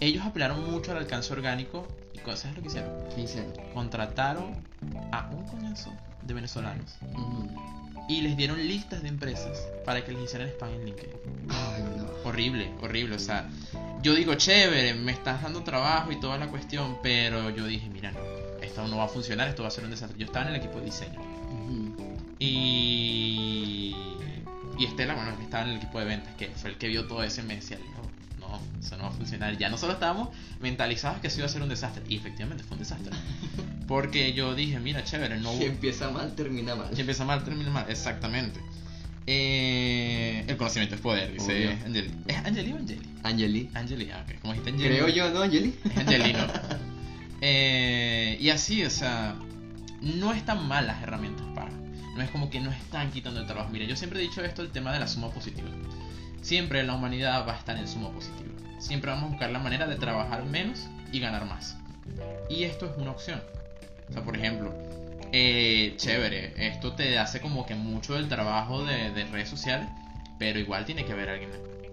Ellos 0.00 0.24
apelaron 0.24 0.70
mucho 0.70 0.92
al 0.92 0.98
alcance 0.98 1.32
orgánico 1.32 1.86
y 2.14 2.18
¿sabes 2.36 2.56
lo 2.56 2.62
que 2.62 2.68
hicieron? 2.68 2.90
¿Qué 3.14 3.20
hicieron? 3.22 3.52
Contrataron 3.74 4.64
a 5.12 5.28
un 5.30 5.44
coñazo 5.46 5.92
de 6.30 6.34
venezolanos 6.34 6.96
Ujú. 7.02 7.50
y 8.08 8.20
les 8.22 8.36
dieron 8.36 8.58
listas 8.66 9.02
de 9.02 9.08
empresas 9.08 9.66
para 9.84 10.04
que 10.04 10.12
les 10.12 10.22
hicieran 10.24 10.48
spam 10.48 10.70
en 10.70 10.84
LinkedIn. 10.86 11.16
Ay, 11.50 11.82
no. 11.96 12.06
Horrible, 12.28 12.70
horrible, 12.80 13.16
o 13.16 13.18
sea, 13.18 13.48
yo 14.02 14.14
digo, 14.14 14.34
chévere, 14.34 14.94
me 14.94 15.12
estás 15.12 15.42
dando 15.42 15.62
trabajo 15.62 16.12
y 16.12 16.20
toda 16.20 16.38
la 16.38 16.46
cuestión, 16.46 16.98
pero 17.02 17.50
yo 17.50 17.66
dije, 17.66 17.88
mira, 17.90 18.12
no, 18.12 18.20
esto 18.62 18.86
no 18.88 18.96
va 18.98 19.04
a 19.04 19.08
funcionar, 19.08 19.48
esto 19.48 19.62
va 19.62 19.68
a 19.68 19.70
ser 19.70 19.84
un 19.84 19.90
desastre. 19.90 20.18
Yo 20.18 20.26
estaba 20.26 20.46
en 20.46 20.54
el 20.54 20.60
equipo 20.60 20.78
de 20.78 20.84
diseño. 20.86 21.20
Ujú. 21.20 22.16
Y, 22.38 23.94
y 24.78 24.84
Estela, 24.84 25.14
bueno, 25.14 25.36
que 25.36 25.44
estaba 25.44 25.64
en 25.64 25.70
el 25.70 25.76
equipo 25.76 25.98
de 25.98 26.04
ventas, 26.06 26.34
que 26.36 26.48
fue 26.48 26.70
el 26.70 26.78
que 26.78 26.88
vio 26.88 27.06
todo 27.06 27.22
ese, 27.22 27.42
me 27.42 27.56
decía, 27.56 27.78
no, 28.50 28.80
eso 28.80 28.96
no 28.96 29.04
va 29.04 29.08
a 29.10 29.12
funcionar. 29.12 29.56
Ya 29.56 29.68
nosotros 29.68 29.94
estábamos 29.94 30.30
mentalizados 30.60 31.20
que 31.20 31.28
eso 31.28 31.38
iba 31.38 31.46
a 31.46 31.50
ser 31.50 31.62
un 31.62 31.68
desastre. 31.68 32.02
Y 32.08 32.16
efectivamente 32.16 32.64
fue 32.64 32.74
un 32.74 32.80
desastre. 32.80 33.10
Porque 33.86 34.32
yo 34.32 34.54
dije, 34.54 34.78
mira, 34.78 35.02
chévere, 35.04 35.38
no 35.38 35.52
Si 35.52 35.64
empieza 35.64 36.10
mal, 36.10 36.34
termina 36.34 36.76
mal. 36.76 36.94
Si 36.94 37.00
empieza 37.00 37.24
mal, 37.24 37.44
termina 37.44 37.70
mal. 37.70 37.86
Exactamente. 37.88 38.60
Eh, 39.26 40.44
el 40.46 40.56
conocimiento 40.56 40.94
es 40.94 41.00
poder, 41.00 41.32
dice 41.32 41.68
Obvio. 41.68 41.86
Angeli. 41.86 42.10
¿Es 42.26 42.36
Angeli 42.38 42.72
o 42.72 42.76
Angeli? 42.76 43.08
Angeli. 43.22 43.70
Angeli, 43.74 44.10
ah, 44.10 44.24
dijiste 44.26 44.70
Angeli. 44.70 44.88
Creo 44.88 45.08
yo, 45.08 45.30
¿no, 45.30 45.42
Angeli? 45.42 45.78
Es 45.84 45.96
Angelino. 45.96 46.46
Eh, 47.42 48.36
y 48.38 48.50
así, 48.50 48.84
o 48.84 48.90
sea, 48.90 49.34
no 50.02 50.34
están 50.34 50.68
mal 50.68 50.86
las 50.86 51.02
herramientas 51.02 51.46
para. 51.54 51.70
No 52.14 52.22
es 52.22 52.28
como 52.30 52.50
que 52.50 52.60
no 52.60 52.70
están 52.70 53.10
quitando 53.10 53.40
el 53.40 53.46
trabajo. 53.46 53.70
Mira, 53.70 53.86
yo 53.86 53.96
siempre 53.96 54.20
he 54.20 54.22
dicho 54.22 54.44
esto, 54.44 54.60
el 54.60 54.70
tema 54.70 54.92
de 54.92 55.00
la 55.00 55.06
suma 55.06 55.30
positiva. 55.30 55.70
Siempre 56.42 56.82
la 56.82 56.94
humanidad 56.94 57.46
va 57.46 57.54
a 57.54 57.58
estar 57.58 57.76
en 57.76 57.86
suma 57.88 58.10
positiva. 58.10 58.50
Siempre 58.78 59.10
vamos 59.10 59.26
a 59.26 59.28
buscar 59.30 59.50
la 59.50 59.58
manera 59.58 59.86
de 59.86 59.96
trabajar 59.96 60.44
menos 60.44 60.86
y 61.12 61.20
ganar 61.20 61.44
más. 61.44 61.76
Y 62.48 62.64
esto 62.64 62.86
es 62.86 62.92
una 62.96 63.10
opción. 63.10 63.42
O 64.08 64.12
sea, 64.12 64.22
por 64.22 64.36
ejemplo, 64.36 64.72
eh, 65.32 65.94
chévere, 65.96 66.54
esto 66.68 66.92
te 66.94 67.18
hace 67.18 67.40
como 67.40 67.66
que 67.66 67.74
mucho 67.74 68.14
del 68.14 68.28
trabajo 68.28 68.84
de, 68.84 69.10
de 69.12 69.24
redes 69.26 69.48
sociales, 69.48 69.88
pero 70.38 70.58
igual 70.58 70.84
tiene 70.86 71.04
que 71.04 71.12
haber 71.12 71.28
alguien 71.28 71.50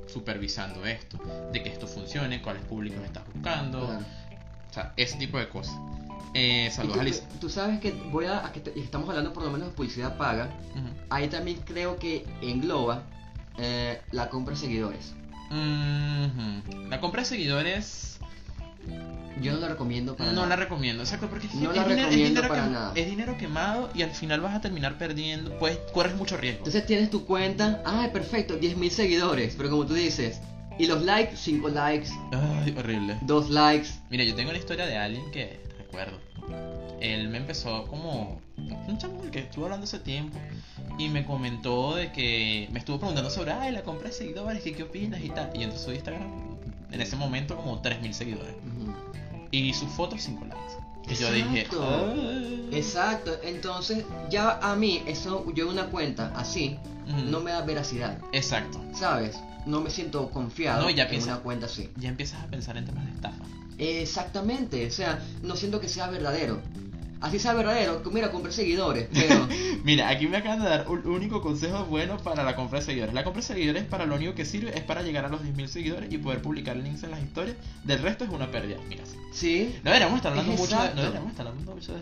supervisando 0.07 0.85
esto, 0.85 1.19
de 1.51 1.61
que 1.61 1.69
esto 1.69 1.85
funcione, 1.85 2.41
cuáles 2.41 2.63
públicos 2.63 3.03
estás 3.03 3.23
buscando, 3.33 3.85
Claro. 3.87 4.05
o 4.69 4.73
sea, 4.73 4.93
ese 4.95 5.17
tipo 5.17 5.37
de 5.37 5.49
cosas. 5.49 5.75
Eh, 6.33 6.69
saludos 6.71 6.95
tú, 6.95 7.01
a 7.01 7.03
Liz. 7.03 7.23
tú 7.41 7.49
sabes 7.49 7.79
que 7.81 7.91
voy 7.91 8.25
a, 8.25 8.45
a 8.45 8.51
que 8.53 8.61
te- 8.61 8.79
estamos 8.79 9.09
hablando 9.09 9.33
por 9.33 9.43
lo 9.43 9.51
menos 9.51 9.67
de 9.67 9.73
publicidad 9.73 10.17
paga. 10.17 10.49
Ahí 11.09 11.27
también 11.27 11.59
creo 11.65 11.97
que 11.97 12.25
engloba 12.41 13.03
eh, 13.57 14.01
la 14.11 14.29
compra 14.29 14.53
de 14.53 14.59
seguidores. 14.59 15.13
La 16.89 16.99
compra 16.99 17.21
de 17.21 17.25
seguidores 17.27 18.19
Yo 19.41 19.53
no 19.53 19.59
la 19.59 19.67
recomiendo 19.69 20.15
para 20.15 20.31
no 20.31 20.37
nada. 20.41 20.47
la 20.49 20.55
recomiendo, 20.57 21.03
exacto, 21.03 21.27
porque 21.29 21.47
es, 21.47 21.55
No 21.55 21.71
es 21.71 21.77
la 21.77 21.83
dinero, 21.83 21.99
es 22.01 22.05
recomiendo 22.05 22.41
dinero 22.41 22.47
para 22.47 22.65
quem- 22.65 22.71
nada. 22.71 22.91
es 22.95 23.09
dinero 23.09 23.37
quemado 23.37 23.89
y 23.93 24.01
al 24.01 24.11
final 24.11 24.41
vas 24.41 24.55
a 24.55 24.61
terminar 24.61 24.97
perdiendo, 24.97 25.57
pues 25.59 25.77
corres 25.93 26.15
mucho 26.15 26.37
riesgo. 26.37 26.59
Entonces 26.59 26.85
tienes 26.85 27.09
tu 27.09 27.25
cuenta, 27.25 27.81
ah, 27.85 28.09
perfecto, 28.11 28.57
10.000 28.59 28.89
seguidores, 28.91 29.53
pero 29.57 29.69
como 29.69 29.85
tú 29.85 29.93
dices, 29.93 30.41
y 30.79 30.85
los 30.87 31.03
likes, 31.03 31.35
5 31.37 31.69
likes, 31.69 32.09
Ay, 32.31 32.75
horrible. 32.77 33.17
2 33.21 33.49
likes. 33.49 33.89
Mira, 34.09 34.23
yo 34.23 34.35
tengo 34.35 34.49
una 34.49 34.59
historia 34.59 34.85
de 34.85 34.97
alguien 34.97 35.29
que 35.31 35.59
acuerdo. 35.87 36.17
Él 36.99 37.29
me 37.29 37.37
empezó 37.37 37.85
como 37.87 38.39
un 38.87 38.97
chamo 38.97 39.21
que 39.31 39.39
estuvo 39.39 39.65
hablando 39.65 39.83
hace 39.85 39.99
tiempo 39.99 40.37
y 40.97 41.09
me 41.09 41.25
comentó 41.25 41.95
de 41.95 42.11
que 42.11 42.67
me 42.71 42.79
estuvo 42.79 42.97
preguntando 42.97 43.29
sobre, 43.29 43.51
ay, 43.51 43.71
la 43.71 43.83
compra 43.83 44.07
de 44.09 44.13
seguidores, 44.13 44.61
que 44.63 44.73
qué 44.73 44.83
opinas 44.83 45.21
y 45.23 45.29
tal. 45.29 45.51
Y 45.53 45.63
entonces 45.63 45.85
su 45.85 45.91
Instagram, 45.93 46.23
en 46.91 47.01
ese 47.01 47.15
momento, 47.15 47.55
como 47.55 47.81
3.000 47.81 48.13
seguidores. 48.13 48.55
Y 49.51 49.73
su 49.73 49.87
foto, 49.87 50.17
5 50.17 50.45
likes. 50.45 50.57
Y 51.09 51.15
yo 51.15 51.31
dije, 51.31 51.61
Exacto. 51.61 51.83
"Ah". 51.83 52.13
Exacto, 52.71 53.31
entonces 53.43 54.03
ya 54.29 54.59
a 54.61 54.75
mí, 54.75 55.01
eso, 55.07 55.45
yo 55.53 55.69
una 55.69 55.85
cuenta 55.87 56.33
así, 56.35 56.77
no 57.29 57.39
me 57.39 57.51
da 57.51 57.61
veracidad, 57.61 58.17
Exacto. 58.33 58.81
¿sabes? 58.93 59.39
No 59.65 59.79
me 59.81 59.89
siento 59.89 60.29
confiado 60.29 60.83
No, 60.83 60.89
ya 60.89 61.03
en 61.03 61.09
piensa- 61.09 61.33
una 61.33 61.39
cuenta 61.43 61.65
así. 61.67 61.89
Ya 61.97 62.09
empiezas 62.09 62.41
a 62.43 62.47
pensar 62.47 62.75
en 62.77 62.85
temas 62.85 63.05
de 63.05 63.11
estafa. 63.11 63.45
Exactamente, 63.77 64.87
o 64.87 64.91
sea, 64.91 65.19
no 65.43 65.55
siento 65.55 65.79
que 65.79 65.87
sea 65.89 66.09
verdadero. 66.09 66.61
Así 67.19 67.39
sea 67.39 67.55
verdadero, 67.55 68.03
mira, 68.11 68.31
compré 68.31 68.51
seguidores, 68.51 69.07
pero 69.11 69.47
Mira, 69.83 70.07
aquí 70.09 70.27
me 70.27 70.37
acaban 70.37 70.61
de 70.61 70.69
dar 70.69 70.87
un 70.87 71.07
único 71.07 71.41
consejo 71.41 71.85
bueno 71.85 72.17
para 72.17 72.43
la 72.43 72.55
compra 72.55 72.77
de 72.79 72.85
seguidores. 72.85 73.15
La 73.15 73.23
compra 73.23 73.41
de 73.41 73.47
seguidores 73.47 73.85
para 73.85 74.05
lo 74.05 74.15
único 74.17 74.35
que 74.35 74.45
sirve 74.45 74.77
es 74.77 74.83
para 74.83 75.01
llegar 75.01 75.25
a 75.25 75.29
los 75.29 75.41
10.000 75.41 75.65
seguidores 75.67 76.13
y 76.13 76.19
poder 76.19 76.43
publicar 76.43 76.75
links 76.75 77.01
en 77.03 77.09
las 77.11 77.19
historias. 77.23 77.55
Del 77.83 78.03
resto 78.03 78.23
es 78.25 78.29
una 78.29 78.51
pérdida. 78.51 78.77
Mira, 78.87 79.01
sí. 79.31 79.73
no 79.83 79.85
deberíamos 79.89 80.17
estar 80.17 80.31
hablando 80.31 80.53
Es 80.53 80.59
mucho 80.59 80.75
de, 80.79 80.89
no 80.89 81.01
deberíamos 81.01 81.31
estar 81.31 81.47
hablando 81.47 81.71
mucho 81.73 81.93
de. 81.95 82.01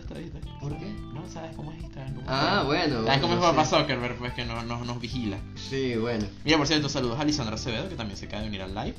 ¿Por 0.60 0.76
qué? 0.78 0.86
No 1.14 1.26
sabes 1.32 1.56
cómo 1.56 1.72
es 1.72 1.82
Instagram. 1.82 2.14
cómo 2.16 2.26
Ah, 2.28 2.58
es. 2.60 2.66
bueno. 2.66 3.04
¿Sabes 3.06 3.20
cómo 3.22 3.34
es 3.34 3.40
Papá 3.40 3.64
sí. 3.64 3.70
Zuckerberg? 3.74 4.16
Pues 4.18 4.34
que 4.34 4.44
no, 4.44 4.62
no- 4.64 4.84
nos 4.84 5.00
vigila. 5.00 5.38
Sí, 5.54 5.94
bueno. 5.96 6.26
Mira, 6.44 6.58
por 6.58 6.66
cierto, 6.66 6.90
saludos 6.90 7.18
a 7.18 7.24
Lisandra 7.24 7.54
Acevedo, 7.54 7.88
que 7.88 7.94
también 7.94 8.18
se 8.18 8.26
acaba 8.26 8.42
de 8.42 8.48
unir 8.48 8.60
al 8.60 8.74
live. 8.74 8.94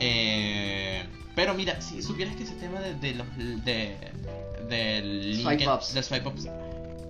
Eh, 0.00 1.02
pero 1.34 1.54
mira, 1.54 1.80
si 1.80 2.02
supieras 2.02 2.34
que 2.36 2.42
ese 2.44 2.54
tema 2.54 2.80
de, 2.80 2.94
de 2.94 3.14
los 3.14 3.26
de, 3.64 5.00
link 5.02 5.60
en- 5.62 5.68
ups. 5.68 5.86
swipe 6.02 6.28
ups 6.28 6.46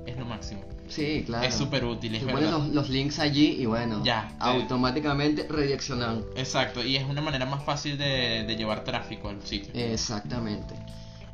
es 0.06 0.16
lo 0.16 0.24
máximo. 0.24 0.62
Sí, 0.88 1.22
claro. 1.26 1.46
Es 1.46 1.54
súper 1.54 1.84
útil, 1.84 2.14
es 2.14 2.24
verdad. 2.24 2.50
los, 2.50 2.68
los 2.68 2.88
links 2.88 3.18
allí 3.18 3.56
y 3.60 3.66
bueno, 3.66 4.02
Ya, 4.04 4.28
te- 4.38 4.44
automáticamente 4.48 5.46
redireccionan. 5.46 6.24
Exacto, 6.34 6.82
y 6.82 6.96
es 6.96 7.04
una 7.04 7.20
manera 7.20 7.44
más 7.44 7.62
fácil 7.62 7.98
de, 7.98 8.44
de 8.44 8.56
llevar 8.56 8.84
tráfico 8.84 9.28
al 9.28 9.42
sitio. 9.42 9.70
Exactamente. 9.74 10.74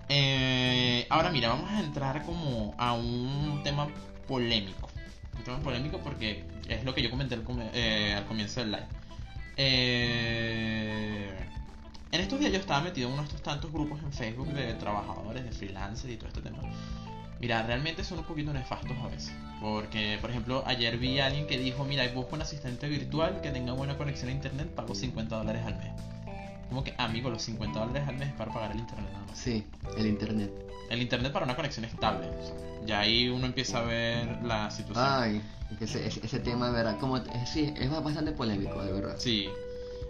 Eh, 0.09 1.07
ahora 1.09 1.31
mira, 1.31 1.49
vamos 1.51 1.71
a 1.71 1.81
entrar 1.81 2.25
como 2.25 2.75
a 2.79 2.93
un 2.95 3.61
tema 3.65 3.89
polémico. 4.27 4.89
Un 5.39 5.45
tema 5.45 5.59
polémico 5.61 5.99
porque 5.99 6.45
es 6.69 6.85
lo 6.85 6.95
que 6.95 7.03
yo 7.03 7.11
comenté 7.11 7.35
al, 7.37 7.45
eh, 7.75 8.15
al 8.17 8.27
comienzo 8.27 8.61
del 8.61 8.73
live. 8.73 8.87
Eh, 9.57 11.31
en 12.13 12.21
estos 12.21 12.39
días 12.39 12.53
yo 12.53 12.59
estaba 12.59 12.81
metido 12.81 13.09
en 13.09 13.15
uno 13.15 13.23
de 13.23 13.29
estos 13.29 13.43
tantos 13.43 13.73
grupos 13.73 14.03
en 14.03 14.13
Facebook 14.13 14.49
de 14.49 14.75
trabajadores, 14.75 15.45
de 15.45 15.51
freelancers 15.51 16.13
y 16.13 16.17
todo 16.17 16.29
este 16.29 16.43
tema. 16.43 16.59
Mira, 17.41 17.63
realmente 17.63 18.05
son 18.05 18.21
un 18.21 18.25
poquito 18.25 18.53
nefastos 18.53 18.97
a 19.03 19.09
veces. 19.09 19.35
Porque, 19.61 20.19
por 20.21 20.31
ejemplo, 20.31 20.63
ayer 20.67 20.97
vi 20.99 21.19
a 21.21 21.27
alguien 21.27 21.47
que 21.47 21.59
dijo, 21.59 21.85
mira, 21.85 22.07
busco 22.15 22.37
un 22.37 22.43
asistente 22.43 22.89
virtual 22.89 23.41
que 23.41 23.51
tenga 23.51 23.73
buena 23.73 23.97
conexión 23.97 24.31
a 24.31 24.33
internet, 24.33 24.69
pago 24.75 24.95
50 24.95 25.37
dólares 25.37 25.63
al 25.67 25.77
mes. 25.77 25.93
Como 26.69 26.85
que, 26.85 26.95
amigo, 26.97 27.31
los 27.31 27.43
50 27.43 27.79
dólares 27.79 28.09
al 28.09 28.17
mes 28.17 28.29
es 28.29 28.35
para 28.35 28.53
pagar 28.53 28.73
el 28.73 28.79
internet 28.79 29.11
nada 29.13 29.27
más. 29.27 29.39
Sí, 29.39 29.65
el 29.97 30.07
internet. 30.07 30.51
El 30.91 31.03
internet 31.03 31.33
para 31.33 31.45
una 31.45 31.57
conexión 31.57 31.85
estable. 31.85 32.29
ya 32.87 33.01
ahí 33.01 33.29
uno 33.29 33.47
empieza 33.47 33.79
a 33.79 33.83
ver 33.83 34.43
la 34.43 34.71
situación. 34.71 35.07
Ay, 35.09 35.43
ese, 35.81 36.07
ese, 36.07 36.21
ese 36.25 36.39
tema 36.39 36.69
de 36.69 36.73
verdad, 36.73 36.99
como 36.99 37.17
es, 37.17 37.25
sí, 37.53 37.73
es 37.77 37.91
bastante 37.91 38.33
polémico, 38.33 38.83
de 38.83 38.93
verdad. 38.93 39.17
Sí. 39.19 39.49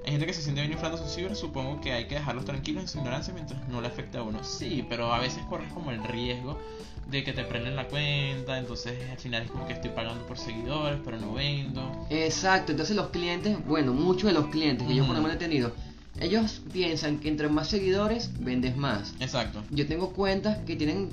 Hay 0.05 0.11
gente 0.11 0.27
que 0.27 0.35
se 0.35 0.43
siente 0.43 0.61
bien 0.61 0.73
inflando 0.73 0.99
sus 0.99 1.11
cifras, 1.11 1.39
supongo 1.39 1.81
que 1.81 1.93
hay 1.93 2.07
que 2.07 2.17
dejarlos 2.17 2.45
tranquilos 2.45 2.83
en 2.83 2.89
su 2.89 2.99
ignorancia 2.99 3.33
mientras 3.33 3.67
no 3.69 3.81
le 3.81 3.87
afecte 3.89 4.19
a 4.19 4.23
uno. 4.23 4.45
Sí, 4.45 4.85
pero 4.87 5.15
a 5.15 5.19
veces 5.19 5.43
corres 5.49 5.73
como 5.73 5.91
el 5.93 6.05
riesgo 6.05 6.61
de 7.07 7.25
que 7.25 7.33
te 7.33 7.45
prenden 7.45 7.75
la 7.75 7.89
cuenta, 7.89 8.59
entonces 8.59 8.99
al 9.11 9.19
final 9.19 9.43
es 9.45 9.51
como 9.51 9.67
que 9.67 9.73
estoy 9.73 9.91
pagando 9.91 10.27
por 10.27 10.37
seguidores, 10.37 11.01
pero 11.03 11.19
no 11.19 11.33
vendo. 11.33 12.07
Exacto, 12.11 12.73
entonces 12.73 12.97
los 12.97 13.09
clientes, 13.09 13.65
bueno, 13.67 13.95
muchos 13.95 14.25
de 14.25 14.33
los 14.39 14.47
clientes 14.49 14.87
que 14.87 14.95
yo 14.95 15.07
por 15.07 15.17
lo 15.17 15.23
menos 15.23 15.37
he 15.37 15.39
tenido, 15.39 15.73
ellos 16.21 16.63
piensan 16.73 17.19
que 17.19 17.29
entre 17.29 17.49
más 17.49 17.69
seguidores 17.69 18.31
vendes 18.41 18.77
más. 18.77 19.15
Exacto. 19.21 19.63
Yo 19.71 19.87
tengo 19.87 20.13
cuentas 20.13 20.59
que 20.67 20.77
tienen 20.77 21.11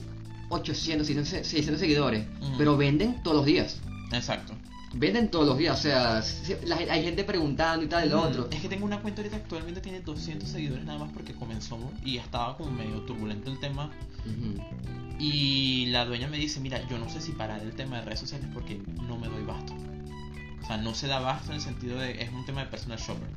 800, 0.50 1.08
600, 1.08 1.48
600 1.48 1.80
seguidores, 1.80 2.26
pero 2.58 2.78
venden 2.78 3.22
todos 3.24 3.38
los 3.38 3.46
días. 3.46 3.78
Exacto. 4.12 4.54
Venden 4.94 5.32
todos 5.32 5.48
los 5.48 5.58
días, 5.58 5.80
o 5.80 5.82
sea, 5.82 6.22
hay 6.90 7.04
gente 7.04 7.24
preguntando 7.24 7.86
y 7.86 7.88
tal, 7.88 8.04
el 8.04 8.14
Mm, 8.14 8.20
otro. 8.20 8.50
Es 8.52 8.60
que 8.60 8.68
tengo 8.68 8.86
una 8.86 9.00
cuenta 9.00 9.22
ahorita 9.22 9.38
actualmente 9.38 9.80
tiene 9.80 10.02
200 10.02 10.50
seguidores 10.50 10.84
nada 10.84 11.00
más 11.00 11.14
porque 11.14 11.34
comenzó 11.34 11.80
y 12.04 12.18
estaba 12.18 12.58
como 12.58 12.72
medio 12.72 13.00
turbulento 13.04 13.50
el 13.50 13.60
tema. 13.60 13.90
Y 15.18 15.86
la 15.88 16.06
dueña 16.06 16.28
me 16.28 16.38
dice, 16.38 16.60
mira, 16.60 16.86
yo 16.90 16.98
no 16.98 17.10
sé 17.10 17.22
si 17.22 17.32
parar 17.32 17.62
el 17.62 17.74
tema 17.74 18.00
de 18.00 18.06
redes 18.06 18.20
sociales 18.20 18.48
porque 18.54 18.82
no 19.08 19.18
me 19.18 19.28
doy 19.28 19.44
basto. 19.46 19.74
O 20.62 20.66
sea, 20.68 20.78
no 20.78 20.94
se 20.94 21.08
da 21.08 21.20
basto 21.20 21.50
en 21.52 21.56
el 21.56 21.62
sentido 21.62 21.98
de, 21.98 22.22
es 22.22 22.30
un 22.32 22.46
tema 22.46 22.62
de 22.62 22.68
personal 22.68 22.98
shopper. 23.00 23.28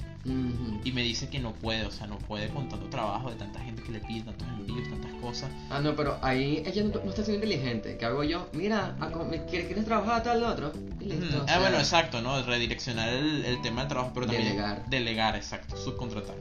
Y 0.85 0.93
me 0.93 1.03
dice 1.03 1.29
que 1.29 1.39
no 1.39 1.53
puede, 1.53 1.85
o 1.85 1.91
sea, 1.91 2.07
no 2.07 2.19
puede 2.19 2.49
con 2.49 2.69
tanto 2.69 2.87
trabajo 2.89 3.29
de 3.31 3.37
tanta 3.37 3.61
gente 3.61 3.83
que 3.83 3.93
le 3.93 4.01
pide, 4.01 4.23
tantos 4.23 4.47
envíos, 4.49 4.89
tantas 4.89 5.13
cosas. 5.21 5.51
Ah, 5.71 5.81
no, 5.81 5.95
pero 5.95 6.19
ahí 6.23 6.63
ella 6.65 6.83
no, 6.85 6.89
no 7.03 7.11
está 7.11 7.23
siendo 7.25 7.45
inteligente. 7.45 7.99
¿Qué 7.99 8.07
hago 8.07 8.25
yo? 8.25 8.49
Mira, 8.55 8.97
a 9.01 9.07
me- 9.09 9.45
¿quieres, 9.45 9.67
quieres 9.67 9.85
trabajar 9.85 10.23
tal 10.23 10.43
otro? 10.43 10.73
Y 11.01 11.05
listo. 11.05 11.43
O 11.43 11.47
Ah, 11.49 11.59
bueno, 11.59 11.77
exacto, 11.79 12.23
¿no? 12.23 12.43
Redireccionar 12.43 13.09
el, 13.11 13.45
el 13.45 13.61
tema 13.61 13.83
del 13.83 13.89
trabajo, 13.89 14.13
pero 14.15 14.27
también 14.27 14.49
Delegar. 14.49 14.85
delegar, 14.89 15.37
exacto, 15.37 15.77
subcontratar. 15.77 16.37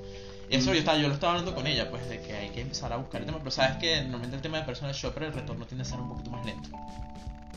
Eso 0.50 0.72
yo, 0.74 0.80
estaba, 0.80 0.98
yo 0.98 1.08
lo 1.10 1.14
estaba 1.16 1.34
hablando 1.34 1.56
con 1.56 1.66
ella, 1.68 1.90
pues, 1.90 2.08
de 2.08 2.22
que 2.22 2.34
hay 2.36 2.50
que 2.50 2.62
empezar 2.62 2.94
a 2.94 2.98
buscar 2.98 3.20
el 3.22 3.26
tema, 3.26 3.40
pero 3.40 3.52
sabes 3.52 3.78
que 3.78 4.02
normalmente 4.02 4.36
el 4.38 4.42
tema 4.42 4.60
de 4.60 4.64
personal 4.66 4.94
shopper, 4.94 5.24
el 5.24 5.34
retorno 5.34 5.66
tiende 5.66 5.82
a 5.82 5.86
ser 5.86 6.00
un 6.00 6.10
poquito 6.10 6.30
más 6.30 6.46
lento. 6.46 6.70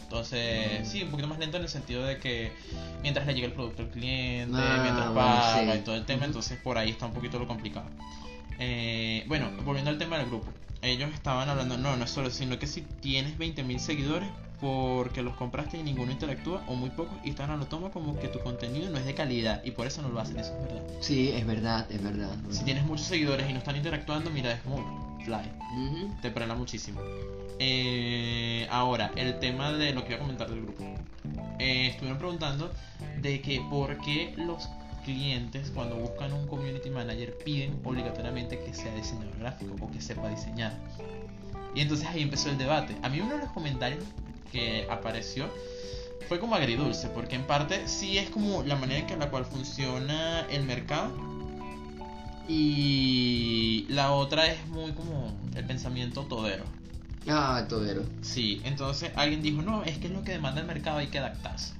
Entonces, 0.04 0.88
sí, 0.88 1.02
un 1.02 1.10
poquito 1.10 1.28
más 1.28 1.38
lento 1.38 1.56
en 1.56 1.64
el 1.64 1.68
sentido 1.68 2.04
de 2.04 2.18
que 2.18 2.52
mientras 3.02 3.26
le 3.26 3.34
llega 3.34 3.46
el 3.46 3.52
producto 3.52 3.82
al 3.82 3.88
cliente, 3.90 4.56
Ah, 4.56 4.80
mientras 4.82 5.06
bueno, 5.12 5.14
paga 5.14 5.72
sí. 5.74 5.78
y 5.80 5.82
todo 5.82 5.94
el 5.96 6.04
tema, 6.04 6.24
entonces 6.24 6.58
por 6.58 6.78
ahí 6.78 6.90
está 6.90 7.06
un 7.06 7.12
poquito 7.12 7.38
lo 7.38 7.46
complicado. 7.46 7.86
Eh, 8.58 9.24
bueno, 9.26 9.50
volviendo 9.64 9.90
al 9.90 9.98
tema 9.98 10.18
del 10.18 10.26
grupo. 10.26 10.46
Ellos 10.82 11.10
estaban 11.12 11.48
hablando, 11.48 11.76
no, 11.76 11.96
no 11.96 12.04
es 12.04 12.10
solo, 12.10 12.30
sino 12.30 12.58
que 12.58 12.66
si 12.66 12.82
tienes 12.82 13.36
20.000 13.38 13.78
seguidores 13.78 14.28
porque 14.60 15.22
los 15.22 15.34
compraste 15.34 15.76
y 15.78 15.82
ninguno 15.82 16.12
interactúa 16.12 16.62
o 16.66 16.74
muy 16.74 16.90
pocos 16.90 17.14
y 17.24 17.30
están 17.30 17.58
lo 17.58 17.66
toma 17.66 17.90
como 17.90 18.18
que 18.18 18.28
tu 18.28 18.40
contenido 18.40 18.88
no 18.88 18.98
es 18.98 19.04
de 19.04 19.14
calidad 19.14 19.62
y 19.64 19.72
por 19.72 19.86
eso 19.86 20.00
no 20.00 20.08
lo 20.08 20.18
hacen, 20.20 20.38
eso 20.38 20.54
es 20.54 20.62
verdad. 20.62 20.82
Sí, 21.00 21.30
es 21.34 21.46
verdad, 21.46 21.86
es 21.90 22.02
verdad. 22.02 22.34
Si 22.50 22.64
tienes 22.64 22.84
muchos 22.84 23.06
seguidores 23.06 23.48
y 23.50 23.52
no 23.52 23.58
están 23.58 23.76
interactuando, 23.76 24.30
mira, 24.30 24.52
es 24.52 24.60
como 24.60 25.05
fly, 25.26 25.50
te 26.22 26.30
frena 26.30 26.54
muchísimo. 26.54 27.00
Eh, 27.58 28.66
ahora, 28.70 29.10
el 29.16 29.38
tema 29.38 29.72
de 29.72 29.92
lo 29.92 30.04
que 30.04 30.12
iba 30.12 30.16
a 30.16 30.20
comentar 30.20 30.48
del 30.48 30.62
grupo. 30.62 30.84
Eh, 31.58 31.88
estuvieron 31.88 32.18
preguntando 32.18 32.72
de 33.20 33.40
que 33.40 33.60
por 33.68 33.98
qué 33.98 34.34
los 34.36 34.68
clientes 35.04 35.70
cuando 35.74 35.96
buscan 35.96 36.32
un 36.32 36.46
community 36.46 36.90
manager 36.90 37.36
piden 37.44 37.80
obligatoriamente 37.84 38.58
que 38.58 38.74
sea 38.74 38.94
diseñador 38.94 39.38
gráfico 39.38 39.74
o 39.80 39.90
que 39.90 40.00
sepa 40.00 40.28
diseñar. 40.28 40.72
Y 41.74 41.80
entonces 41.80 42.06
ahí 42.08 42.22
empezó 42.22 42.50
el 42.50 42.58
debate. 42.58 42.96
A 43.02 43.08
mí 43.08 43.20
uno 43.20 43.34
de 43.34 43.42
los 43.42 43.50
comentarios 43.50 44.04
que 44.52 44.86
apareció 44.90 45.48
fue 46.28 46.40
como 46.40 46.56
agridulce, 46.56 47.08
porque 47.08 47.36
en 47.36 47.44
parte 47.44 47.86
sí 47.86 48.18
es 48.18 48.30
como 48.30 48.62
la 48.62 48.76
manera 48.76 49.06
en 49.08 49.18
la 49.18 49.30
cual 49.30 49.44
funciona 49.44 50.46
el 50.50 50.64
mercado. 50.64 51.35
Y 52.48 53.86
la 53.88 54.12
otra 54.12 54.46
es 54.46 54.66
muy 54.68 54.92
como 54.92 55.36
el 55.54 55.64
pensamiento 55.64 56.22
todero. 56.22 56.64
Ah, 57.28 57.64
todero. 57.68 58.04
Sí, 58.22 58.60
entonces 58.64 59.10
alguien 59.16 59.42
dijo, 59.42 59.62
no, 59.62 59.82
es 59.82 59.98
que 59.98 60.06
es 60.06 60.12
lo 60.12 60.22
que 60.22 60.32
demanda 60.32 60.60
el 60.60 60.66
mercado, 60.66 60.98
hay 60.98 61.08
que 61.08 61.18
adaptarse. 61.18 61.74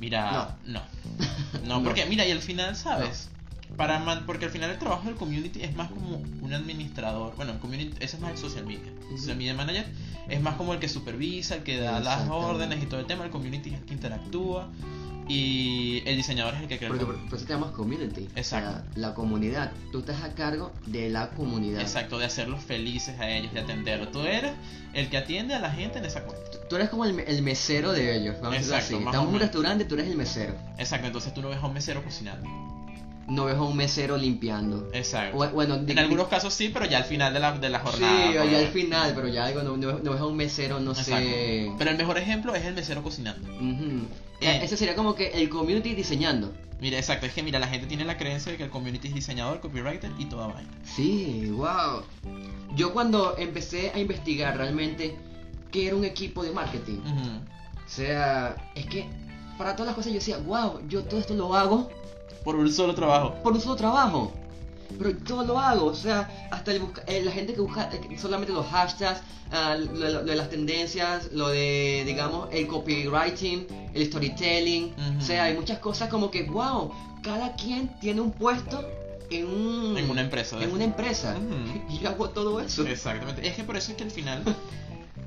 Mira, 0.00 0.56
no. 0.64 0.72
No, 0.72 0.82
No. 1.66 1.82
porque 1.82 2.06
mira, 2.06 2.26
y 2.26 2.30
al 2.30 2.40
final, 2.40 2.74
¿sabes? 2.76 3.30
Para 3.76 3.98
man- 3.98 4.24
porque 4.26 4.46
al 4.46 4.50
final 4.50 4.70
el 4.70 4.78
trabajo 4.78 5.04
del 5.06 5.16
community 5.16 5.62
es 5.62 5.76
más 5.76 5.90
como 5.90 6.16
un 6.40 6.52
administrador. 6.54 7.34
Bueno, 7.36 7.52
el 7.52 7.58
community, 7.58 7.94
ese 8.00 8.16
es 8.16 8.22
más 8.22 8.32
el 8.32 8.38
social 8.38 8.64
media. 8.64 8.90
El 9.10 9.18
social 9.18 9.36
media 9.36 9.54
manager 9.54 9.86
es 10.28 10.40
más 10.40 10.54
como 10.54 10.72
el 10.72 10.78
que 10.80 10.88
supervisa, 10.88 11.56
el 11.56 11.62
que 11.62 11.76
da 11.78 12.00
las 12.00 12.28
órdenes 12.30 12.82
y 12.82 12.86
todo 12.86 13.00
el 13.00 13.06
tema. 13.06 13.24
El 13.24 13.30
community 13.30 13.70
es 13.70 13.80
el 13.80 13.84
que 13.84 13.94
interactúa. 13.94 14.68
Y 15.28 16.02
el 16.06 16.16
diseñador 16.16 16.54
es 16.54 16.62
el 16.62 16.68
que 16.68 16.78
crea 16.78 16.90
el 16.90 16.96
Porque 16.98 17.20
por, 17.28 17.38
eso 17.38 17.46
te 17.46 17.52
llamas 17.52 17.72
community. 17.72 18.28
Exacto. 18.34 18.70
O 18.70 18.72
sea, 18.72 18.84
la 18.96 19.14
comunidad. 19.14 19.72
Tú 19.92 20.00
estás 20.00 20.22
a 20.22 20.34
cargo 20.34 20.72
de 20.86 21.10
la 21.10 21.30
comunidad. 21.30 21.80
Exacto, 21.80 22.18
de 22.18 22.24
hacerlos 22.24 22.62
felices 22.62 23.18
a 23.20 23.28
ellos, 23.28 23.52
de 23.52 23.60
atenderlos. 23.60 24.10
Tú 24.10 24.22
eres 24.22 24.52
el 24.94 25.10
que 25.10 25.18
atiende 25.18 25.54
a 25.54 25.58
la 25.58 25.70
gente 25.70 25.98
en 25.98 26.06
esa 26.06 26.24
cuenta. 26.24 26.44
Tú 26.68 26.76
eres 26.76 26.88
como 26.88 27.04
el, 27.04 27.20
el 27.20 27.42
mesero 27.42 27.92
de 27.92 28.16
ellos. 28.16 28.36
Vamos 28.40 28.56
a 28.56 28.60
Exacto, 28.60 28.96
así. 28.96 29.04
más 29.04 29.04
o 29.04 29.08
Estamos 29.08 29.28
en 29.28 29.34
un 29.34 29.40
restaurante, 29.40 29.84
tú 29.84 29.94
eres 29.94 30.08
el 30.08 30.16
mesero. 30.16 30.54
Exacto, 30.78 31.06
entonces 31.06 31.34
tú 31.34 31.42
no 31.42 31.50
ves 31.50 31.58
a 31.58 31.66
un 31.66 31.74
mesero 31.74 32.02
cocinando. 32.02 32.77
No 33.28 33.44
ves 33.44 33.56
a 33.56 33.62
un 33.62 33.76
mesero 33.76 34.16
limpiando. 34.16 34.88
Exacto. 34.92 35.36
O- 35.36 35.48
bueno, 35.50 35.74
en 35.76 35.98
algunos 35.98 36.28
casos 36.28 36.54
sí, 36.54 36.70
pero 36.72 36.86
ya 36.86 36.98
al 36.98 37.04
final 37.04 37.32
de 37.34 37.40
la, 37.40 37.52
de 37.58 37.68
la 37.68 37.78
jornada. 37.80 38.26
Sí, 38.26 38.32
pues. 38.38 38.50
ya 38.50 38.58
al 38.58 38.68
final, 38.68 39.12
pero 39.14 39.28
ya 39.28 39.44
algo 39.44 39.62
no, 39.62 39.76
no- 39.76 39.98
no 39.98 40.12
ves 40.12 40.20
a 40.20 40.26
un 40.26 40.36
mesero, 40.36 40.80
no 40.80 40.94
sé. 40.94 41.70
Pero 41.76 41.90
el 41.90 41.96
mejor 41.98 42.16
ejemplo 42.18 42.54
es 42.54 42.64
el 42.64 42.74
mesero 42.74 43.02
cocinando. 43.02 43.46
Eh. 44.40 44.60
Ese 44.62 44.76
sería 44.76 44.94
como 44.94 45.14
que 45.14 45.28
el 45.28 45.48
community 45.48 45.94
diseñando. 45.94 46.52
Mira, 46.80 46.96
exacto, 46.96 47.26
es 47.26 47.32
que 47.32 47.42
mira, 47.42 47.58
la 47.58 47.66
gente 47.66 47.86
tiene 47.88 48.04
la 48.04 48.16
creencia 48.16 48.52
de 48.52 48.56
que 48.58 48.64
el 48.64 48.70
community 48.70 49.08
es 49.08 49.14
diseñador, 49.14 49.60
copywriter 49.60 50.12
y 50.16 50.26
toda 50.26 50.46
vaina. 50.46 50.70
Sí, 50.84 51.50
wow. 51.50 52.02
Yo 52.76 52.92
cuando 52.92 53.36
empecé 53.36 53.90
a 53.94 53.98
investigar 53.98 54.56
realmente 54.56 55.16
qué 55.72 55.88
era 55.88 55.96
un 55.96 56.04
equipo 56.04 56.44
de 56.44 56.52
marketing, 56.52 56.98
o 57.04 57.88
sea, 57.90 58.56
es 58.76 58.86
que 58.86 59.06
para 59.58 59.72
todas 59.74 59.88
las 59.88 59.96
cosas 59.96 60.12
yo 60.12 60.18
decía, 60.20 60.38
wow, 60.38 60.80
yo 60.88 61.02
todo 61.02 61.18
esto 61.18 61.34
lo 61.34 61.52
hago 61.56 61.90
Por 62.48 62.56
un 62.56 62.72
solo 62.72 62.94
trabajo. 62.94 63.34
por 63.42 63.52
un 63.52 63.60
solo 63.60 63.76
trabajo. 63.76 64.32
Pero 64.98 65.14
todo 65.18 65.44
lo 65.44 65.58
hago, 65.58 65.84
o 65.84 65.94
sea, 65.94 66.48
hasta 66.50 66.72
el 66.72 66.80
busca- 66.80 67.02
eh, 67.06 67.20
la 67.22 67.30
gente 67.30 67.52
que 67.52 67.60
busca 67.60 67.90
eh, 67.92 68.16
solamente 68.18 68.54
los 68.54 68.64
hashtags, 68.68 69.20
ah, 69.52 69.76
lo, 69.78 69.92
lo- 69.92 70.08
lo 70.08 70.22
de 70.24 70.34
las 70.34 70.48
tendencias, 70.48 71.30
lo 71.32 71.48
de, 71.48 72.04
digamos, 72.06 72.48
el 72.50 72.66
copywriting, 72.66 73.66
el 73.92 74.06
storytelling, 74.06 74.84
Ujú. 74.94 75.18
o 75.18 75.20
sea, 75.20 75.44
hay 75.44 75.54
muchas 75.56 75.78
cosas 75.80 76.08
como 76.08 76.30
que, 76.30 76.44
wow, 76.44 76.90
cada 77.22 77.54
quien 77.54 77.88
tiene 78.00 78.22
un 78.22 78.32
puesto 78.32 78.82
en 79.28 79.46
un... 79.46 79.98
En 79.98 80.08
una 80.08 80.22
empresa, 80.22 80.56
En 80.64 80.72
una 80.72 80.84
empresa. 80.84 81.36
Ujú. 81.36 81.82
Y 81.94 81.98
yo 81.98 82.08
hago 82.08 82.30
todo 82.30 82.58
eso. 82.60 82.86
Exactamente. 82.86 83.46
Es 83.46 83.56
que 83.56 83.64
por 83.64 83.76
eso 83.76 83.90
es 83.90 83.98
que 83.98 84.04
al 84.04 84.10
final, 84.10 84.42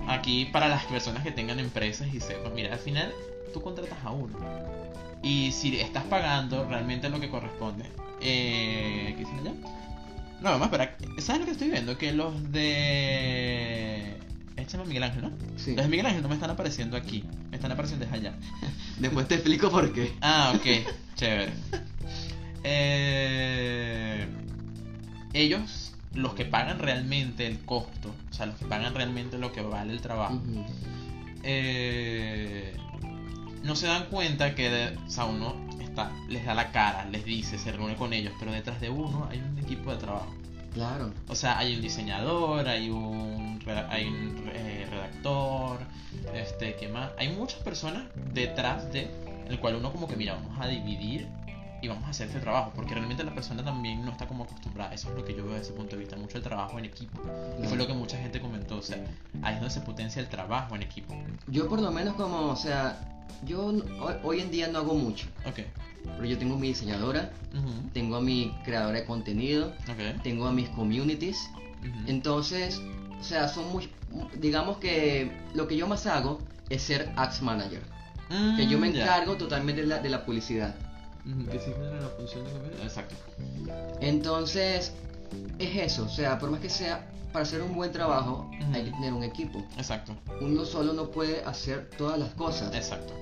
aquí 0.08 0.46
para 0.46 0.68
las 0.70 0.86
personas 0.86 1.22
que 1.22 1.30
tengan 1.30 1.60
empresas 1.60 2.08
y 2.12 2.20
sepan, 2.20 2.56
mira, 2.56 2.74
al 2.74 2.80
final 2.80 3.14
tú 3.52 3.62
contratas 3.62 3.98
a 4.04 4.12
uno. 4.12 4.38
Y 5.24 5.52
si 5.52 5.80
estás 5.80 6.04
pagando 6.06 6.68
realmente 6.68 7.10
lo 7.10 7.20
que 7.20 7.30
corresponde. 7.30 7.86
Eh, 8.22 9.14
¿Qué 9.18 9.20
dicen 9.20 9.40
allá? 9.40 9.54
No, 10.42 10.50
vamos 10.50 10.62
a 10.62 10.66
esperar. 10.66 10.98
¿Sabes 11.20 11.42
lo 11.42 11.46
que 11.46 11.52
estoy 11.52 11.70
viendo? 11.70 11.98
Que 11.98 12.12
los 12.12 12.52
de... 12.52 14.18
Échame 14.58 14.84
a 14.84 14.88
Miguel 14.88 15.04
Ángel, 15.04 15.22
¿no? 15.24 15.32
Sí. 15.58 15.76
Los 15.76 15.86
de 15.86 15.90
Miguel 15.90 16.08
Ángel 16.08 16.24
no 16.24 16.30
me 16.30 16.36
están 16.36 16.50
apareciendo 16.50 16.98
aquí. 16.98 17.24
Me 17.50 17.58
están 17.58 17.72
apareciendo 17.72 18.06
desde 18.06 18.18
allá. 18.18 18.36
Después 19.00 19.28
te 19.28 19.36
explico 19.36 19.70
por 19.70 19.94
qué. 19.94 20.14
Ah, 20.22 20.54
ok, 20.56 20.66
chévere. 21.16 21.54
Eh, 22.64 24.28
ellos, 25.34 25.94
los 26.14 26.34
que 26.34 26.46
pagan 26.46 26.80
realmente 26.80 27.48
el 27.48 27.60
costo, 27.60 28.14
o 28.30 28.34
sea, 28.34 28.46
los 28.48 28.56
que 28.56 28.66
pagan 28.66 28.94
realmente 28.94 29.38
lo 29.38 29.52
que 29.52 29.62
vale 29.62 29.94
el 29.94 30.02
trabajo, 30.02 30.40
eh, 31.44 32.74
no 33.64 33.76
se 33.76 33.88
dan 33.88 34.06
cuenta 34.06 34.56
que 34.56 34.96
o 35.06 35.10
sea, 35.10 35.26
uno 35.26 35.56
está, 35.80 36.12
les 36.30 36.46
da 36.46 36.54
la 36.54 36.72
cara, 36.72 37.06
les 37.06 37.26
dice, 37.26 37.58
se 37.58 37.72
reúne 37.72 37.96
con 37.96 38.14
ellos, 38.14 38.34
pero 38.40 38.52
detrás 38.52 38.80
de 38.82 38.90
uno 38.90 39.28
hay 39.30 39.40
un 39.40 39.58
equipo 39.60 39.92
de 39.92 39.98
trabajo. 39.98 40.34
Claro. 40.74 41.12
O 41.28 41.36
sea, 41.36 41.58
hay 41.58 41.76
un 41.76 41.82
diseñador, 41.82 42.68
hay 42.68 42.90
un, 42.90 43.60
hay 43.90 44.08
un 44.08 44.50
eh, 44.54 44.88
redactor, 44.90 45.80
este, 46.34 46.76
¿qué 46.76 46.88
más? 46.88 47.12
Hay 47.18 47.30
muchas 47.30 47.60
personas 47.60 48.04
detrás 48.34 48.92
de 48.94 49.10
el 49.50 49.60
cual 49.60 49.76
uno 49.76 49.92
como 49.92 50.08
que, 50.08 50.16
mira, 50.16 50.36
vamos 50.36 50.58
a 50.60 50.68
dividir 50.68 51.28
y 51.82 51.88
vamos 51.88 52.06
a 52.06 52.10
hacer 52.12 52.28
este 52.28 52.40
trabajo, 52.40 52.72
porque 52.76 52.94
realmente 52.94 53.24
la 53.24 53.34
persona 53.34 53.64
también 53.64 54.06
no 54.06 54.12
está 54.12 54.28
como 54.28 54.44
acostumbrada. 54.44 54.94
Eso 54.94 55.10
es 55.10 55.16
lo 55.16 55.26
que 55.26 55.36
yo 55.36 55.44
veo 55.44 55.56
desde 55.56 55.68
ese 55.68 55.74
punto 55.74 55.96
de 55.96 56.02
vista, 56.02 56.16
mucho 56.16 56.38
el 56.38 56.44
trabajo 56.44 56.78
en 56.80 56.86
equipo. 56.86 57.20
Y 57.62 57.68
fue 57.68 57.78
lo 57.78 57.88
que 57.88 57.94
mucha 57.94 58.18
gente 58.18 58.40
comentó, 58.40 58.78
o 58.78 58.82
sea, 58.82 59.04
ahí 59.42 59.56
es 59.56 59.60
donde 59.60 59.74
se 59.74 59.82
potencia 59.82 60.22
el 60.22 60.30
trabajo 60.30 60.76
en 60.76 60.84
equipo. 60.84 61.16
Yo 61.48 61.68
por 61.68 61.82
lo 61.82 61.92
menos 61.92 62.14
como, 62.14 62.50
o 62.50 62.56
sea, 62.56 62.98
yo 63.46 63.66
hoy, 63.66 64.14
hoy 64.24 64.40
en 64.42 64.52
día 64.52 64.68
no 64.68 64.80
hago 64.80 64.94
mucho. 64.96 65.28
Ok. 65.46 65.60
Pero 66.04 66.26
yo 66.26 66.38
tengo 66.38 66.58
mi 66.58 66.70
diseñadora, 66.70 67.32
tengo 67.94 68.16
a 68.16 68.22
mi 68.22 68.56
creadora 68.66 69.00
de 69.00 69.06
contenido, 69.06 69.72
tengo 70.24 70.48
a 70.48 70.52
mis 70.52 70.70
communities. 70.70 71.38
Entonces, 72.08 72.80
o 73.20 73.24
sea, 73.24 73.48
son 73.48 73.72
muy, 73.72 73.90
digamos 74.40 74.78
que 74.78 75.32
lo 75.54 75.68
que 75.68 75.78
yo 75.78 75.88
más 75.88 76.06
hago 76.08 76.40
es 76.70 76.82
ser 76.82 77.12
ads 77.16 77.42
manager. 77.42 77.82
Que 78.58 78.66
yo 78.68 78.78
me 78.80 78.90
Mm, 78.90 78.96
encargo 78.96 79.36
totalmente 79.36 79.82
de 79.82 79.88
la, 79.88 80.00
de 80.00 80.10
la 80.10 80.26
publicidad. 80.26 80.74
Que 81.24 81.58
la 81.58 82.08
función 82.18 82.46
de 82.46 82.52
comer- 82.52 82.74
Exacto. 82.82 83.16
Entonces, 84.00 84.94
es 85.60 85.76
eso, 85.76 86.06
o 86.06 86.10
sea, 86.10 86.40
por 86.40 86.52
más 86.52 86.60
que 86.60 86.70
sea, 86.70 87.08
para 87.32 87.44
hacer 87.44 87.62
un 87.62 87.74
buen 87.74 87.92
trabajo 87.92 88.50
hay 88.74 88.86
que 88.86 88.92
tener 88.92 89.14
un 89.14 89.24
equipo. 89.24 89.64
Exacto. 89.78 90.16
Uno 90.42 90.66
solo 90.66 90.94
no 90.94 91.12
puede 91.12 91.44
hacer 91.44 91.90
todas 91.98 92.20
las 92.20 92.30
cosas. 92.34 92.74
Exacto. 92.76 93.14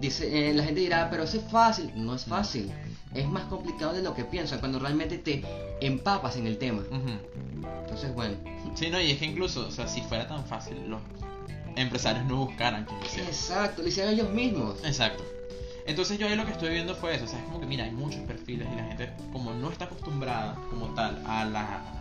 Dice, 0.00 0.50
eh, 0.50 0.54
la 0.54 0.62
gente 0.62 0.80
dirá, 0.80 1.08
pero 1.10 1.22
eso 1.22 1.38
es 1.38 1.44
fácil. 1.50 1.90
No 1.96 2.14
es 2.14 2.24
fácil. 2.24 2.70
Es 3.14 3.26
más 3.26 3.44
complicado 3.44 3.94
de 3.94 4.02
lo 4.02 4.14
que 4.14 4.24
piensan 4.24 4.60
cuando 4.60 4.78
realmente 4.78 5.18
te 5.18 5.42
empapas 5.80 6.36
en 6.36 6.46
el 6.46 6.58
tema. 6.58 6.82
Entonces, 7.80 8.14
bueno. 8.14 8.34
Sí, 8.74 8.90
no, 8.90 9.00
y 9.00 9.10
es 9.10 9.18
que 9.18 9.24
incluso, 9.24 9.66
o 9.66 9.70
sea, 9.70 9.88
si 9.88 10.02
fuera 10.02 10.28
tan 10.28 10.44
fácil, 10.44 10.76
los 10.88 11.00
empresarios 11.76 12.26
no 12.26 12.36
buscaran 12.46 12.84
quien 12.84 13.00
lo 13.00 13.06
hiciera. 13.06 13.28
Exacto, 13.28 13.82
lo 13.82 13.88
hicieron 13.88 14.12
ellos 14.12 14.30
mismos. 14.30 14.76
Exacto. 14.84 15.24
Entonces 15.86 16.18
yo 16.18 16.26
ahí 16.26 16.36
lo 16.36 16.44
que 16.44 16.52
estoy 16.52 16.70
viendo 16.70 16.94
fue 16.94 17.14
eso, 17.14 17.24
o 17.24 17.28
sea, 17.28 17.38
es 17.38 17.44
como 17.44 17.60
que 17.60 17.66
mira, 17.66 17.84
hay 17.84 17.92
muchos 17.92 18.20
perfiles 18.22 18.66
y 18.72 18.76
la 18.76 18.84
gente 18.84 19.10
como 19.32 19.54
no 19.54 19.70
está 19.70 19.84
acostumbrada 19.84 20.56
como 20.70 20.94
tal 20.94 21.22
a 21.26 21.44
la 21.44 21.96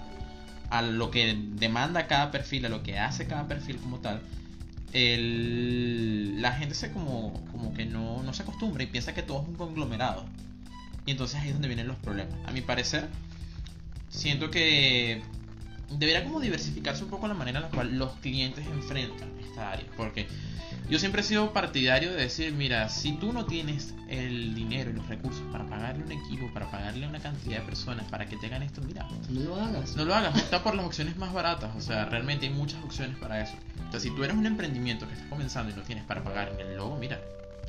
a 0.70 0.82
lo 0.82 1.12
que 1.12 1.38
demanda 1.54 2.08
cada 2.08 2.32
perfil, 2.32 2.66
a 2.66 2.70
lo 2.70 2.84
que 2.84 2.98
hace 2.98 3.28
cada 3.28 3.48
perfil 3.48 3.78
como 3.78 4.00
tal, 4.00 4.22
el, 4.94 6.42
la 6.42 6.54
gente 6.54 6.74
se 6.76 6.92
como, 6.92 7.46
como 7.52 7.74
que 7.74 7.86
no, 7.86 8.24
no 8.24 8.34
se 8.34 8.44
acostumbra 8.44 8.84
y 8.84 8.88
piensa 8.88 9.14
que 9.14 9.22
todo 9.22 9.42
es 9.42 9.48
un 9.48 9.56
conglomerado. 9.56 10.26
Y 11.06 11.12
entonces 11.12 11.40
ahí 11.40 11.50
es 11.50 11.54
donde 11.54 11.68
vienen 11.68 11.88
los 11.88 11.98
problemas. 11.98 12.34
A 12.46 12.52
mi 12.52 12.62
parecer, 12.62 13.08
siento 14.10 14.50
que 14.50 15.22
debería 15.90 16.24
como 16.24 16.40
diversificarse 16.40 17.04
un 17.04 17.10
poco 17.10 17.28
la 17.28 17.34
manera 17.34 17.60
en 17.60 17.64
la 17.66 17.70
cual 17.70 17.98
los 17.98 18.14
clientes 18.18 18.66
enfrentan 18.66 19.30
esta 19.44 19.72
área. 19.72 19.86
Porque 19.98 20.28
yo 20.90 21.00
siempre 21.00 21.22
he 21.22 21.24
sido 21.24 21.52
partidario 21.54 22.12
de 22.12 22.18
decir, 22.18 22.54
mira, 22.54 22.90
si 22.90 23.14
tú 23.14 23.34
no 23.34 23.46
tienes 23.46 23.94
el 24.08 24.54
dinero 24.54 24.92
y 24.92 24.94
los 24.94 25.08
recursos 25.08 25.42
para 25.52 25.66
pagarle 25.66 26.04
un 26.04 26.12
equipo, 26.12 26.52
para 26.54 26.70
pagarle 26.70 27.08
una 27.08 27.20
cantidad 27.20 27.60
de 27.60 27.66
personas 27.66 28.06
para 28.10 28.28
que 28.28 28.38
te 28.38 28.46
hagan 28.48 28.62
esto, 28.64 28.82
mira, 28.82 29.08
No 29.30 29.42
lo 29.42 29.56
hagas. 29.56 29.96
no 29.96 30.06
lo 30.06 30.14
hagas, 30.14 30.36
opta 30.44 30.64
por 30.64 30.76
las 30.76 30.86
opciones 30.86 31.18
más 31.18 31.34
baratas, 31.34 31.76
o 31.76 31.82
sea, 31.82 32.06
realmente 32.06 32.46
hay 32.46 32.54
muchas 32.54 32.84
opciones 32.84 33.18
para 33.18 33.42
eso. 33.42 33.54
Entonces, 33.78 34.04
si 34.04 34.12
tú 34.12 34.24
eres 34.24 34.36
un 34.38 34.46
emprendimiento 34.46 35.08
que 35.08 35.14
está 35.16 35.28
comenzando 35.30 35.72
y 35.72 35.76
no 35.76 35.82
tienes 35.84 36.04
para 36.06 36.24
pagar 36.24 36.50
en 36.50 36.60
el 36.68 36.78
logo, 36.78 36.98
mira, 36.98 37.20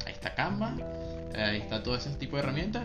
ahí 0.05 0.13
está 0.13 0.35
Canva, 0.35 0.75
ahí 1.37 1.59
está 1.59 1.83
todo 1.83 1.97
ese 1.97 2.11
tipo 2.17 2.37
de 2.37 2.43
herramientas. 2.43 2.83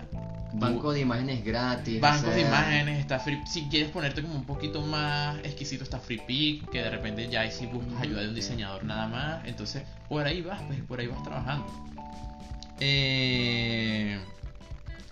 Banco 0.53 0.91
de 0.91 0.99
imágenes 0.99 1.43
gratis. 1.45 1.97
o 1.97 2.01
Bancos 2.01 2.33
de 2.35 2.41
imágenes, 2.41 2.99
está 2.99 3.19
Free, 3.19 3.41
si 3.47 3.63
quieres 3.69 3.89
ponerte 3.89 4.21
como 4.21 4.35
un 4.35 4.45
poquito 4.45 4.81
más 4.81 5.37
exquisito 5.39 5.83
está 5.83 5.99
FreePic, 5.99 6.69
que 6.69 6.81
de 6.83 6.89
repente 6.89 7.29
ya 7.29 7.41
ahí 7.41 7.51
si 7.51 7.65
buscas 7.67 8.01
ayuda 8.01 8.21
de 8.21 8.29
un 8.29 8.35
diseñador 8.35 8.83
nada 8.83 9.07
más, 9.07 9.45
entonces 9.45 9.83
por 10.09 10.25
ahí 10.25 10.41
vas, 10.41 10.61
pues 10.63 10.79
por 10.81 10.99
ahí 10.99 11.07
vas 11.07 11.23
trabajando. 11.23 11.65
Eh, 12.79 14.19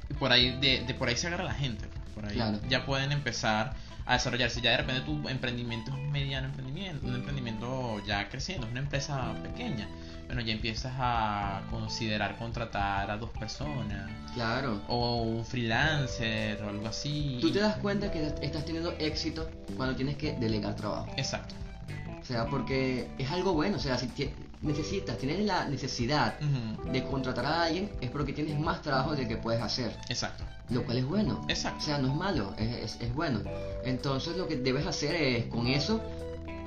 y 0.09 0.13
por 0.15 0.31
ahí 0.31 0.57
de, 0.59 0.83
de 0.85 0.93
por 0.93 1.07
ahí 1.07 1.15
se 1.15 1.27
agarra 1.27 1.43
la 1.43 1.53
gente, 1.53 1.85
pues, 1.87 2.01
por 2.15 2.25
ahí 2.25 2.33
Claro. 2.35 2.59
ya 2.67 2.85
pueden 2.85 3.11
empezar 3.11 3.73
a 4.05 4.13
desarrollarse, 4.13 4.59
ya 4.61 4.71
de 4.71 4.77
repente 4.77 5.01
tu 5.01 5.29
emprendimiento 5.29 5.91
es 5.91 5.97
un 5.97 6.11
mediano 6.11 6.47
emprendimiento, 6.47 7.05
un 7.05 7.13
emprendimiento 7.15 8.03
ya 8.07 8.27
creciendo, 8.27 8.65
es 8.65 8.71
una 8.71 8.81
empresa 8.81 9.33
pequeña, 9.43 9.87
bueno 10.29 10.41
ya 10.43 10.53
empiezas 10.53 10.93
a 10.97 11.63
considerar 11.71 12.37
contratar 12.37 13.09
a 13.09 13.17
dos 13.17 13.31
personas 13.31 14.07
Claro. 14.35 14.79
o 14.87 15.23
un 15.23 15.43
freelancer 15.43 16.61
o 16.63 16.69
algo 16.69 16.87
así. 16.87 17.39
Tú 17.41 17.51
te 17.51 17.59
das 17.59 17.77
cuenta 17.77 18.11
que 18.11 18.27
estás 18.41 18.63
teniendo 18.63 18.91
éxito 18.99 19.49
cuando 19.75 19.95
tienes 19.95 20.17
que 20.17 20.33
delegar 20.33 20.75
trabajo. 20.75 21.07
Exacto. 21.17 21.55
O 22.21 22.25
sea, 22.25 22.45
porque 22.45 23.07
es 23.17 23.31
algo 23.31 23.53
bueno. 23.53 23.77
O 23.77 23.79
sea, 23.79 23.97
si 23.97 24.07
necesitas, 24.61 25.17
tienes 25.17 25.39
la 25.45 25.65
necesidad 25.65 26.37
de 26.39 27.03
contratar 27.05 27.47
a 27.47 27.63
alguien, 27.63 27.89
es 28.01 28.11
porque 28.11 28.31
tienes 28.33 28.59
más 28.59 28.83
trabajo 28.83 29.15
del 29.15 29.27
que 29.27 29.37
puedes 29.37 29.61
hacer. 29.63 29.97
Exacto. 30.09 30.43
Lo 30.69 30.83
cual 30.83 30.99
es 30.99 31.05
bueno. 31.05 31.41
O 31.43 31.49
Exacto. 31.49 31.83
sea, 31.83 31.97
no 31.97 32.09
es 32.09 32.13
malo, 32.15 32.53
es, 32.59 32.69
es- 32.95 33.01
es 33.01 33.15
bueno. 33.15 33.39
Entonces 33.83 34.37
lo 34.37 34.47
que 34.47 34.57
debes 34.57 34.85
hacer 34.85 35.15
es 35.15 35.45
con 35.45 35.65
eso, 35.65 35.99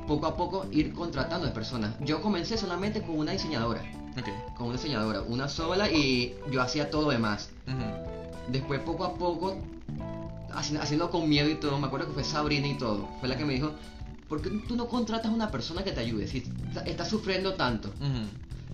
poco 0.07 0.27
a 0.27 0.37
poco, 0.37 0.67
ir 0.73 0.93
contratando 0.93 1.47
a 1.49 1.53
personas. 1.53 1.95
Yo 2.01 2.21
comencé 2.21 2.57
solamente 2.59 3.03
con 3.03 3.19
una 3.19 3.33
diseñadora. 3.33 3.83
Con 4.57 4.67
una 4.69 4.77
diseñadora, 4.77 5.23
una 5.23 5.49
sola 5.49 5.91
y 5.91 6.35
yo 6.51 6.61
hacía 6.61 6.91
todo 6.91 7.03
lo 7.03 7.11
demás. 7.11 7.51
Después 8.49 8.81
poco 8.81 9.05
a 9.05 9.15
poco, 9.15 9.57
haci- 10.53 10.79
haciendo 10.79 11.11
con 11.11 11.29
miedo 11.29 11.49
y 11.49 11.55
todo, 11.55 11.79
me 11.79 11.87
acuerdo 11.87 12.09
que 12.09 12.13
fue 12.15 12.25
Sabrina 12.25 12.67
y 12.67 12.77
todo, 12.77 13.09
fue 13.21 13.29
la 13.29 13.37
que 13.39 13.45
me 13.45 13.55
dijo, 13.55 13.71
¿por 14.29 14.43
qué 14.43 14.51
tú 14.69 14.77
no 14.77 14.89
contratas 14.89 15.27
a 15.31 15.35
una 15.35 15.51
persona 15.51 15.83
que 15.85 15.93
te 15.93 16.01
ayude 16.01 16.27
si 16.27 16.39
está- 16.69 16.83
estás 16.83 17.09
sufriendo 17.09 17.55
tanto? 17.55 17.93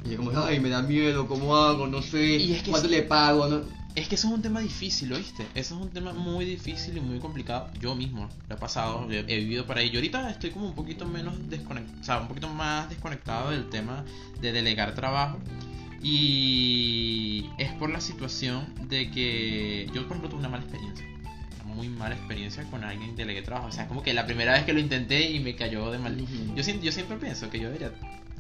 Y 0.05 0.11
yo 0.11 0.17
como, 0.17 0.31
ay, 0.41 0.59
me 0.61 0.71
da 0.71 0.83
miedo, 0.83 1.27
¿cómo 1.29 1.57
hago? 1.57 1.87
No 1.87 2.01
sé, 2.03 2.37
Y 2.37 2.53
es 2.55 2.63
que 2.63 2.71
¿cuánto 2.71 2.89
le 2.89 3.03
pago? 3.03 3.47
No... 3.47 3.61
Es 3.99 4.07
que 4.07 4.15
eso 4.15 4.29
es 4.29 4.35
un 4.35 4.43
tema 4.43 4.61
difícil, 4.61 5.13
¿oíste? 5.13 5.45
Eso 5.57 5.75
es 5.75 5.81
un 5.81 5.91
tema 5.91 6.13
muy 6.13 6.45
difícil 6.45 6.97
y 6.97 7.01
muy 7.01 7.19
complicado. 7.19 7.69
Yo 7.81 7.97
mismo 7.97 8.29
lo 8.49 8.55
he 8.55 8.57
pasado, 8.57 9.11
he, 9.11 9.23
vivido 9.25 9.67
para 9.67 9.81
ello. 9.81 9.99
Ahorita 9.99 10.31
estoy 10.31 10.51
como 10.51 10.67
un 10.67 10.75
poquito 10.77 11.05
menos 11.05 11.35
desconectado, 11.51 12.01
o 12.01 12.05
sea, 12.05 12.21
un 12.21 12.29
poquito 12.29 12.49
más 12.49 12.89
desconectado 12.89 13.51
del 13.51 13.69
tema 13.71 14.05
de 14.41 14.53
delegar 14.53 14.95
trabajo. 14.95 15.41
Y 16.01 17.51
es 17.59 17.73
por 17.73 17.91
la 17.91 18.01
situación 18.01 18.73
de 18.89 19.11
que 19.11 19.91
yo, 19.93 20.03
por 20.03 20.13
ejemplo, 20.13 20.29
tuve 20.29 20.39
una 20.39 20.49
mala 20.49 20.63
experiencia. 20.63 21.05
Muy 21.79 21.89
mala 21.89 22.17
experiencia 22.17 22.65
con 22.65 22.83
alguien 22.83 23.11
que 23.15 23.23
delegué 23.23 23.43
trabajo. 23.43 23.69
O 23.69 23.73
sea, 23.73 23.85
es 23.85 23.89
como 23.89 24.03
que 24.03 24.13
la 24.13 24.27
primera 24.27 24.53
vez 24.53 24.65
que 24.65 24.73
lo 24.73 24.81
intenté 24.81 25.31
y 25.31 25.39
me 25.39 25.55
cayó 25.55 25.91
de 25.93 25.99
mal. 25.99 26.21
Ujú. 26.21 26.57
Yo, 26.57 26.63
sien- 26.65 26.81
yo 26.83 26.91
siempre 26.91 27.17
pienso 27.19 27.49
que 27.51 27.61
yo 27.61 27.69
debería 27.69 27.93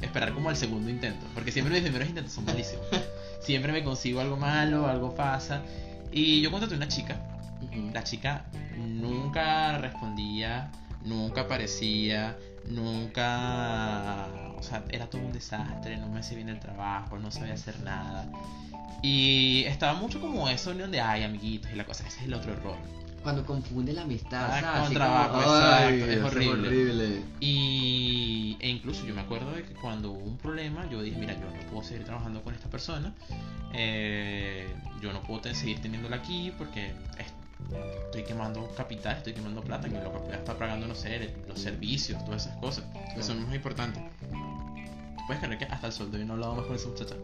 esperar 0.02 0.32
como 0.35 0.48
al 0.48 0.56
segundo 0.56 0.90
intento. 0.90 1.24
Porque 1.35 1.52
siempre 1.52 1.73
mis 1.74 1.82
primeros 1.82 2.09
intentos 2.09 2.32
son 2.35 2.44
malísimos. 2.44 2.85
Siempre 3.40 3.70
me 3.73 3.85
consigo 3.85 4.20
algo 4.20 4.36
malo, 4.36 4.89
algo 4.89 5.15
pasa. 5.15 5.62
Y 6.12 6.40
yo 6.43 6.51
contraté 6.51 6.74
una 6.74 6.89
chica. 6.89 7.16
Ujú. 7.62 7.90
La 7.94 8.02
chica 8.02 8.44
nunca 8.77 9.78
respondía, 9.78 10.70
nunca 11.05 11.43
aparecía, 11.43 12.36
nunca... 12.69 14.27
O 14.59 14.62
sea, 14.62 14.82
era 14.90 15.06
todo 15.06 15.23
un 15.23 15.32
desastre, 15.32 15.97
no 15.97 16.09
me 16.09 16.19
hacía 16.20 16.36
bien 16.36 16.48
el 16.48 16.59
trabajo, 16.59 17.19
no 17.19 17.31
sabía 17.31 17.55
hacer 17.55 17.78
nada. 17.81 18.27
Y 19.02 19.62
estaba 19.66 19.94
mucho 19.94 20.20
como 20.20 20.48
esa 20.48 20.70
unión 20.70 20.90
de, 20.90 21.01
ay, 21.01 21.23
amiguitos 21.23 21.70
y 21.73 21.77
la 21.77 21.85
cosa, 21.85 22.05
ese 22.06 22.19
es 22.19 22.24
el 22.27 22.35
otro 22.35 22.52
error. 22.52 22.77
Cuando 23.23 23.45
confunde 23.45 23.93
la 23.93 24.03
amistad, 24.03 24.49
Ah, 24.51 24.61
¿sabes? 24.61 24.82
con 24.85 24.95
trabajo, 24.95 25.31
como, 25.32 25.43
exacto, 25.43 25.74
"Ay, 25.86 26.01
es 26.03 26.09
eso 26.09 26.27
horrible". 26.27 26.69
horrible. 26.69 27.23
Y, 27.40 28.57
e 28.61 28.69
incluso 28.69 29.05
yo 29.05 29.15
me 29.15 29.20
acuerdo 29.20 29.51
de 29.53 29.65
que 29.65 29.74
cuando 29.74 30.12
hubo 30.12 30.24
un 30.24 30.39
problema, 30.39 30.89
yo 30.89 31.03
dije, 31.03 31.16
mira, 31.19 31.35
yo 31.35 31.40
no 31.47 31.70
puedo 31.70 31.82
seguir 31.82 32.05
trabajando 32.05 32.43
con 32.43 32.55
esta 32.55 32.69
persona, 32.70 33.15
eh, 33.74 34.73
yo 35.01 35.12
no 35.12 35.23
puedo 35.23 35.43
seguir 35.55 35.81
teniéndola 35.81 36.16
aquí 36.16 36.53
porque 36.57 36.93
es- 37.19 37.35
estoy 38.07 38.23
quemando 38.23 38.73
capital, 38.77 39.16
estoy 39.19 39.35
quemando 39.35 39.62
plata, 39.62 39.89
que 39.89 39.95
lo 39.99 40.12
que 40.12 40.19
voy 40.19 40.32
a 40.32 40.36
estar 40.36 40.57
pagando, 40.57 40.86
no 40.86 40.95
sé, 40.95 41.35
los 41.47 41.61
servicios, 41.61 42.24
todas 42.24 42.47
esas 42.47 42.57
cosas, 42.59 42.85
que 43.15 43.23
son 43.23 43.45
muy 43.47 43.57
importantes. 43.57 44.03
¿Tú 44.20 45.23
puedes 45.27 45.43
creer 45.43 45.59
que 45.59 45.65
hasta 45.66 45.89
el 45.89 45.93
sueldo 45.93 46.16
yo 46.19 46.24
no 46.24 46.32
he 46.32 46.35
hablado 46.35 46.55
más 46.55 46.66
con 46.66 46.77
esa 46.77 46.89
muchacha? 46.89 47.16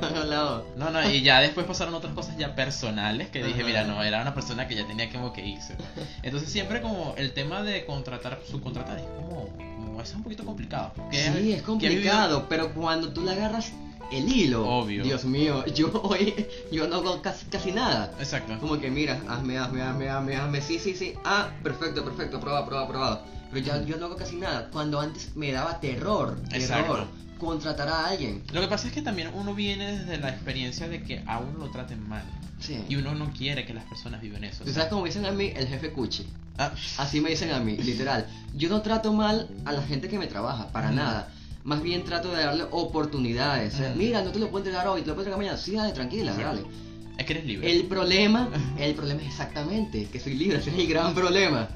No. 0.00 0.64
No, 0.76 0.90
no, 0.90 1.10
y 1.10 1.22
ya 1.22 1.40
después 1.40 1.66
pasaron 1.66 1.94
otras 1.94 2.14
cosas 2.14 2.36
ya 2.38 2.54
personales 2.54 3.28
que 3.28 3.42
dije, 3.42 3.58
Ajá. 3.60 3.66
mira, 3.66 3.84
no, 3.84 4.02
era 4.02 4.22
una 4.22 4.34
persona 4.34 4.66
que 4.66 4.74
ya 4.74 4.86
tenía 4.86 5.10
como 5.10 5.32
que 5.32 5.44
irse. 5.44 5.76
Entonces 6.22 6.50
siempre 6.50 6.80
como 6.80 7.14
el 7.16 7.32
tema 7.32 7.62
de 7.62 7.84
contratar, 7.84 8.40
subcontratar 8.48 8.98
es 8.98 9.04
como, 9.04 9.48
como 9.56 10.00
es 10.00 10.14
un 10.14 10.22
poquito 10.22 10.44
complicado. 10.44 10.92
Sí, 11.10 11.52
es 11.52 11.62
complicado, 11.62 12.46
pero 12.48 12.72
cuando 12.72 13.12
tú 13.12 13.22
le 13.22 13.32
agarras 13.32 13.72
el 14.10 14.28
hilo, 14.28 14.66
Obvio. 14.66 15.02
Dios 15.02 15.24
mío, 15.24 15.64
yo 15.74 15.90
hoy 16.02 16.46
yo 16.70 16.86
no 16.86 16.96
hago 16.96 17.22
casi, 17.22 17.46
casi 17.46 17.72
nada. 17.72 18.12
Exacto. 18.18 18.58
Como 18.60 18.78
que 18.78 18.90
mira, 18.90 19.20
hazme, 19.28 19.58
hazme, 19.58 19.82
hazme, 19.82 20.08
hazme, 20.08 20.36
hazme, 20.36 20.60
sí, 20.60 20.78
sí, 20.78 20.94
sí, 20.94 21.14
ah, 21.24 21.50
perfecto, 21.62 22.04
perfecto, 22.04 22.40
prueba, 22.40 22.64
prueba, 22.66 22.88
prueba. 22.88 23.24
Pero 23.50 23.66
ya 23.66 23.82
yo 23.82 23.96
no 23.98 24.06
hago 24.06 24.16
casi 24.16 24.36
nada. 24.36 24.70
Cuando 24.72 24.98
antes 24.98 25.36
me 25.36 25.52
daba 25.52 25.78
terror, 25.80 26.38
Exacto. 26.52 27.06
Contratar 27.46 27.88
a 27.88 28.06
alguien. 28.06 28.42
Lo 28.52 28.60
que 28.60 28.68
pasa 28.68 28.86
es 28.88 28.92
que 28.94 29.02
también 29.02 29.30
uno 29.34 29.54
viene 29.54 29.98
desde 29.98 30.18
la 30.18 30.30
experiencia 30.30 30.88
de 30.88 31.02
que 31.02 31.22
a 31.26 31.38
uno 31.38 31.58
lo 31.58 31.70
traten 31.70 32.08
mal. 32.08 32.22
Sí. 32.60 32.78
Y 32.88 32.94
uno 32.96 33.14
no 33.14 33.32
quiere 33.32 33.66
que 33.66 33.74
las 33.74 33.84
personas 33.84 34.20
vivan 34.20 34.44
eso. 34.44 34.62
¿Tú 34.64 34.72
sabes 34.72 34.88
cómo 34.88 35.02
me 35.02 35.08
dicen 35.08 35.26
a 35.26 35.32
mí? 35.32 35.52
El 35.54 35.66
jefe 35.66 35.90
cuchi. 35.90 36.26
ah, 36.58 36.70
Así 36.98 37.20
me 37.20 37.30
dicen 37.30 37.50
a 37.50 37.58
mí, 37.58 37.76
literal. 37.76 38.26
Yo 38.54 38.68
no 38.68 38.80
trato 38.82 39.12
mal 39.12 39.48
a 39.64 39.72
la 39.72 39.82
gente 39.82 40.08
que 40.08 40.18
me 40.18 40.28
trabaja, 40.28 40.68
para 40.68 40.92
nada. 40.92 41.28
Más 41.64 41.82
bien 41.82 42.04
trato 42.04 42.32
de 42.32 42.42
darle 42.44 42.64
oportunidades. 42.70 43.74
Ujú. 43.74 43.84
Mira, 43.96 44.22
no 44.22 44.30
te 44.30 44.38
lo 44.38 44.48
puedo 44.50 44.64
entregar 44.64 44.86
hoy, 44.88 45.02
te 45.02 45.08
lo 45.08 45.14
puedo 45.14 45.22
entregar 45.28 45.38
mañana. 45.38 45.56
Sí, 45.58 45.72
dale, 45.72 45.92
tranquila, 45.92 46.30
Exacto. 46.32 46.56
dale. 46.62 46.76
es 47.18 47.26
que 47.26 47.32
eres 47.32 47.44
libre. 47.46 47.72
El 47.72 47.84
problema, 47.86 48.48
el 48.78 48.94
problema 48.94 49.20
es 49.22 49.28
exactamente 49.28 50.06
que 50.06 50.20
soy 50.20 50.34
libre, 50.34 50.58
ese 50.58 50.70
es 50.70 50.78
el 50.78 50.86
gran 50.86 51.14
problema. 51.14 51.68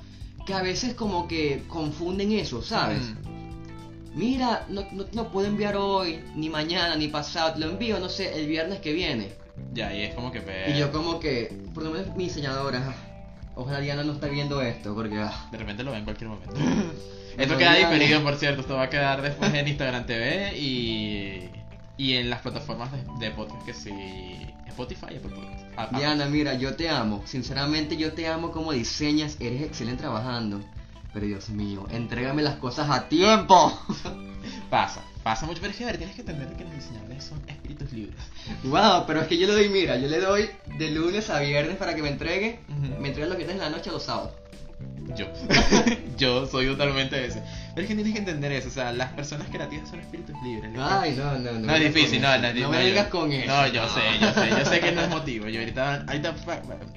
Que 0.47 0.55
a 0.55 0.63
veces 0.63 0.95
como 0.95 1.27
que 1.27 1.65
confunden 1.67 2.31
eso, 2.31 2.63
¿sabes? 2.63 3.01
Mm, 3.03 3.26
Mira, 4.17 4.65
no, 4.71 4.87
no 4.93 5.05
lo 5.13 5.31
puedo 5.31 5.47
enviar 5.47 5.77
hoy, 5.77 6.21
ni 6.35 6.49
mañana, 6.49 6.97
ni 6.97 7.09
pasado, 7.09 7.53
te 7.53 7.61
lo 7.61 7.67
envío, 7.67 8.01
no 8.01 8.09
sé, 8.09 8.39
el 8.41 8.47
viernes 8.47 8.81
que 8.81 8.93
viene. 8.95 9.29
Ya, 9.75 9.95
y 9.95 10.05
es 10.05 10.15
como 10.15 10.33
que... 10.33 10.41
pues, 10.41 10.75
Y 10.75 10.79
yo 10.79 10.91
como 10.91 11.21
que, 11.21 11.55
por 11.75 11.83
lo 11.83 11.91
menos 11.91 12.17
mi 12.17 12.25
diseñadora, 12.25 12.83
ah, 12.89 12.95
ojalá 13.57 13.81
Diana 13.81 14.05
no 14.05 14.15
esté 14.15 14.31
viendo 14.31 14.63
esto, 14.63 14.95
porque... 14.95 15.19
ah, 15.19 15.49
De 15.53 15.59
repente 15.59 15.83
lo 15.83 15.93
ve 15.93 15.99
en 15.99 16.05
cualquier 16.05 16.31
momento. 16.31 16.55
Esto 17.37 17.59
queda 17.59 17.75
diferido, 17.75 18.23
por 18.23 18.37
cierto. 18.37 18.63
Esto 18.63 18.77
va 18.77 18.85
a 18.85 18.89
quedar 18.91 19.21
después 19.21 19.53
en 19.53 19.69
Instagram 19.69 20.07
TV 20.07 20.57
y, 20.59 21.51
y 21.99 22.15
en 22.15 22.31
las 22.31 22.41
plataformas 22.41 22.91
de, 22.93 23.05
de 23.21 23.31
podcast 23.33 23.63
que 23.67 23.75
sí. 23.75 23.91
Spotify 24.69 25.17
Apple 25.17 25.35
Podcast. 25.35 25.65
Ah, 25.77 25.91
ah, 25.93 25.99
Diana, 25.99 26.25
mira, 26.27 26.55
yo 26.55 26.77
te 26.77 26.89
amo. 26.89 27.23
Sinceramente, 27.27 27.99
yo 27.99 28.13
te 28.15 28.27
amo 28.27 28.53
como 28.53 28.73
diseñas. 28.73 29.37
Eres 29.39 29.61
excelente 29.63 30.03
trabajando. 30.03 30.61
Pero 31.17 31.29
Dios 31.29 31.49
mío, 31.49 31.87
entrégame 31.91 32.43
las 32.43 32.57
cosas 32.57 32.91
a 32.91 33.09
tiempo. 33.09 33.73
Pasa, 34.71 35.03
pasa 35.23 35.47
mucho. 35.47 35.63
Pero 35.63 35.71
es 35.71 35.79
que, 35.79 35.85
a 35.85 35.87
ver, 35.87 35.97
tienes 35.97 36.15
que 36.15 36.21
entender 36.21 36.55
que 36.55 36.65
los 36.65 36.75
diseñadores 36.75 37.25
son 37.25 37.43
espíritus 37.49 37.91
libres. 37.91 38.21
wow, 38.65 39.05
pero 39.07 39.23
es 39.23 39.27
que 39.27 39.39
yo 39.39 39.47
le 39.47 39.55
doy, 39.55 39.71
mira, 39.71 39.97
yo 39.97 40.09
le 40.09 40.21
doy 40.21 40.51
de 40.79 40.91
lunes 40.91 41.31
a 41.31 41.41
viernes 41.41 41.79
para 41.79 41.95
que 41.95 42.03
me 42.03 42.11
entregue. 42.11 42.61
Ujú. 42.69 43.01
Me 43.01 43.09
entrega 43.09 43.29
los 43.29 43.39
viernes 43.39 43.57
en 43.57 43.63
la 43.63 43.71
noche 43.71 43.89
a 43.89 43.95
los 43.95 44.03
sábados. 44.03 44.33
Yo. 45.17 45.27
Yo 46.19 46.47
soy 46.47 46.67
totalmente 46.67 47.25
ese. 47.25 47.43
Pero 47.75 47.83
es 47.83 47.89
que 47.89 47.95
tienes 47.95 48.13
que 48.13 48.19
entender 48.19 48.53
eso. 48.53 48.69
O 48.69 48.73
sea, 48.73 48.93
las 48.93 49.13
personas 49.13 49.49
creativas 49.49 49.89
son 49.89 50.01
espíritus 50.01 50.37
libres. 50.43 50.71
Ay, 50.79 51.15
no, 51.17 51.39
no, 51.39 51.53
no. 51.53 51.61
No 51.61 51.75
es 51.75 51.95
difícil, 51.95 52.21
no, 52.21 52.37
no, 52.37 52.53
No 52.53 52.69
me 52.71 52.85
vengas 52.85 53.07
con 53.09 53.33
eso. 53.33 53.47
No, 53.47 53.67
yo 53.69 53.89
sé, 53.89 54.01
yo 54.21 54.35
sé, 54.35 54.51
yo 54.51 54.65
sé 54.67 54.81
que 54.81 54.93
no 54.93 55.01
es 55.01 55.09
motivo. 55.09 55.49
Yo 55.49 55.61
ahorita, 55.61 56.05
ahorita 56.07 56.35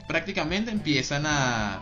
prácticamente 0.07 0.71
empiezan 0.71 1.25
a, 1.25 1.81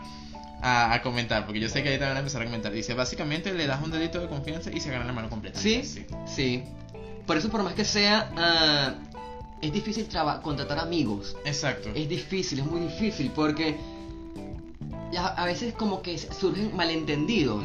a, 0.67 0.93
a 0.93 1.01
comentar, 1.01 1.45
porque 1.45 1.59
yo 1.59 1.69
sé 1.69 1.81
que 1.83 1.89
ahorita 1.89 2.07
van 2.07 2.17
a 2.17 2.19
empezar 2.19 2.41
a 2.41 2.45
comentar. 2.45 2.71
Dice, 2.71 2.93
básicamente 2.93 3.53
le 3.53 3.67
das 3.67 3.81
un 3.83 3.91
dedito 3.91 4.19
de 4.19 4.27
confianza 4.27 4.71
y 4.71 4.79
se 4.79 4.89
gana 4.91 5.05
la 5.05 5.13
mano 5.13 5.29
completa. 5.29 5.59
¿Sí? 5.59 5.81
Sí. 6.25 6.63
Por 7.25 7.37
eso, 7.37 7.49
por 7.49 7.63
más 7.63 7.73
que 7.73 7.85
sea, 7.85 8.31
ah, 8.37 8.93
es 9.61 9.71
difícil 9.73 10.05
traba- 10.07 10.41
contratar 10.41 10.79
amigos. 10.79 11.35
Exacto. 11.45 11.89
Es 11.95 12.07
difícil, 12.07 12.59
es 12.59 12.65
muy 12.65 12.81
difícil 12.81 13.31
porque 13.35 13.75
a 15.15 15.45
veces 15.45 15.73
como 15.73 16.01
que 16.01 16.17
surgen 16.17 16.75
malentendidos. 16.75 17.63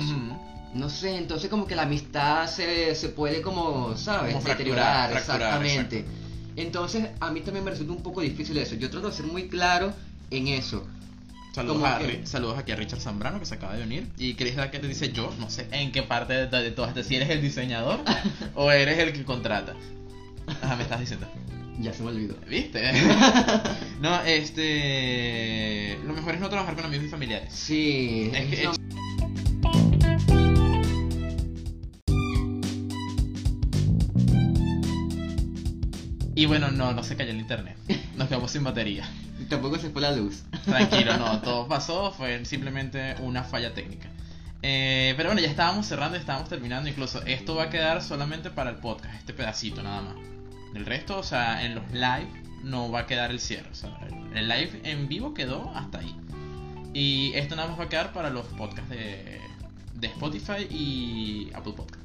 No 0.74 0.88
sé, 0.88 1.16
entonces 1.16 1.50
como 1.50 1.66
que 1.66 1.76
la 1.76 1.82
amistad 1.82 2.46
se, 2.48 2.94
se 2.94 3.10
puede 3.10 3.42
como, 3.42 3.94
¿sabes? 3.98 4.32
Como 4.34 4.46
Deteriorar, 4.48 5.10
fracturar, 5.10 5.42
exactamente. 5.62 6.04
Entonces 6.56 7.08
a 7.20 7.30
mí 7.30 7.40
también 7.40 7.64
me 7.64 7.70
resulta 7.72 7.92
un 7.92 8.02
poco 8.02 8.20
difícil 8.22 8.56
eso. 8.56 8.74
Yo 8.76 8.88
trato 8.90 9.08
de 9.10 9.14
ser 9.14 9.26
muy 9.26 9.48
claro 9.48 9.92
en 10.30 10.48
eso. 10.48 10.86
Saludos, 11.52 11.84
a, 11.84 11.98
que- 11.98 12.26
saludos 12.26 12.58
aquí 12.58 12.72
a 12.72 12.76
Richard 12.76 13.00
Zambrano 13.00 13.38
que 13.38 13.44
se 13.46 13.54
acaba 13.54 13.74
de 13.76 13.82
unir. 13.82 14.08
Y 14.18 14.34
Chris 14.34 14.54
que 14.70 14.78
te 14.78 14.88
dice 14.88 15.12
yo, 15.12 15.32
no 15.38 15.50
sé 15.50 15.68
en 15.72 15.92
qué 15.92 16.02
parte 16.02 16.32
de, 16.32 16.46
de 16.46 16.70
todas 16.70 16.88
estas, 16.90 17.06
si 17.06 17.16
eres 17.16 17.28
el 17.30 17.42
diseñador 17.42 18.00
o 18.54 18.70
eres 18.72 18.98
el 18.98 19.12
que 19.12 19.24
contrata. 19.24 19.74
Ajá, 20.62 20.76
me 20.76 20.82
estás 20.82 21.00
diciendo. 21.00 21.26
Ya 21.78 21.92
se 21.92 22.02
me 22.02 22.08
olvidó. 22.10 22.36
¿Viste? 22.48 22.92
no, 24.00 24.22
este. 24.24 25.98
Lo 26.06 26.12
mejor 26.14 26.34
es 26.34 26.40
no 26.40 26.48
trabajar 26.48 26.74
con 26.74 26.84
amigos 26.84 27.06
y 27.06 27.08
familiares. 27.08 27.52
Sí, 27.52 28.30
Es 28.34 28.46
que- 28.46 28.68
Y 36.34 36.46
bueno, 36.46 36.70
no, 36.70 36.92
no 36.94 37.02
se 37.02 37.16
cayó 37.16 37.30
el 37.30 37.38
internet. 37.40 37.76
Nos 38.16 38.28
quedamos 38.28 38.50
sin 38.50 38.64
batería. 38.64 39.08
Tampoco 39.52 39.78
se 39.78 39.90
fue 39.90 40.02
la 40.02 40.12
luz. 40.12 40.42
Tranquilo, 40.64 41.16
no, 41.16 41.40
todo 41.40 41.68
pasó, 41.68 42.10
fue 42.12 42.44
simplemente 42.44 43.14
una 43.20 43.44
falla 43.44 43.72
técnica. 43.74 44.08
Eh, 44.62 45.14
pero 45.16 45.28
bueno, 45.30 45.40
ya 45.40 45.48
estábamos 45.48 45.86
cerrando, 45.86 46.16
estábamos 46.16 46.48
terminando. 46.48 46.88
Incluso 46.88 47.22
esto 47.26 47.54
va 47.56 47.64
a 47.64 47.70
quedar 47.70 48.02
solamente 48.02 48.50
para 48.50 48.70
el 48.70 48.76
podcast, 48.76 49.14
este 49.14 49.32
pedacito 49.32 49.82
nada 49.82 50.02
más. 50.02 50.14
El 50.74 50.86
resto, 50.86 51.18
o 51.18 51.22
sea, 51.22 51.64
en 51.64 51.74
los 51.74 51.90
live 51.92 52.28
no 52.62 52.90
va 52.90 53.00
a 53.00 53.06
quedar 53.06 53.30
el 53.30 53.40
cierre. 53.40 53.68
O 53.70 53.74
sea, 53.74 53.90
el 54.34 54.48
live 54.48 54.80
en 54.84 55.08
vivo 55.08 55.34
quedó 55.34 55.70
hasta 55.74 55.98
ahí. 55.98 56.14
Y 56.94 57.32
esto 57.34 57.56
nada 57.56 57.68
más 57.68 57.78
va 57.80 57.84
a 57.84 57.88
quedar 57.88 58.12
para 58.12 58.30
los 58.30 58.46
podcasts 58.46 58.88
de, 58.90 59.40
de 59.94 60.06
Spotify 60.08 60.66
y 60.70 61.50
Apple 61.54 61.72
Podcast. 61.76 62.00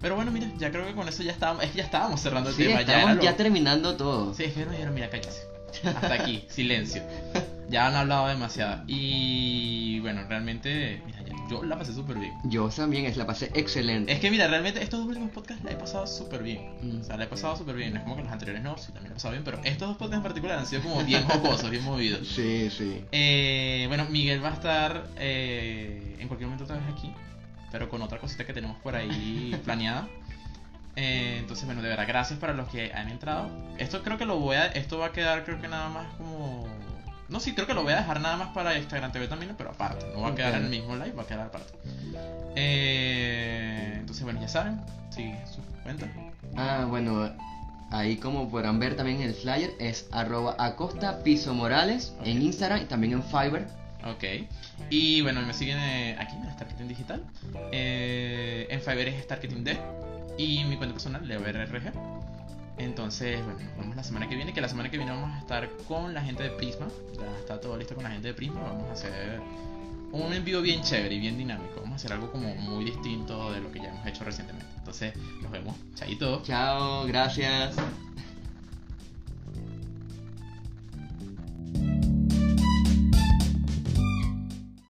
Pero 0.00 0.16
bueno, 0.16 0.30
mira, 0.30 0.46
ya 0.56 0.70
creo 0.70 0.86
que 0.86 0.94
con 0.94 1.06
eso 1.08 1.22
ya 1.22 1.32
estábamos, 1.32 1.62
es 1.64 1.70
que 1.72 1.78
ya 1.78 1.84
estábamos 1.84 2.20
cerrando 2.22 2.48
el 2.48 2.56
Sí, 2.56 2.64
tema. 2.64 3.12
lo- 3.14 3.22
ya 3.22 3.36
terminando 3.36 3.96
todo. 3.96 4.32
Sí, 4.32 4.44
es 4.44 4.54
que 4.54 4.64
no 4.64 4.70
dijeron, 4.70 4.94
mira, 4.94 5.10
cállese. 5.10 5.42
Hasta 5.84 6.14
aquí, 6.14 6.44
silencio. 6.48 7.02
Ya 7.68 7.86
han 7.86 7.94
hablado 7.94 8.26
demasiado. 8.28 8.82
Y 8.88 10.00
bueno, 10.00 10.22
realmente, 10.28 11.00
mira, 11.06 11.22
ya- 11.22 11.34
yo 11.48 11.62
la 11.62 11.78
pasé 11.78 11.92
súper 11.92 12.18
bien. 12.18 12.32
Yo 12.44 12.68
también 12.68 13.04
es 13.06 13.16
la 13.16 13.26
pasé 13.26 13.50
excelente. 13.54 14.12
Es 14.12 14.18
que 14.18 14.30
mira, 14.30 14.48
realmente 14.48 14.82
estos 14.82 14.98
dos 15.00 15.08
últimos 15.08 15.30
podcasts 15.30 15.62
la 15.64 15.70
he 15.72 15.76
pasado 15.76 16.06
súper 16.06 16.42
bien. 16.42 16.60
Mm. 16.82 17.00
O 17.00 17.04
sea, 17.04 17.16
la 17.16 17.24
he 17.24 17.26
pasado 17.28 17.56
súper 17.56 17.76
bien. 17.76 17.92
No 17.92 17.98
es 17.98 18.02
como 18.04 18.16
que 18.16 18.22
los 18.22 18.32
anteriores 18.32 18.62
no, 18.62 18.76
sí, 18.76 18.86
también 18.92 19.04
la 19.04 19.10
he 19.10 19.14
pasado 19.14 19.32
bien. 19.32 19.44
Pero 19.44 19.60
estos 19.62 19.88
dos 19.88 19.96
podcasts 19.96 20.16
en 20.16 20.22
particular 20.24 20.58
han 20.58 20.66
sido 20.66 20.82
como 20.82 21.04
bien 21.04 21.24
jocosos, 21.24 21.70
bien 21.70 21.84
movidos. 21.84 22.26
Sí, 22.26 22.68
sí. 22.76 23.04
Eh, 23.12 23.84
bueno, 23.88 24.06
Miguel 24.10 24.42
va 24.44 24.48
a 24.50 24.54
estar 24.54 25.06
eh, 25.16 26.16
en 26.18 26.26
cualquier 26.26 26.48
momento 26.48 26.64
otra 26.64 26.76
vez 26.76 26.86
aquí, 26.92 27.12
pero 27.70 27.88
con 27.88 28.02
otra 28.02 28.18
cosita 28.18 28.44
que 28.44 28.52
tenemos 28.52 28.76
por 28.78 28.96
ahí 28.96 29.56
planeada. 29.64 30.08
Eh, 30.96 31.36
entonces, 31.38 31.66
bueno, 31.66 31.82
de 31.82 31.88
verdad, 31.88 32.06
gracias 32.06 32.38
para 32.38 32.52
los 32.52 32.68
que 32.68 32.92
han 32.92 33.08
entrado. 33.08 33.48
Esto 33.78 34.02
creo 34.02 34.18
que 34.18 34.24
lo 34.24 34.38
voy 34.38 34.56
a. 34.56 34.66
Esto 34.66 34.98
va 34.98 35.06
a 35.06 35.12
quedar, 35.12 35.44
creo 35.44 35.60
que 35.60 35.68
nada 35.68 35.88
más 35.88 36.06
como. 36.14 36.66
No, 37.28 37.38
sí, 37.38 37.54
creo 37.54 37.66
que 37.66 37.74
lo 37.74 37.84
voy 37.84 37.92
a 37.92 37.98
dejar 37.98 38.20
nada 38.20 38.36
más 38.36 38.48
para 38.48 38.76
Instagram 38.76 39.12
TV 39.12 39.28
también, 39.28 39.54
pero 39.56 39.70
aparte. 39.70 40.04
No 40.12 40.22
va 40.22 40.30
a 40.30 40.34
quedar 40.34 40.54
en 40.56 40.64
el 40.64 40.70
mismo 40.70 40.96
live, 40.96 41.12
va 41.12 41.22
a 41.22 41.26
quedar 41.26 41.46
aparte. 41.46 41.72
Eh, 42.56 43.94
entonces, 43.98 44.24
bueno, 44.24 44.40
ya 44.40 44.48
saben. 44.48 44.80
Sí, 45.10 45.32
su 45.46 45.60
cuenta. 45.82 46.06
Ah, 46.56 46.86
bueno, 46.88 47.30
ahí 47.92 48.16
como 48.16 48.50
podrán 48.50 48.80
ver 48.80 48.96
también 48.96 49.20
en 49.20 49.28
el 49.28 49.34
flyer 49.34 49.70
es 49.78 50.08
arroba 50.10 50.56
acosta 50.58 51.22
piso 51.22 51.54
morales 51.54 52.14
en. 52.24 52.42
Instagram 52.42 52.82
y 52.82 52.84
también 52.86 53.12
en 53.12 53.22
Fiverr. 53.22 53.66
Ok. 54.04 54.24
Y 54.88 55.20
bueno, 55.22 55.42
me 55.42 55.52
siguen 55.52 55.78
eh, 55.78 56.16
aquí 56.18 56.34
en 56.34 56.50
Starketing 56.52 56.88
Digital. 56.88 57.22
Eh, 57.70 58.66
en 58.70 58.80
Fiverr 58.80 59.08
es 59.08 59.22
Starketing 59.24 59.62
D. 59.62 59.78
Y 60.40 60.64
mi 60.64 60.76
cuenta 60.76 60.94
personal, 60.94 61.28
LeoRRG. 61.28 61.92
Entonces, 62.78 63.44
bueno, 63.44 63.60
nos 63.60 63.76
vemos 63.76 63.96
la 63.96 64.02
semana 64.02 64.26
que 64.26 64.36
viene. 64.36 64.54
Que 64.54 64.62
la 64.62 64.70
semana 64.70 64.90
que 64.90 64.96
viene 64.96 65.12
vamos 65.12 65.34
a 65.36 65.38
estar 65.38 65.68
con 65.86 66.14
la 66.14 66.22
gente 66.22 66.42
de 66.44 66.50
Prisma. 66.50 66.88
Ya 67.14 67.38
está 67.38 67.60
todo 67.60 67.76
listo 67.76 67.94
con 67.94 68.04
la 68.04 68.10
gente 68.10 68.28
de 68.28 68.34
Prisma. 68.34 68.62
Vamos 68.62 68.88
a 68.88 68.92
hacer 68.92 69.38
un 70.12 70.32
envío 70.32 70.62
bien 70.62 70.80
chévere 70.80 71.14
y 71.14 71.20
bien 71.20 71.36
dinámico. 71.36 71.82
Vamos 71.82 71.92
a 71.92 71.96
hacer 71.96 72.14
algo 72.14 72.32
como 72.32 72.54
muy 72.54 72.86
distinto 72.86 73.52
de 73.52 73.60
lo 73.60 73.70
que 73.70 73.80
ya 73.80 73.90
hemos 73.90 74.06
hecho 74.06 74.24
recientemente. 74.24 74.72
Entonces, 74.78 75.14
nos 75.42 75.50
vemos. 75.50 75.76
Chaito. 75.94 76.42
Chao, 76.42 77.04
gracias. 77.04 77.76